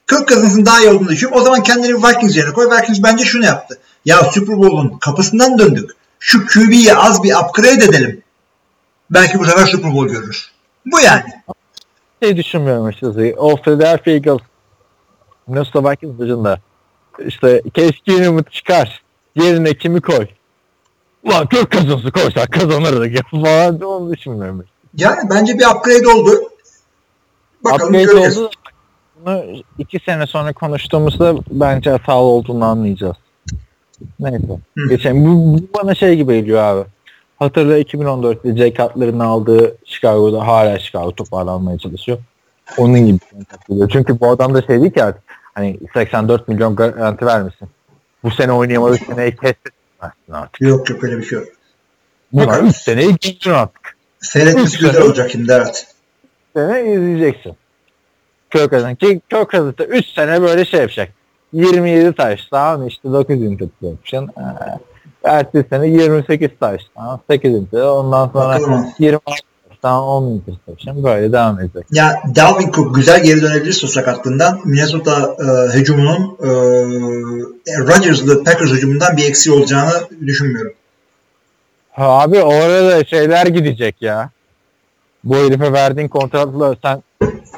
Kirk 0.10 0.28
Cousins'ın 0.28 0.66
daha 0.66 0.82
iyi 0.82 0.90
olduğunu 0.90 1.10
düşünüyorum. 1.10 1.42
O 1.42 1.46
zaman 1.46 1.64
kendini 1.64 1.98
Vikings 1.98 2.38
yerine 2.38 2.54
koy. 2.54 2.66
Vikings 2.66 3.04
bence 3.04 3.26
şunu 3.26 3.46
yaptı. 3.46 3.80
Ya 4.06 4.24
Super 4.32 4.58
Bowl'un 4.58 4.98
kapısından 4.98 5.60
döndük. 5.60 5.92
Şu 6.20 6.46
QB'yi 6.48 6.96
az 6.96 7.24
bir 7.24 7.34
upgrade 7.36 7.86
edelim. 7.86 8.22
Belki 9.10 9.40
bu 9.40 9.46
sefer 9.46 9.66
Super 9.66 9.94
Bowl 9.94 10.14
görürüz. 10.14 10.52
Bu 10.86 11.00
yani. 11.00 11.24
Şey 12.24 12.38
düşünmüyorum 12.38 12.86
açıkçası. 12.86 13.34
O 13.38 13.56
Philadelphia 13.56 14.12
Eagles 14.12 14.42
Minnesota 15.48 15.92
Vikings 15.92 16.20
dışında 16.20 16.60
işte 17.26 17.62
Keskin'i 17.74 18.44
çıkar. 18.52 19.02
Yerine 19.36 19.74
kimi 19.74 20.02
koy? 20.02 20.28
Ulan 21.24 21.48
Kirk 21.48 21.72
Cousins'ı 21.72 22.12
koysak 22.12 22.52
kazanırdık 22.52 23.16
ya 23.16 23.22
falan 23.32 23.82
onu 23.82 24.14
düşünmüyorum. 24.14 24.66
Yani 24.98 25.30
bence 25.30 25.54
bir 25.54 25.66
upgrade 25.66 26.08
oldu. 26.08 26.32
Bakalım 27.64 27.88
Upgrade 27.88 28.04
göreceğiz. 28.04 28.38
oldu. 28.38 28.50
Bunu 29.26 29.44
iki 29.78 30.00
sene 30.00 30.28
sonra 30.28 30.54
konuştuğumuzda 30.54 31.36
bence 31.52 31.90
hatalı 31.90 32.26
olduğunu 32.26 32.66
anlayacağız. 32.66 33.16
Neyse. 34.20 34.48
Hı. 34.78 34.90
Geçen 34.90 35.26
bu, 35.26 35.58
bu 35.58 35.60
bana 35.78 35.96
şey 35.96 36.16
gibi 36.16 36.34
geliyor 36.40 36.64
abi. 36.64 36.86
Hatırla 37.40 37.80
2014'te 37.80 38.56
Jay 38.58 38.74
Cutler'ın 38.74 39.20
aldığı 39.20 39.78
Chicago'da 39.86 40.48
hala 40.48 40.80
Chicago 40.80 41.12
toparlanmaya 41.12 41.78
çalışıyor. 41.78 42.18
Onun 42.78 43.06
gibi. 43.06 43.20
geliyor. 43.70 43.90
Çünkü 43.94 44.20
bu 44.20 44.28
adam 44.30 44.54
da 44.54 44.62
şey 44.62 44.82
değil 44.82 44.92
ki 44.92 45.04
artık 45.04 45.24
hani 45.54 45.80
84 45.94 46.48
milyon 46.48 46.76
garanti 46.76 47.26
vermişsin. 47.26 47.70
Bu 48.24 48.32
sene 48.32 48.52
oynayamadığı 48.52 48.98
seneyi 48.98 49.32
kestirmezsin 49.32 50.32
artık. 50.32 50.62
Yok 50.62 50.90
yok 50.90 51.04
öyle 51.04 51.18
bir 51.18 51.24
şey 51.24 51.40
yok. 51.40 51.48
Buna 52.34 52.60
3 52.60 52.76
seneyi 52.76 53.16
geçtin 53.16 53.52
artık. 53.52 53.96
Seyretmesi 54.20 54.78
güzel 54.78 55.02
olacak 55.02 55.32
evet. 55.36 55.88
sene 56.54 56.94
izleyeceksin. 56.94 57.56
Kirk 58.50 58.70
Cousins. 58.72 58.98
Ki 58.98 59.22
Kirk 59.30 59.52
Cousins 59.52 59.78
da 59.78 59.86
3 59.86 60.06
sene 60.06 60.42
böyle 60.42 60.66
şey 60.66 60.80
yapacak. 60.80 61.10
27 61.54 62.14
touchdown 62.14 62.86
işte 62.86 63.12
9 63.12 63.36
interception. 63.36 64.28
Ee, 64.28 64.80
ertesi 65.24 65.70
sene 65.70 65.88
28 65.88 66.50
touchdown 66.60 67.20
8 67.30 67.52
interception. 67.52 68.06
Ondan 68.06 68.28
sonra 68.28 68.60
Bakalım. 68.60 68.86
26 69.00 69.51
touchdown 69.82 70.04
10 70.04 70.24
interception. 70.24 71.04
Böyle 71.04 71.32
devam 71.32 71.60
edecek. 71.60 71.86
Ya 71.92 72.24
Dalvin 72.36 72.72
Cook 72.72 72.96
güzel 72.96 73.24
geri 73.24 73.42
dönebilirse 73.42 73.86
o 73.86 73.90
sakatlığından 73.90 74.62
Minnesota 74.66 75.36
e, 75.40 75.78
hücumunun 75.78 76.38
e, 76.44 76.50
Rodgers'lı 77.80 78.44
Packers 78.44 78.72
hücumundan 78.72 79.18
bir 79.18 79.26
eksiği 79.30 79.56
olacağını 79.56 79.92
düşünmüyorum. 80.28 80.74
Ha, 81.92 82.06
Abi 82.06 82.42
orada 82.42 83.06
şeyler 83.06 83.46
gidecek 83.46 84.02
ya. 84.02 84.30
Bu 85.24 85.36
herife 85.36 85.74
verdiğin 85.74 86.08
kontratla 86.08 86.76
sen 86.82 87.04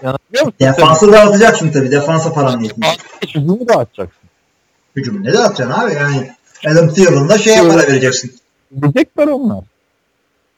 yanılıyor 0.04 0.45
musun? 0.45 0.54
Defansı 0.60 1.12
dağıtacaksın 1.12 1.72
tabii. 1.72 1.91
Defansa 1.91 2.34
paran 2.34 2.60
yetmiyor. 2.60 2.94
Hücumu 3.22 3.68
da 3.68 3.74
atacaksın. 3.74 4.30
Hücumu 4.95 5.24
ne 5.24 5.34
dağıtacaksın 5.34 5.82
abi? 5.82 5.94
Yani 5.94 6.32
Adam 6.68 6.90
Thielen'da 6.94 7.38
şeye 7.38 7.62
para 7.62 7.78
vereceksin. 7.88 8.36
Gidecekler 8.76 9.28
onlar. 9.28 9.64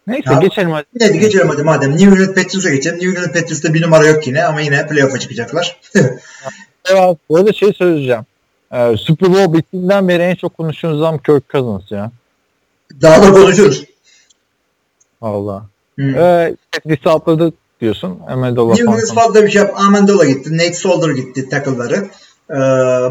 Neyse 0.08 0.34
Ya. 0.34 0.40
geçelim 0.40 0.72
hadi. 0.72 0.86
Hadi 1.02 1.20
geçelim 1.20 1.50
hadi 1.50 1.64
madem. 1.64 1.92
New 1.92 2.06
England 2.06 2.36
Patriots'a 2.36 2.70
geçelim. 2.70 2.98
New 3.00 3.10
England 3.10 3.34
Patriots'ta 3.34 3.74
bir 3.74 3.82
numara 3.82 4.08
yok 4.08 4.28
yine 4.28 4.44
ama 4.44 4.62
yine 4.62 4.88
playoff'a 4.88 5.20
çıkacaklar. 5.20 5.82
Evet, 6.90 7.18
bu 7.30 7.38
arada 7.38 7.54
şey 7.54 7.74
söyleyeceğim. 7.74 8.22
Ee, 8.74 8.96
Super 8.98 9.34
Bowl 9.34 9.54
bittiğinden 9.54 10.08
beri 10.08 10.24
en 10.24 10.36
çok 10.36 10.58
konuştuğumuz 10.58 11.02
adam 11.02 11.18
Kirk 11.18 11.50
Cousins 11.50 11.92
ya. 11.92 12.12
Daha 13.02 13.24
da 13.24 13.32
konuşuruz. 13.32 13.84
Valla. 15.22 15.66
Hı. 16.00 16.04
Ee, 16.04 16.56
atladık 17.06 17.54
diyorsun. 17.82 18.20
Amendola 18.28 18.74
New 18.74 18.92
England 18.92 19.14
fazla 19.16 19.44
bir 19.46 19.50
şey 19.52 19.62
yap. 19.62 19.74
Amendola 19.76 20.26
gitti. 20.26 20.54
Nate 20.54 20.74
Solder 20.74 21.10
gitti 21.10 21.50
tackle'ları. 21.50 22.08
Ee, 22.50 22.56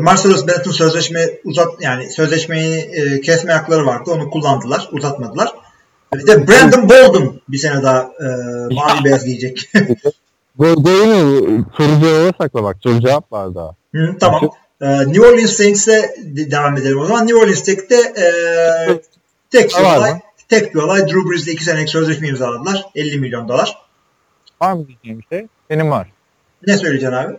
Marcellus 0.01 0.47
Bennett'in 0.47 0.71
sözleşme 0.71 1.31
uzat 1.45 1.69
yani 1.81 2.11
sözleşmeyi 2.11 2.75
e, 2.77 3.21
kesme 3.21 3.53
hakları 3.53 3.87
vardı. 3.87 4.11
Onu 4.11 4.31
kullandılar. 4.31 4.89
Uzatmadılar. 4.93 5.53
Bir 6.19 6.27
de 6.27 6.49
Brandon 6.49 6.89
Bolden 6.89 7.33
bir 7.49 7.59
sene 7.59 7.83
daha 7.83 8.01
e, 8.01 8.25
mavi 8.75 9.05
beyaz 9.05 9.25
giyecek. 9.25 9.71
Bu 10.59 10.67
yine 10.67 11.17
soru 11.77 12.01
cevabı 12.01 12.33
sakla 12.39 12.63
bak. 12.65 12.77
Soru 12.83 13.01
cevap 13.01 13.33
var 13.33 13.55
daha. 13.55 13.75
Hı, 13.95 14.17
tamam. 14.21 14.51
Ee, 14.81 14.99
New 14.99 15.27
Orleans 15.27 15.53
Saints'e 15.53 16.15
de- 16.25 16.51
devam 16.51 16.77
edelim 16.77 16.99
o 16.99 17.07
zaman. 17.07 17.27
New 17.27 17.39
Orleans'te 17.39 17.73
e, 17.73 18.27
tek 19.51 19.71
bir 19.71 19.97
olay, 19.99 20.21
tek 20.49 20.75
bir 20.75 20.81
olay. 20.81 21.01
Drew 21.01 21.31
Brees'le 21.31 21.49
2 21.49 21.65
senelik 21.65 21.89
sözleşme 21.89 22.29
imzaladılar. 22.29 22.85
50 22.95 23.19
milyon 23.21 23.49
dolar. 23.49 23.79
Var 24.63 24.73
mı 24.73 24.87
diyeceğim 24.89 25.19
bir 25.19 25.37
şey? 25.37 25.47
Benim 25.71 25.91
var. 25.91 26.09
Ne 26.67 26.79
söyleyeceksin 26.79 27.17
abi? 27.17 27.37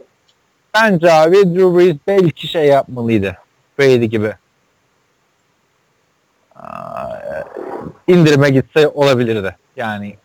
Bence 0.74 1.12
abi 1.12 1.36
Drew 1.36 1.78
Brees 1.78 1.96
belki 2.08 2.48
şey 2.48 2.66
yapmalıydı. 2.66 3.38
Brady 3.80 4.06
gibi. 4.06 4.34
Aa, 6.56 7.44
indirime 8.08 8.50
gitse 8.50 8.88
olabilirdi. 8.88 9.56
Yani 9.78 10.16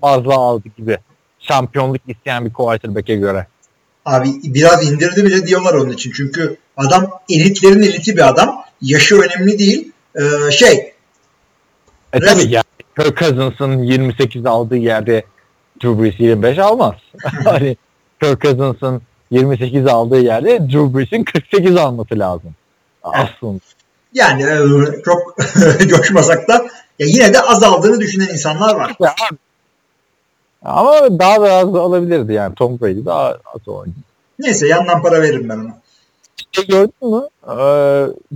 fazla 0.00 0.34
aldı 0.34 0.68
gibi. 0.78 0.98
Şampiyonluk 1.38 2.00
isteyen 2.08 2.44
bir 2.44 2.52
quarterback'e 2.52 3.16
göre. 3.16 3.46
Abi 4.04 4.28
biraz 4.44 4.90
indirdi 4.90 5.24
bile 5.24 5.46
diyorlar 5.46 5.74
onun 5.74 5.90
için. 5.90 6.12
Çünkü 6.16 6.56
adam 6.76 7.10
elitlerin 7.30 7.82
eliti 7.82 8.16
bir 8.16 8.28
adam. 8.28 8.62
Yaşı 8.82 9.20
önemli 9.20 9.58
değil. 9.58 9.92
Ee, 10.16 10.50
şey 10.50 10.92
E 12.12 12.20
tabii 12.20 12.42
yani 12.48 12.64
Kirk 12.98 13.18
Cousins'ın 13.18 13.82
28 13.82 14.46
aldığı 14.46 14.76
yerde 14.76 15.24
Drew 15.82 16.02
Brees 16.02 16.20
25 16.20 16.58
almaz. 16.58 16.94
hani 17.44 17.76
Kirk 18.22 18.42
Cousins'ın 18.42 19.02
28 19.30 19.86
aldığı 19.86 20.20
yerde 20.20 20.58
Drew 20.60 20.98
Brees'in 20.98 21.24
48 21.24 21.76
alması 21.76 22.18
lazım. 22.18 22.54
Aslında. 23.02 23.60
yani 24.14 24.42
e, 24.42 25.02
çok 25.04 25.36
coşmasak 25.88 26.48
da 26.48 26.66
ya 27.00 27.06
yine 27.06 27.34
de 27.34 27.40
azaldığını 27.40 28.00
düşünen 28.00 28.28
insanlar 28.28 28.74
var. 28.74 28.96
Ya. 29.00 29.14
Ama 30.62 31.18
daha 31.18 31.40
da 31.40 31.52
az 31.52 31.74
da 31.74 31.80
alabilirdi 31.80 32.32
yani 32.32 32.54
Tom 32.54 32.80
Brady 32.80 33.04
daha 33.04 33.26
az 33.28 33.68
oynuyor. 33.68 33.96
Neyse 34.38 34.66
yandan 34.68 35.02
para 35.02 35.22
veririm 35.22 35.48
ben 35.48 35.58
ona. 35.58 35.80
Şey 36.52 36.66
gördün 36.66 37.14
mü? 37.14 37.28
Ee, 37.44 37.52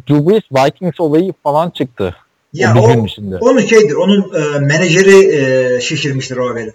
Drew 0.09 0.31
Brees 0.31 0.43
Vikings 0.53 1.01
olayı 1.01 1.33
falan 1.43 1.71
çıktı. 1.71 2.17
Ya 2.53 2.75
o 2.79 3.01
o, 3.01 3.07
içinde. 3.07 3.37
onun 3.37 3.61
şeydir. 3.61 3.95
Onun 3.95 4.35
e, 4.35 4.59
menajeri 4.59 5.37
e, 5.37 5.81
şişirmiştir 5.81 6.37
o 6.37 6.51
haberi. 6.51 6.73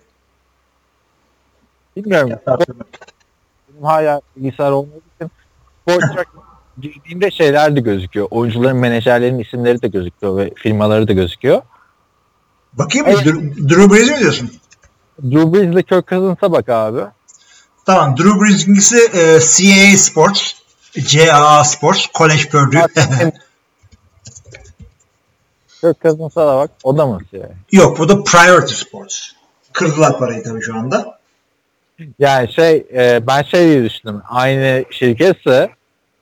Bilmiyorum. 1.95 2.31
Benim 2.47 3.83
hala 3.83 4.21
bilgisayar 4.35 4.71
olmadığı 4.71 5.01
için 5.15 5.31
Sporttrack 5.81 6.29
girdiğimde 6.81 7.31
şeyler 7.31 7.75
de 7.75 7.79
gözüküyor. 7.79 8.27
Oyuncuların, 8.31 8.77
menajerlerin 8.77 9.39
isimleri 9.39 9.81
de 9.81 9.87
gözüküyor 9.87 10.37
ve 10.37 10.51
firmaları 10.55 11.07
da 11.07 11.13
gözüküyor. 11.13 11.61
Bakayım 12.73 13.07
mı? 13.07 13.13
Evet. 13.13 13.25
Drew, 13.25 13.69
Drew 13.69 13.95
Brees 13.95 14.09
mi 14.09 14.19
diyorsun? 14.19 14.51
Drew 15.23 15.53
Brees 15.53 15.73
ile 15.73 15.83
Kirk 15.83 16.07
Cousins'a 16.07 16.51
bak 16.51 16.69
abi. 16.69 17.01
Tamam. 17.85 18.17
Drew 18.17 18.41
Brees'inkisi 18.41 18.97
e, 18.97 19.39
CAA 19.39 19.97
Sports. 19.97 20.51
CAA 21.07 21.63
Sports. 21.63 22.05
College 22.17 22.49
Purdue. 22.51 22.79
Kirk 25.81 26.01
Cousins'a 26.01 26.47
da 26.47 26.57
bak. 26.57 26.71
O 26.83 26.97
da 26.97 27.05
mı 27.05 27.19
şey? 27.31 27.41
Yok 27.71 27.99
bu 27.99 28.09
da 28.09 28.23
Priority 28.23 28.73
Sports. 28.73 29.29
Kırdılar 29.73 30.19
parayı 30.19 30.43
tabii 30.43 30.61
şu 30.61 30.75
anda. 30.75 31.19
Yani 32.19 32.53
şey 32.53 32.87
e, 32.93 33.27
ben 33.27 33.43
şey 33.43 33.67
diye 33.67 33.83
düşündüm. 33.83 34.21
Aynı 34.29 34.85
şirketse 34.91 35.69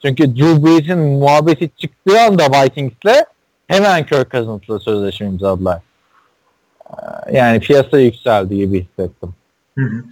çünkü 0.01 0.35
Drew 0.35 0.65
Brees'in 0.65 0.99
muhabbeti 0.99 1.69
çıktığı 1.77 2.21
anda 2.21 2.43
Vikings'le 2.43 3.25
hemen 3.67 4.05
Kirk 4.05 4.31
Cousins'la 4.31 4.79
sözleşme 4.79 5.27
imzaladılar. 5.27 5.81
Yani 7.31 7.59
piyasa 7.59 7.99
yükseldi 7.99 8.57
gibi 8.57 8.81
hissettim. 8.81 9.29
Hı 9.77 9.85
hı. 9.85 10.03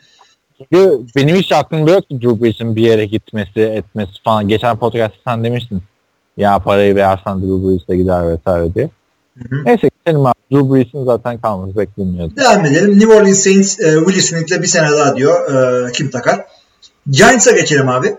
Çünkü 0.58 1.02
benim 1.16 1.36
hiç 1.36 1.52
aklımda 1.52 1.92
yoktu 1.92 2.22
Drew 2.22 2.44
Brees'in 2.44 2.76
bir 2.76 2.82
yere 2.82 3.06
gitmesi, 3.06 3.60
etmesi 3.60 4.12
falan. 4.24 4.48
Geçen 4.48 4.78
podcast'ta 4.78 5.32
sen 5.32 5.44
demiştin. 5.44 5.82
Ya 6.38 6.60
parayı 6.60 6.96
versen 6.96 7.42
Drew 7.42 7.68
Brees'e 7.68 7.98
gider 7.98 8.30
vesaire 8.30 8.76
diye. 8.76 8.90
Hı 9.38 9.56
hı. 9.56 9.66
Neyse 9.66 9.90
geçelim 10.06 10.26
abi. 10.26 10.36
Drew 10.52 10.74
Brees'in 10.74 11.06
zaten 11.06 11.38
kalması 11.38 11.78
bekleniyordu. 11.78 12.36
Devam 12.36 12.66
edelim. 12.66 13.00
New 13.00 13.14
Orleans 13.14 13.40
Saints 13.40 13.80
e, 13.80 13.96
Willie 13.98 14.22
Smith'le 14.22 14.62
bir 14.62 14.68
sene 14.68 14.92
daha 14.92 15.16
diyor. 15.16 15.52
E, 15.88 15.92
kim 15.92 16.10
takar? 16.10 16.46
Giants'a 17.10 17.52
geçelim 17.52 17.90
abi. 17.90 18.16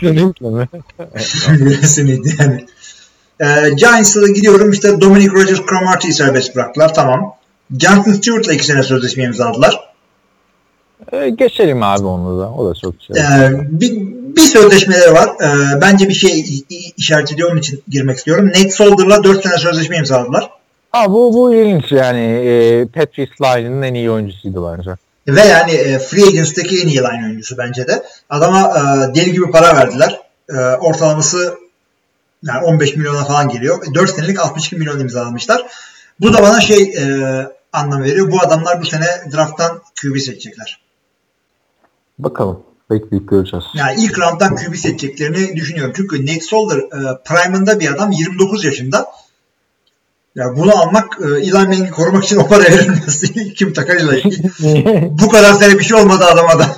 Kesinlikle 0.00 0.50
mi? 0.50 0.68
Willie 1.46 1.74
Smith 1.74 2.40
yani. 2.40 2.66
E, 3.40 3.70
Giants'a 3.76 4.22
da 4.22 4.28
gidiyorum. 4.28 4.70
İşte 4.72 5.00
Dominic 5.00 5.30
Rogers 5.30 5.60
Cromartie'yi 5.68 6.14
serbest 6.14 6.56
bıraktılar. 6.56 6.94
Tamam. 6.94 7.34
Jonathan 7.78 8.12
Stewart'la 8.12 8.52
iki 8.52 8.64
sene 8.64 8.82
sözleşme 8.82 9.24
imzaladılar. 9.24 9.88
Ee, 11.12 11.30
geçelim 11.30 11.82
abi 11.82 12.06
onu 12.06 12.40
da. 12.40 12.52
O 12.52 12.70
da 12.70 12.74
çok 12.74 12.94
şey. 13.02 13.16
E, 13.16 13.50
bir, 13.80 13.92
bir 14.36 14.40
sözleşmeleri 14.40 15.12
var. 15.12 15.28
E, 15.28 15.80
bence 15.80 16.08
bir 16.08 16.14
şey 16.14 16.44
işaret 16.96 17.32
ediyor. 17.32 17.50
Onun 17.52 17.60
için 17.60 17.82
girmek 17.88 18.16
istiyorum. 18.16 18.48
Nate 18.48 18.70
Solder'la 18.70 19.24
4 19.24 19.42
sene 19.42 19.58
sözleşme 19.58 19.96
imzaladılar. 19.96 20.50
Ha, 20.90 21.12
bu, 21.12 21.34
bu 21.34 21.54
ilginç 21.54 21.92
yani. 21.92 22.20
E, 22.20 22.86
Patrick 22.86 23.32
Sly'nin 23.38 23.82
en 23.82 23.94
iyi 23.94 24.10
oyuncusuydu 24.10 24.76
bence. 24.76 24.90
Ve 25.28 25.40
yani 25.40 25.72
e, 25.72 25.98
Free 25.98 26.26
Agency'deki 26.26 26.82
en 26.82 26.88
iyi 26.88 26.98
line 26.98 27.26
oyuncusu 27.26 27.58
bence 27.58 27.88
de. 27.88 28.02
Adama 28.30 28.72
e, 28.78 29.14
deli 29.14 29.32
gibi 29.32 29.50
para 29.50 29.76
verdiler. 29.76 30.20
E, 30.50 30.54
ortalaması 30.58 31.54
yani 32.42 32.64
15 32.64 32.96
milyona 32.96 33.24
falan 33.24 33.48
geliyor. 33.48 33.94
4 33.94 34.10
senelik 34.10 34.40
62 34.40 34.76
milyon 34.76 35.00
imzalamışlar. 35.00 35.66
Bu 36.20 36.34
da 36.34 36.42
bana 36.42 36.60
şey 36.60 36.82
e, 36.82 37.04
anlam 37.72 38.02
veriyor. 38.02 38.32
Bu 38.32 38.40
adamlar 38.40 38.82
bu 38.82 38.86
sene 38.86 39.06
drafttan 39.32 39.82
QB 40.02 40.18
seçecekler. 40.18 40.80
Bakalım. 42.18 42.62
Bekleyip 42.90 43.28
göreceğiz. 43.28 43.64
Yani 43.74 44.04
ilk 44.04 44.18
rounddan 44.18 44.56
QB 44.56 44.74
seçeceklerini 44.74 45.56
düşünüyorum. 45.56 45.92
Çünkü 45.96 46.22
Nate 46.22 46.40
Solder 46.40 46.78
e, 46.78 47.22
prime'ında 47.24 47.80
bir 47.80 47.92
adam 47.92 48.10
29 48.10 48.64
yaşında. 48.64 49.06
Ya 50.34 50.56
bunu 50.56 50.78
almak 50.78 51.18
e, 51.20 51.26
Eli 51.26 51.52
Manning'i 51.52 51.90
korumak 51.90 52.24
için 52.24 52.36
o 52.36 52.48
para 52.48 52.62
verilmez. 52.64 53.22
Kim 53.56 53.72
takar 53.72 53.96
Eli? 53.96 54.22
bu 55.10 55.28
kadar 55.28 55.52
sene 55.52 55.78
bir 55.78 55.84
şey 55.84 55.96
olmadı 55.96 56.24
adama 56.24 56.58
da. 56.58 56.76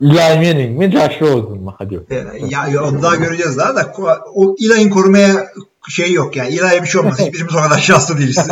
Eli 0.00 0.14
Manning 0.14 0.78
mi? 0.78 0.90
Josh 0.90 1.22
Rosen 1.22 1.62
mu? 1.62 1.74
Hadi. 1.78 2.00
Ya, 2.48 2.66
ya 2.66 2.82
onu 2.84 3.02
daha 3.02 3.16
göreceğiz 3.16 3.58
daha 3.58 3.76
da 3.76 3.92
o 4.34 4.56
Eli'nin 4.60 4.90
korumaya 4.90 5.46
şey 5.88 6.12
yok 6.12 6.36
yani. 6.36 6.48
Eli'ye 6.48 6.82
bir 6.82 6.86
şey 6.86 7.00
olmaz. 7.00 7.20
Hiçbirimiz 7.20 7.56
o 7.56 7.58
kadar 7.58 7.78
şanslı 7.78 8.18
değiliz. 8.18 8.48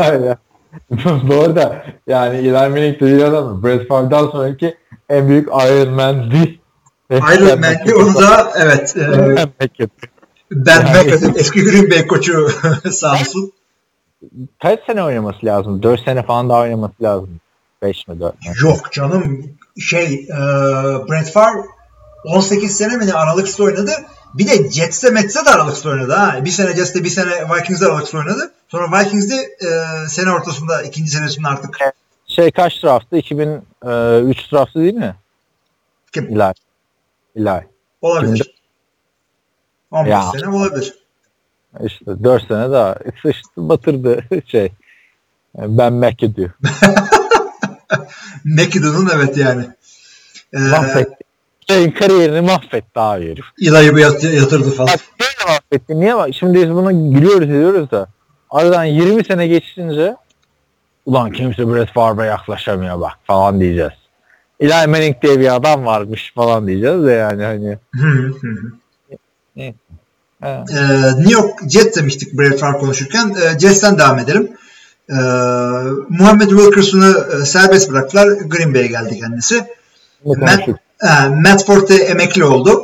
Bu 1.28 1.34
arada 1.34 1.84
yani 2.06 2.36
Eli 2.36 2.52
Manning 2.52 3.00
dediği 3.00 3.24
adam 3.24 3.62
Brett 3.62 3.88
Favre'dan 3.88 4.30
sonraki 4.30 4.74
en 5.08 5.28
büyük 5.28 5.48
Iron 5.48 5.94
Man'di. 5.94 6.60
Iron 7.10 7.60
Man'di 7.60 7.94
onu 7.94 8.14
da 8.14 8.52
evet 8.56 8.96
e, 8.96 9.36
Ben 10.50 10.82
McAdoo 10.82 11.32
eski 11.36 11.64
Green 11.64 11.90
Bay 11.90 12.06
koçu 12.06 12.48
sağ 12.90 13.12
olsun. 13.12 13.52
Kaç 14.62 14.80
sene 14.86 15.04
oynaması 15.04 15.46
lazım? 15.46 15.82
4 15.82 16.04
sene 16.04 16.22
falan 16.22 16.48
daha 16.48 16.60
oynaması 16.60 17.02
lazım. 17.02 17.40
5 17.82 18.08
mi 18.08 18.20
4 18.20 18.34
mü? 18.34 18.52
Yok 18.62 18.92
canım 18.92 19.42
şey 19.80 20.14
e, 20.14 20.28
Brett 21.08 21.30
Favre 21.32 21.62
18 22.24 22.76
sene 22.76 22.96
mi 22.96 23.06
ne 23.06 23.12
aralıksız 23.14 23.60
oynadı. 23.60 23.90
Bir 24.34 24.46
de 24.46 24.70
Jets'te 24.70 25.10
Mets'te 25.10 25.44
de 25.46 25.50
aralıksız 25.50 25.86
oynadı 25.86 26.12
ha. 26.12 26.44
Bir 26.44 26.50
sene 26.50 26.76
Jets'te 26.76 27.04
bir 27.04 27.08
sene 27.08 27.30
Vikings'de 27.56 27.86
aralıksız 27.86 28.14
oynadı. 28.14 28.52
Sonra 28.68 29.00
Vikings'de 29.00 29.34
e, 29.34 29.68
sene 30.08 30.30
ortasında 30.32 30.82
ikinci 30.82 31.10
senesinde 31.10 31.48
artık 31.48 31.78
Şey 32.26 32.50
kaç 32.50 32.82
draftı? 32.84 33.16
2003 33.16 34.52
draftı 34.52 34.80
değil 34.80 34.94
mi? 34.94 35.14
Kim? 36.12 36.28
İlay. 36.28 36.52
İlay. 37.34 37.62
olabilir. 38.02 38.54
15 39.90 40.10
Ya. 40.10 40.22
sene 40.32 40.48
olabilir. 40.56 40.94
İşte 41.84 42.24
4 42.24 42.46
sene 42.48 42.70
daha 42.70 42.96
sıçtı 43.22 43.48
batırdı 43.56 44.22
şey. 44.46 44.72
Ben 45.56 45.92
McAdoo. 45.92 46.48
McAdoo'nun 48.44 49.08
evet 49.14 49.36
yani. 49.36 49.64
E, 50.52 50.58
Mahvetti. 50.58 51.14
Şeyin 51.70 51.90
kariyerini 51.90 52.40
mahvetti 52.40 53.00
abi 53.00 53.30
herif. 53.30 53.44
Eli'yi 53.62 53.96
bir 53.96 54.00
yat- 54.00 54.24
yatırdı 54.24 54.70
falan. 54.70 54.88
Bak 54.88 55.00
böyle 55.20 55.52
mahvetti. 55.52 56.00
Niye 56.00 56.16
bak? 56.16 56.28
Şimdi 56.34 56.54
biz 56.62 56.70
buna 56.70 56.92
gülüyoruz 56.92 57.48
ediyoruz 57.48 57.90
da 57.90 58.08
aradan 58.50 58.84
20 58.84 59.24
sene 59.24 59.46
geçince 59.46 60.16
ulan 61.06 61.30
kimse 61.32 61.68
Brett 61.68 61.92
Favre'a 61.92 62.24
yaklaşamıyor 62.24 63.00
bak 63.00 63.12
falan 63.24 63.60
diyeceğiz. 63.60 63.92
Eli 64.60 64.86
Manning 64.86 65.22
diye 65.22 65.40
bir 65.40 65.54
adam 65.54 65.86
varmış 65.86 66.32
falan 66.34 66.66
diyeceğiz 66.66 67.04
de 67.06 67.12
yani 67.12 67.42
hani. 67.44 67.78
Ee, 70.42 70.62
New 71.18 71.32
York 71.32 71.70
Jets 71.70 71.96
demiştik 71.96 72.38
Brett 72.38 72.60
Favre 72.60 72.78
konuşurken. 72.78 73.34
Ee, 73.42 73.58
Jets'ten 73.58 73.98
devam 73.98 74.18
edelim. 74.18 74.48
Ee, 75.10 75.14
Muhammed 76.08 76.48
Wilkerson'ı 76.48 77.26
e, 77.32 77.44
serbest 77.44 77.90
bıraktılar. 77.90 78.26
Green 78.26 78.74
Bay'e 78.74 78.86
geldi 78.86 79.20
kendisi. 79.20 79.66
Matt, 80.24 80.68
e, 80.68 81.28
Matt 81.28 81.66
Forte 81.66 81.94
emekli 81.94 82.44
oldu. 82.44 82.82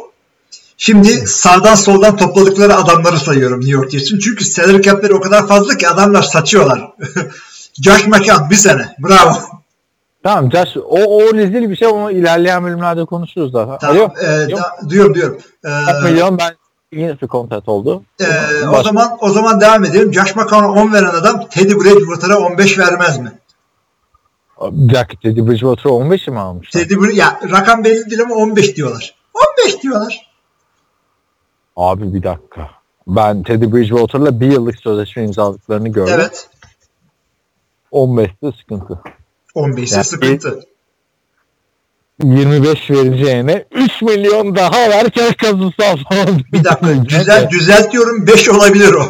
Şimdi 0.76 1.26
sağdan 1.26 1.74
soldan 1.74 2.16
topladıkları 2.16 2.76
adamları 2.76 3.18
sayıyorum 3.18 3.60
New 3.60 3.72
York 3.72 3.90
Jets'in. 3.90 4.18
Çünkü 4.18 4.44
salary 4.44 4.82
cap'leri 4.82 5.14
o 5.14 5.20
kadar 5.20 5.46
fazla 5.46 5.76
ki 5.76 5.88
adamlar 5.88 6.22
saçıyorlar. 6.22 6.90
Josh 7.82 8.06
McCown 8.06 8.50
bir 8.50 8.54
sene. 8.56 8.94
Bravo. 8.98 9.32
Tamam 10.22 10.52
Josh 10.52 10.76
o, 10.76 11.16
o 11.16 11.34
rezil 11.34 11.70
bir 11.70 11.76
şey 11.76 11.88
ama 11.88 12.12
ilerleyen 12.12 12.64
bölümlerde 12.64 13.04
konuşuruz 13.04 13.54
daha. 13.54 13.78
Tamam. 13.78 13.96
Alo. 13.96 14.10
e, 14.26 14.50
Yok. 14.50 14.60
da- 14.60 14.90
duyuyorum 14.90 15.14
duyuyorum. 15.14 15.38
E, 15.64 15.68
4 15.68 16.04
milyon 16.04 16.38
ben 16.38 16.54
yine 17.00 17.20
bir 17.20 17.26
kontrat 17.26 17.68
oldu. 17.68 18.02
e, 18.20 18.66
o 18.66 18.82
zaman 18.82 19.18
o 19.20 19.30
zaman 19.30 19.60
devam 19.60 19.84
edelim. 19.84 20.14
Josh 20.14 20.36
McCown'a 20.36 20.72
10 20.72 20.92
veren 20.92 21.04
adam 21.14 21.48
Teddy 21.48 21.74
Bridgewater'a 21.74 22.38
15 22.38 22.78
vermez 22.78 23.18
mi? 23.18 23.32
Bir 24.62 24.94
dakika 24.94 25.20
Teddy 25.22 25.40
Bridgewater 25.40 25.90
15 25.90 26.28
mi 26.28 26.38
almış? 26.38 26.70
Teddy 26.70 26.94
Bridge- 26.94 27.14
ya 27.16 27.40
rakam 27.50 27.84
belli 27.84 28.10
değil 28.10 28.22
ama 28.22 28.34
15 28.34 28.76
diyorlar. 28.76 29.14
15 29.64 29.82
diyorlar. 29.82 30.30
Abi 31.76 32.14
bir 32.14 32.22
dakika. 32.22 32.70
Ben 33.06 33.42
Teddy 33.42 33.72
Bridgewater'la 33.72 34.40
bir 34.40 34.52
yıllık 34.52 34.78
sözleşme 34.78 35.24
imzaladıklarını 35.24 35.88
gördüm. 35.88 36.14
Evet. 36.16 36.48
15'te 37.92 38.52
sıkıntı. 38.60 39.00
15 39.54 39.84
ise 39.84 39.94
Yani- 39.96 40.04
sıkıntı. 40.04 40.60
25 42.22 42.90
vereceğine 42.90 43.64
3 43.70 44.02
milyon 44.02 44.56
daha 44.56 44.90
verken 44.90 45.32
kazısal 45.32 45.96
falan. 46.10 46.40
Bir 46.52 46.64
dakika 46.64 47.04
düzel, 47.08 47.50
düzeltiyorum 47.50 48.26
5 48.26 48.48
olabilir 48.48 48.92
o. 48.92 49.04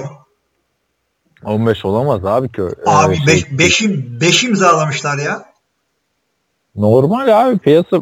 15 1.45 1.85
olamaz 1.85 2.25
abi 2.25 2.53
ki. 2.53 2.63
Abi 2.87 3.15
Ee, 3.15 3.27
5 3.27 3.41
şey- 3.41 3.59
beş, 3.59 3.83
beş 4.21 4.45
imzalamışlar 4.45 5.19
ya. 5.19 5.45
Normal 6.77 7.47
abi 7.47 7.59
piyasa 7.59 7.97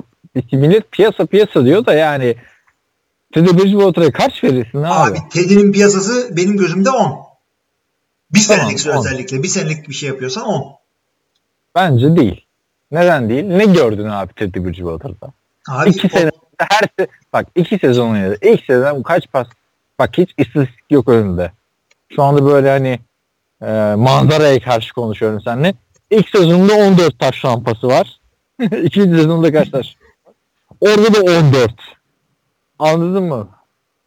millet 0.53 0.93
piyasa 0.93 1.27
piyasa 1.27 1.65
diyor 1.65 1.87
da 1.87 1.95
yani 1.95 2.37
Teddy 3.35 3.51
Bridgewater'a 3.51 4.13
kaç 4.13 4.45
verirsin 4.45 4.79
abi? 4.83 5.11
Abi 5.11 5.19
Teddy'nin 5.33 5.73
piyasası 5.73 6.37
benim 6.37 6.57
gözümde 6.57 6.91
10. 6.91 7.19
Bir 8.35 8.39
senelik 8.39 8.87
10. 8.87 8.99
özellikle. 8.99 9.43
Bir 9.43 9.49
senelik 9.49 9.89
bir 9.89 9.95
şey 9.95 10.09
yapıyorsan 10.09 10.45
10. 10.45 10.65
Bence 11.75 12.17
değil. 12.17 12.42
Neden 12.93 13.29
değil? 13.29 13.45
Ne 13.45 13.65
gördün 13.65 14.09
abi 14.09 14.33
Teddy 14.35 14.59
Bridgewater'da? 14.65 15.33
Abi 15.69 15.91
iki 15.91 16.07
o- 16.07 16.11
sene 16.19 16.31
her 16.59 16.83
se 16.99 17.07
bak 17.33 17.47
iki 17.55 17.79
sezon 17.79 18.11
oynadı. 18.11 18.39
İlk 18.43 18.65
sezon 18.65 19.03
kaç 19.03 19.33
pas 19.33 19.47
bak 19.99 20.11
hiç 20.19 20.31
istatistik 20.39 20.85
yok 20.91 21.09
önünde. 21.09 21.53
Şu 22.17 22.23
anda 22.23 22.45
böyle 22.47 22.71
hani 22.71 22.99
e, 23.63 23.95
manzaraya 23.97 24.61
karşı 24.61 24.95
konuşuyorum 24.95 25.41
seninle. 25.45 25.75
İlk 26.11 26.29
sezonda 26.29 26.75
14 26.75 27.19
taş 27.19 27.35
şampası 27.37 27.89
var. 27.89 28.21
İkinci 28.83 29.17
sezonda 29.17 29.53
kaç 29.53 29.71
taş? 29.71 29.97
Orada 30.81 31.15
da 31.15 31.21
14. 31.39 31.73
Anladın 32.79 33.23
mı? 33.23 33.49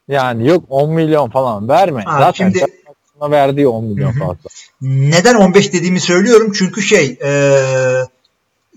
Yani 0.07 0.47
yok 0.47 0.63
10 0.69 0.91
milyon 0.93 1.29
falan 1.29 1.69
verme. 1.69 2.03
Ha, 2.03 2.19
Zaten 2.19 2.31
şimdi- 2.51 2.65
verdiği 3.31 3.67
10 3.67 3.83
milyon 3.85 4.11
fazla. 4.11 4.49
neden 4.81 5.35
15 5.35 5.73
dediğimi 5.73 5.99
söylüyorum. 5.99 6.51
Çünkü 6.55 6.81
şey 6.81 7.17
e, 7.23 7.31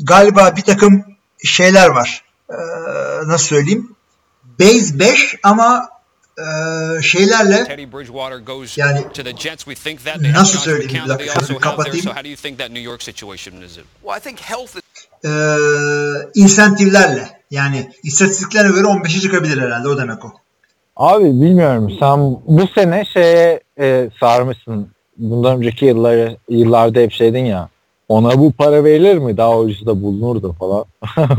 galiba 0.00 0.56
bir 0.56 0.62
takım 0.62 1.04
şeyler 1.44 1.88
var. 1.88 2.24
E, 2.50 2.56
nasıl 3.26 3.46
söyleyeyim? 3.46 3.96
Base 4.60 4.98
5 4.98 5.36
ama 5.42 5.88
e, 6.38 7.02
şeylerle 7.02 7.64
Yani 8.76 9.02
to 9.14 9.22
the 9.22 9.36
Jets. 9.36 9.64
We 9.64 9.74
think 9.74 10.04
that 10.04 10.18
they 10.18 10.30
have 10.30 10.40
nasıl 10.40 10.58
söyleyeyim 10.58 11.04
bir 11.04 11.08
dakika, 11.08 11.58
kapatayım. 11.60 12.04
So 12.04 12.10
how 12.10 12.24
do 12.24 12.28
you 12.28 12.36
think 12.36 12.58
that 12.58 12.70
New 12.70 12.90
York 12.90 13.02
situation 13.02 13.62
is? 13.62 13.76
It? 13.76 13.84
Well, 14.02 14.18
I 14.18 14.20
think 14.20 14.40
health 14.40 14.76
is 14.76 14.82
e, 15.24 15.30
insentiflerle 16.34 17.28
yani 17.50 17.90
istatistiklerine 18.02 18.72
göre 18.72 18.86
15'e 18.86 19.20
çıkabilir 19.20 19.62
herhalde 19.62 19.88
o 19.88 19.98
demek 19.98 20.24
o. 20.24 20.32
Abi 20.96 21.24
bilmiyorum. 21.24 21.90
Sen 22.00 22.18
bu 22.46 22.68
sene 22.74 23.04
şeye 23.04 23.60
e, 23.80 24.10
sarmışsın. 24.20 24.88
Bundan 25.16 25.56
önceki 25.56 25.84
yıllar, 25.84 26.36
yıllarda 26.48 27.00
hep 27.00 27.12
şeydin 27.12 27.44
ya. 27.44 27.68
Ona 28.08 28.38
bu 28.38 28.52
para 28.52 28.84
verilir 28.84 29.18
mi? 29.18 29.36
Daha 29.36 29.58
ucuzu 29.58 29.86
da 29.86 30.02
bulunurdu 30.02 30.56
falan. 30.58 30.84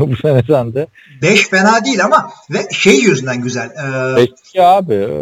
bu 0.00 0.16
sene 0.16 0.42
sen 0.46 0.74
de. 0.74 0.86
5 1.22 1.48
fena 1.48 1.84
değil 1.84 2.04
ama 2.04 2.30
ve 2.50 2.68
şey 2.72 2.98
yüzünden 2.98 3.42
güzel. 3.42 3.66
E, 3.66 4.14
Peki 4.16 4.62
abi. 4.62 4.94
e, 4.94 5.18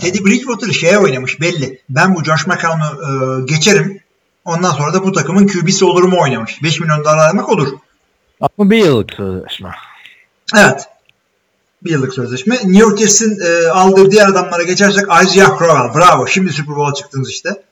Teddy 0.00 0.24
Bridgewater 0.24 0.72
şeye 0.72 0.98
oynamış 0.98 1.40
belli. 1.40 1.80
Ben 1.88 2.14
bu 2.14 2.24
Josh 2.24 2.46
McCown'u 2.46 2.84
e, 2.84 3.44
geçerim. 3.44 4.00
Ondan 4.44 4.70
sonra 4.70 4.94
da 4.94 5.04
bu 5.04 5.12
takımın 5.12 5.46
QB'si 5.46 5.84
olurum 5.84 6.12
oynamış. 6.12 6.62
5 6.62 6.80
milyon 6.80 7.00
dolar 7.00 7.28
almak 7.28 7.48
olur. 7.48 7.68
Ama 8.40 8.70
bir 8.70 8.84
yıllık 8.84 9.12
sözleşme. 9.14 9.70
Evet. 10.56 10.88
Bir 11.84 11.90
yıllık 11.90 12.14
sözleşme. 12.14 12.54
New 12.54 12.78
York 12.78 12.98
Jets'in 12.98 13.38
e, 13.40 13.68
aldığı 13.68 14.10
diğer 14.10 14.28
adamlara 14.28 14.62
geçersek 14.62 15.04
Isaiah 15.22 15.58
Crowell. 15.58 15.94
Bravo. 15.94 16.26
Şimdi 16.26 16.52
Super 16.52 16.76
Bowl'a 16.76 16.94
çıktınız 16.94 17.30
işte. 17.30 17.62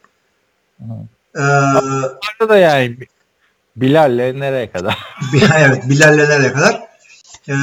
Ee, 1.36 2.48
da 2.48 2.56
yani 2.56 2.96
Bilal'le 3.76 4.40
nereye 4.40 4.70
kadar? 4.70 4.98
evet. 5.58 5.90
Bilal'le 5.90 6.28
nereye 6.28 6.52
kadar? 6.52 6.82
Ee, 7.48 7.54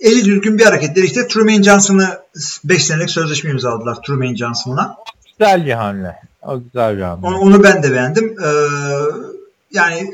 eli 0.00 0.24
düzgün 0.24 0.58
bir 0.58 0.64
hareketleri 0.64 1.06
işte 1.06 1.28
Truman 1.28 1.62
Johnson'ı 1.62 2.18
5 2.64 2.84
senelik 2.84 3.10
sözleşme 3.10 3.50
imzaladılar 3.50 3.98
Truman 4.06 4.34
Johnson'la. 4.34 4.96
güzel 5.38 5.66
bir 5.66 5.72
hamle. 5.72 6.16
O 6.42 6.62
güzel 6.62 6.96
bir 6.96 7.02
hamle. 7.02 7.26
Onu, 7.26 7.38
onu 7.38 7.62
ben 7.62 7.82
de 7.82 7.92
beğendim. 7.92 8.36
Ee, 8.44 8.48
yani 9.70 10.10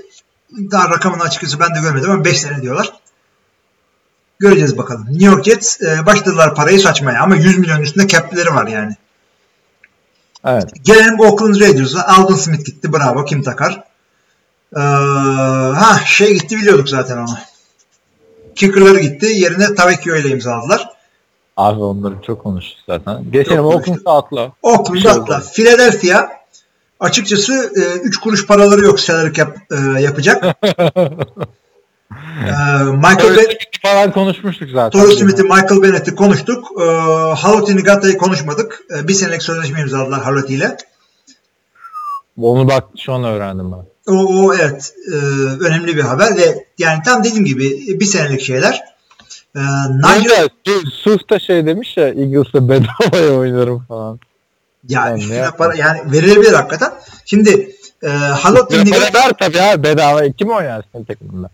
daha 0.50 0.90
rakamını 0.90 1.22
açıkçası 1.22 1.60
ben 1.60 1.74
de 1.74 1.80
görmedim 1.80 2.10
ama 2.10 2.24
5 2.24 2.40
sene 2.40 2.62
diyorlar. 2.62 2.92
Göreceğiz 4.38 4.78
bakalım. 4.78 5.06
New 5.10 5.24
York 5.24 5.44
Jets 5.44 5.82
e, 5.82 6.06
başladılar 6.06 6.54
parayı 6.54 6.80
saçmaya 6.80 7.22
ama 7.22 7.36
100 7.36 7.58
milyon 7.58 7.80
üstünde 7.80 8.08
cap'leri 8.08 8.54
var 8.54 8.66
yani. 8.66 8.96
Evet. 10.44 10.64
Gelelim 10.84 11.20
Oakland 11.20 11.60
Raiders'a. 11.60 12.06
Alvin 12.06 12.34
Smith 12.34 12.64
gitti. 12.64 12.92
Bravo. 12.92 13.24
Kim 13.24 13.42
takar? 13.42 13.84
Ee, 14.76 14.80
ha 14.80 16.00
şey 16.06 16.34
gitti 16.34 16.56
biliyorduk 16.56 16.88
zaten 16.88 17.16
onu. 17.16 17.34
Kicker'ları 18.54 19.00
gitti. 19.00 19.26
Yerine 19.26 19.74
Tavekio 19.74 20.16
ile 20.16 20.28
imzaladılar. 20.28 20.88
Abi 21.56 21.80
onları 21.80 22.14
çok 22.26 22.42
konuştuk 22.42 22.78
zaten. 22.86 23.30
Geçelim. 23.30 23.64
Oakland'a 23.64 24.16
atla. 24.16 24.52
Oakland'da 24.62 25.00
Şey 25.00 25.10
atla. 25.10 25.40
Philadelphia 25.52 26.28
açıkçası 27.00 27.72
3 28.02 28.16
kuruş 28.16 28.46
paraları 28.46 28.84
yok 28.84 29.00
salary 29.00 29.32
cap 29.32 29.56
e, 29.70 30.00
yapacak. 30.00 30.56
Ee, 32.46 32.84
Michael 32.84 33.36
Be- 33.36 33.58
falan 33.82 34.12
konuşmuştuk 34.12 34.68
zaten. 34.72 35.00
Torrey 35.00 35.16
Smith'i, 35.16 35.42
Michael 35.42 35.82
Bennett'i 35.82 36.14
konuştuk. 36.14 36.68
Ee, 36.80 36.84
Haloti 37.36 37.76
Nigata'yı 37.76 38.18
konuşmadık. 38.18 38.80
Ee, 38.96 39.08
bir 39.08 39.14
senelik 39.14 39.42
sözleşme 39.42 39.80
imzaladılar 39.80 40.22
Haloti 40.22 40.54
ile. 40.54 40.76
Onu 42.42 42.68
bak 42.68 42.84
şu 42.98 43.12
an 43.12 43.24
öğrendim 43.24 43.72
ben. 43.72 44.12
O, 44.12 44.44
o 44.44 44.54
evet 44.54 44.94
e, 45.12 45.16
önemli 45.64 45.96
bir 45.96 46.02
haber 46.02 46.36
ve 46.36 46.66
yani 46.78 47.02
tam 47.04 47.24
dediğim 47.24 47.44
gibi 47.44 47.70
bir 48.00 48.04
senelik 48.04 48.40
şeyler. 48.40 48.82
Ee, 49.56 49.60
Nigel, 49.90 50.48
Suf 50.92 51.30
da 51.30 51.38
şey 51.38 51.66
demiş 51.66 51.96
ya 51.96 52.08
Eagles'la 52.08 52.68
bedavaya 52.68 53.32
oynarım 53.38 53.84
falan. 53.88 54.20
yani, 54.88 55.24
Yani 55.34 55.56
para, 55.58 55.74
yani 55.74 56.12
verilebilir 56.12 56.52
hakikaten. 56.52 56.92
Şimdi 57.24 57.70
e, 58.02 58.08
Haloti 58.08 58.84
Nigata 58.84 59.18
ver 59.18 59.32
tabii 59.38 59.60
abi 59.60 59.82
bedava. 59.82 60.28
Kim 60.38 60.50
oynar 60.50 60.84
senin 60.92 61.04
takımında? 61.04 61.50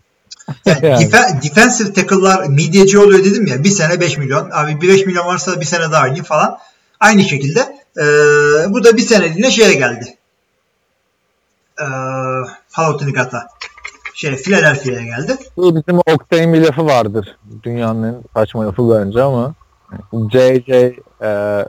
Yani, 0.65 0.85
Yani. 0.85 1.03
defe- 1.03 1.43
defensive 1.43 1.93
tackle'lar 1.93 2.47
midyeci 2.47 2.99
oluyor 2.99 3.23
dedim 3.23 3.47
ya 3.47 3.63
bir 3.63 3.69
sene 3.69 3.99
5 3.99 4.17
milyon. 4.17 4.49
Abi 4.53 4.81
bir 4.81 4.87
5 4.89 5.05
milyon 5.05 5.25
varsa 5.25 5.59
bir 5.61 5.65
sene 5.65 5.91
daha 5.91 6.01
oynayayım 6.01 6.25
falan. 6.25 6.57
Aynı 6.99 7.23
şekilde 7.23 7.59
e, 7.97 8.03
bu 8.73 8.83
da 8.83 8.97
bir 8.97 9.01
seneliğine 9.01 9.51
şeye 9.51 9.73
geldi. 9.73 10.17
E, 11.81 11.85
Haloti 12.71 13.07
Nigata 13.07 13.47
şey 14.13 14.35
Philadelphia'ya 14.35 15.01
geldi. 15.01 15.37
Bizim 15.57 15.99
Oktay'ın 16.13 16.53
bir 16.53 16.61
lafı 16.61 16.85
vardır. 16.85 17.37
Dünyanın 17.63 18.13
en 18.13 18.21
saçma 18.33 18.67
lafı 18.67 18.89
bence 18.89 19.21
ama 19.21 19.53
JJ 20.31 20.69
e, 20.69 20.95
e, 21.21 21.67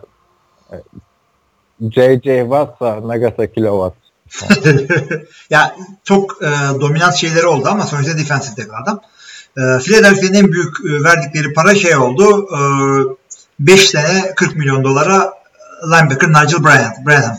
JJ 1.80 2.24
Watt'sa 2.24 3.08
Nagasaki 3.08 3.54
Watt. 3.54 3.94
ya 5.50 5.76
çok 6.04 6.42
e, 6.42 6.80
dominant 6.80 7.14
şeyleri 7.14 7.46
oldu 7.46 7.68
ama 7.68 7.86
sonuçta 7.86 8.18
defensive 8.18 8.54
tackle 8.54 8.76
adam. 8.82 9.00
E, 9.56 9.82
Philadelphia'nın 9.82 10.34
en 10.34 10.52
büyük 10.52 10.76
e, 10.84 11.04
verdikleri 11.04 11.52
para 11.52 11.74
şey 11.74 11.96
oldu. 11.96 12.48
5 13.60 13.88
sene 13.88 14.34
40 14.34 14.56
milyon 14.56 14.84
dolara 14.84 15.34
linebacker 15.84 16.28
Nigel 16.28 16.64
Bryant. 16.64 17.06
Branham. 17.06 17.38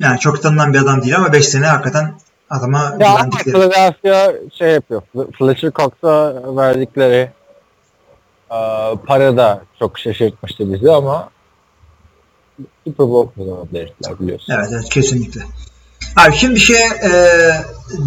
Yani 0.00 0.18
çok 0.18 0.42
tanınan 0.42 0.74
bir 0.74 0.78
adam 0.78 1.02
değil 1.02 1.16
ama 1.16 1.32
5 1.32 1.48
sene 1.48 1.66
hakikaten 1.66 2.14
adama 2.50 2.96
Ya 3.00 3.14
güvendikleri. 3.14 3.54
Philadelphia 3.54 4.32
şey 4.58 4.70
yapıyor. 4.70 5.02
Fletcher 5.38 5.72
Cox'a 5.72 6.34
verdikleri 6.56 7.30
e, 8.50 8.58
para 9.06 9.36
da 9.36 9.62
çok 9.78 9.98
şaşırtmıştı 9.98 10.72
bizi 10.72 10.90
ama 10.90 11.28
Super 12.84 13.08
Bowl 13.08 13.40
kazanabilirler 13.40 14.20
biliyorsun. 14.20 14.54
Evet 14.54 14.68
evet 14.72 14.88
kesinlikle. 14.88 15.40
Abi 16.16 16.36
şimdi 16.36 16.60
şeye 16.60 16.86
e, 17.04 17.10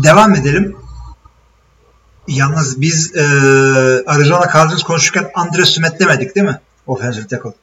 devam 0.04 0.36
edelim. 0.36 0.76
Yalnız 2.28 2.82
biz 2.82 3.16
e, 3.16 3.22
Arizona 4.08 4.50
Cardinals 4.54 4.84
konuşurken 4.84 5.32
Andre 5.36 5.66
Smith 5.66 6.00
demedik 6.00 6.36
değil 6.36 6.48
mi? 6.48 6.60
Offensive 6.88 7.28
tackle. 7.28 7.54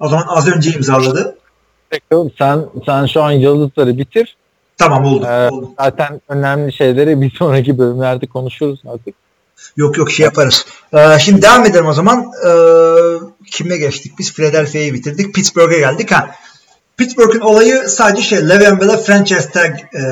O 0.00 0.08
zaman 0.08 0.24
az 0.28 0.48
önce 0.48 0.70
imzaladı. 0.70 1.36
Peki, 1.90 2.34
sen 2.38 2.64
sen 2.86 3.06
şu 3.06 3.22
an 3.22 3.30
yıldızları 3.30 3.98
bitir. 3.98 4.36
Tamam 4.76 5.04
oldu. 5.04 5.26
Ee, 5.26 5.48
oldu. 5.50 5.70
zaten 5.78 6.20
önemli 6.28 6.72
şeyleri 6.72 7.20
bir 7.20 7.30
sonraki 7.30 7.78
bölümlerde 7.78 8.26
konuşuruz 8.26 8.82
artık. 8.86 9.14
Yok 9.76 9.98
yok 9.98 10.10
şey 10.10 10.24
yaparız. 10.24 10.66
Ee, 10.92 11.18
şimdi 11.18 11.42
devam 11.42 11.66
edelim 11.66 11.86
o 11.86 11.92
zaman. 11.92 12.32
Ee, 12.46 12.50
kime 13.46 13.76
geçtik? 13.76 14.12
Biz 14.18 14.34
Philadelphia'yı 14.34 14.94
bitirdik. 14.94 15.34
Pittsburgh'e 15.34 15.78
geldik. 15.78 16.12
Ha. 16.12 16.30
Pittsburgh'ın 16.96 17.40
olayı 17.40 17.88
sadece 17.88 18.22
şey 18.22 18.48
Le'Veon 18.48 18.80
Bell'e 18.80 18.96
franchise 18.96 19.50
tag 19.50 19.74
e, 19.74 20.02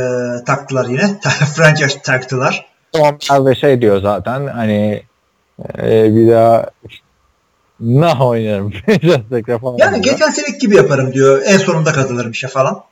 taktılar 0.46 0.84
yine. 0.84 1.20
franchise 1.56 2.00
taktılar. 2.02 2.66
Onlar 2.92 3.44
da 3.44 3.54
şey 3.54 3.80
diyor 3.80 4.02
zaten 4.02 4.46
hani 4.46 5.02
e, 5.78 6.14
bir 6.14 6.30
daha 6.30 6.70
ne 7.80 8.12
oynarım. 8.12 8.72
Yani 9.78 10.00
geçen 10.02 10.30
seneki 10.30 10.58
gibi 10.58 10.76
yaparım 10.76 11.12
diyor. 11.12 11.42
En 11.44 11.58
sonunda 11.58 11.92
katılırım 11.92 12.30
işe 12.30 12.48
falan. 12.48 12.84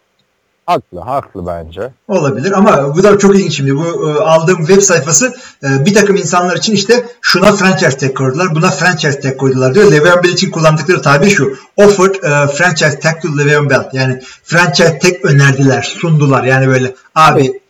Haklı, 0.67 1.01
haklı 1.01 1.47
bence. 1.47 1.91
Olabilir 2.09 2.53
ama 2.53 2.97
bu 2.97 3.03
da 3.03 3.19
çok 3.19 3.35
ilginç 3.35 3.57
şimdi. 3.57 3.77
Bu 3.77 4.11
e, 4.11 4.21
aldığım 4.21 4.59
web 4.67 4.83
sayfası 4.83 5.35
e, 5.65 5.85
bir 5.87 5.95
takım 5.95 6.17
insanlar 6.17 6.57
için 6.57 6.73
işte 6.75 7.07
şuna 7.21 7.53
franchise 7.53 7.97
tag 7.99 8.15
koydular, 8.17 8.55
buna 8.55 8.71
franchise 8.71 9.21
tag 9.21 9.37
koydular 9.37 9.75
diyor. 9.75 9.93
Le'Veon 9.93 10.23
Bell 10.23 10.29
için 10.33 10.51
kullandıkları 10.51 11.03
tabir 11.03 11.31
şu. 11.31 11.57
Offered 11.77 12.15
e, 12.15 12.47
franchise 12.53 13.01
tag 13.01 13.23
to 13.23 13.29
Le'Veon 13.39 13.71
Bell. 13.71 13.89
Yani 13.93 14.21
franchise 14.45 14.99
tag 14.99 15.13
önerdiler, 15.23 15.83
sundular. 15.83 16.45
Yani 16.45 16.69
böyle 16.69 16.95
abi 17.15 17.63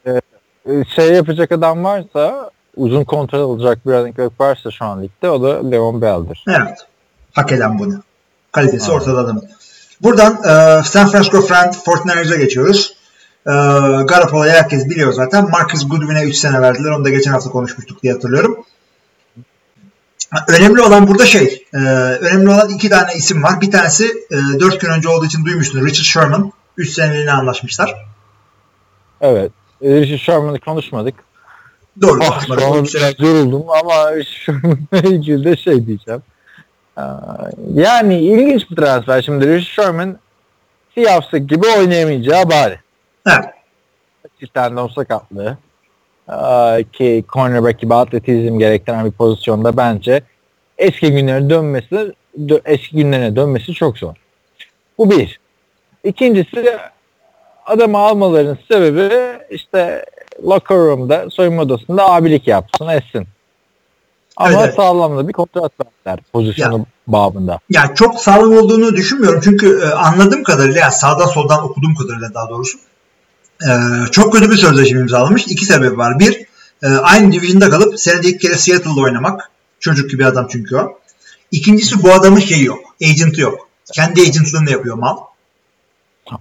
E, 0.66 0.84
Şey 0.96 1.12
yapacak 1.12 1.52
adam 1.52 1.84
varsa 1.84 2.50
uzun 2.76 3.04
kontrat 3.04 3.40
alacak 3.40 3.86
bir 3.86 3.92
back 3.92 4.40
varsa 4.40 4.70
şu 4.70 4.84
an 4.84 5.02
ligde 5.02 5.30
o 5.30 5.42
da 5.42 5.70
Leon 5.70 6.02
Bell'dir. 6.02 6.44
evet 6.48 6.78
hak 7.34 7.52
eden 7.52 7.78
bunu. 7.78 8.02
Kalitesi 8.52 8.84
Aynen. 8.90 9.00
ortada 9.00 9.18
adamın. 9.18 9.44
Buradan 10.02 10.32
e, 10.32 10.82
San 10.84 11.08
Francisco 11.08 11.40
Friend 11.40 11.74
49ers'a 11.74 12.36
geçiyoruz. 12.36 12.96
E, 13.46 13.52
Garoppolo'yu 14.04 14.50
herkes 14.50 14.88
biliyor 14.90 15.12
zaten. 15.12 15.50
Marcus 15.50 15.88
Goodwin'e 15.88 16.22
3 16.24 16.36
sene 16.36 16.60
verdiler. 16.60 16.90
Onu 16.90 17.04
da 17.04 17.10
geçen 17.10 17.32
hafta 17.32 17.50
konuşmuştuk 17.50 18.02
diye 18.02 18.12
hatırlıyorum. 18.12 18.64
Önemli 20.48 20.82
olan 20.82 21.08
burada 21.08 21.26
şey, 21.26 21.66
e, 21.74 21.78
önemli 21.78 22.50
olan 22.50 22.68
iki 22.68 22.88
tane 22.88 23.14
isim 23.14 23.42
var. 23.42 23.60
Bir 23.60 23.70
tanesi 23.70 24.04
e, 24.30 24.60
4 24.60 24.80
gün 24.80 24.88
önce 24.88 25.08
olduğu 25.08 25.26
için 25.26 25.44
duymuşsunuz. 25.44 25.86
Richard 25.86 26.04
Sherman. 26.04 26.52
3 26.76 26.90
seneliğine 26.90 27.32
anlaşmışlar. 27.32 28.06
Evet. 29.20 29.52
E, 29.82 29.94
Richard 29.94 30.18
Sherman'ı 30.18 30.60
konuşmadık. 30.60 31.14
Doğru. 32.00 32.20
Ah, 32.22 32.46
konuşmadık. 32.46 33.20
yoruldum 33.20 33.64
ama 33.70 34.10
Sherman'la 34.24 34.98
ilgili 34.98 35.44
de 35.44 35.56
şey 35.56 35.86
diyeceğim. 35.86 36.22
Aa, 36.96 37.48
Yani 37.74 38.18
ilginç 38.18 38.70
bir 38.70 38.76
transfer. 38.76 39.22
Şimdi 39.22 39.46
Richard 39.48 39.62
Sherman 39.86 40.18
Seahawks 40.94 41.30
gibi 41.32 41.66
oynayamayacağı 41.78 42.50
bari. 42.50 42.78
Evet. 43.26 43.44
Tendon 44.54 44.88
sakatlığı. 44.88 45.58
Aa, 46.28 46.78
ki 46.92 47.24
cornerback 47.32 47.80
gibi 47.80 47.94
atletizm 47.94 48.58
gerektiren 48.58 49.04
bir 49.04 49.10
pozisyonda 49.10 49.76
bence 49.76 50.22
eski 50.78 51.12
günlere 51.12 51.50
dönmesi 51.50 52.12
dö- 52.38 52.60
eski 52.64 52.96
günlerine 52.96 53.36
dönmesi 53.36 53.72
çok 53.72 53.98
zor. 53.98 54.14
Bu 54.98 55.10
bir. 55.10 55.40
İkincisi 56.04 56.76
adamı 57.66 57.98
almalarının 57.98 58.58
sebebi 58.72 59.14
işte 59.50 60.04
locker 60.44 60.78
room'da 60.78 61.30
soyunma 61.30 61.62
odasında 61.62 62.10
abilik 62.10 62.48
yapsın 62.48 62.88
etsin. 62.88 63.26
Ama 64.36 64.48
Evet, 64.48 64.60
evet. 64.64 64.74
sağlam 64.76 65.18
da 65.18 65.28
bir 65.28 65.32
kontrat 65.32 65.72
verdiler 65.80 66.24
pozisyonu 66.32 66.86
babında. 67.06 67.58
Yani 67.70 67.94
çok 67.94 68.20
sağlam 68.20 68.56
olduğunu 68.56 68.96
düşünmüyorum. 68.96 69.40
Çünkü 69.44 69.80
e, 69.84 69.94
anladığım 69.94 70.42
kadarıyla 70.42 70.80
yani 70.80 70.92
sağdan 70.92 71.26
soldan 71.26 71.64
okuduğum 71.64 71.94
kadarıyla 71.94 72.34
daha 72.34 72.48
doğrusu 72.48 72.78
e, 73.62 73.70
çok 74.10 74.32
kötü 74.32 74.50
bir 74.50 74.56
sözleşme 74.56 75.00
imzalamış. 75.00 75.46
İki 75.46 75.64
sebebi 75.64 75.98
var. 75.98 76.18
Bir, 76.18 76.46
e, 76.82 76.88
aynı 76.88 77.32
division'da 77.32 77.70
kalıp 77.70 78.00
senede 78.00 78.28
ilk 78.28 78.40
kere 78.40 78.54
Seattle'da 78.54 79.00
oynamak. 79.00 79.50
Çocuk 79.80 80.10
gibi 80.10 80.26
adam 80.26 80.46
çünkü 80.50 80.76
o. 80.76 80.98
İkincisi 81.50 82.02
bu 82.02 82.12
adamın 82.12 82.40
şeyi 82.40 82.64
yok. 82.64 82.78
Agent'ı 83.04 83.40
yok. 83.40 83.68
Kendi 83.92 84.20
agentlığını 84.20 84.70
yapıyor 84.70 84.96
mal. 84.96 85.16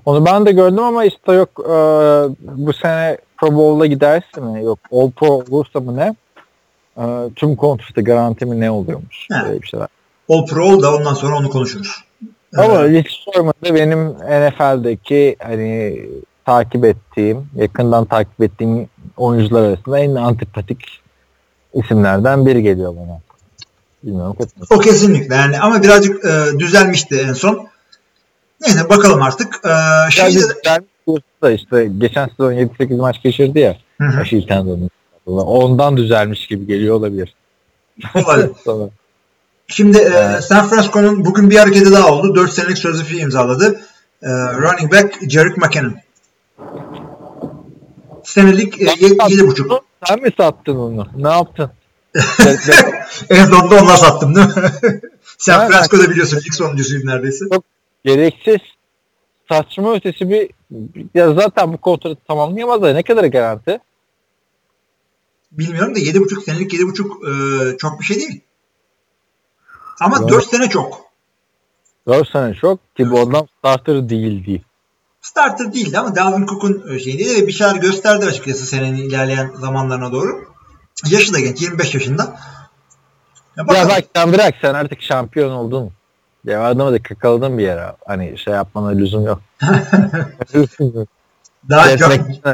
Onu 0.05 0.26
ben 0.26 0.45
de 0.45 0.51
gördüm 0.51 0.84
ama 0.84 1.05
işte 1.05 1.34
yok 1.34 1.49
e, 1.59 1.73
bu 2.41 2.73
sene 2.73 3.18
Pro 3.38 3.55
Bowl'a 3.55 3.85
giderse 3.85 4.41
mi 4.41 4.63
yok 4.63 4.80
All 4.91 5.11
Pro 5.11 5.27
olursa 5.27 5.80
mı 5.80 5.97
ne 5.97 6.15
e, 7.01 7.29
tüm 7.35 7.55
kontratı 7.55 8.01
garanti 8.01 8.45
mi 8.45 8.59
ne 8.59 8.71
oluyormuş 8.71 9.27
böyle 9.43 9.61
bir 9.61 9.67
şeyler. 9.67 9.87
All 10.29 10.45
Pro 10.45 10.81
da 10.81 10.95
ondan 10.95 11.13
sonra 11.13 11.37
onu 11.37 11.49
konuşuruz. 11.49 12.03
Ama 12.57 12.73
Ee, 12.73 12.89
Rich 12.89 13.09
Sherman 13.09 13.53
da 13.65 13.75
benim 13.75 14.09
NFL'deki 14.09 15.35
hani 15.43 16.05
takip 16.45 16.85
ettiğim, 16.85 17.49
yakından 17.55 18.05
takip 18.05 18.41
ettiğim 18.41 18.89
oyuncular 19.17 19.63
arasında 19.63 19.99
en 19.99 20.15
antipatik 20.15 21.01
isimlerden 21.73 22.45
biri 22.45 22.63
geliyor 22.63 22.95
bana. 22.95 23.19
Bilmiyorum 24.03 24.35
o 24.69 24.79
kesinlikle 24.79 25.35
yani 25.35 25.59
ama 25.59 25.83
birazcık 25.83 26.25
e, 26.25 26.59
düzelmişti 26.59 27.25
en 27.29 27.33
son. 27.33 27.67
Neyse 28.61 28.89
bakalım 28.89 29.21
artık. 29.21 29.61
E, 29.65 30.11
şeyde 30.11 30.39
da 31.43 31.51
işte 31.51 31.89
geçen 31.97 32.27
sezon 32.27 32.53
7-8 32.53 32.97
maç 32.97 33.23
geçirdi 33.23 33.59
ya 33.59 33.77
Hı 34.01 34.07
hı. 34.07 34.47
Tendonu. 34.47 34.89
Ondan 35.26 35.98
düzelmiş 35.98 36.48
gibi 36.48 36.68
geliyor 36.68 36.95
olabilir. 36.95 37.35
Olabilir. 38.15 38.49
Şimdi 39.68 39.98
e. 39.98 40.41
San 40.41 40.69
Francisco'nun 40.69 41.26
bugün 41.26 41.49
bir 41.49 41.57
hareketi 41.57 41.91
daha 41.91 42.11
oldu. 42.11 42.35
4 42.35 42.52
senelik 42.53 42.77
sözleşme 42.77 43.18
imzaladı. 43.18 43.81
E, 44.22 44.30
running 44.31 44.93
back 44.93 45.30
Jerick 45.30 45.56
McKinnon. 45.61 45.95
Senelik 48.23 48.81
e, 48.81 48.85
ye- 48.85 49.18
yedi 49.30 49.48
buçuk. 49.48 49.84
Sen 50.07 50.22
mi 50.22 50.30
sattın 50.38 50.76
onu? 50.76 51.07
Ne 51.18 51.30
yaptın? 51.30 51.72
En 53.30 53.45
sonunda 53.45 53.76
onlar 53.84 53.95
sattım 53.95 54.35
değil 54.35 54.48
mi? 54.48 54.53
San. 55.38 55.68
Francisco'da 55.68 56.10
biliyorsun 56.10 56.38
ilk 56.38 56.56
sonuncusuyum 56.56 57.07
neredeyse. 57.07 57.45
Gereksiz 58.06 58.60
saçma 59.49 59.93
ötesi 59.93 60.30
bir 60.30 60.49
ya 61.15 61.34
zaten 61.34 61.73
bu 61.73 61.77
kontratı 61.77 62.22
tamamlayamaz 62.27 62.81
da 62.81 62.93
ne 62.93 63.03
kadar 63.03 63.23
garanti? 63.23 63.80
Bilmiyorum 65.51 65.95
da 65.95 65.99
yedi 65.99 66.21
buçuk 66.21 66.43
senelik 66.43 66.73
yedi 66.73 66.87
buçuk 66.87 67.27
e, 67.27 67.31
çok 67.77 67.99
bir 67.99 68.05
şey 68.05 68.19
değil. 68.19 68.41
Ama 69.99 70.17
Evet. 70.19 70.29
4 70.29 70.45
sene 70.45 70.69
çok. 70.69 71.01
4 72.07 72.29
sene 72.29 72.53
çok 72.53 72.95
ki 72.95 73.11
bu 73.11 73.19
adam 73.19 73.47
starter 73.59 74.09
değil 74.09 74.45
değil. 74.45 74.61
Starter 75.21 75.73
değildi 75.73 75.99
ama 75.99 76.15
Dalvin 76.15 76.45
Cook'un 76.45 76.95
e, 76.95 76.99
şeyindeydi 76.99 77.41
ve 77.41 77.47
bir 77.47 77.51
şeyler 77.51 77.75
gösterdi 77.75 78.25
açıkçası 78.25 78.65
senenin 78.65 78.97
ilerleyen 78.97 79.51
zamanlarına 79.59 80.11
doğru. 80.11 80.45
Yaşı 81.09 81.33
da 81.33 81.39
genç 81.39 81.61
25 81.61 81.93
yaşında. 81.93 82.23
Ya 83.57 83.65
Ya 83.75 83.89
bak 83.89 84.03
sen 84.15 84.33
bırak 84.33 84.55
sen 84.61 84.73
artık 84.73 85.01
şampiyon 85.01 85.51
oldun. 85.51 85.91
Ya 86.45 86.63
adamı 86.63 86.91
da 86.91 87.03
kakaladın 87.03 87.57
bir 87.57 87.63
yere. 87.63 87.95
Hani 88.05 88.37
şey 88.37 88.53
yapmana 88.53 88.87
lüzum 88.87 89.25
yok. 89.25 89.41
Daha 91.69 91.97
çok 91.97 92.11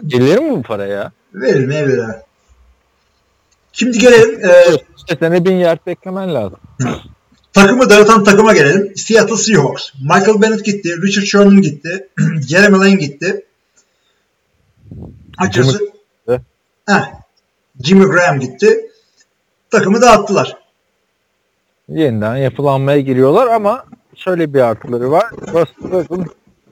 Gelir 0.07 0.37
mi 0.37 0.51
bu 0.51 0.61
para 0.61 0.85
ya? 0.85 1.11
verir 1.33 1.67
mi 1.67 1.75
verir. 1.75 2.26
Şimdi 3.79 3.97
gelelim 3.97 4.45
e, 4.45 4.51
İşte 4.97 5.17
sene 5.19 5.45
bin 5.45 5.55
yard 5.55 5.79
beklemen 5.87 6.33
lazım. 6.33 6.59
takımı 7.53 7.89
dağıtan 7.89 8.23
takıma 8.23 8.53
gelelim. 8.53 8.95
Seattle 8.95 9.35
Seahawks. 9.35 9.89
Michael 10.01 10.41
Bennett 10.41 10.65
gitti. 10.65 11.01
Richard 11.01 11.25
Sherman 11.25 11.61
gitti. 11.61 12.07
Jeremy 12.47 12.77
Lane 12.77 12.95
gitti. 12.95 13.45
Açıkçası 15.37 15.79
gitti. 15.79 16.41
Heh, 16.85 17.11
Jimmy 17.83 18.05
Graham 18.05 18.39
gitti. 18.39 18.91
Takımı 19.69 20.01
dağıttılar. 20.01 20.57
Yeniden 21.89 22.35
yapılanmaya 22.35 22.99
giriyorlar 22.99 23.47
ama 23.47 23.85
şöyle 24.15 24.53
bir 24.53 24.59
artıları 24.61 25.11
var. 25.11 25.25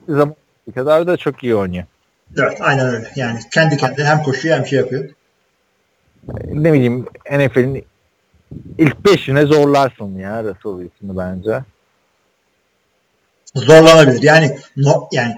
Bir 0.08 0.14
zaman 0.14 0.36
kadar 0.74 1.06
da 1.06 1.16
çok 1.16 1.44
iyi 1.44 1.56
oynuyor. 1.56 1.84
Evet 2.38 2.58
aynen 2.60 2.86
öyle. 2.86 3.12
Yani 3.16 3.38
kendi 3.54 3.76
kendine 3.76 4.04
hem 4.04 4.22
koşuyor 4.22 4.56
hem 4.56 4.66
şey 4.66 4.78
yapıyor. 4.78 5.04
Ne 6.44 6.72
bileyim 6.72 7.06
NFL'in 7.32 7.84
ilk 8.78 9.04
beşine 9.04 9.46
zorlarsın 9.46 10.18
ya 10.18 10.44
Russell 10.44 10.88
Wilson'ı 10.88 11.18
bence. 11.18 11.64
Zorlanabilir. 13.54 14.22
Yani 14.22 14.58
no, 14.76 15.08
yani 15.12 15.34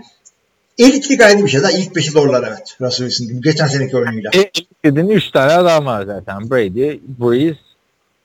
elitlik 0.78 1.20
ayrı 1.20 1.44
bir 1.44 1.48
şey. 1.48 1.62
Daha 1.62 1.70
ilk 1.70 1.96
beşi 1.96 2.10
zorlar 2.10 2.48
evet. 2.48 2.76
Russell 2.80 3.08
Wilson. 3.08 3.40
Geçen 3.42 3.66
seneki 3.66 3.96
oyunuyla. 3.96 4.30
E, 4.34 4.50
dediğin 4.84 5.08
3 5.08 5.30
tane 5.30 5.52
adam 5.52 5.86
var 5.86 6.02
zaten. 6.06 6.50
Brady, 6.50 7.00
Breeze, 7.20 7.58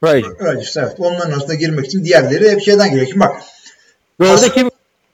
Brady. 0.03 0.23
Öyle 0.39 0.61
işte 0.61 0.81
evet. 0.83 0.95
Onların 0.99 1.31
arasına 1.31 1.55
girmek 1.55 1.85
için 1.85 2.05
diğerleri 2.05 2.51
hep 2.51 2.61
şeyden 2.61 2.89
geliyor. 2.89 3.07
Şimdi 3.07 3.19
bak 3.19 3.41
Böyle 4.19 4.49
kim 4.49 4.69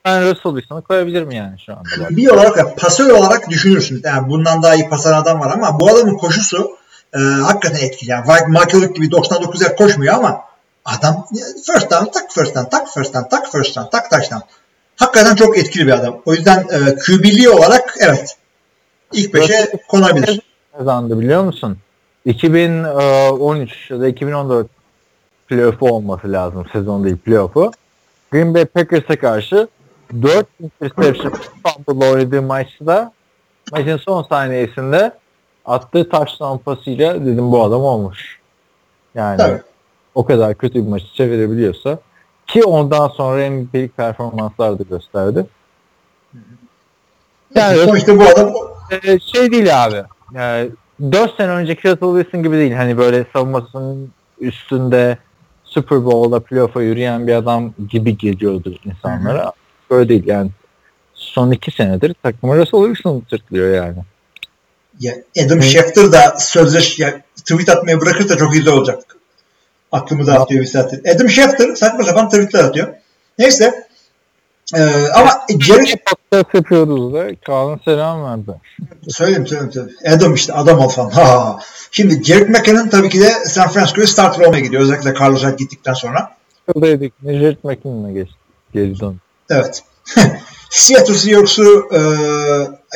ben 0.05 0.21
Russell 0.21 0.51
Wilson'ı 0.51 0.81
koyabilirim 0.81 1.31
yani 1.31 1.59
şu 1.65 1.73
anda. 1.73 2.09
Bir 2.09 2.27
olarak 2.27 2.57
da 2.57 2.75
pasör 2.75 3.09
olarak 3.09 3.49
düşünürsün. 3.49 4.01
Yani 4.03 4.29
bundan 4.29 4.63
daha 4.63 4.75
iyi 4.75 4.89
pasan 4.89 5.13
adam 5.13 5.39
var 5.39 5.51
ama 5.53 5.79
bu 5.79 5.89
adamın 5.89 6.17
koşusu 6.17 6.78
e, 7.15 7.19
hakikaten 7.19 7.87
etkili. 7.87 8.11
Yani 8.11 8.25
Michael 8.47 8.81
Vick 8.81 8.95
gibi 8.95 9.11
99 9.11 9.61
yer 9.61 9.75
koşmuyor 9.75 10.13
ama 10.13 10.41
adam 10.85 11.25
first 11.65 11.91
down 11.91 12.05
tak 12.11 12.31
first 12.31 12.55
down 12.55 12.69
tak 12.69 12.87
first 12.93 13.13
down 13.13 13.29
tak 13.29 13.51
first 13.51 13.75
down 13.75 13.89
tak 13.89 14.09
touchdown. 14.09 14.41
Hakikaten 14.95 15.35
çok 15.35 15.57
etkili 15.57 15.87
bir 15.87 15.91
adam. 15.91 16.21
O 16.25 16.33
yüzden 16.33 16.59
e, 16.59 16.95
QB'li 16.95 17.49
olarak 17.49 17.95
evet 17.99 18.37
ilk 19.13 19.33
5'e 19.33 19.77
konabilir. 19.87 20.41
kazandı 20.77 21.19
biliyor 21.19 21.43
musun? 21.43 21.77
2013 22.25 23.91
ya 23.91 23.99
da 23.99 24.07
2014 24.07 24.67
playoff'u 25.47 25.89
olması 25.89 26.31
lazım 26.31 26.65
sezon 26.73 27.03
değil 27.03 27.17
playoff'u. 27.17 27.71
Green 28.31 28.53
Bay 28.53 28.65
Packers'a 28.65 29.19
karşı 29.19 29.67
4 30.21 30.47
interception 30.59 31.33
fumble 31.63 32.05
oynadığı 32.05 32.41
maçta 32.41 33.11
maçın 33.71 33.97
son 33.97 34.23
saniyesinde 34.23 35.11
attığı 35.69 36.09
touchdown 36.09 36.57
pasıyla 36.57 37.25
dedim 37.25 37.51
bu 37.51 37.63
adam 37.63 37.81
olmuş. 37.81 38.39
Yani 39.15 39.37
Tabii. 39.37 39.61
o 40.15 40.25
kadar 40.25 40.55
kötü 40.55 40.85
bir 40.85 40.89
maçı 40.89 41.13
çevirebiliyorsa 41.13 41.99
ki 42.47 42.63
ondan 42.63 43.07
sonra 43.07 43.49
MVP'lik 43.49 43.97
performanslar 43.97 44.79
da 44.79 44.83
gösterdi. 44.83 45.45
Yani 47.55 47.77
Sonuçta 47.77 48.19
bu 48.19 48.23
adam 48.23 48.53
ee, 48.91 49.19
şey 49.19 49.51
değil 49.51 49.85
abi. 49.85 50.03
Yani 50.33 50.69
4 51.11 51.35
sene 51.35 51.51
önceki 51.51 51.91
Russell 51.91 52.21
Wilson 52.21 52.43
gibi 52.43 52.57
değil. 52.57 52.73
Hani 52.73 52.97
böyle 52.97 53.25
savunmasının 53.33 54.11
üstünde 54.39 55.17
Super 55.63 56.05
Bowl'da 56.05 56.39
playoff'a 56.39 56.81
yürüyen 56.81 57.27
bir 57.27 57.33
adam 57.33 57.73
gibi 57.89 58.17
geliyordu 58.17 58.75
insanlara. 58.85 59.51
Böyle 59.91 60.09
değil 60.09 60.27
yani. 60.27 60.49
Son 61.13 61.51
iki 61.51 61.71
senedir 61.71 62.15
takımı 62.23 62.57
Russell 62.57 62.83
Wilson 62.83 63.23
sırtlıyor 63.29 63.75
yani. 63.75 63.97
Ya 64.99 65.15
Adam 65.45 65.63
Schefter 65.63 66.11
da 66.11 66.35
sözleş 66.39 66.99
ya, 66.99 67.21
tweet 67.35 67.69
atmayı 67.69 68.01
bırakırsa 68.01 68.37
çok 68.37 68.53
güzel 68.53 68.73
olacak. 68.73 69.17
Aklımı 69.91 70.27
dağıtıyor 70.27 70.61
bir 70.61 70.67
saattir. 70.67 71.15
Adam 71.15 71.29
Schefter 71.29 71.75
saçma 71.75 72.03
sapan 72.03 72.29
tweetler 72.29 72.63
atıyor. 72.63 72.87
Neyse. 73.39 73.89
Ee, 74.75 75.07
ama 75.15 75.41
Jerry 75.59 75.95
Podcast 76.05 76.53
yapıyoruz 76.53 77.13
da 77.13 77.27
Kaan'ın 77.45 77.79
selam 77.85 78.23
verdi. 78.23 78.51
Söyleyeyim 79.09 79.47
söyleyeyim 79.47 79.71
söyleyeyim. 79.73 79.99
Adam 80.07 80.33
işte 80.33 80.53
adam 80.53 80.79
ol 80.79 80.89
falan. 80.89 81.09
Ha. 81.09 81.59
Şimdi 81.91 82.23
Jerick 82.23 82.51
McKinnon 82.51 82.87
tabii 82.87 83.09
ki 83.09 83.21
de 83.21 83.31
San 83.45 83.69
Francisco'ya 83.69 84.07
starter 84.07 84.45
olmaya 84.45 84.59
gidiyor. 84.59 84.81
Özellikle 84.81 85.13
Carlos 85.21 85.43
Hyde 85.43 85.55
gittikten 85.55 85.93
sonra. 85.93 86.35
Şuradaydık. 86.65 87.23
Necdet 87.23 87.63
McKinnon'a 87.63 88.11
geçti. 88.11 88.35
Geri 88.73 88.99
dön. 88.99 89.19
Evet. 89.49 89.83
Seattle 90.69 91.13
Seahawks'u 91.13 91.89
e, 91.93 92.01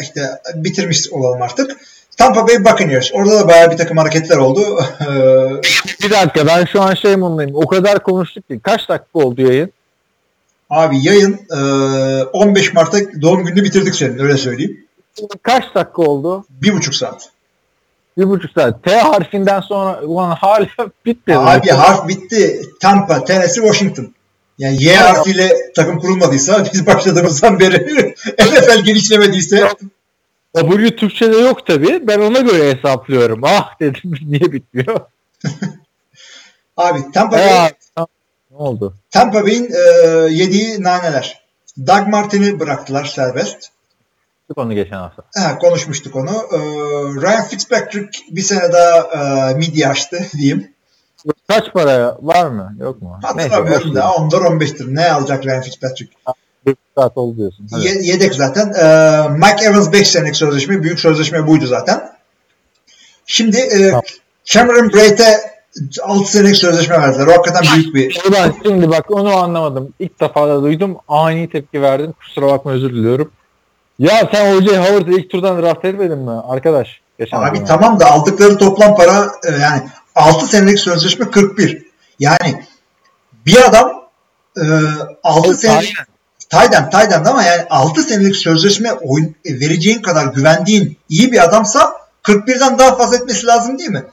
işte 0.01 0.21
bitirmiş 0.55 1.09
olalım 1.11 1.41
artık. 1.41 1.77
Tampa 2.17 2.47
Bay 2.47 2.65
Buccaneers. 2.65 3.09
Orada 3.13 3.39
da 3.39 3.47
bayağı 3.47 3.71
bir 3.71 3.77
takım 3.77 3.97
hareketler 3.97 4.37
oldu. 4.37 4.61
E, 5.01 5.05
Bir 6.03 6.09
dakika 6.11 6.47
ben 6.47 6.65
şu 6.65 6.81
an 6.81 6.93
şey 6.93 7.15
modundayım. 7.15 7.51
O 7.55 7.67
kadar 7.67 8.03
konuştuk 8.03 8.47
ki. 8.47 8.59
Kaç 8.63 8.89
dakika 8.89 9.19
oldu 9.19 9.41
yayın? 9.41 9.71
abi 10.69 10.97
yayın 11.01 11.39
e, 11.51 12.23
15 12.23 12.73
Mart'ta 12.73 12.97
doğum 13.21 13.45
gününü 13.45 13.63
bitirdik 13.63 13.95
senin 13.95 14.19
öyle 14.19 14.37
söyleyeyim. 14.37 14.85
Kaç 15.43 15.63
dakika 15.75 16.01
oldu? 16.01 16.45
Bir 16.49 16.73
buçuk 16.73 16.95
saat. 16.95 17.29
Bir 18.17 18.29
buçuk 18.29 18.51
saat. 18.51 18.83
T 18.83 18.97
harfinden 18.97 19.59
sonra 19.61 20.01
ulan 20.01 20.31
hala 20.31 20.67
bitmedi. 21.05 21.37
Abi 21.37 21.69
harf 21.69 22.07
bitti. 22.07 22.61
Tampa, 22.79 23.23
Tennessee, 23.25 23.61
Washington. 23.63 24.13
Yani 24.57 24.83
Y 24.83 24.95
harfiyle 24.95 25.51
takım 25.75 25.99
kurulmadıysa 25.99 26.65
biz 26.73 26.87
başladığımızdan 26.87 27.59
beri 27.59 28.15
NFL 28.39 28.83
genişlemediyse 28.83 29.67
W 30.55 30.95
Türkçe'de 30.95 31.37
yok 31.37 31.65
tabii. 31.67 32.07
Ben 32.07 32.19
ona 32.19 32.39
göre 32.39 32.71
hesaplıyorum. 32.73 33.41
Ah 33.45 33.79
dedim 33.79 34.13
niye 34.25 34.51
bitmiyor? 34.51 34.99
abi 36.77 37.11
Tampa 37.13 37.37
Bay 37.37 37.71
ne 38.51 38.57
oldu? 38.57 38.95
Tampa 39.11 39.43
Bay'in 39.43 39.71
e, 39.71 39.79
yediği 40.29 40.83
naneler. 40.83 41.43
Doug 41.87 42.07
Martin'i 42.07 42.59
bıraktılar 42.59 43.05
serbest. 43.05 43.69
Onu 44.55 44.73
geçen 44.73 44.97
hafta. 44.97 45.23
Ha, 45.35 45.57
konuşmuştuk 45.57 46.15
onu. 46.15 46.29
E, 46.29 46.57
Ryan 47.21 47.47
Fitzpatrick 47.47 48.19
bir 48.31 48.41
sene 48.41 48.71
daha 48.73 48.99
e, 49.51 49.53
midye 49.53 49.87
açtı 49.87 50.25
diyeyim. 50.37 50.73
Kaç 51.47 51.73
para 51.73 52.17
var 52.21 52.47
mı? 52.47 52.75
Yok 52.79 53.01
mu? 53.01 53.19
Hatırlamıyorum 53.23 53.95
da 53.95 53.99
ver. 53.99 54.05
10'dar 54.05 54.41
15'tir. 54.41 54.95
Ne 54.95 55.11
alacak 55.11 55.45
Ryan 55.45 55.61
Fitzpatrick? 55.61 56.15
Bir 56.65 56.75
saat 56.97 57.17
oldu 57.17 57.37
diyorsun. 57.37 57.67
Hadi. 57.71 57.85
Ye- 57.85 58.01
yedek 58.01 58.35
zaten. 58.35 58.73
E, 58.73 59.29
Mike 59.29 59.65
Evans 59.65 59.91
5 59.91 60.09
senelik 60.09 60.35
sözleşme. 60.35 60.83
Büyük 60.83 60.99
sözleşme 60.99 61.47
buydu 61.47 61.65
zaten. 61.67 62.09
Şimdi 63.25 63.57
e, 63.57 63.89
Tamam. 63.89 64.03
Cameron 64.45 64.93
Brate'e 64.93 65.53
6 66.01 66.31
senelik 66.31 66.57
sözleşme 66.57 66.97
verdiler. 67.01 67.27
O 67.27 67.31
hakikaten 67.31 67.63
büyük 67.75 67.95
bir 67.95 68.21
Ulan 68.29 68.53
şimdi 68.63 68.89
bak 68.89 69.11
onu 69.11 69.37
anlamadım. 69.37 69.93
İlk 69.99 70.19
defa 70.19 70.47
da 70.47 70.63
duydum. 70.63 70.97
Ani 71.07 71.49
tepki 71.49 71.81
verdim. 71.81 72.13
Kusura 72.19 72.47
bakma 72.47 72.71
özür 72.71 72.89
diliyorum. 72.89 73.31
Ya 73.99 74.29
sen 74.31 74.55
O.J. 74.55 74.77
Howard'ı 74.77 75.11
ilk 75.11 75.29
turdan 75.29 75.61
draft 75.61 75.85
etmedin 75.85 76.17
mi? 76.17 76.31
Arkadaş. 76.31 77.01
Geçen 77.19 77.37
Abi 77.37 77.63
tamam 77.63 77.99
da 77.99 78.11
aldıkları 78.11 78.57
toplam 78.57 78.95
para 78.95 79.31
e, 79.47 79.51
yani 79.61 79.81
6 80.15 80.47
senelik 80.47 80.79
sözleşme 80.79 81.31
41. 81.31 81.85
Yani 82.19 82.63
bir 83.45 83.67
adam 83.67 84.03
e, 84.57 84.63
6 85.23 85.53
senelik 85.53 85.93
Tayden 86.53 86.89
Tayden 86.89 87.25
ama 87.25 87.43
yani 87.43 87.61
6 87.69 88.01
senelik 88.01 88.35
sözleşme 88.35 88.93
oyun, 88.93 89.35
e, 89.45 89.59
vereceğin 89.59 90.01
kadar 90.01 90.25
güvendiğin 90.25 90.97
iyi 91.09 91.31
bir 91.31 91.43
adamsa 91.43 91.93
41'den 92.23 92.79
daha 92.79 92.95
fazla 92.95 93.15
etmesi 93.17 93.47
lazım 93.47 93.79
değil 93.79 93.89
mi? 93.89 94.03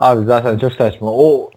Abi 0.00 0.26
zaten 0.26 0.58
çok 0.58 0.72
saçma. 0.72 1.10
O 1.10 1.50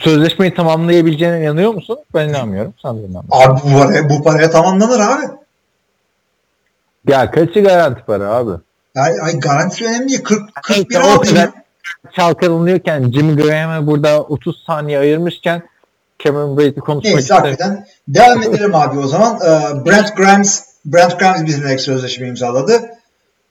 sözleşmeyi 0.00 0.54
tamamlayabileceğine 0.54 1.42
inanıyor 1.42 1.74
musun? 1.74 1.98
Ben 2.14 2.28
inanmıyorum. 2.28 2.74
Sen 2.82 2.96
de 2.96 3.00
inanmıyorsun. 3.00 3.50
Abi 3.50 3.60
bu 3.64 3.78
paraya, 3.78 4.10
bu 4.10 4.22
paraya 4.22 4.50
tamamlanır 4.50 5.00
abi. 5.00 5.24
Ya 7.08 7.30
kaçı 7.30 7.60
garanti 7.60 8.04
para 8.06 8.28
abi? 8.28 8.50
Yani, 8.94 9.22
ay 9.22 9.38
garantisi 9.38 9.86
önemli 9.86 10.08
değil. 10.08 10.22
40, 10.22 10.54
41 10.62 10.96
o 10.96 11.00
aldın 11.00 11.28
kadar 11.28 11.40
ya. 11.40 11.52
çalkalanıyorken 12.16 13.10
Jimmy 13.10 13.42
Graham'e 13.42 13.86
burada 13.86 14.22
30 14.22 14.64
saniye 14.66 14.98
ayırmışken 14.98 15.62
Cameron 16.24 16.58
Brady 16.58 16.80
konuşmak 16.80 17.14
Neyse 17.14 17.34
hakikaten. 17.34 17.86
Devam 18.08 18.42
edelim 18.42 18.74
abi 18.74 18.98
o 18.98 19.06
zaman. 19.06 19.36
Ee, 19.36 19.86
Brent 19.86 20.16
Grimes 20.16 20.64
Brent 20.84 21.18
Grimes 21.18 21.56
senelik 21.56 21.80
sözleşme 21.80 22.28
imzaladı. 22.28 22.82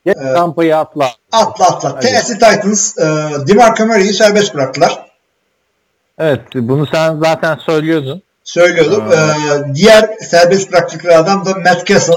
Geç 0.06 0.18
Ee, 0.18 0.34
Tampa'yı 0.34 0.78
atla. 0.78 1.12
Atla 1.32 1.66
atla. 1.66 2.00
Tennessee 2.00 2.34
Titans 2.34 2.98
e, 2.98 3.04
DeMarco 3.48 3.86
Murray'i 3.86 4.14
serbest 4.14 4.56
bıraktılar. 4.56 5.08
Evet 6.20 6.42
bunu 6.56 6.88
sen 6.88 7.20
zaten 7.20 7.58
söylüyordun. 7.66 8.22
Söylüyordum. 8.44 9.10
Aa. 9.10 9.14
Ee, 9.14 9.76
diğer 9.76 10.18
serbest 10.20 10.72
bıraktıkları 10.72 11.18
adam 11.18 11.46
da 11.46 11.50
Matt 11.54 11.86
Castle. 11.86 12.14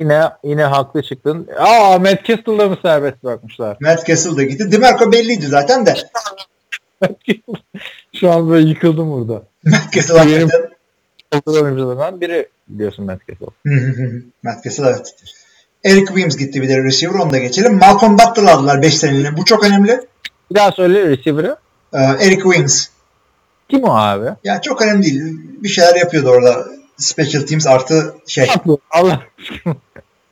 Yine 0.00 0.30
yine 0.44 0.64
haklı 0.64 1.02
çıktın. 1.02 1.48
Aa 1.58 1.98
Matt 1.98 2.24
Castle'da 2.24 2.68
mı 2.68 2.76
serbest 2.82 3.24
bırakmışlar? 3.24 3.76
Matt 3.80 4.06
Castle 4.06 4.36
da 4.36 4.42
gitti. 4.42 4.72
DeMarco 4.72 5.12
belliydi 5.12 5.46
zaten 5.46 5.86
de. 5.86 5.94
Şu 8.14 8.30
an 8.32 8.50
böyle 8.50 8.68
yıkıldım 8.68 9.12
burada. 9.12 9.42
Matt 9.64 9.92
Castle 9.92 10.18
hakikaten. 10.18 10.68
Futbol 11.32 11.54
oyuncularından 11.54 12.20
biri 12.20 12.48
biliyorsun 12.68 13.04
Matt 13.04 13.20
Castle. 13.28 13.46
Matt 14.42 14.64
Castle 14.64 14.84
evet. 14.86 15.14
Eric 15.84 16.06
Williams 16.06 16.36
gitti 16.36 16.62
bir 16.62 16.68
de 16.68 16.84
receiver 16.84 17.18
onu 17.18 17.32
da 17.32 17.38
geçelim. 17.38 17.78
Malcolm 17.78 18.18
Butler 18.18 18.42
aldılar 18.42 18.82
5 18.82 18.96
seneliğine. 18.98 19.36
Bu 19.36 19.44
çok 19.44 19.64
önemli. 19.64 20.00
Bir 20.50 20.54
daha 20.54 20.72
söyle 20.72 21.08
receiver'ı. 21.08 21.56
Ee, 21.92 21.98
Eric 21.98 22.42
Williams. 22.42 22.86
Kim 23.68 23.84
o 23.84 23.90
abi? 23.90 24.30
Ya 24.44 24.60
çok 24.60 24.82
önemli 24.82 25.04
değil. 25.04 25.22
Bir 25.62 25.68
şeyler 25.68 25.96
yapıyordu 25.96 26.28
orada. 26.28 26.66
Special 26.96 27.42
Teams 27.42 27.66
artı 27.66 28.14
şey. 28.26 28.48
Allah 28.90 29.20
aşkına. 29.38 29.76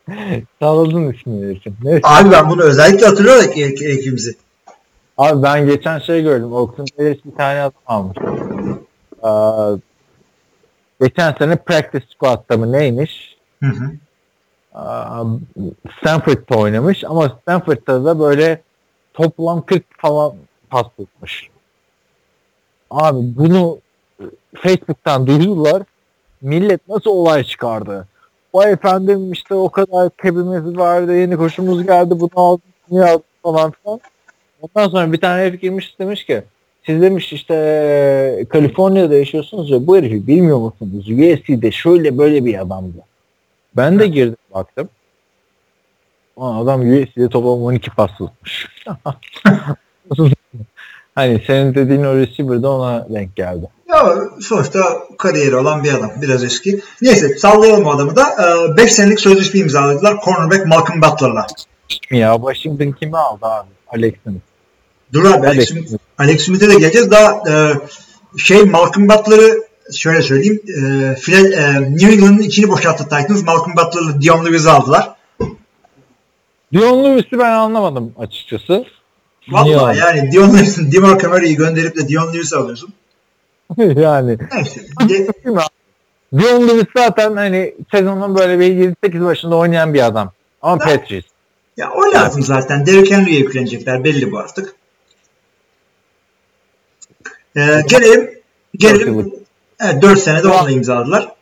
Salladın 0.61 1.13
ismini 1.13 1.55
için. 1.55 1.77
Neyse. 1.83 2.01
Abi 2.03 2.31
ben 2.31 2.51
bunu 2.51 2.63
özellikle 2.63 3.07
hatırlıyorum 3.07 3.53
Eric 3.57 3.77
Williams'i. 3.77 4.37
Abi 5.17 5.43
ben 5.43 5.67
geçen 5.67 5.99
şey 5.99 6.23
gördüm. 6.23 6.53
Oakland 6.53 6.89
Raiders 6.99 7.25
bir 7.25 7.37
tane 7.37 7.61
adam 7.61 7.73
almış. 7.87 8.17
Ee, 9.25 9.81
geçen 11.01 11.33
sene 11.33 11.57
practice 11.57 12.07
squad'da 12.15 12.57
mı 12.57 12.73
neymiş? 12.73 13.37
Hı 13.63 13.67
hı. 13.67 13.91
Ee, 14.75 14.81
Stanford'da 16.01 16.59
oynamış 16.59 17.05
ama 17.05 17.29
Stanford'da 17.43 18.05
da 18.05 18.19
böyle 18.19 18.61
toplam 19.15 19.63
40 19.67 19.85
falan 19.99 20.33
pas 20.71 20.87
tutmuş. 20.97 21.49
Abi 22.91 23.19
bunu 23.21 23.79
Facebook'tan 24.55 25.27
duydular. 25.27 25.83
Millet 26.41 26.89
nasıl 26.89 27.11
olay 27.11 27.45
çıkardı? 27.45 28.07
Vay 28.55 28.73
efendim 28.73 29.33
işte 29.33 29.55
o 29.55 29.69
kadar 29.69 30.11
kebimiz 30.11 30.77
vardı, 30.77 31.17
yeni 31.17 31.37
koşumuz 31.37 31.87
geldi, 31.87 32.21
bunu 32.21 32.31
aldık, 32.37 32.65
bunu 32.91 33.05
aldık 33.05 33.25
falan 33.43 33.71
filan. 33.71 34.01
Ondan 34.61 34.89
sonra 34.89 35.13
bir 35.13 35.21
tane 35.21 35.43
herif 35.43 35.61
girmiş 35.61 35.99
demiş 35.99 36.25
ki 36.25 36.43
siz 36.87 37.03
demiş 37.03 37.33
işte 37.33 38.45
Kaliforniya'da 38.49 39.15
yaşıyorsunuz 39.15 39.71
ya 39.71 39.87
bu 39.87 39.97
herifi 39.97 40.27
bilmiyor 40.27 40.59
musunuz? 40.59 41.09
USC'de 41.09 41.71
şöyle 41.71 42.19
böyle 42.19 42.45
bir 42.45 42.59
adamdı. 42.61 42.99
Ben 43.77 43.99
de 43.99 44.07
girdim 44.07 44.37
baktım. 44.55 44.89
Ulan 46.37 46.57
adam 46.57 46.81
USC'de 46.81 47.29
toplam 47.29 47.63
12 47.63 47.91
pas 47.91 48.11
tutmuş. 48.19 48.69
Hani 51.15 51.43
senin 51.47 51.75
dediğin 51.75 52.05
o 52.05 52.17
receiver 52.17 52.63
de 52.63 52.67
ona 52.67 53.07
denk 53.15 53.37
geldi. 53.37 53.67
Ya 53.89 54.15
sonuçta 54.41 54.83
kariyeri 55.19 55.57
olan 55.57 55.85
bir 55.85 55.95
adam. 55.95 56.11
Biraz 56.23 56.45
eski. 56.45 56.81
Neyse 57.03 57.29
sallayalım 57.29 57.87
o 57.87 57.91
adamı 57.91 58.17
da. 58.17 58.27
5 58.77 58.93
senelik 58.93 59.21
sözleşme 59.21 59.61
imzaladılar. 59.61 60.17
Cornerback 60.25 60.67
Malcolm 60.67 61.03
Butler'la. 61.03 61.47
Ya 62.11 62.35
Washington 62.37 62.93
kimi 62.93 63.17
aldı 63.19 63.47
abi? 63.47 63.69
Alex 63.93 64.15
Smith. 64.23 64.43
Dur 65.13 65.25
abi 65.25 65.47
Alex, 65.47 65.71
Smith-. 65.71 65.99
Alex 66.19 66.45
Smith'e 66.45 66.69
de 66.69 66.75
geleceğiz. 66.75 67.11
Daha 67.11 67.51
e, 67.51 67.75
şey 68.39 68.63
Malcolm 68.65 69.09
Butler'ı 69.09 69.67
şöyle 69.93 70.23
söyleyeyim. 70.23 70.61
E, 70.69 70.81
Phila- 71.21 71.55
e, 71.55 71.93
New 71.93 72.13
England'ın 72.13 72.43
içini 72.43 72.69
boşalttı 72.69 73.05
Titans. 73.05 73.43
Malcolm 73.43 73.77
Butler'la 73.77 74.23
Dion 74.23 74.45
Lewis'i 74.47 74.71
aldılar. 74.71 75.15
Dion 76.73 77.05
Lewis'i 77.05 77.39
ben 77.39 77.53
anlamadım 77.53 78.13
açıkçası. 78.19 78.85
Aldı? 79.55 79.99
yani 79.99 80.33
Dion 80.33 80.55
Lewis'in 80.55 80.93
DeMarco 80.93 81.29
Murray'i 81.29 81.57
gönderip 81.57 81.97
de 81.97 82.09
Dion 82.09 82.33
Lewis'i 82.35 82.57
alıyorsun. 82.57 82.93
yani 83.79 84.39
Neyse. 84.55 84.81
Dion 86.39 86.69
Lewis 86.69 86.87
zaten 86.97 87.37
hani 87.37 87.75
sezonun 87.91 88.37
böyle 88.37 88.59
bir 88.59 88.95
7-8 89.05 89.25
başında 89.25 89.57
oynayan 89.57 89.95
bir 89.95 90.07
adam. 90.07 90.33
Ama. 90.63 90.79
Patriots. 90.85 91.27
Ya 91.77 91.93
o 91.93 92.13
lazım 92.15 92.43
zaten. 92.43 92.87
Derrick 92.87 93.15
Henry'e 93.15 93.39
yüklenecekler. 93.39 94.05
Belli 94.05 94.33
bu 94.33 94.39
artık. 94.39 94.75
E, 97.57 97.61
gelelim 97.89 98.37
gelelim. 98.77 99.33
Evet, 99.81 100.03
4 100.03 100.19
senede 100.19 100.49
onunla 100.49 100.71
imzaladılar. 100.71 101.33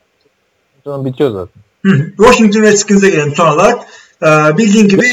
Sonra 0.84 1.04
bitiyor 1.04 1.30
zaten. 1.30 1.62
Hı. 1.84 2.10
Washington 2.16 2.62
Redskins'e 2.62 3.10
gelelim 3.10 3.34
son 3.34 3.48
olarak. 3.48 3.86
Ee, 4.22 4.58
bildiğin 4.58 4.88
gibi 4.88 5.06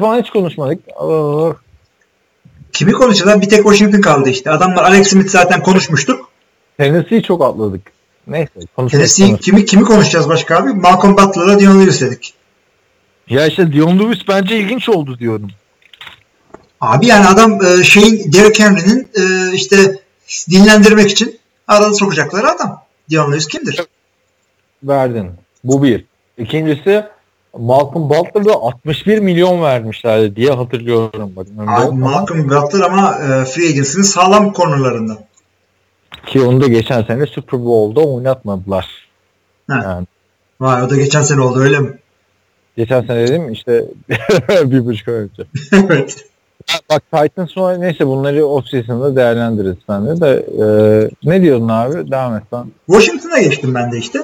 falan 0.00 0.22
hiç 0.22 0.30
konuşmadık. 0.30 0.80
Oo. 0.96 1.56
kimi 2.72 2.92
konuşacağız? 2.92 3.40
Bir 3.40 3.48
tek 3.48 3.62
Washington 3.62 4.00
kaldı 4.00 4.30
işte. 4.30 4.50
Adamlar 4.50 4.84
Alex 4.84 5.08
Smith 5.08 5.30
zaten 5.30 5.62
konuşmuştuk. 5.62 6.28
Tennessee'yi 6.76 7.22
çok 7.22 7.44
atladık. 7.44 7.92
Neyse 8.26 8.52
konuşalım. 8.76 8.88
Tennessee 9.04 9.36
kimi 9.36 9.64
kimi 9.64 9.84
konuşacağız 9.84 10.28
başka 10.28 10.56
abi? 10.56 10.72
Malcolm 10.72 11.16
Butler'la 11.16 11.60
Dion 11.60 11.80
Lewis 11.80 12.00
dedik. 12.00 12.34
Ya 13.28 13.46
işte 13.46 13.72
Dion 13.72 13.98
Lewis 13.98 14.18
bence 14.28 14.58
ilginç 14.58 14.88
oldu 14.88 15.18
diyorum. 15.18 15.50
Abi 16.80 17.06
yani 17.06 17.26
adam 17.26 17.58
e, 17.64 17.84
şeyin 17.84 18.32
Derrick 18.32 18.64
Henry'nin 18.64 19.08
e, 19.14 19.54
işte 19.54 20.00
dinlendirmek 20.50 21.10
için 21.10 21.38
arada 21.68 21.94
sokacakları 21.94 22.50
adam. 22.50 22.82
Dion 23.10 23.32
Lewis 23.32 23.48
kimdir? 23.48 23.80
Verdin. 24.82 25.30
Bu 25.64 25.82
bir. 25.82 26.04
İkincisi 26.38 27.04
Malcolm 27.58 28.10
Butler'da 28.10 28.52
61 28.52 29.18
milyon 29.18 29.62
vermişlerdi 29.62 30.36
diye 30.36 30.50
hatırlıyorum. 30.50 31.32
Bak, 31.36 31.46
Abi 31.66 31.96
Malcolm 31.96 32.50
Butler 32.50 32.80
ama 32.80 33.18
e, 33.18 33.44
free 33.44 33.68
agency'nin 33.68 34.02
sağlam 34.02 34.52
konularından. 34.52 35.18
Ki 36.26 36.40
onu 36.40 36.60
da 36.60 36.66
geçen 36.66 37.02
sene 37.02 37.26
Super 37.26 37.64
Bowl'da 37.64 38.00
oynatmadılar. 38.00 39.08
Ha. 39.70 39.80
Yani 39.84 40.06
Vay 40.60 40.82
o 40.82 40.90
da 40.90 40.96
geçen 40.96 41.22
sene 41.22 41.40
oldu 41.40 41.60
öyle 41.60 41.80
mi? 41.80 41.98
Geçen 42.76 43.02
sene 43.02 43.28
dedim 43.28 43.52
işte 43.52 43.84
bir 44.64 44.84
buçuk 44.84 45.08
ay 45.08 45.14
önce. 45.14 45.42
evet. 45.72 46.24
Bak 46.90 47.02
Titans 47.12 47.50
sonra 47.50 47.76
neyse 47.76 48.06
bunları 48.06 48.46
off 48.46 48.66
season'da 48.66 49.16
değerlendiririz 49.16 49.76
sen 49.86 50.06
de. 50.06 50.20
de 50.20 50.46
e, 50.64 50.66
ne 51.30 51.42
diyordun 51.42 51.68
abi? 51.68 52.10
Devam 52.10 52.36
et 52.36 52.42
sen. 52.50 52.64
Washington'a 52.86 53.38
geçtim 53.38 53.74
ben 53.74 53.92
de 53.92 53.98
işte. 53.98 54.18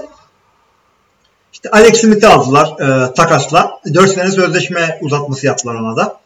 İşte 1.53 1.71
Alex 1.71 2.01
Smith'i 2.01 2.27
aldılar 2.27 2.67
e, 2.81 3.15
takasla. 3.15 3.81
4 3.95 4.11
sene 4.11 4.31
sözleşme 4.31 4.99
uzatması 5.01 5.47
yaptılar 5.47 5.75
ona 5.75 5.97
da. 5.97 6.21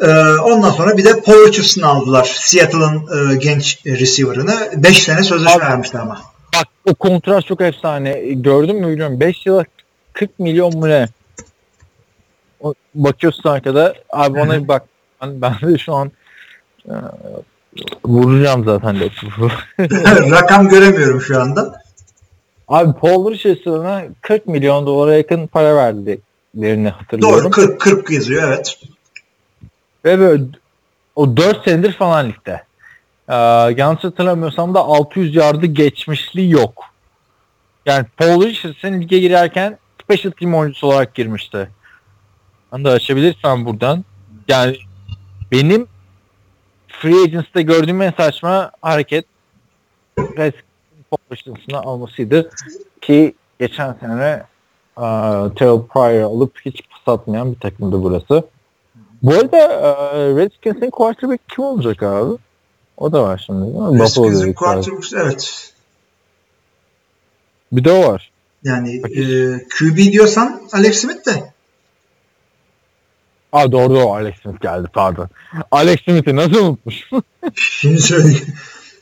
E, 0.00 0.08
ondan 0.38 0.70
sonra 0.70 0.96
bir 0.96 1.04
de 1.04 1.20
Paul 1.20 1.46
Richardson'ı 1.48 1.86
aldılar. 1.86 2.32
Seattle'ın 2.40 3.30
e, 3.32 3.36
genç 3.36 3.86
receiver'ını. 3.86 4.54
5 4.76 5.02
sene 5.02 5.22
sözleşme 5.22 5.64
Abi- 5.64 5.70
vermişler 5.70 6.00
ama. 6.00 6.20
Bak 6.54 6.66
o 6.90 6.94
kontrat 6.94 7.46
çok 7.46 7.60
efsane. 7.60 8.12
Gördün 8.32 8.76
mü 8.76 8.88
bilmiyorum. 8.88 9.20
5 9.20 9.46
yıla 9.46 9.64
40 10.14 10.38
milyon 10.38 10.78
mu 10.78 10.88
ne? 10.88 11.08
O, 12.60 12.74
bakıyorsun 12.94 13.48
arkada. 13.48 13.94
Abi 14.10 14.40
ona 14.40 14.62
bir 14.62 14.68
bak. 14.68 14.82
Ben, 15.22 15.42
ben 15.42 15.54
de 15.62 15.78
şu 15.78 15.94
an 15.94 16.12
e, 16.88 16.94
vuracağım 18.04 18.64
zaten. 18.64 19.00
Rakam 20.30 20.68
göremiyorum 20.68 21.20
şu 21.20 21.40
anda. 21.40 21.82
Abi 22.68 22.98
Paul 23.00 23.30
Richardson'a 23.30 24.02
40 24.20 24.46
milyon 24.46 24.86
dolara 24.86 25.14
yakın 25.14 25.46
para 25.46 25.76
verdiklerini 25.76 26.88
hatırlıyorum. 26.88 27.44
Doğru 27.44 27.50
40, 27.50 27.80
40 27.80 28.10
yazıyor 28.10 28.42
evet. 28.48 28.78
Ve 30.04 30.18
böyle 30.18 30.44
o 31.16 31.36
4 31.36 31.64
senedir 31.64 31.92
falan 31.92 32.28
ligde. 32.28 32.62
Ee, 33.28 33.34
yanlış 33.80 34.04
hatırlamıyorsam 34.04 34.74
da 34.74 34.80
600 34.80 35.34
yardı 35.34 35.66
geçmişliği 35.66 36.50
yok. 36.50 36.84
Yani 37.86 38.06
Paul 38.16 38.42
Richardson 38.42 39.00
lige 39.00 39.18
girerken 39.18 39.78
special 40.04 40.32
team 40.32 40.54
oyuncusu 40.54 40.86
olarak 40.86 41.14
girmişti. 41.14 41.70
Ben 42.72 42.84
de 42.84 42.88
açabilirsem 42.88 43.64
buradan. 43.64 44.04
Yani 44.48 44.76
benim 45.52 45.86
free 46.88 47.22
agency'de 47.22 47.62
gördüğüm 47.62 48.02
en 48.02 48.12
saçma 48.12 48.70
hareket 48.82 49.24
Redskins 50.18 50.64
Paul 51.10 51.18
Richardson'ı 51.32 51.80
almasıydı. 51.80 52.50
Ki 53.00 53.34
geçen 53.58 53.96
sene 54.00 54.42
uh, 54.96 55.54
Terrell 55.54 55.82
Pryor 55.82 56.30
alıp 56.30 56.60
hiç 56.64 56.82
pas 56.90 57.14
atmayan 57.14 57.54
bir 57.54 57.60
takımdı 57.60 58.02
burası. 58.02 58.44
Bu 59.22 59.32
arada 59.32 59.58
e, 59.58 60.28
Redskins'in 60.36 60.90
quarterback 60.90 61.48
kim 61.48 61.64
olacak 61.64 62.02
abi? 62.02 62.38
O 62.96 63.12
da 63.12 63.22
var 63.22 63.42
şimdi 63.46 63.66
Redskins'in 64.02 64.52
quarterbacks 64.52 65.12
evet. 65.12 65.72
Bir 67.72 67.84
de 67.84 67.92
o 67.92 68.12
var. 68.12 68.30
Yani 68.64 68.96
e, 68.96 69.24
QB 69.78 69.96
diyorsan 69.96 70.62
Alex 70.72 71.00
Smith 71.00 71.26
de. 71.26 71.52
Aa 73.52 73.72
doğru 73.72 73.98
o 73.98 74.14
Alex 74.14 74.34
Smith 74.42 74.60
geldi 74.60 74.88
pardon. 74.92 75.28
Alex 75.70 76.00
Smith'i 76.04 76.36
nasıl 76.36 76.56
unutmuş? 76.56 77.10
Şimdi 77.54 78.00
söyleyeyim. 78.00 78.46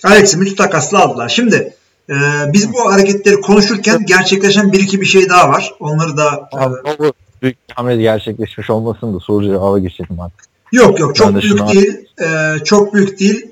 Alex 0.04 0.30
Smith'i 0.30 0.56
takasla 0.56 0.98
aldılar. 0.98 1.28
Şimdi 1.28 1.74
e, 2.10 2.14
biz 2.52 2.72
bu 2.72 2.92
hareketleri 2.92 3.40
konuşurken 3.40 4.06
gerçekleşen 4.06 4.72
bir 4.72 4.80
iki 4.80 5.00
bir 5.00 5.06
şey 5.06 5.28
daha 5.28 5.48
var. 5.48 5.74
Onları 5.80 6.16
da 6.16 6.48
e, 6.52 6.56
Abi, 6.56 6.74
o 6.98 7.12
büyük 7.42 7.56
hamle 7.74 7.96
gerçekleşmiş 7.96 8.70
olmasın 8.70 9.14
da 9.14 9.20
soru 9.20 9.44
cevaba 9.44 9.78
geçelim 9.78 10.20
artık. 10.20 10.44
yok 10.72 11.00
yok 11.00 11.16
çok 11.16 11.42
büyük 11.42 11.68
değil. 11.68 12.06
E, 12.22 12.58
çok 12.64 12.94
büyük 12.94 13.20
değil. 13.20 13.46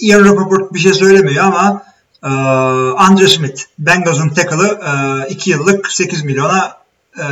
Ian 0.00 0.24
Rappaport 0.24 0.74
bir 0.74 0.78
şey 0.78 0.94
söylemiyor 0.94 1.44
ama 1.44 1.82
e, 2.24 2.28
Andre 2.96 3.28
Smith, 3.28 3.62
Bengals'ın 3.78 4.28
tackle'ı 4.28 5.26
2 5.28 5.50
yıllık 5.50 5.92
8 5.92 6.24
milyona 6.24 6.84
e, 7.18 7.22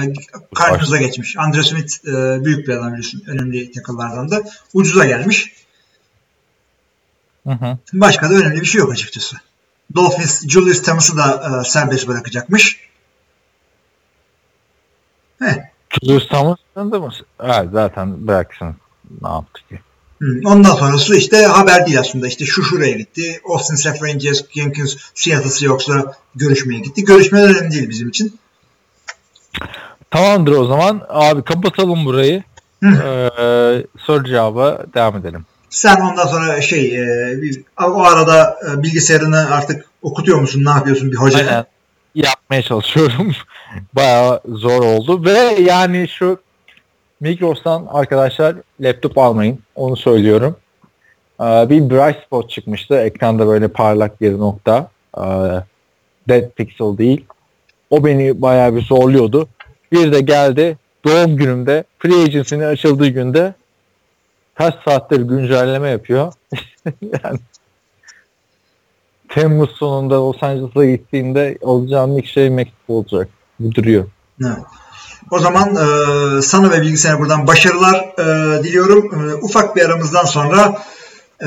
karşımıza 0.55 0.97
geçmiş. 0.97 1.37
Andre 1.39 1.63
Smith 1.63 2.09
e, 2.09 2.45
büyük 2.45 2.69
bir 2.69 2.73
adam 2.73 2.89
biliyorsun. 2.89 3.23
Önemli 3.27 3.73
tackle'lardan 3.73 4.31
da. 4.31 4.43
Ucuza 4.75 5.07
gelmiş. 5.07 5.53
Hı 7.47 7.53
hı. 7.53 7.79
Başka 7.93 8.31
da 8.31 8.35
önemli 8.35 8.61
bir 8.61 8.67
şey 8.67 8.79
yok 8.79 8.93
açıkçası. 8.93 9.37
Dolphins 9.95 10.49
Julius 10.49 10.83
Thomas'ı 10.83 11.17
da 11.17 11.61
e, 11.61 11.65
serbest 11.65 12.09
bırakacakmış. 12.09 12.81
Heh. 15.39 15.55
Julius 16.03 16.29
Thomas'ın 16.29 16.93
da 16.93 17.01
mı? 17.01 17.11
Evet 17.41 17.69
zaten 17.73 18.27
bıraksın. 18.27 18.77
Ne 19.23 19.29
yaptı 19.29 19.61
ki? 19.69 19.81
Ondan 20.45 20.75
sonrası 20.75 21.17
işte 21.17 21.45
haber 21.45 21.87
değil 21.87 22.01
aslında. 22.01 22.29
İşte 22.29 22.45
şu 22.45 22.63
şuraya 22.63 22.93
gitti. 22.93 23.41
Austin 23.45 23.75
Seferinger, 23.75 24.35
Jenkins, 24.55 24.97
Seattle 25.15 25.51
Seahawks'la 25.51 26.15
görüşmeye 26.35 26.81
gitti. 26.81 27.05
Görüşmeler 27.05 27.49
önemli 27.49 27.73
değil 27.73 27.89
bizim 27.89 28.09
için. 28.09 28.39
Tamamdır 30.11 30.53
o 30.53 30.65
zaman. 30.65 31.03
Abi 31.09 31.43
kapatalım 31.43 32.05
burayı. 32.05 32.43
Hı. 32.83 32.89
Ee, 32.89 33.87
soru 33.99 34.25
cevaba 34.25 34.85
devam 34.95 35.17
edelim. 35.17 35.45
Sen 35.71 35.97
ondan 36.01 36.27
sonra 36.27 36.61
şey 36.61 36.97
e, 36.97 37.39
o 37.79 38.03
arada 38.03 38.59
e, 38.71 38.83
bilgisayarını 38.83 39.55
artık 39.55 39.85
okutuyor 40.03 40.41
musun? 40.41 40.65
Ne 40.65 40.71
yapıyorsun 40.71 41.13
bir 41.13 41.17
hocaya? 41.17 41.49
Aynen. 41.49 41.65
Yapmaya 42.15 42.63
çalışıyorum. 42.63 43.33
Bayağı 43.93 44.41
zor 44.45 44.83
oldu 44.83 45.25
ve 45.25 45.63
yani 45.63 46.09
şu 46.09 46.39
Migros'tan 47.23 47.87
arkadaşlar 47.91 48.57
laptop 48.81 49.19
almayın. 49.19 49.59
Onu 49.75 49.97
söylüyorum. 49.97 50.57
Ee, 51.41 51.45
bir 51.45 51.91
bright 51.91 52.25
spot 52.27 52.51
çıkmıştı. 52.51 52.95
Ekranda 52.95 53.47
böyle 53.47 53.69
parlak 53.69 54.21
bir 54.21 54.39
nokta. 54.39 54.91
Ee, 55.17 55.23
Dead 56.29 56.51
pixel 56.57 56.99
değil. 56.99 57.25
O 57.91 58.05
beni 58.05 58.43
bayağı 58.43 58.77
bir 58.77 58.83
zorluyordu. 58.83 59.49
Bir 59.93 60.13
de 60.13 60.21
geldi 60.21 60.77
doğum 61.05 61.37
günümde 61.37 61.85
free 61.99 62.23
agency'nin 62.23 62.65
açıldığı 62.65 63.09
günde 63.09 63.55
kaç 64.55 64.75
saattir 64.85 65.21
güncelleme 65.21 65.91
yapıyor. 65.91 66.33
yani 67.03 67.39
Temmuz 69.29 69.71
sonunda 69.71 70.15
Los 70.15 70.43
Angeles'a 70.43 70.85
gittiğinde 70.85 71.59
alacağım 71.65 72.19
ilk 72.19 72.27
şey 72.27 72.51
mektup 72.51 72.91
olacak. 72.91 73.29
Bu 73.61 73.75
duruyor. 73.75 74.07
Evet. 74.45 74.82
O 75.33 75.39
zaman 75.39 75.69
e, 75.77 76.43
sana 76.43 76.71
ve 76.71 76.81
bilgisayara 76.83 77.19
buradan 77.19 77.47
başarılar 77.47 77.95
e, 78.19 78.63
diliyorum. 78.65 79.31
E, 79.31 79.35
ufak 79.35 79.77
bir 79.77 79.85
aramızdan 79.85 80.25
sonra 80.25 80.79
e, 81.41 81.47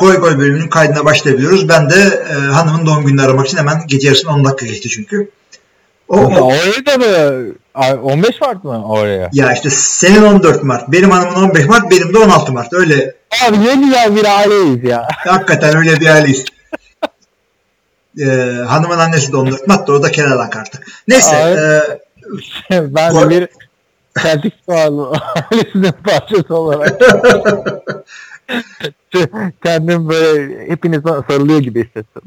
Goy 0.00 0.16
Goy 0.16 0.38
bölümünün 0.38 0.68
kaydına 0.68 1.04
başlayabiliyoruz. 1.04 1.68
Ben 1.68 1.90
de 1.90 2.24
e, 2.30 2.34
hanımın 2.34 2.86
doğum 2.86 3.04
gününü 3.06 3.22
aramak 3.22 3.46
için 3.46 3.58
hemen 3.58 3.82
gece 3.86 4.06
yarısına 4.08 4.32
10 4.34 4.44
dakika 4.44 4.66
geçti 4.66 4.88
çünkü. 4.88 5.30
O, 6.08 6.16
o- 6.16 6.40
Oraya 6.46 6.86
da 6.86 6.98
mı? 6.98 7.44
Ay, 7.74 7.98
15 8.02 8.40
Mart 8.40 8.64
mı 8.64 8.88
oraya? 8.88 9.30
ya 9.32 9.52
işte 9.52 9.70
senin 9.70 10.22
14 10.22 10.62
Mart, 10.62 10.88
benim 10.92 11.10
hanımın 11.10 11.48
15 11.48 11.66
Mart, 11.66 11.90
benim 11.90 12.14
de 12.14 12.18
16 12.18 12.52
Mart. 12.52 12.72
Öyle 12.72 13.14
Abi 13.48 13.64
ne 13.64 13.74
güzel 13.74 14.16
bir 14.16 14.24
aileyiz 14.24 14.84
ya. 14.84 15.08
hakikaten 15.16 15.76
öyle 15.76 16.00
bir 16.00 16.06
aileyiz. 16.06 16.44
E, 18.20 18.26
hanımın 18.66 18.98
annesi 18.98 19.32
de 19.32 19.36
14 19.36 19.68
Mart, 19.68 19.88
da 19.88 19.92
o 19.92 20.02
da 20.02 20.10
kenardan 20.12 20.60
artık. 20.60 20.86
Neyse. 21.08 21.36
Ay. 21.36 21.52
e, 21.52 21.82
ben 22.70 23.12
Gol- 23.12 23.30
bir 23.30 23.48
Celtic 24.22 24.52
Squad'ın 24.62 25.06
ailesinin 25.50 25.92
parçası 25.92 26.54
olarak 26.54 27.00
kendim 29.64 30.08
böyle 30.08 30.68
hepinize 30.68 31.08
sarılıyor 31.28 31.60
gibi 31.60 31.84
hissettim. 31.84 32.22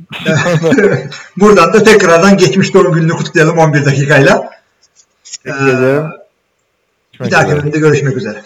Buradan 1.38 1.74
da 1.74 1.84
tekrardan 1.84 2.38
geçmiş 2.38 2.74
doğum 2.74 2.94
gününü 2.94 3.12
kutlayalım 3.12 3.58
11 3.58 3.86
dakikayla. 3.86 4.50
Teşekkür 5.24 5.68
ederim. 5.68 6.12
Bir 7.20 7.32
dahaki 7.32 7.52
bölümde 7.52 7.80
görüşmek 7.80 8.18
üzere. 8.18 8.42